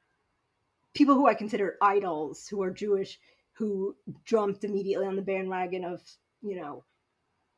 people 0.95 1.15
who 1.15 1.27
i 1.27 1.35
consider 1.35 1.77
idols 1.81 2.47
who 2.49 2.63
are 2.63 2.71
jewish 2.71 3.19
who 3.55 3.97
jumped 4.25 4.65
immediately 4.65 5.07
on 5.07 5.17
the 5.17 5.23
bandwagon 5.23 5.85
of 5.85 6.01
you 6.43 6.57
know 6.57 6.85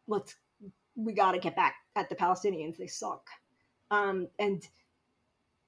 let's 0.07 0.37
we 0.97 1.13
got 1.13 1.33
to 1.33 1.39
get 1.39 1.57
back 1.57 1.75
at 1.97 2.09
the 2.09 2.15
palestinians 2.15 2.77
they 2.77 2.87
suck 2.87 3.29
um 3.91 4.29
and 4.39 4.69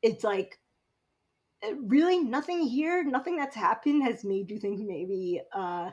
it's 0.02 0.24
like 0.24 0.58
uh, 1.66 1.74
really 1.74 2.18
nothing 2.18 2.62
here, 2.62 3.02
nothing 3.04 3.36
that's 3.36 3.56
happened 3.56 4.02
has 4.02 4.24
made 4.24 4.50
you 4.50 4.58
think 4.58 4.80
maybe 4.80 5.40
uh, 5.52 5.90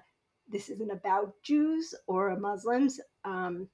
this 0.50 0.70
isn't 0.70 0.92
about 0.92 1.34
Jews 1.42 1.96
or 2.08 2.38
Muslims. 2.38 3.00
Um, 3.24 3.70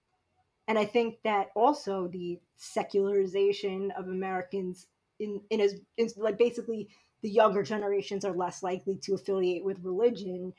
and 0.67 0.77
I 0.77 0.85
think 0.85 1.15
that 1.23 1.47
also 1.55 2.07
the 2.07 2.39
secularization 2.57 3.91
of 3.97 4.07
Americans 4.07 4.87
in 5.19 5.41
in 5.49 5.59
as 5.59 5.75
in, 5.97 6.09
like 6.15 6.37
basically 6.37 6.89
the 7.21 7.29
younger 7.29 7.63
generations 7.63 8.23
are 8.23 8.35
less 8.35 8.61
likely 8.61 8.97
to 9.03 9.15
affiliate 9.15 9.65
with 9.65 9.83
religion 9.83 10.53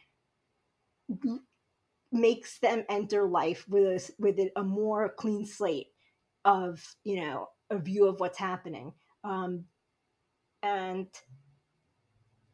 makes 2.13 2.59
them 2.59 2.85
enter 2.89 3.29
life 3.29 3.65
with 3.69 3.85
a, 3.85 4.13
with 4.19 4.39
a 4.57 4.65
more 4.65 5.09
clean 5.17 5.47
slate 5.47 5.89
of 6.45 6.83
you 7.05 7.21
know 7.21 7.49
a 7.71 7.79
view 7.79 8.07
of 8.07 8.19
what's 8.21 8.39
happening. 8.39 8.93
Um, 9.23 9.65
and 10.63 11.07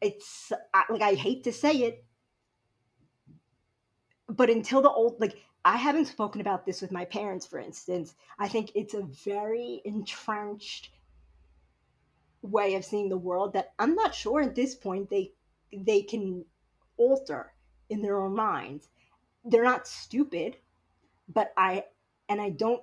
it's 0.01 0.51
like 0.89 1.01
i 1.01 1.13
hate 1.13 1.43
to 1.43 1.51
say 1.51 1.71
it 1.71 2.05
but 4.29 4.49
until 4.49 4.81
the 4.81 4.89
old 4.89 5.19
like 5.19 5.37
i 5.65 5.75
haven't 5.75 6.05
spoken 6.05 6.41
about 6.41 6.65
this 6.65 6.81
with 6.81 6.91
my 6.91 7.05
parents 7.05 7.45
for 7.45 7.59
instance. 7.59 8.13
I 8.39 8.47
think 8.47 8.71
it's 8.75 8.93
a 8.93 9.07
very 9.25 9.81
entrenched 9.85 10.89
way 12.41 12.75
of 12.75 12.85
seeing 12.85 13.09
the 13.09 13.17
world 13.17 13.53
that 13.53 13.73
i'm 13.79 13.95
not 13.95 14.13
sure 14.13 14.41
at 14.41 14.55
this 14.55 14.75
point 14.75 15.09
they 15.09 15.33
they 15.73 16.01
can 16.01 16.45
alter 16.97 17.53
in 17.89 18.01
their 18.01 18.21
own 18.21 18.35
minds 18.35 18.89
they're 19.47 19.63
not 19.63 19.87
stupid 19.87 20.57
but 21.33 21.53
i 21.57 21.83
and 22.29 22.41
i 22.41 22.49
don't 22.49 22.81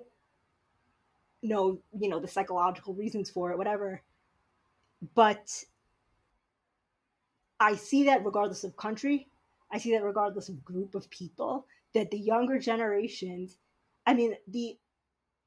know 1.43 1.79
you 1.99 2.09
know 2.09 2.19
the 2.19 2.29
psychological 2.29 2.95
reasons 2.95 3.29
for 3.31 3.51
it 3.51 3.59
whatever. 3.59 4.01
But 5.15 5.65
i 7.61 7.75
see 7.75 8.05
that 8.05 8.25
regardless 8.25 8.65
of 8.65 8.77
country 8.77 9.29
i 9.71 9.79
see 9.79 9.93
that 9.93 10.03
regardless 10.03 10.49
of 10.49 10.65
group 10.65 10.95
of 10.95 11.11
people 11.11 11.67
that 11.93 12.11
the 12.11 12.19
younger 12.19 12.59
generations 12.59 13.59
i 14.07 14.15
mean 14.15 14.35
the 14.49 14.79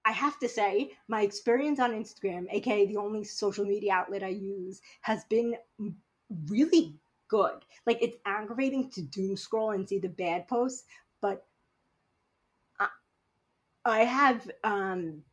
i 0.05 0.11
have 0.11 0.37
to 0.39 0.47
say 0.47 0.91
my 1.07 1.21
experience 1.21 1.79
on 1.79 1.91
instagram 1.91 2.45
aka 2.51 2.85
the 2.85 2.97
only 2.97 3.23
social 3.23 3.65
media 3.65 3.93
outlet 3.93 4.21
i 4.21 4.27
use 4.27 4.79
has 5.01 5.25
been 5.25 5.55
really 6.47 6.93
good. 7.27 7.65
Like 7.85 7.99
it's 8.01 8.17
aggravating 8.25 8.89
to 8.91 9.01
doom 9.01 9.37
scroll 9.37 9.71
and 9.71 9.87
see 9.87 9.99
the 9.99 10.09
bad 10.09 10.47
posts 10.47 10.85
but 11.21 11.45
I, 12.79 12.87
I 13.85 13.99
have 14.03 14.49
um 14.63 15.23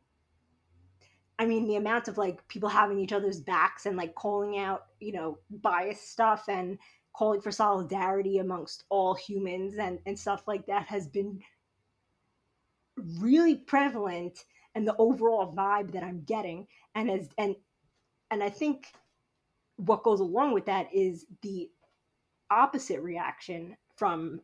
I 1.37 1.45
mean, 1.45 1.67
the 1.67 1.75
amount 1.75 2.07
of 2.07 2.17
like 2.17 2.47
people 2.47 2.69
having 2.69 2.99
each 2.99 3.11
other's 3.11 3.41
backs 3.41 3.85
and 3.85 3.97
like 3.97 4.15
calling 4.15 4.57
out, 4.57 4.85
you 4.99 5.11
know, 5.11 5.37
bias 5.49 6.01
stuff 6.01 6.45
and 6.47 6.77
calling 7.13 7.41
for 7.41 7.51
solidarity 7.51 8.37
amongst 8.39 8.85
all 8.89 9.13
humans 9.13 9.77
and, 9.77 9.99
and 10.05 10.17
stuff 10.17 10.47
like 10.47 10.65
that 10.67 10.85
has 10.87 11.07
been 11.07 11.39
really 13.19 13.55
prevalent 13.55 14.45
and 14.75 14.87
the 14.87 14.95
overall 14.97 15.53
vibe 15.53 15.91
that 15.91 16.03
I'm 16.03 16.23
getting. 16.23 16.67
And 16.95 17.09
as 17.09 17.29
and 17.37 17.55
and 18.31 18.41
I 18.41 18.49
think 18.49 18.87
what 19.77 20.03
goes 20.03 20.21
along 20.21 20.53
with 20.53 20.65
that 20.65 20.87
is 20.93 21.25
the 21.41 21.69
opposite 22.49 23.01
reaction 23.01 23.75
from 23.97 24.39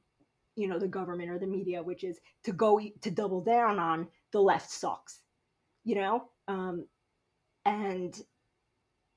you 0.55 0.67
know 0.67 0.79
the 0.79 0.87
government 0.87 1.29
or 1.29 1.39
the 1.39 1.47
media 1.47 1.81
which 1.81 2.03
is 2.03 2.19
to 2.43 2.51
go 2.51 2.79
to 3.01 3.11
double 3.11 3.41
down 3.41 3.79
on 3.79 4.07
the 4.31 4.39
left 4.39 4.69
sucks 4.69 5.21
you 5.83 5.95
know 5.95 6.23
um 6.47 6.85
and 7.65 8.23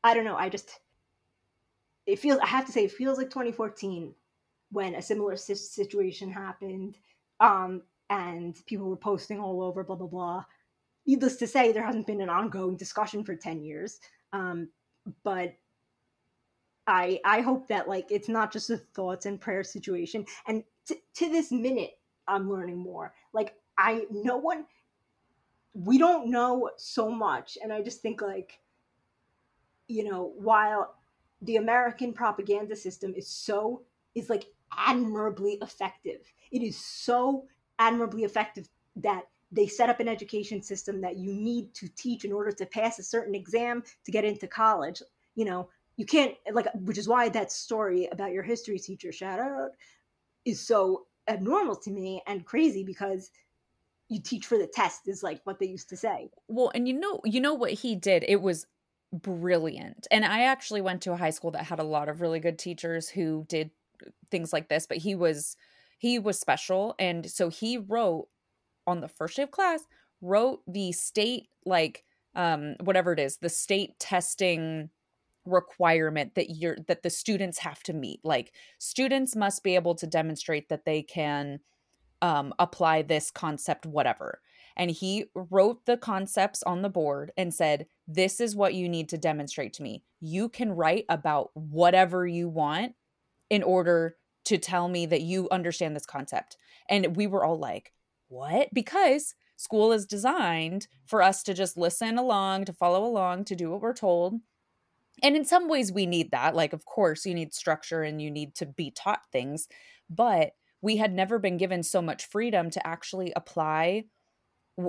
i 0.03 0.15
don't 0.15 0.25
know 0.25 0.37
i 0.37 0.49
just 0.49 0.81
it 2.07 2.19
feels 2.19 2.39
i 2.41 2.47
have 2.47 2.67
to 2.67 2.73
say 2.73 2.85
it 2.85 2.93
feels 2.93 3.19
like 3.19 3.31
2014 3.31 4.15
when 4.71 4.95
a 4.95 5.03
similar 5.03 5.37
situation 5.37 6.31
happened 6.31 6.97
um 7.41 7.83
and 8.11 8.57
people 8.67 8.89
were 8.89 8.97
posting 8.97 9.41
all 9.41 9.63
over 9.63 9.83
blah 9.83 9.97
blah 9.97 10.07
blah 10.07 10.45
needless 11.07 11.37
to 11.37 11.47
say 11.47 11.73
there 11.73 11.85
hasn't 11.85 12.07
been 12.07 12.21
an 12.21 12.29
ongoing 12.29 12.77
discussion 12.77 13.25
for 13.25 13.35
10 13.35 13.63
years 13.63 13.99
um 14.33 14.69
but 15.23 15.55
I 16.87 17.21
I 17.25 17.41
hope 17.41 17.69
that 17.69 17.89
like 17.89 18.07
it's 18.11 18.29
not 18.29 18.53
just 18.53 18.71
a 18.71 18.77
thoughts 18.77 19.27
and 19.27 19.41
prayer 19.41 19.65
situation. 19.65 20.27
And 20.47 20.65
t- 20.87 21.03
to 21.15 21.29
this 21.31 21.51
minute, 21.53 21.99
I'm 22.27 22.51
learning 22.51 22.79
more. 22.79 23.15
Like 23.33 23.55
I 23.79 24.07
no 24.11 24.37
one 24.37 24.67
we 25.75 25.99
don't 25.99 26.31
know 26.31 26.71
so 26.77 27.11
much, 27.11 27.59
and 27.63 27.73
I 27.73 27.83
just 27.83 28.01
think 28.01 28.23
like 28.23 28.61
you 29.89 30.05
know 30.05 30.33
while 30.37 30.95
the 31.43 31.57
American 31.57 32.13
propaganda 32.13 32.77
system 32.77 33.13
is 33.17 33.29
so 33.29 33.83
is 34.15 34.31
like 34.31 34.47
admirably 34.77 35.59
effective. 35.63 36.21
It 36.51 36.63
is 36.63 36.77
so 36.77 37.47
admirably 37.79 38.25
effective 38.25 38.69
that 38.97 39.25
they 39.53 39.67
set 39.67 39.89
up 39.89 40.01
an 40.01 40.09
education 40.09 40.63
system 40.63 41.01
that 41.01 41.17
you 41.17 41.33
need 41.33 41.75
to 41.75 41.89
teach 41.97 42.25
in 42.25 42.33
order 42.33 42.51
to 42.53 42.67
pass 42.67 42.99
a 42.99 43.03
certain 43.03 43.35
exam 43.35 43.83
to 44.05 44.13
get 44.13 44.25
into 44.25 44.47
college. 44.47 45.03
You 45.35 45.45
know, 45.45 45.69
you 45.97 46.07
can't 46.07 46.35
like 46.53 46.67
which 46.75 46.99
is 46.99 47.09
why 47.09 47.29
that 47.31 47.53
story 47.53 48.09
about 48.11 48.33
your 48.33 48.43
history 48.43 48.79
teacher 48.79 49.13
shout 49.13 49.39
out 49.39 49.71
is 50.45 50.61
so 50.61 51.07
abnormal 51.29 51.77
to 51.77 51.91
me 51.91 52.23
and 52.27 52.45
crazy 52.45 52.85
because 52.85 53.31
you 54.09 54.21
teach 54.21 54.47
for 54.47 54.59
the 54.59 54.67
test 54.67 55.09
is 55.09 55.23
like 55.23 55.41
what 55.45 55.59
they 55.59 55.67
used 55.67 55.89
to 55.89 55.97
say. 55.97 56.31
Well 56.49 56.71
and 56.75 56.87
you 56.87 56.95
know 56.95 57.21
you 57.25 57.41
know 57.41 57.55
what 57.55 57.73
he 57.73 57.97
did? 57.97 58.25
It 58.29 58.43
was 58.43 58.67
brilliant. 59.13 60.07
And 60.11 60.25
i 60.25 60.43
actually 60.43 60.81
went 60.81 61.03
to 61.03 61.13
a 61.13 61.17
high 61.17 61.31
school 61.31 61.53
that 61.53 61.65
had 61.65 61.79
a 61.79 61.85
lot 61.85 62.09
of 62.09 62.21
really 62.21 62.41
good 62.41 62.59
teachers 62.59 63.09
who 63.09 63.47
did 63.49 63.71
things 64.31 64.53
like 64.53 64.69
this 64.69 64.87
but 64.87 64.99
he 64.99 65.15
was 65.15 65.57
he 65.99 66.19
was 66.19 66.39
special. 66.39 66.95
And 66.99 67.31
so 67.31 67.49
he 67.49 67.79
wrote 67.79 68.29
on 68.87 69.01
the 69.01 69.09
first 69.09 69.37
day 69.37 69.43
of 69.43 69.51
class 69.51 69.81
wrote 70.21 70.61
the 70.67 70.93
state 70.93 71.49
like 71.65 72.05
um 72.35 72.75
whatever 72.81 73.13
it 73.13 73.21
is 73.21 73.39
the 73.39 73.49
state 73.49 73.99
testing 73.99 74.91
requirement 75.45 76.35
that 76.35 76.51
you're 76.51 76.77
that 76.87 77.03
the 77.03 77.11
students 77.11 77.59
have 77.59 77.83
to 77.83 77.93
meet 77.93 78.21
like 78.25 78.53
students 78.79 79.37
must 79.37 79.63
be 79.63 79.75
able 79.75 79.95
to 79.95 80.07
demonstrate 80.07 80.69
that 80.69 80.85
they 80.85 81.03
can 81.03 81.61
um, 82.23 82.55
apply 82.59 83.03
this 83.03 83.31
concept 83.31 83.85
whatever. 83.85 84.41
And 84.77 84.91
he 84.91 85.27
wrote 85.35 85.85
the 85.85 85.99
concepts 85.99 86.63
on 86.63 86.81
the 86.81 86.89
board 86.89 87.33
and 87.37 87.53
said 87.53 87.87
this 88.09 88.41
is 88.41 88.57
what 88.57 88.75
you 88.75 88.89
need 88.89 89.11
to 89.11 89.19
demonstrate 89.19 89.75
to 89.75 89.83
me. 89.83 90.03
You 90.21 90.49
can 90.49 90.73
write 90.73 91.05
about 91.11 91.51
whatever 91.53 92.27
you 92.27 92.49
want 92.49 92.95
in 93.51 93.63
order 93.63 94.17
to 94.47 94.57
tell 94.57 94.89
me 94.89 95.05
that 95.07 95.21
you 95.21 95.49
understand 95.51 95.95
this 95.95 96.07
concept. 96.07 96.57
And 96.89 97.15
we 97.15 97.27
were 97.27 97.45
all 97.45 97.59
like 97.59 97.93
what? 98.29 98.69
Because 98.73 99.35
school 99.57 99.93
is 99.93 100.07
designed 100.07 100.89
for 101.05 101.23
us 101.23 101.43
to 101.43 101.55
just 101.55 101.77
listen 101.77 102.19
along 102.19 102.65
to 102.65 102.73
follow 102.73 103.05
along 103.05 103.45
to 103.45 103.55
do 103.55 103.71
what 103.71 103.81
we're 103.81 103.93
told 103.93 104.41
and 105.23 105.37
in 105.37 105.45
some 105.45 105.69
ways 105.69 105.93
we 105.93 106.07
need 106.07 106.31
that 106.31 106.55
like 106.55 106.73
of 106.73 106.85
course 106.85 107.25
you 107.25 107.35
need 107.35 107.55
structure 107.55 108.03
and 108.03 108.21
you 108.21 108.31
need 108.31 108.55
to 108.55 108.67
be 108.67 108.91
taught 108.91 109.21
things 109.33 109.69
but 110.11 110.53
we 110.81 110.97
had 110.97 111.15
never 111.15 111.39
been 111.39 111.57
given 111.57 111.83
so 111.83 112.03
much 112.03 112.27
freedom 112.27 112.69
to 112.71 112.87
actually 112.87 113.33
apply 113.35 114.05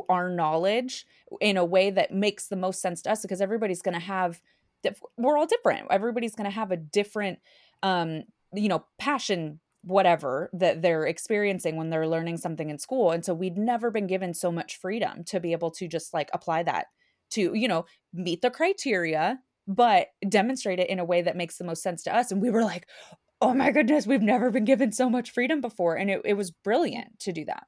our 0.09 0.29
knowledge 0.29 1.05
in 1.39 1.57
a 1.57 1.65
way 1.65 1.89
that 1.89 2.11
makes 2.11 2.47
the 2.47 2.55
most 2.55 2.81
sense 2.81 3.01
to 3.03 3.11
us 3.11 3.21
because 3.21 3.41
everybody's 3.41 3.81
going 3.81 3.93
to 3.93 4.05
have 4.05 4.41
we're 5.17 5.37
all 5.37 5.47
different. 5.47 5.87
Everybody's 5.89 6.35
going 6.35 6.49
to 6.49 6.55
have 6.55 6.71
a 6.71 6.77
different 6.77 7.39
um 7.81 8.23
you 8.53 8.69
know 8.69 8.85
passion 8.99 9.59
whatever 9.83 10.49
that 10.53 10.81
they're 10.81 11.05
experiencing 11.05 11.75
when 11.75 11.89
they're 11.89 12.07
learning 12.07 12.37
something 12.37 12.69
in 12.69 12.79
school 12.79 13.11
and 13.11 13.23
so 13.23 13.33
we'd 13.33 13.57
never 13.57 13.91
been 13.91 14.07
given 14.07 14.33
so 14.33 14.51
much 14.51 14.77
freedom 14.77 15.23
to 15.23 15.39
be 15.39 15.51
able 15.51 15.69
to 15.69 15.87
just 15.87 16.13
like 16.13 16.29
apply 16.33 16.63
that 16.63 16.87
to 17.29 17.53
you 17.53 17.67
know 17.67 17.85
meet 18.13 18.41
the 18.41 18.49
criteria 18.49 19.39
but 19.67 20.07
demonstrate 20.27 20.79
it 20.79 20.89
in 20.89 20.99
a 20.99 21.05
way 21.05 21.21
that 21.21 21.35
makes 21.35 21.57
the 21.57 21.63
most 21.63 21.81
sense 21.81 22.03
to 22.03 22.15
us. 22.15 22.31
And 22.31 22.41
we 22.41 22.49
were 22.49 22.63
like, 22.63 22.87
oh 23.41 23.53
my 23.53 23.71
goodness, 23.71 24.07
we've 24.07 24.21
never 24.21 24.49
been 24.51 24.65
given 24.65 24.91
so 24.91 25.09
much 25.09 25.31
freedom 25.31 25.61
before. 25.61 25.95
And 25.95 26.09
it, 26.09 26.21
it 26.23 26.33
was 26.33 26.51
brilliant 26.51 27.19
to 27.21 27.31
do 27.31 27.45
that. 27.45 27.65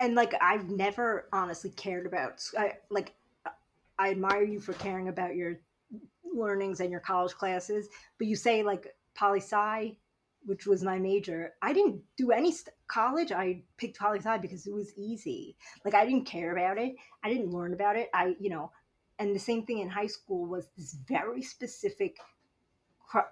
And 0.00 0.14
like, 0.14 0.34
I've 0.40 0.70
never 0.70 1.28
honestly 1.32 1.70
cared 1.70 2.06
about, 2.06 2.42
I, 2.56 2.74
like, 2.90 3.14
I 3.98 4.10
admire 4.10 4.44
you 4.44 4.60
for 4.60 4.72
caring 4.74 5.08
about 5.08 5.34
your 5.34 5.58
learnings 6.24 6.80
and 6.80 6.90
your 6.90 7.00
college 7.00 7.32
classes, 7.32 7.88
but 8.16 8.28
you 8.28 8.36
say 8.36 8.62
like 8.62 8.94
poli 9.16 9.40
sci, 9.40 9.96
which 10.44 10.66
was 10.66 10.84
my 10.84 10.98
major. 10.98 11.54
I 11.62 11.72
didn't 11.72 12.00
do 12.16 12.30
any 12.30 12.52
st- 12.52 12.74
college. 12.86 13.32
I 13.32 13.62
picked 13.76 13.98
poli 13.98 14.18
sci 14.18 14.38
because 14.38 14.66
it 14.66 14.72
was 14.72 14.92
easy. 14.96 15.56
Like 15.84 15.94
I 15.94 16.04
didn't 16.04 16.26
care 16.26 16.52
about 16.52 16.78
it. 16.78 16.94
I 17.24 17.28
didn't 17.28 17.50
learn 17.50 17.74
about 17.74 17.96
it. 17.96 18.08
I, 18.14 18.36
you 18.38 18.50
know, 18.50 18.70
and 19.18 19.34
the 19.34 19.40
same 19.40 19.64
thing 19.64 19.78
in 19.78 19.88
high 19.88 20.06
school 20.06 20.46
was 20.46 20.68
this 20.76 20.92
very 21.06 21.42
specific 21.42 22.18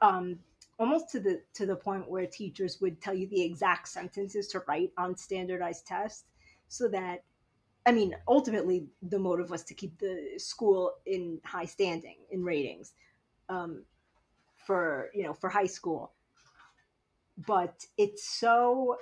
um, 0.03 0.39
almost 0.79 1.11
to 1.11 1.21
the 1.21 1.43
to 1.55 1.67
the 1.67 1.77
point 1.77 2.09
where 2.09 2.27
teachers 2.27 2.81
would 2.81 3.01
tell 3.01 3.15
you 3.15 3.29
the 3.29 3.43
exact 3.43 3.89
sentences 3.89 4.49
to 4.49 4.63
write 4.67 4.93
on 4.99 5.17
standardized 5.17 5.87
tests 5.87 6.25
so 6.69 6.89
that 6.89 7.23
i 7.87 7.93
mean 7.93 8.17
ultimately 8.27 8.87
the 9.03 9.19
motive 9.19 9.51
was 9.51 9.63
to 9.63 9.75
keep 9.75 9.99
the 9.99 10.33
school 10.39 10.93
in 11.07 11.39
high 11.45 11.65
standing 11.65 12.17
in 12.31 12.43
ratings 12.43 12.93
um, 13.49 13.83
for 14.67 15.11
you 15.15 15.23
know 15.23 15.33
for 15.33 15.49
high 15.49 15.67
school. 15.67 16.13
But 17.47 17.85
it's 17.97 18.29
so 18.29 18.97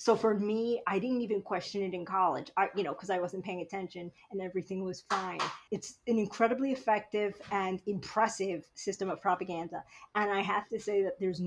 so 0.00 0.16
for 0.16 0.34
me 0.38 0.80
i 0.86 0.98
didn't 0.98 1.20
even 1.20 1.42
question 1.42 1.82
it 1.82 1.92
in 1.92 2.04
college 2.04 2.50
i 2.56 2.68
you 2.74 2.82
know 2.82 2.92
because 2.92 3.10
i 3.10 3.18
wasn't 3.18 3.44
paying 3.44 3.60
attention 3.60 4.10
and 4.32 4.40
everything 4.40 4.82
was 4.84 5.04
fine 5.10 5.40
it's 5.70 5.98
an 6.06 6.18
incredibly 6.18 6.72
effective 6.72 7.34
and 7.52 7.80
impressive 7.86 8.64
system 8.74 9.10
of 9.10 9.20
propaganda 9.20 9.84
and 10.14 10.30
i 10.30 10.40
have 10.40 10.66
to 10.68 10.80
say 10.80 11.02
that 11.02 11.18
there's 11.20 11.42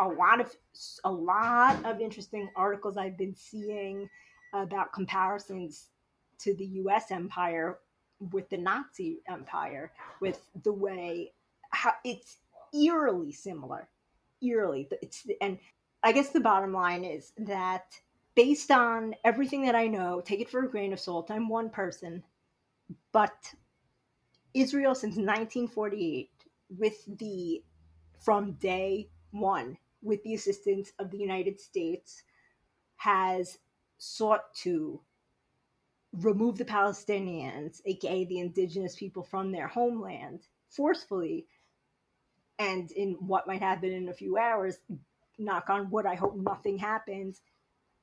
a 0.00 0.08
lot 0.08 0.40
of 0.40 0.54
a 1.04 1.10
lot 1.10 1.84
of 1.84 2.00
interesting 2.00 2.48
articles 2.56 2.96
I've 2.96 3.16
been 3.16 3.34
seeing 3.36 4.08
about 4.52 4.92
comparisons 4.92 5.88
to 6.40 6.54
the 6.56 6.64
U.S. 6.64 7.10
empire 7.10 7.78
with 8.32 8.48
the 8.50 8.56
Nazi 8.56 9.20
empire, 9.28 9.92
with 10.20 10.40
the 10.64 10.72
way 10.72 11.32
how 11.70 11.92
it's 12.04 12.38
eerily 12.74 13.32
similar, 13.32 13.88
eerily. 14.42 14.88
It's 15.02 15.26
and 15.40 15.58
I 16.02 16.12
guess 16.12 16.30
the 16.30 16.40
bottom 16.40 16.72
line 16.72 17.04
is 17.04 17.32
that 17.38 18.00
based 18.34 18.70
on 18.70 19.14
everything 19.24 19.64
that 19.66 19.74
I 19.74 19.86
know, 19.86 20.20
take 20.20 20.40
it 20.40 20.48
for 20.50 20.64
a 20.64 20.70
grain 20.70 20.92
of 20.92 21.00
salt. 21.00 21.30
I'm 21.30 21.48
one 21.48 21.70
person, 21.70 22.24
but 23.12 23.54
Israel 24.54 24.94
since 24.94 25.16
1948, 25.16 26.30
with 26.78 27.18
the 27.18 27.62
from 28.18 28.52
day 28.52 29.08
one, 29.30 29.78
with 30.02 30.22
the 30.22 30.34
assistance 30.34 30.92
of 30.98 31.10
the 31.10 31.18
United 31.18 31.60
States, 31.60 32.22
has 32.96 33.58
sought 33.98 34.54
to 34.54 35.00
remove 36.12 36.58
the 36.58 36.64
Palestinians, 36.64 37.80
aka 37.86 38.24
the 38.24 38.40
indigenous 38.40 38.96
people, 38.96 39.22
from 39.22 39.52
their 39.52 39.68
homeland 39.68 40.40
forcefully. 40.68 41.46
And 42.58 42.90
in 42.92 43.14
what 43.14 43.46
might 43.46 43.62
happen 43.62 43.92
in 43.92 44.08
a 44.08 44.14
few 44.14 44.36
hours, 44.36 44.78
knock 45.44 45.70
on 45.70 45.90
wood, 45.90 46.06
I 46.06 46.14
hope 46.14 46.36
nothing 46.36 46.78
happens, 46.78 47.40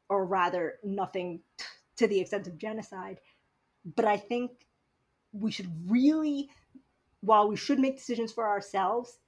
or 0.10 0.26
rather, 0.26 0.76
nothing 0.84 1.41
t- 1.57 1.66
to 1.98 2.07
the 2.07 2.20
extent 2.20 2.48
of 2.48 2.57
genocide. 2.57 3.20
But 3.95 4.06
I 4.06 4.18
think 4.18 4.52
we 5.32 5.52
should 5.52 5.70
really, 5.88 6.49
while 7.22 7.48
we 7.48 7.56
should 7.56 7.80
make 7.80 7.98
decisions 7.98 8.32
for 8.32 8.48
ourselves, 8.48 9.20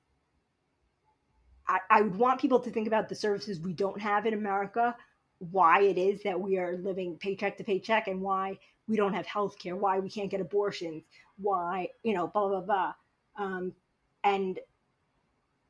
I, 1.68 1.80
I 1.90 2.02
would 2.02 2.16
want 2.16 2.42
people 2.42 2.60
to 2.60 2.70
think 2.70 2.88
about 2.88 3.10
the 3.10 3.16
services 3.16 3.60
we 3.60 3.74
don't 3.74 4.02
have 4.02 4.26
in 4.26 4.34
America, 4.34 4.96
why 5.40 5.82
it 5.82 5.98
is 5.98 6.24
that 6.24 6.40
we 6.40 6.58
are 6.58 6.78
living 6.78 7.18
paycheck 7.18 7.58
to 7.58 7.64
paycheck, 7.64 8.08
and 8.08 8.22
why 8.22 8.58
we 8.88 8.98
don't 8.98 9.14
have 9.14 9.26
health 9.26 9.58
care, 9.58 9.76
why 9.76 10.00
we 10.00 10.10
can't 10.10 10.30
get 10.30 10.42
abortions, 10.42 11.04
why, 11.38 11.88
you 12.04 12.14
know, 12.14 12.28
blah, 12.28 12.48
blah, 12.48 12.62
blah. 12.62 12.94
Um, 13.38 13.74
and 14.24 14.60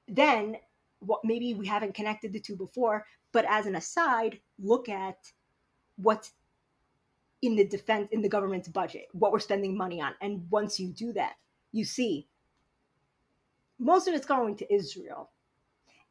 then 0.07 0.57
what 1.01 1.19
maybe 1.23 1.53
we 1.53 1.67
haven't 1.67 1.93
connected 1.93 2.31
the 2.31 2.39
two 2.39 2.55
before, 2.55 3.05
but 3.31 3.45
as 3.49 3.65
an 3.65 3.75
aside, 3.75 4.39
look 4.59 4.89
at 4.89 5.17
what's 5.97 6.31
in 7.41 7.55
the 7.55 7.67
defense 7.67 8.07
in 8.11 8.21
the 8.21 8.29
government's 8.29 8.67
budget, 8.67 9.07
what 9.13 9.31
we're 9.31 9.39
spending 9.39 9.75
money 9.75 9.99
on. 9.99 10.13
And 10.21 10.45
once 10.49 10.79
you 10.79 10.89
do 10.89 11.11
that, 11.13 11.33
you 11.71 11.83
see 11.83 12.27
most 13.79 14.07
of 14.07 14.13
it's 14.13 14.25
going 14.25 14.55
to 14.57 14.73
Israel. 14.73 15.31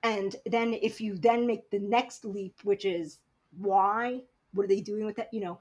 And 0.03 0.35
then 0.47 0.75
if 0.75 1.01
you 1.01 1.17
then 1.17 1.47
make 1.47 1.71
the 1.71 1.79
next 1.79 2.25
leap, 2.25 2.55
which 2.65 2.85
is 2.85 3.19
why, 3.57 4.21
what 4.53 4.65
are 4.65 4.69
they 4.69 4.81
doing 4.81 5.05
with 5.07 5.17
that? 5.17 5.33
You 5.33 5.41
know, 5.41 5.61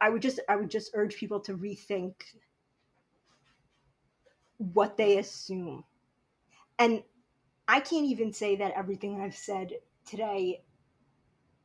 I 0.00 0.08
would 0.10 0.22
just 0.22 0.40
I 0.48 0.56
would 0.56 0.70
just 0.70 0.90
urge 0.94 1.14
people 1.14 1.38
to 1.40 1.56
rethink 1.56 2.14
what 4.58 4.96
they 4.96 5.18
assume. 5.18 5.84
And 6.78 7.02
I 7.68 7.80
can't 7.80 8.06
even 8.06 8.32
say 8.32 8.56
that 8.56 8.72
everything 8.76 9.20
I've 9.20 9.36
said 9.36 9.72
today 10.04 10.62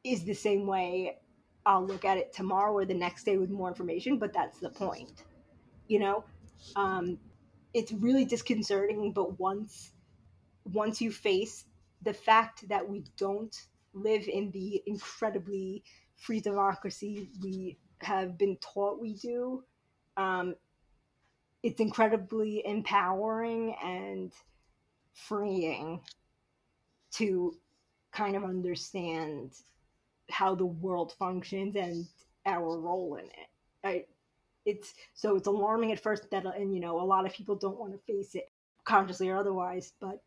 is 0.03 0.23
the 0.23 0.33
same 0.33 0.67
way 0.67 1.17
I'll 1.65 1.85
look 1.85 2.05
at 2.05 2.17
it 2.17 2.33
tomorrow 2.33 2.71
or 2.73 2.85
the 2.85 2.93
next 2.93 3.25
day 3.25 3.37
with 3.37 3.49
more 3.49 3.67
information, 3.67 4.17
but 4.17 4.31
that's 4.33 4.59
the 4.59 4.69
point. 4.69 5.23
You 5.87 5.99
know, 5.99 6.23
um, 6.75 7.17
it's 7.73 7.91
really 7.91 8.25
disconcerting, 8.25 9.11
but 9.11 9.39
once 9.39 9.91
once 10.73 11.01
you 11.01 11.11
face 11.11 11.65
the 12.01 12.13
fact 12.13 12.67
that 12.67 12.87
we 12.87 13.03
don't 13.17 13.55
live 13.93 14.27
in 14.27 14.51
the 14.51 14.81
incredibly 14.85 15.83
free 16.15 16.41
democracy 16.41 17.29
we 17.41 17.77
have 17.99 18.37
been 18.37 18.57
taught 18.57 18.99
we 18.99 19.13
do, 19.13 19.63
um, 20.17 20.55
it's 21.63 21.79
incredibly 21.79 22.65
empowering 22.65 23.75
and 23.83 24.31
freeing 25.18 26.02
to 27.11 27.56
kind 28.11 28.35
of 28.35 28.44
understand 28.44 29.52
how 30.30 30.56
the 30.56 30.65
world 30.65 31.14
functions 31.18 31.76
and 31.76 32.06
our 32.45 32.77
role 32.80 33.15
in 33.15 33.26
it. 33.26 33.49
I, 33.84 34.06
it's 34.65 34.94
so 35.14 35.35
it's 35.35 35.48
alarming 35.48 35.91
at 35.91 35.99
first 35.99 36.30
that 36.31 36.45
and 36.45 36.73
you 36.73 36.81
know 36.81 36.99
a 36.99 37.03
lot 37.03 37.26
of 37.26 37.34
people 37.34 37.56
don't 37.56 37.80
want 37.80 37.94
to 37.94 38.14
face 38.14 38.35
it 38.35 38.52
consciously 38.84 39.30
or 39.30 39.38
otherwise, 39.38 39.94
but 39.99 40.22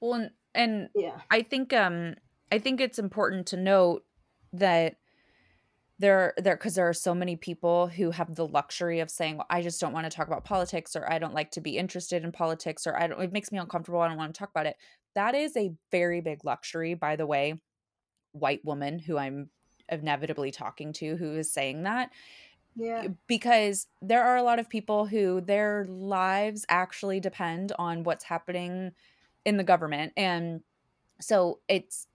well, 0.00 0.14
and, 0.14 0.30
and 0.54 0.88
yeah, 0.94 1.20
I 1.30 1.42
think 1.42 1.72
um 1.72 2.14
I 2.52 2.58
think 2.58 2.80
it's 2.80 2.98
important 2.98 3.46
to 3.48 3.56
note 3.56 4.04
that 4.52 4.96
there 5.98 6.34
there 6.36 6.56
because 6.56 6.74
there 6.74 6.88
are 6.88 6.94
so 6.94 7.14
many 7.14 7.36
people 7.36 7.86
who 7.86 8.10
have 8.10 8.34
the 8.34 8.46
luxury 8.46 9.00
of 9.00 9.10
saying 9.10 9.36
well, 9.36 9.46
i 9.48 9.62
just 9.62 9.80
don't 9.80 9.92
want 9.92 10.04
to 10.04 10.14
talk 10.14 10.26
about 10.26 10.44
politics 10.44 10.96
or 10.96 11.10
i 11.10 11.18
don't 11.18 11.34
like 11.34 11.50
to 11.52 11.60
be 11.60 11.78
interested 11.78 12.24
in 12.24 12.32
politics 12.32 12.86
or 12.86 12.96
i 12.96 13.06
don't 13.06 13.20
it 13.20 13.32
makes 13.32 13.52
me 13.52 13.58
uncomfortable 13.58 14.00
i 14.00 14.08
don't 14.08 14.16
want 14.16 14.34
to 14.34 14.38
talk 14.38 14.50
about 14.50 14.66
it. 14.66 14.76
That 15.14 15.36
is 15.36 15.56
a 15.56 15.72
very 15.92 16.20
big 16.20 16.44
luxury 16.44 16.94
by 16.94 17.14
the 17.14 17.26
way 17.26 17.60
white 18.32 18.64
woman 18.64 18.98
who 18.98 19.16
i'm 19.16 19.50
inevitably 19.88 20.50
talking 20.50 20.92
to 20.94 21.16
who 21.16 21.36
is 21.36 21.52
saying 21.52 21.84
that 21.84 22.10
yeah. 22.74 23.06
because 23.28 23.86
there 24.02 24.24
are 24.24 24.36
a 24.36 24.42
lot 24.42 24.58
of 24.58 24.68
people 24.68 25.06
who 25.06 25.40
their 25.40 25.86
lives 25.88 26.66
actually 26.68 27.20
depend 27.20 27.72
on 27.78 28.02
what's 28.02 28.24
happening 28.24 28.90
in 29.44 29.56
the 29.56 29.62
government 29.62 30.12
and 30.16 30.62
so 31.20 31.60
it's 31.68 32.08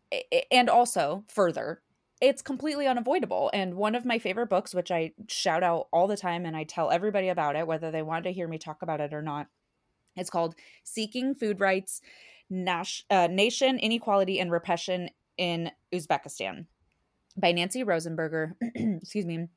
and 0.51 0.69
also 0.69 1.23
further 1.30 1.81
it's 2.21 2.41
completely 2.41 2.87
unavoidable. 2.87 3.49
And 3.53 3.75
one 3.75 3.95
of 3.95 4.05
my 4.05 4.19
favorite 4.19 4.49
books, 4.49 4.73
which 4.73 4.91
I 4.91 5.13
shout 5.27 5.63
out 5.63 5.87
all 5.91 6.07
the 6.07 6.17
time 6.17 6.45
and 6.45 6.55
I 6.55 6.63
tell 6.63 6.91
everybody 6.91 7.29
about 7.29 7.55
it, 7.55 7.65
whether 7.65 7.91
they 7.91 8.01
want 8.01 8.25
to 8.25 8.33
hear 8.33 8.47
me 8.47 8.57
talk 8.57 8.81
about 8.81 8.99
it 8.99 9.13
or 9.13 9.21
not, 9.21 9.47
it's 10.15 10.29
called 10.29 10.55
Seeking 10.83 11.33
Food 11.33 11.59
Rights 11.59 12.01
Nash, 12.49 13.05
uh, 13.09 13.27
Nation, 13.27 13.77
Inequality, 13.79 14.39
and 14.39 14.51
Repression 14.51 15.09
in 15.37 15.71
Uzbekistan 15.93 16.65
by 17.37 17.51
Nancy 17.51 17.83
Rosenberger. 17.83 18.53
Excuse 18.75 19.25
me. 19.25 19.47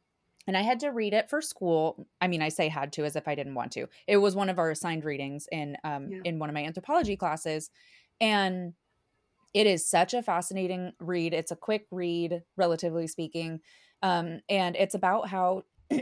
And 0.47 0.57
I 0.57 0.63
had 0.63 0.81
to 0.81 0.91
read 0.91 1.15
it 1.15 1.31
for 1.31 1.41
school. 1.41 2.07
I 2.21 2.29
mean, 2.29 2.43
I 2.43 2.49
say 2.49 2.69
had 2.69 2.93
to 2.95 3.05
as 3.05 3.17
if 3.17 3.29
I 3.29 3.35
didn't 3.35 3.55
want 3.55 3.73
to. 3.73 3.87
It 4.07 4.19
was 4.19 4.35
one 4.35 4.49
of 4.49 4.59
our 4.59 4.71
assigned 4.71 5.05
readings 5.05 5.49
in 5.51 5.77
um, 5.85 6.11
yeah. 6.11 6.21
in 6.25 6.39
one 6.39 6.49
of 6.49 6.55
my 6.55 6.65
anthropology 6.65 7.17
classes, 7.17 7.71
and 8.21 8.75
it 9.55 9.67
is 9.67 9.89
such 9.89 10.15
a 10.15 10.23
fascinating 10.23 10.93
read. 10.99 11.35
It's 11.35 11.51
a 11.51 11.57
quick 11.57 11.87
read, 11.91 12.43
relatively 12.57 13.07
speaking. 13.07 13.61
Um, 14.03 14.41
and 14.49 14.77
it's 14.77 14.95
about 14.95 15.29
how 15.29 15.65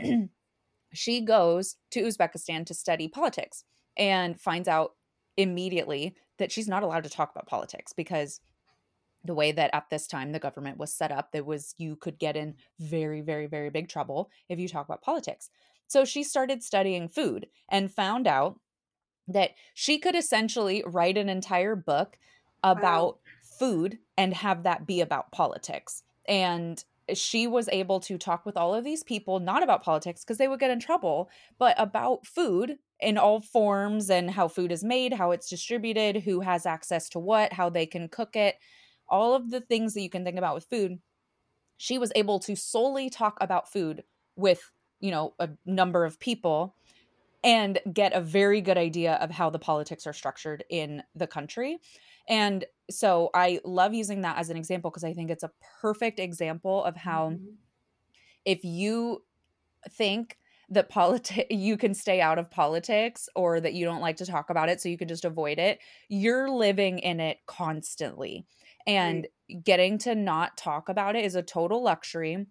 she 0.93 1.21
goes 1.21 1.75
to 1.91 2.01
Uzbekistan 2.01 2.65
to 2.65 2.73
study 2.73 3.07
politics 3.07 3.63
and 3.97 4.39
finds 4.39 4.67
out 4.67 4.93
immediately 5.37 6.15
that 6.37 6.51
she's 6.51 6.67
not 6.67 6.83
allowed 6.83 7.03
to 7.03 7.09
talk 7.09 7.31
about 7.31 7.47
politics 7.47 7.93
because 7.93 8.39
the 9.23 9.33
way 9.33 9.51
that 9.51 9.69
at 9.73 9.89
this 9.89 10.07
time 10.07 10.31
the 10.31 10.39
government 10.39 10.77
was 10.77 10.93
set 10.93 11.11
up 11.11 11.31
that 11.31 11.45
was 11.45 11.75
you 11.77 11.95
could 11.95 12.17
get 12.17 12.35
in 12.35 12.55
very 12.79 13.21
very 13.21 13.47
very 13.47 13.69
big 13.69 13.87
trouble 13.87 14.29
if 14.49 14.59
you 14.59 14.67
talk 14.67 14.85
about 14.85 15.01
politics 15.01 15.49
so 15.87 16.03
she 16.03 16.23
started 16.23 16.63
studying 16.63 17.07
food 17.07 17.47
and 17.69 17.93
found 17.93 18.27
out 18.27 18.59
that 19.27 19.51
she 19.73 19.99
could 19.99 20.15
essentially 20.15 20.83
write 20.85 21.17
an 21.17 21.29
entire 21.29 21.75
book 21.75 22.17
about 22.63 23.19
food 23.61 23.99
and 24.17 24.33
have 24.33 24.63
that 24.63 24.87
be 24.87 25.01
about 25.01 25.31
politics. 25.31 26.01
And 26.27 26.83
she 27.13 27.45
was 27.45 27.69
able 27.71 27.99
to 27.99 28.17
talk 28.17 28.43
with 28.43 28.57
all 28.57 28.73
of 28.73 28.83
these 28.83 29.03
people, 29.03 29.39
not 29.39 29.61
about 29.61 29.83
politics 29.83 30.23
because 30.23 30.39
they 30.39 30.47
would 30.47 30.59
get 30.59 30.71
in 30.71 30.79
trouble, 30.79 31.29
but 31.59 31.75
about 31.77 32.25
food 32.25 32.79
in 32.99 33.19
all 33.19 33.39
forms 33.39 34.09
and 34.09 34.31
how 34.31 34.47
food 34.47 34.71
is 34.71 34.83
made, 34.83 35.13
how 35.13 35.29
it's 35.29 35.47
distributed, 35.47 36.23
who 36.23 36.39
has 36.39 36.65
access 36.65 37.07
to 37.09 37.19
what, 37.19 37.53
how 37.53 37.69
they 37.69 37.85
can 37.85 38.09
cook 38.09 38.35
it, 38.35 38.55
all 39.07 39.35
of 39.35 39.51
the 39.51 39.61
things 39.61 39.93
that 39.93 40.01
you 40.01 40.09
can 40.09 40.23
think 40.23 40.39
about 40.39 40.55
with 40.55 40.65
food. 40.65 40.97
She 41.77 41.99
was 41.99 42.11
able 42.15 42.39
to 42.39 42.55
solely 42.55 43.11
talk 43.11 43.37
about 43.41 43.71
food 43.71 44.03
with, 44.35 44.71
you 44.99 45.11
know, 45.11 45.35
a 45.37 45.49
number 45.67 46.03
of 46.03 46.19
people 46.19 46.75
and 47.43 47.77
get 47.93 48.13
a 48.13 48.21
very 48.21 48.61
good 48.61 48.77
idea 48.77 49.13
of 49.15 49.29
how 49.29 49.51
the 49.51 49.59
politics 49.59 50.07
are 50.07 50.13
structured 50.13 50.63
in 50.67 51.03
the 51.13 51.27
country. 51.27 51.79
And 52.31 52.63
so 52.89 53.29
I 53.33 53.59
love 53.65 53.93
using 53.93 54.21
that 54.21 54.37
as 54.37 54.49
an 54.49 54.57
example 54.57 54.89
because 54.89 55.03
I 55.03 55.13
think 55.13 55.29
it's 55.29 55.43
a 55.43 55.51
perfect 55.81 56.19
example 56.19 56.83
of 56.83 56.95
how 56.95 57.31
mm-hmm. 57.31 57.45
if 58.45 58.63
you 58.63 59.23
think 59.91 60.37
that 60.69 60.87
politics 60.87 61.47
you 61.49 61.75
can 61.77 61.93
stay 61.93 62.21
out 62.21 62.39
of 62.39 62.49
politics 62.49 63.27
or 63.35 63.59
that 63.59 63.73
you 63.73 63.85
don't 63.85 64.01
like 64.01 64.17
to 64.17 64.25
talk 64.25 64.49
about 64.49 64.69
it 64.69 64.79
so 64.79 64.87
you 64.87 64.97
can 64.97 65.07
just 65.07 65.25
avoid 65.25 65.59
it 65.59 65.79
you're 66.07 66.49
living 66.49 66.99
in 66.99 67.19
it 67.19 67.39
constantly 67.47 68.45
and 68.87 69.27
right. 69.49 69.63
getting 69.63 69.97
to 69.97 70.15
not 70.15 70.57
talk 70.57 70.87
about 70.87 71.15
it 71.15 71.25
is 71.25 71.35
a 71.35 71.41
total 71.41 71.83
luxury 71.83 72.45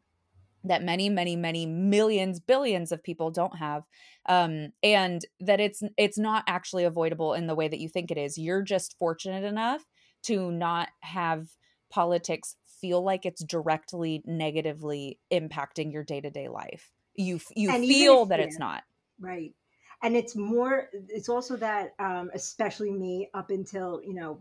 that 0.64 0.82
many 0.82 1.08
many 1.08 1.36
many 1.36 1.66
millions 1.66 2.38
billions 2.40 2.92
of 2.92 3.02
people 3.02 3.30
don't 3.30 3.56
have 3.56 3.84
um, 4.26 4.72
and 4.82 5.24
that 5.40 5.60
it's 5.60 5.82
it's 5.96 6.18
not 6.18 6.44
actually 6.46 6.84
avoidable 6.84 7.34
in 7.34 7.46
the 7.46 7.54
way 7.54 7.68
that 7.68 7.80
you 7.80 7.88
think 7.88 8.10
it 8.10 8.18
is. 8.18 8.38
You're 8.38 8.62
just 8.62 8.98
fortunate 8.98 9.44
enough 9.44 9.84
to 10.24 10.52
not 10.52 10.88
have 11.00 11.48
politics 11.88 12.56
feel 12.80 13.02
like 13.02 13.26
it's 13.26 13.42
directly 13.42 14.22
negatively 14.26 15.18
impacting 15.32 15.92
your 15.92 16.04
day-to-day 16.04 16.48
life. 16.48 16.92
You 17.14 17.40
you 17.56 17.70
and 17.70 17.84
feel 17.84 18.26
that 18.26 18.40
it's 18.40 18.58
not. 18.58 18.84
Right. 19.18 19.54
And 20.02 20.16
it's 20.16 20.36
more 20.36 20.88
it's 21.08 21.28
also 21.28 21.56
that 21.56 21.94
um 21.98 22.30
especially 22.34 22.90
me 22.90 23.30
up 23.34 23.50
until 23.50 24.00
you 24.04 24.14
know 24.14 24.38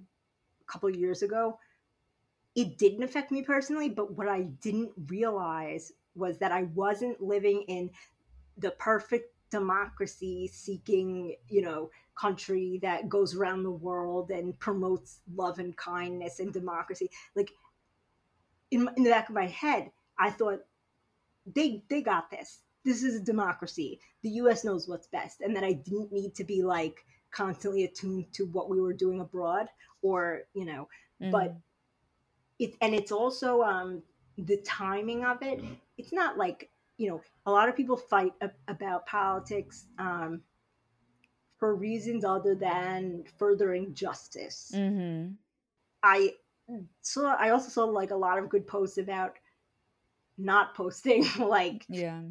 a 0.61 0.71
couple 0.71 0.89
years 0.89 1.21
ago 1.21 1.57
it 2.55 2.77
didn't 2.77 3.03
affect 3.03 3.31
me 3.31 3.43
personally 3.43 3.89
but 3.89 4.17
what 4.17 4.27
i 4.27 4.41
didn't 4.41 4.91
realize 5.07 5.91
was 6.19 6.37
that 6.37 6.51
i 6.51 6.63
wasn't 6.75 7.21
living 7.21 7.63
in 7.67 7.89
the 8.57 8.71
perfect 8.71 9.33
democracy 9.49 10.47
seeking 10.51 11.35
you 11.47 11.61
know 11.61 11.89
country 12.19 12.79
that 12.81 13.07
goes 13.07 13.35
around 13.35 13.63
the 13.63 13.71
world 13.71 14.29
and 14.29 14.57
promotes 14.59 15.21
love 15.35 15.57
and 15.59 15.75
kindness 15.77 16.39
and 16.39 16.51
democracy. 16.51 17.09
Like 17.35 17.51
in, 18.71 18.89
in 18.97 19.03
the 19.03 19.09
back 19.09 19.29
of 19.29 19.35
my 19.35 19.47
head 19.47 19.89
i 20.17 20.29
thought 20.29 20.59
they 21.55 21.83
they 21.89 22.01
got 22.01 22.29
this. 22.29 22.59
This 22.85 23.03
is 23.03 23.15
a 23.15 23.23
democracy. 23.23 23.99
The 24.21 24.29
us 24.29 24.63
knows 24.63 24.87
what's 24.87 25.07
best 25.07 25.41
and 25.41 25.55
that 25.55 25.63
i 25.63 25.73
didn't 25.73 26.11
need 26.11 26.35
to 26.35 26.43
be 26.43 26.61
like 26.61 27.05
constantly 27.31 27.83
attuned 27.83 28.31
to 28.33 28.45
what 28.45 28.69
we 28.69 28.81
were 28.81 28.93
doing 28.93 29.21
abroad 29.21 29.67
or 30.01 30.41
you 30.53 30.65
know 30.65 30.87
mm. 31.21 31.31
but 31.31 31.55
it 32.57 32.73
and 32.81 32.93
it's 32.93 33.11
also 33.11 33.61
um 33.61 34.01
the 34.45 34.57
timing 34.57 35.25
of 35.25 35.41
it 35.41 35.63
it's 35.97 36.13
not 36.13 36.37
like 36.37 36.69
you 36.97 37.09
know 37.09 37.21
a 37.45 37.51
lot 37.51 37.69
of 37.69 37.75
people 37.75 37.97
fight 37.97 38.33
a, 38.41 38.49
about 38.67 39.05
politics 39.05 39.85
um 39.97 40.41
for 41.57 41.75
reasons 41.75 42.23
other 42.23 42.55
than 42.55 43.23
furthering 43.37 43.93
justice. 43.93 44.71
Mm-hmm. 44.73 45.33
i 46.03 46.33
saw 47.01 47.35
i 47.35 47.49
also 47.49 47.69
saw 47.69 47.85
like 47.85 48.11
a 48.11 48.15
lot 48.15 48.37
of 48.37 48.49
good 48.49 48.67
posts 48.67 48.97
about 48.97 49.33
not 50.37 50.75
posting 50.75 51.25
like 51.39 51.85
yeah. 51.89 52.21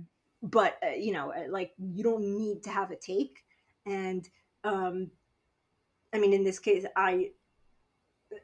but 0.43 0.79
uh, 0.83 0.95
you 0.95 1.13
know 1.13 1.33
uh, 1.33 1.51
like 1.51 1.73
you 1.79 2.03
don't 2.03 2.25
need 2.25 2.63
to 2.63 2.71
have 2.71 2.91
a 2.91 2.97
take. 2.97 3.45
And 3.87 4.29
um 4.65 5.11
i 6.13 6.19
mean 6.19 6.33
in 6.33 6.45
this 6.45 6.59
case 6.59 6.85
i 6.97 7.31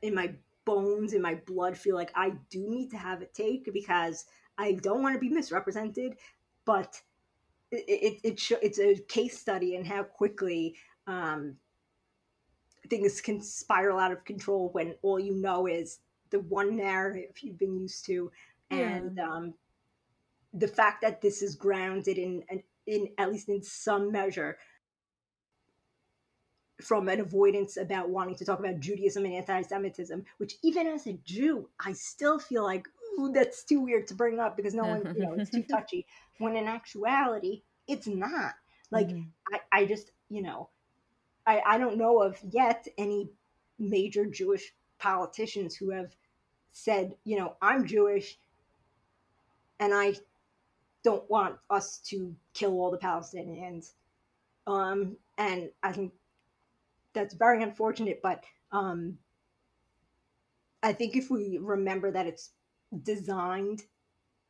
in 0.03 0.15
my 0.15 0.35
bones 0.65 1.13
in 1.13 1.23
my 1.23 1.35
blood 1.47 1.77
feel 1.77 1.95
like 1.95 2.11
i 2.15 2.33
do 2.51 2.69
need 2.69 2.91
to 2.91 2.97
have 2.97 3.23
a 3.23 3.27
take 3.27 3.73
because 3.73 4.25
i 4.59 4.73
don't 4.73 5.03
want 5.03 5.15
to 5.15 5.21
be 5.21 5.29
misrepresented 5.29 6.17
but 6.65 7.01
it, 7.71 8.21
it, 8.25 8.39
it 8.41 8.59
it's 8.63 8.79
a 8.79 8.97
case 9.09 9.39
study 9.39 9.75
in 9.75 9.85
how 9.85 10.03
quickly 10.03 10.75
um 11.07 11.57
things 12.89 13.21
can 13.21 13.41
spiral 13.41 13.99
out 13.99 14.13
of 14.13 14.25
control 14.25 14.69
when 14.73 14.95
all 15.03 15.19
you 15.19 15.35
know 15.35 15.67
is 15.67 15.99
the 16.31 16.41
one 16.41 16.77
narrative 16.77 17.31
you've 17.41 17.59
been 17.59 17.79
used 17.79 18.05
to 18.05 18.31
and 18.71 19.17
yeah. 19.17 19.29
um 19.29 19.55
the 20.55 20.69
fact 20.69 21.03
that 21.03 21.21
this 21.21 21.43
is 21.43 21.57
grounded 21.57 22.17
in, 22.17 22.43
in, 22.49 22.63
in 22.87 23.09
at 23.19 23.31
least 23.31 23.49
in 23.49 23.63
some 23.63 24.13
measure 24.13 24.57
from 26.83 27.09
an 27.09 27.21
avoidance 27.21 27.77
about 27.77 28.09
wanting 28.09 28.35
to 28.37 28.45
talk 28.45 28.59
about 28.59 28.81
Judaism 28.81 29.25
and 29.25 29.35
anti-Semitism, 29.35 30.25
which 30.39 30.57
even 30.63 30.87
as 30.87 31.07
a 31.07 31.13
Jew, 31.25 31.69
I 31.79 31.93
still 31.93 32.39
feel 32.39 32.65
like 32.65 32.89
that's 33.33 33.65
too 33.65 33.81
weird 33.81 34.09
to 34.09 34.15
bring 34.15 34.41
up 34.41 34.57
because 34.57 34.75
no 34.75 34.85
one, 34.85 35.15
you 35.17 35.23
know, 35.23 35.35
it's 35.35 35.51
too 35.51 35.63
touchy. 35.71 36.07
When 36.39 36.57
in 36.57 36.67
actuality, 36.67 37.63
it's 37.87 38.07
not. 38.07 38.55
Like 38.91 39.09
mm-hmm. 39.09 39.55
I, 39.73 39.81
I 39.81 39.87
just, 39.87 40.11
you 40.29 40.43
know, 40.43 40.69
I, 41.47 41.63
I 41.65 41.79
don't 41.79 41.97
know 41.97 42.23
of 42.23 42.39
yet 42.51 42.87
any 42.99 43.29
major 43.79 44.25
Jewish 44.25 44.73
politicians 44.99 45.77
who 45.77 45.91
have 45.91 46.15
said, 46.73 47.15
you 47.25 47.39
know, 47.39 47.55
I'm 47.63 47.87
Jewish 47.87 48.37
and 49.79 49.93
I 49.95 50.15
don't 51.05 51.29
want 51.31 51.57
us 51.71 51.99
to 52.07 52.35
kill 52.55 52.73
all 52.73 52.91
the 52.91 52.99
Palestinians. 52.99 53.93
Um, 54.67 55.17
and 55.37 55.71
I 55.83 55.93
think 55.93 56.13
that's 57.15 57.35
very 57.35 57.63
unfortunate, 57.63 58.21
but 58.23 58.45
um, 58.73 59.19
I 60.83 60.93
think 60.93 61.17
if 61.17 61.31
we 61.31 61.59
remember 61.61 62.11
that 62.11 62.27
it's 62.27 62.51
designed 63.03 63.83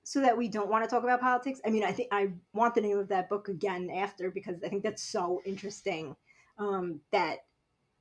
so 0.05 0.21
that 0.21 0.37
we 0.37 0.49
don't 0.49 0.69
want 0.69 0.85
to 0.85 0.91
talk 0.91 1.03
about 1.03 1.21
politics. 1.21 1.61
I 1.67 1.71
mean, 1.71 1.83
I 1.83 1.93
think 1.93 2.09
I 2.13 2.29
want 2.53 2.75
the 2.75 2.83
name 2.83 2.99
of 2.99 3.09
that 3.09 3.31
book 3.31 3.49
again 3.49 3.91
after 3.91 4.31
because 4.31 4.57
I 4.63 4.69
think 4.69 4.83
that's 4.83 5.03
so 5.03 5.41
interesting 5.47 6.15
um, 6.59 7.01
that 7.11 7.39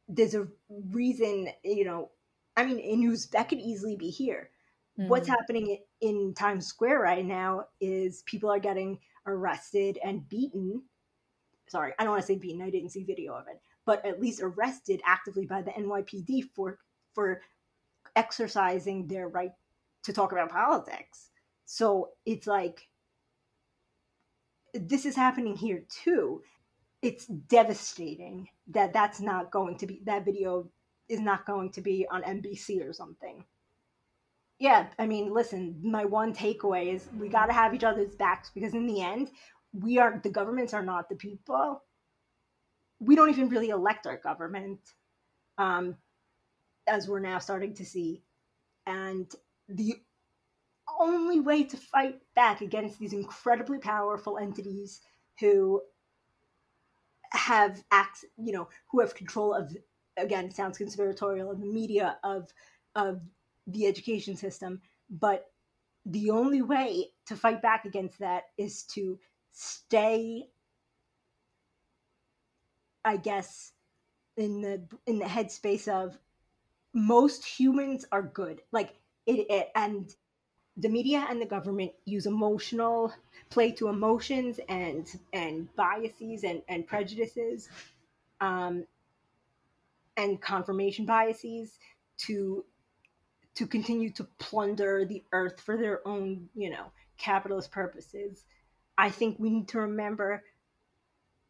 there's 0.09 0.35
a 0.35 0.47
reason, 0.91 1.47
you 1.63 1.85
know, 1.85 2.11
I 2.57 2.65
mean, 2.65 2.77
in 2.77 2.99
news 2.99 3.27
that 3.27 3.47
could 3.47 3.59
easily 3.59 3.95
be 3.95 4.09
here. 4.09 4.49
Mm-hmm. 4.99 5.09
What's 5.09 5.27
happening 5.27 5.79
in 6.01 6.33
Times 6.35 6.67
Square 6.67 6.99
right 6.99 7.25
now 7.25 7.65
is 7.79 8.21
people 8.23 8.51
are 8.51 8.59
getting 8.59 8.99
arrested 9.25 9.97
and 10.03 10.27
beaten. 10.27 10.83
Sorry, 11.67 11.93
I 11.97 12.03
don't 12.03 12.11
want 12.11 12.21
to 12.21 12.27
say 12.27 12.37
beaten. 12.37 12.61
I 12.61 12.69
didn't 12.69 12.89
see 12.89 13.03
video 13.03 13.33
of 13.33 13.47
it, 13.47 13.59
but 13.85 14.05
at 14.05 14.21
least 14.21 14.41
arrested 14.41 15.01
actively 15.05 15.45
by 15.45 15.61
the 15.61 15.71
NYPD 15.71 16.49
for 16.55 16.79
for 17.13 17.41
exercising 18.15 19.07
their 19.07 19.27
right 19.27 19.51
to 20.03 20.13
talk 20.13 20.31
about 20.31 20.49
politics. 20.49 21.29
So 21.65 22.09
it's 22.25 22.47
like 22.47 22.87
this 24.73 25.05
is 25.05 25.15
happening 25.15 25.55
here 25.55 25.83
too. 25.89 26.41
It's 27.01 27.25
devastating 27.27 28.47
that 28.67 28.93
that's 28.93 29.19
not 29.19 29.51
going 29.51 29.77
to 29.77 29.87
be 29.87 30.01
that 30.05 30.25
video 30.25 30.69
is 31.09 31.19
not 31.19 31.45
going 31.45 31.71
to 31.71 31.81
be 31.81 32.07
on 32.09 32.23
NBC 32.23 32.87
or 32.87 32.93
something 32.93 33.43
yeah, 34.63 34.87
I 34.97 35.07
mean, 35.07 35.33
listen, 35.33 35.77
my 35.83 36.05
one 36.05 36.33
takeaway 36.33 36.93
is 36.93 37.09
we 37.19 37.27
got 37.27 37.47
to 37.47 37.53
have 37.53 37.73
each 37.73 37.83
other's 37.83 38.15
backs 38.15 38.49
because 38.53 38.73
in 38.73 38.87
the 38.87 39.01
end, 39.01 39.31
we 39.73 39.97
are 39.97 40.21
the 40.23 40.29
governments 40.29 40.73
are 40.73 40.81
not 40.81 41.09
the 41.09 41.15
people. 41.15 41.83
We 42.99 43.15
don't 43.15 43.29
even 43.29 43.49
really 43.49 43.69
elect 43.69 44.07
our 44.07 44.17
government, 44.17 44.79
um, 45.57 45.97
as 46.87 47.07
we're 47.07 47.19
now 47.19 47.39
starting 47.39 47.73
to 47.75 47.85
see, 47.85 48.23
and 48.85 49.31
the 49.69 49.95
only 50.99 51.39
way 51.39 51.63
to 51.63 51.77
fight 51.77 52.19
back 52.35 52.61
against 52.61 52.99
these 52.99 53.13
incredibly 53.13 53.79
powerful 53.79 54.37
entities 54.37 55.01
who 55.39 55.81
have 57.31 57.83
acts, 57.91 58.25
you 58.37 58.51
know, 58.53 58.67
who 58.91 58.99
have 58.99 59.15
control 59.15 59.53
of 59.53 59.75
again 60.17 60.51
sounds 60.51 60.77
conspiratorial 60.77 61.49
of 61.49 61.59
the 61.59 61.65
media 61.65 62.17
of 62.23 62.53
of 62.95 63.21
the 63.67 63.87
education 63.87 64.35
system. 64.35 64.81
But 65.09 65.45
the 66.05 66.29
only 66.31 66.61
way 66.61 67.11
to 67.27 67.35
fight 67.35 67.61
back 67.61 67.85
against 67.85 68.19
that 68.19 68.43
is 68.57 68.83
to 68.93 69.19
stay, 69.51 70.49
I 73.05 73.17
guess, 73.17 73.73
in 74.37 74.61
the 74.61 74.81
in 75.05 75.19
the 75.19 75.25
headspace 75.25 75.87
of 75.87 76.17
most 76.93 77.45
humans 77.45 78.05
are 78.11 78.23
good. 78.23 78.61
Like 78.71 78.95
it, 79.25 79.45
it 79.49 79.71
and 79.75 80.13
the 80.77 80.89
media 80.89 81.25
and 81.29 81.41
the 81.41 81.45
government 81.45 81.91
use 82.05 82.25
emotional 82.25 83.13
play 83.49 83.71
to 83.73 83.89
emotions 83.89 84.59
and 84.69 85.07
and 85.31 85.73
biases 85.75 86.43
and 86.43 86.61
and 86.67 86.87
prejudices 86.87 87.69
um, 88.41 88.85
and 90.17 90.41
confirmation 90.41 91.05
biases 91.05 91.77
to 92.17 92.63
to 93.55 93.67
continue 93.67 94.09
to 94.09 94.23
plunder 94.39 95.05
the 95.05 95.23
earth 95.31 95.61
for 95.61 95.77
their 95.77 96.05
own, 96.07 96.49
you 96.55 96.71
know, 96.71 96.91
capitalist 97.17 97.71
purposes. 97.71 98.45
I 98.97 99.09
think 99.09 99.37
we 99.39 99.49
need 99.51 99.67
to 99.69 99.79
remember 99.79 100.43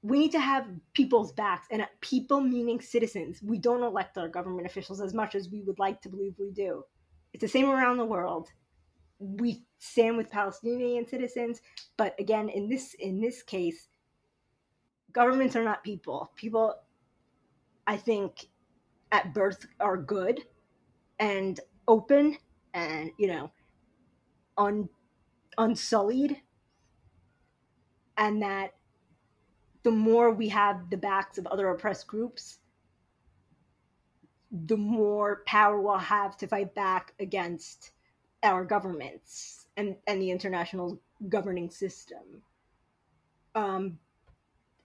we 0.03 0.19
need 0.19 0.34
to 0.34 0.39
have 0.39 0.67
people's 0.93 1.31
backs 1.31 1.67
and 1.71 1.88
people 2.01 2.41
meaning 2.41 2.81
citizens. 2.81 3.41
We 3.41 3.57
don't 3.57 3.81
elect 3.81 4.17
our 4.17 4.27
government 4.27 4.67
officials 4.67 4.99
as 4.99 5.13
much 5.13 5.34
as 5.34 5.49
we 5.49 5.61
would 5.61 5.80
like 5.80 6.01
to 6.01 6.09
believe 6.09 6.35
we 6.38 6.51
do. 6.51 6.84
It's 7.31 7.41
the 7.41 7.47
same 7.47 7.69
around 7.69 7.97
the 7.97 8.05
world. 8.05 8.49
We 9.17 9.63
stand 9.80 10.17
with 10.17 10.30
Palestinian 10.30 11.07
citizens, 11.07 11.61
but 11.95 12.19
again, 12.19 12.49
in 12.49 12.67
this 12.67 12.93
in 12.99 13.21
this 13.21 13.41
case, 13.41 13.88
governments 15.13 15.55
are 15.55 15.63
not 15.63 15.85
people. 15.85 16.31
People, 16.35 16.75
I 17.88 17.95
think, 17.95 18.47
at 19.13 19.34
birth 19.34 19.65
are 19.80 19.95
good, 19.95 20.41
and 21.19 21.59
open 21.88 22.38
and 22.73 23.11
you 23.17 23.27
know 23.27 23.51
un 24.57 24.89
unsullied 25.57 26.41
and 28.17 28.41
that 28.41 28.73
the 29.84 29.91
more 29.91 30.31
we 30.31 30.49
have 30.49 30.89
the 30.89 30.97
backs 30.97 31.38
of 31.38 31.45
other 31.47 31.69
oppressed 31.69 32.07
groups 32.07 32.60
the 34.65 34.77
more 34.77 35.41
power 35.47 35.81
we'll 35.81 35.97
have 35.97 36.38
to 36.38 36.47
fight 36.47 36.76
back 36.76 37.14
against 37.19 37.91
our 38.43 38.64
governments 38.64 39.65
and, 39.77 39.95
and 40.05 40.22
the 40.22 40.30
international 40.30 40.99
governing 41.30 41.69
system 41.69 42.41
um, 43.55 43.97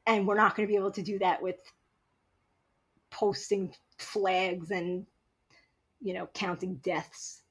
and 0.07 0.27
we're 0.27 0.35
not 0.35 0.57
going 0.57 0.66
to 0.66 0.73
be 0.73 0.79
able 0.79 0.91
to 0.91 1.03
do 1.03 1.19
that 1.19 1.43
with 1.43 1.57
posting 3.11 3.75
flags 3.99 4.70
and 4.70 5.07
you 6.01 6.15
know, 6.15 6.29
counting 6.35 6.77
deaths, 6.77 7.43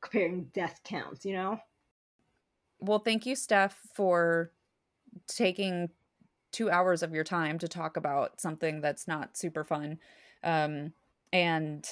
comparing 0.00 0.44
death 0.52 0.80
counts, 0.84 1.24
you 1.24 1.34
know? 1.34 1.58
Well, 2.80 2.98
thank 2.98 3.24
you, 3.26 3.34
Steff, 3.34 3.72
for 3.94 4.52
taking 5.26 5.88
two 6.54 6.70
hours 6.70 7.02
of 7.02 7.12
your 7.12 7.24
time 7.24 7.58
to 7.58 7.68
talk 7.68 7.96
about 7.96 8.40
something 8.40 8.80
that's 8.80 9.08
not 9.08 9.36
super 9.36 9.64
fun. 9.64 9.98
Um, 10.44 10.92
and 11.32 11.84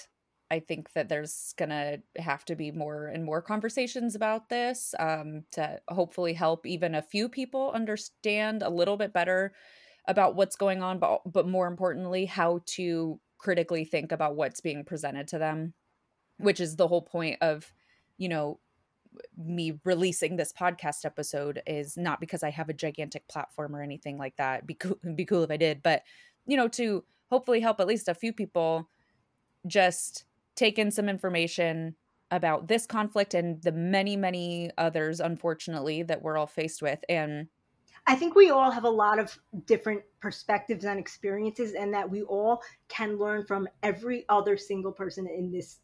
I 0.52 0.60
think 0.60 0.92
that 0.92 1.08
there's 1.08 1.52
gonna 1.56 1.98
have 2.16 2.44
to 2.44 2.54
be 2.54 2.70
more 2.70 3.06
and 3.06 3.24
more 3.24 3.42
conversations 3.42 4.14
about 4.14 4.48
this 4.48 4.94
um, 5.00 5.44
to 5.52 5.80
hopefully 5.88 6.32
help 6.32 6.64
even 6.64 6.94
a 6.94 7.02
few 7.02 7.28
people 7.28 7.72
understand 7.74 8.62
a 8.62 8.70
little 8.70 8.96
bit 8.96 9.12
better 9.12 9.52
about 10.06 10.36
what's 10.36 10.56
going 10.56 10.82
on, 10.82 10.98
but 10.98 11.22
but 11.26 11.48
more 11.48 11.66
importantly, 11.66 12.26
how 12.26 12.60
to 12.66 13.20
critically 13.38 13.84
think 13.84 14.12
about 14.12 14.36
what's 14.36 14.60
being 14.60 14.84
presented 14.84 15.26
to 15.28 15.38
them, 15.38 15.74
which 16.38 16.60
is 16.60 16.76
the 16.76 16.86
whole 16.88 17.02
point 17.02 17.38
of, 17.40 17.72
you 18.18 18.28
know, 18.28 18.60
me 19.36 19.78
releasing 19.84 20.36
this 20.36 20.52
podcast 20.52 21.04
episode 21.04 21.62
is 21.66 21.96
not 21.96 22.20
because 22.20 22.42
I 22.42 22.50
have 22.50 22.68
a 22.68 22.74
gigantic 22.74 23.26
platform 23.28 23.74
or 23.74 23.82
anything 23.82 24.18
like 24.18 24.36
that. 24.36 24.66
Be 24.66 24.74
cool, 24.74 24.98
be 25.14 25.24
cool 25.24 25.42
if 25.42 25.50
I 25.50 25.56
did, 25.56 25.82
but 25.82 26.02
you 26.46 26.56
know, 26.56 26.68
to 26.68 27.04
hopefully 27.30 27.60
help 27.60 27.80
at 27.80 27.86
least 27.86 28.08
a 28.08 28.14
few 28.14 28.32
people 28.32 28.88
just 29.66 30.24
take 30.56 30.78
in 30.78 30.90
some 30.90 31.08
information 31.08 31.94
about 32.30 32.66
this 32.66 32.86
conflict 32.86 33.34
and 33.34 33.62
the 33.62 33.72
many, 33.72 34.16
many 34.16 34.70
others, 34.78 35.20
unfortunately, 35.20 36.02
that 36.02 36.22
we're 36.22 36.36
all 36.36 36.46
faced 36.46 36.82
with. 36.82 36.98
And 37.08 37.48
I 38.06 38.16
think 38.16 38.34
we 38.34 38.50
all 38.50 38.70
have 38.70 38.84
a 38.84 38.90
lot 38.90 39.18
of 39.18 39.38
different 39.66 40.02
perspectives 40.20 40.84
and 40.84 40.98
experiences, 40.98 41.74
and 41.74 41.94
that 41.94 42.10
we 42.10 42.22
all 42.22 42.62
can 42.88 43.18
learn 43.18 43.46
from 43.46 43.68
every 43.82 44.24
other 44.28 44.56
single 44.56 44.92
person 44.92 45.26
in 45.26 45.52
this 45.52 45.78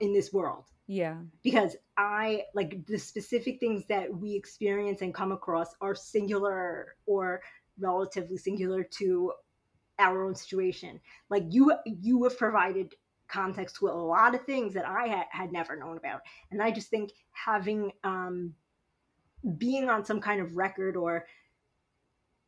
in 0.00 0.12
this 0.12 0.32
world. 0.32 0.66
Yeah. 0.88 1.18
Because 1.44 1.76
I 1.98 2.44
like 2.54 2.86
the 2.86 2.98
specific 2.98 3.60
things 3.60 3.84
that 3.88 4.12
we 4.12 4.34
experience 4.34 5.02
and 5.02 5.14
come 5.14 5.32
across 5.32 5.68
are 5.82 5.94
singular 5.94 6.96
or 7.06 7.42
relatively 7.78 8.38
singular 8.38 8.82
to 8.82 9.32
our 9.98 10.24
own 10.24 10.34
situation. 10.34 10.98
Like 11.28 11.44
you 11.50 11.74
you 11.84 12.24
have 12.24 12.38
provided 12.38 12.94
context 13.28 13.76
to 13.76 13.88
a 13.88 13.92
lot 13.92 14.34
of 14.34 14.46
things 14.46 14.72
that 14.72 14.88
I 14.88 15.08
had, 15.08 15.26
had 15.30 15.52
never 15.52 15.76
known 15.76 15.98
about. 15.98 16.22
And 16.50 16.62
I 16.62 16.70
just 16.70 16.88
think 16.88 17.10
having 17.32 17.92
um 18.02 18.54
being 19.58 19.90
on 19.90 20.06
some 20.06 20.20
kind 20.22 20.40
of 20.40 20.56
record 20.56 20.96
or 20.96 21.26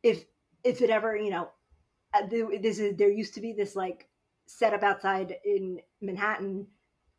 if 0.01 0.25
if 0.63 0.81
it 0.81 0.89
ever, 0.89 1.15
you 1.15 1.29
know, 1.29 1.49
uh, 2.15 2.25
this 2.27 2.79
is 2.79 2.97
there 2.97 3.11
used 3.11 3.35
to 3.35 3.41
be 3.41 3.53
this 3.53 3.75
like 3.75 4.09
setup 4.47 4.81
outside 4.81 5.35
in 5.45 5.79
Manhattan 6.01 6.65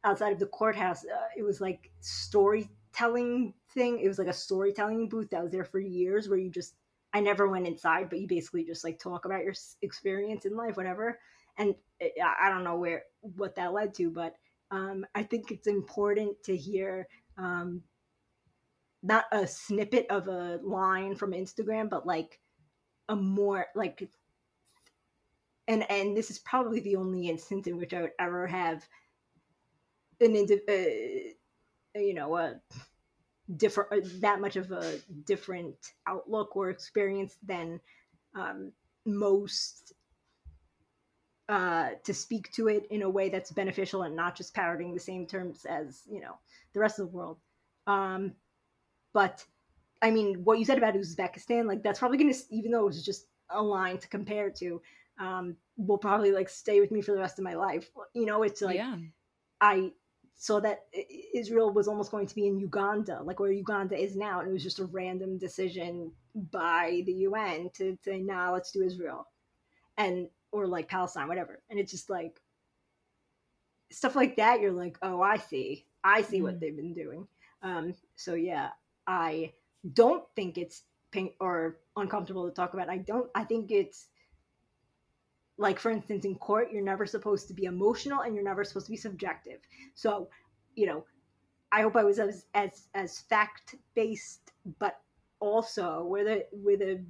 outside 0.05 0.33
of 0.33 0.39
the 0.39 0.47
courthouse. 0.47 1.05
Uh, 1.05 1.29
it 1.37 1.43
was 1.43 1.61
like 1.61 1.91
storytelling 2.01 3.55
thing. 3.75 4.01
It 4.01 4.09
was 4.09 4.19
like 4.19 4.29
a 4.29 4.33
storytelling 4.33 5.09
booth 5.09 5.31
that 5.31 5.43
was 5.43 5.53
there 5.53 5.65
for 5.65 5.81
years, 5.81 6.29
where 6.29 6.39
you 6.39 6.51
just 6.51 6.75
I 7.13 7.21
never 7.21 7.49
went 7.49 7.67
inside, 7.67 8.09
but 8.09 8.21
you 8.21 8.27
basically 8.27 8.65
just 8.65 8.85
like 8.85 8.99
talk 8.99 9.25
about 9.25 9.45
your 9.45 9.55
experience 9.83 10.45
in 10.47 10.57
life, 10.57 10.77
whatever. 10.77 11.19
And 11.59 11.75
it, 12.01 12.15
I 12.23 12.49
don't 12.49 12.65
know 12.65 12.77
where 12.77 13.05
what 13.21 13.55
that 13.57 13.73
led 13.73 13.95
to, 13.95 14.11
but 14.11 14.35
um, 14.71 15.05
I 15.15 15.23
think 15.23 15.51
it's 15.51 15.67
important 15.67 16.43
to 16.45 16.57
hear 16.57 17.07
um, 17.37 17.83
not 19.03 19.27
a 19.33 19.47
snippet 19.47 20.07
of 20.09 20.29
a 20.29 20.59
line 20.63 21.15
from 21.15 21.33
Instagram, 21.33 21.91
but 21.91 22.07
like 22.07 22.41
a 23.09 23.17
more 23.17 23.67
like 23.75 24.09
and 25.69 25.89
and 25.91 26.17
this 26.17 26.31
is 26.31 26.39
probably 26.39 26.81
the 26.81 26.97
only 26.97 27.29
instance 27.29 27.67
in 27.67 27.77
which 27.77 27.93
I 27.93 28.03
would 28.03 28.13
ever 28.19 28.47
have 28.47 28.87
an 30.23 30.37
uh, 30.69 32.01
you 32.01 32.15
know 32.15 32.37
a 32.37 32.61
different 33.57 33.93
uh, 33.93 34.09
that 34.21 34.41
much 34.41 34.57
of 34.57 34.71
a 34.71 34.99
different 35.27 35.77
outlook 36.07 36.57
or 36.57 36.71
experience 36.71 37.37
than 37.47 37.81
um, 38.35 38.73
most 39.05 39.93
uh, 41.49 41.91
to 42.05 42.15
speak 42.15 42.51
to 42.53 42.69
it 42.69 42.87
in 42.91 43.03
a 43.03 43.11
way 43.11 43.29
that's 43.29 43.51
beneficial 43.51 44.03
and 44.03 44.17
not 44.17 44.37
just 44.37 44.55
parroting 44.55 44.95
the 44.95 45.01
same 45.01 45.27
terms 45.27 45.67
as 45.67 46.03
you 46.11 46.21
know 46.21 46.39
the 46.73 46.81
rest 46.81 46.99
of 46.99 47.07
the 47.07 47.17
world 47.17 47.39
um, 47.87 48.33
but 49.13 49.45
i 50.01 50.11
mean 50.11 50.37
what 50.45 50.59
you 50.59 50.65
said 50.65 50.79
about 50.79 50.95
uzbekistan 50.95 51.67
like 51.67 51.83
that's 51.83 51.99
probably 51.99 52.19
gonna 52.19 52.35
even 52.51 52.71
though 52.71 52.83
it 52.83 52.87
was 52.87 53.05
just 53.05 53.27
a 53.51 53.63
line 53.63 53.99
to 53.99 54.09
compare 54.09 54.51
to 54.51 54.81
um, 55.19 55.57
will 55.77 55.99
probably 55.99 56.33
like 56.33 56.49
stay 56.49 56.81
with 56.81 56.91
me 56.91 57.03
for 57.03 57.13
the 57.13 57.19
rest 57.19 57.39
of 57.39 57.45
my 57.45 57.55
life 57.55 57.91
you 58.15 58.25
know 58.25 58.43
it's 58.43 58.63
like 58.63 58.77
yeah. 58.77 58.97
i 59.61 59.91
so 60.37 60.61
that 60.61 60.87
Israel 61.35 61.73
was 61.73 61.89
almost 61.89 62.11
going 62.11 62.27
to 62.27 62.35
be 62.35 62.47
in 62.47 62.59
Uganda, 62.59 63.21
like 63.23 63.39
where 63.39 63.53
Uganda 63.53 63.97
is 63.97 64.17
now, 64.17 64.41
and 64.41 64.49
it 64.49 64.53
was 64.53 64.63
just 64.63 64.81
a 64.81 64.87
random 64.87 65.39
decision 65.39 66.13
by 66.51 67.03
the 67.07 67.13
UN 67.29 67.71
to 67.75 67.97
say, 68.03 68.21
"Nah, 68.21 68.53
let's 68.53 68.73
do 68.73 68.83
Israel," 68.83 69.29
and 69.97 70.29
or 70.51 70.67
like 70.67 70.89
Palestine, 70.89 71.29
whatever. 71.29 71.63
And 71.71 71.79
it's 71.79 71.93
just 71.93 72.11
like 72.11 72.41
stuff 73.91 74.17
like 74.17 74.37
that. 74.37 74.61
You're 74.61 74.73
like, 74.73 74.99
"Oh, 75.03 75.21
I 75.23 75.37
see, 75.37 75.87
I 76.05 76.23
see 76.23 76.41
mm 76.41 76.43
what 76.43 76.61
they've 76.61 76.77
been 76.77 76.95
doing." 76.95 77.29
Um, 77.63 77.95
so 78.17 78.35
yeah, 78.35 78.71
I 79.07 79.53
don't 79.95 80.25
think 80.35 80.59
it's 80.59 80.83
pain 81.13 81.33
or 81.41 81.79
uncomfortable 81.97 82.49
to 82.49 82.55
talk 82.55 82.75
about. 82.75 82.91
I 82.91 82.99
don't. 82.99 83.31
I 83.35 83.45
think 83.45 83.71
it's 83.71 84.09
like 85.63 85.79
for 85.79 85.91
instance 85.91 86.25
in 86.25 86.35
court 86.35 86.69
you're 86.73 86.83
never 86.83 87.07
supposed 87.07 87.49
to 87.49 87.55
be 87.55 87.65
emotional 87.65 88.21
and 88.21 88.35
you're 88.35 88.45
never 88.45 88.65
supposed 88.65 88.87
to 88.87 88.93
be 88.93 88.97
subjective. 88.97 89.61
So 89.95 90.29
you 90.75 90.87
know 90.87 91.05
i 91.71 91.83
hope 91.83 91.97
i 91.97 92.05
was 92.05 92.19
as 92.19 92.47
as, 92.55 92.89
as 92.95 93.21
fact 93.21 93.75
based 93.95 94.53
but 94.79 95.01
also 95.41 96.05
with 96.09 96.27
a 96.27 96.45
with 96.53 96.81
a 96.83 97.01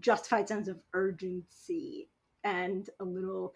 justified 0.00 0.48
sense 0.48 0.68
of 0.68 0.80
urgency 0.94 2.08
and 2.44 2.88
a 3.00 3.04
little 3.04 3.54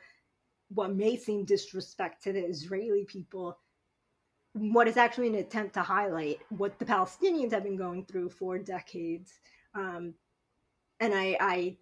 what 0.69 0.95
may 0.95 1.17
seem 1.17 1.45
disrespect 1.45 2.23
to 2.25 2.33
the 2.33 2.45
israeli 2.45 3.05
people. 3.05 3.57
What 4.53 4.89
is 4.89 4.97
actually 4.97 5.29
an 5.29 5.37
attempt 5.37 5.75
to 5.75 5.83
highlight 5.83 6.41
what 6.49 6.79
the 6.79 6.85
palestinians 6.85 7.53
have 7.53 7.63
been 7.63 7.77
going 7.77 8.05
through 8.05 8.31
for 8.31 8.59
decades. 8.59 9.33
Um, 9.75 10.15
and 11.01 11.13
i 11.15 11.37
i 11.41 11.77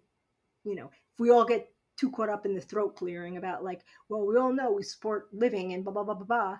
you 0.63 0.75
know 0.75 0.89
if 1.13 1.19
we 1.19 1.29
all 1.29 1.45
get 1.45 1.69
too 1.97 2.11
caught 2.11 2.29
up 2.29 2.45
in 2.45 2.53
the 2.53 2.61
throat 2.61 2.95
clearing 2.95 3.37
about 3.37 3.63
like, 3.63 3.81
well, 4.09 4.25
we 4.25 4.37
all 4.37 4.53
know 4.53 4.71
we 4.71 4.83
support 4.83 5.27
living 5.33 5.73
and 5.73 5.83
blah 5.83 5.93
blah 5.93 6.03
blah 6.03 6.13
blah 6.13 6.25
blah. 6.25 6.57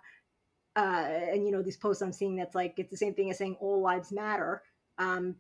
Uh, 0.76 1.08
and 1.32 1.46
you 1.46 1.52
know 1.52 1.62
these 1.62 1.78
posts 1.78 2.02
I'm 2.02 2.12
seeing 2.12 2.36
that's 2.36 2.56
like 2.56 2.74
it's 2.78 2.92
the 2.92 2.98
same 2.98 3.14
thing 3.14 3.30
as 3.30 3.38
saying 3.38 3.58
all 3.60 3.82
lives 3.82 4.12
matter. 4.12 4.62
Um, 4.98 5.36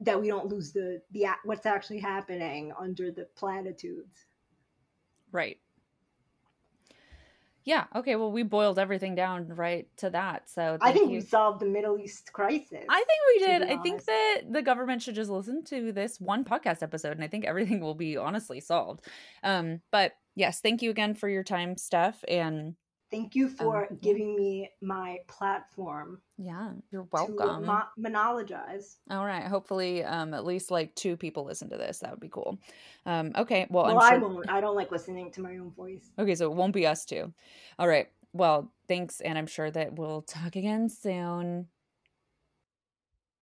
that 0.00 0.20
we 0.20 0.28
don't 0.28 0.48
lose 0.48 0.72
the 0.72 1.02
the 1.12 1.26
what's 1.44 1.66
actually 1.66 2.00
happening 2.00 2.72
under 2.78 3.10
the 3.10 3.26
platitudes. 3.36 4.26
Right. 5.30 5.59
Yeah. 7.64 7.84
Okay. 7.94 8.16
Well, 8.16 8.32
we 8.32 8.42
boiled 8.42 8.78
everything 8.78 9.14
down 9.14 9.48
right 9.48 9.86
to 9.98 10.10
that. 10.10 10.48
So 10.48 10.78
I 10.80 10.92
think 10.92 11.10
you. 11.10 11.18
we 11.18 11.20
solved 11.20 11.60
the 11.60 11.66
Middle 11.66 11.98
East 11.98 12.32
crisis. 12.32 12.84
I 12.88 13.04
think 13.04 13.20
we 13.28 13.46
did. 13.46 13.62
I 13.70 13.82
think 13.82 14.04
that 14.04 14.40
the 14.50 14.62
government 14.62 15.02
should 15.02 15.14
just 15.14 15.30
listen 15.30 15.64
to 15.64 15.92
this 15.92 16.20
one 16.20 16.44
podcast 16.44 16.82
episode, 16.82 17.12
and 17.12 17.24
I 17.24 17.28
think 17.28 17.44
everything 17.44 17.80
will 17.80 17.94
be 17.94 18.16
honestly 18.16 18.60
solved. 18.60 19.06
Um, 19.42 19.80
but 19.90 20.12
yes, 20.34 20.60
thank 20.60 20.82
you 20.82 20.90
again 20.90 21.14
for 21.14 21.28
your 21.28 21.44
time, 21.44 21.74
Steff, 21.74 22.16
and 22.26 22.74
Thank 23.10 23.34
you 23.34 23.48
for 23.48 23.88
um, 23.90 23.98
giving 24.00 24.36
me 24.36 24.70
my 24.80 25.18
platform. 25.26 26.20
Yeah, 26.38 26.70
you're 26.92 27.08
welcome. 27.10 27.64
To 27.64 27.86
monologize. 27.98 28.96
All 29.10 29.24
right. 29.26 29.44
Hopefully, 29.44 30.04
um, 30.04 30.32
at 30.32 30.44
least 30.44 30.70
like 30.70 30.94
two 30.94 31.16
people 31.16 31.44
listen 31.44 31.68
to 31.70 31.76
this. 31.76 31.98
That 31.98 32.12
would 32.12 32.20
be 32.20 32.28
cool. 32.28 32.58
Um, 33.06 33.32
okay. 33.36 33.66
Well, 33.68 33.86
well 33.86 34.00
sure... 34.00 34.14
I 34.14 34.18
won't. 34.18 34.48
I 34.48 34.60
don't 34.60 34.76
like 34.76 34.92
listening 34.92 35.32
to 35.32 35.40
my 35.40 35.58
own 35.58 35.72
voice. 35.72 36.10
Okay, 36.18 36.36
so 36.36 36.50
it 36.50 36.54
won't 36.54 36.72
be 36.72 36.86
us 36.86 37.04
two. 37.04 37.32
All 37.78 37.88
right. 37.88 38.08
Well, 38.32 38.72
thanks, 38.86 39.20
and 39.20 39.36
I'm 39.36 39.48
sure 39.48 39.70
that 39.72 39.98
we'll 39.98 40.22
talk 40.22 40.54
again 40.54 40.88
soon. 40.88 41.66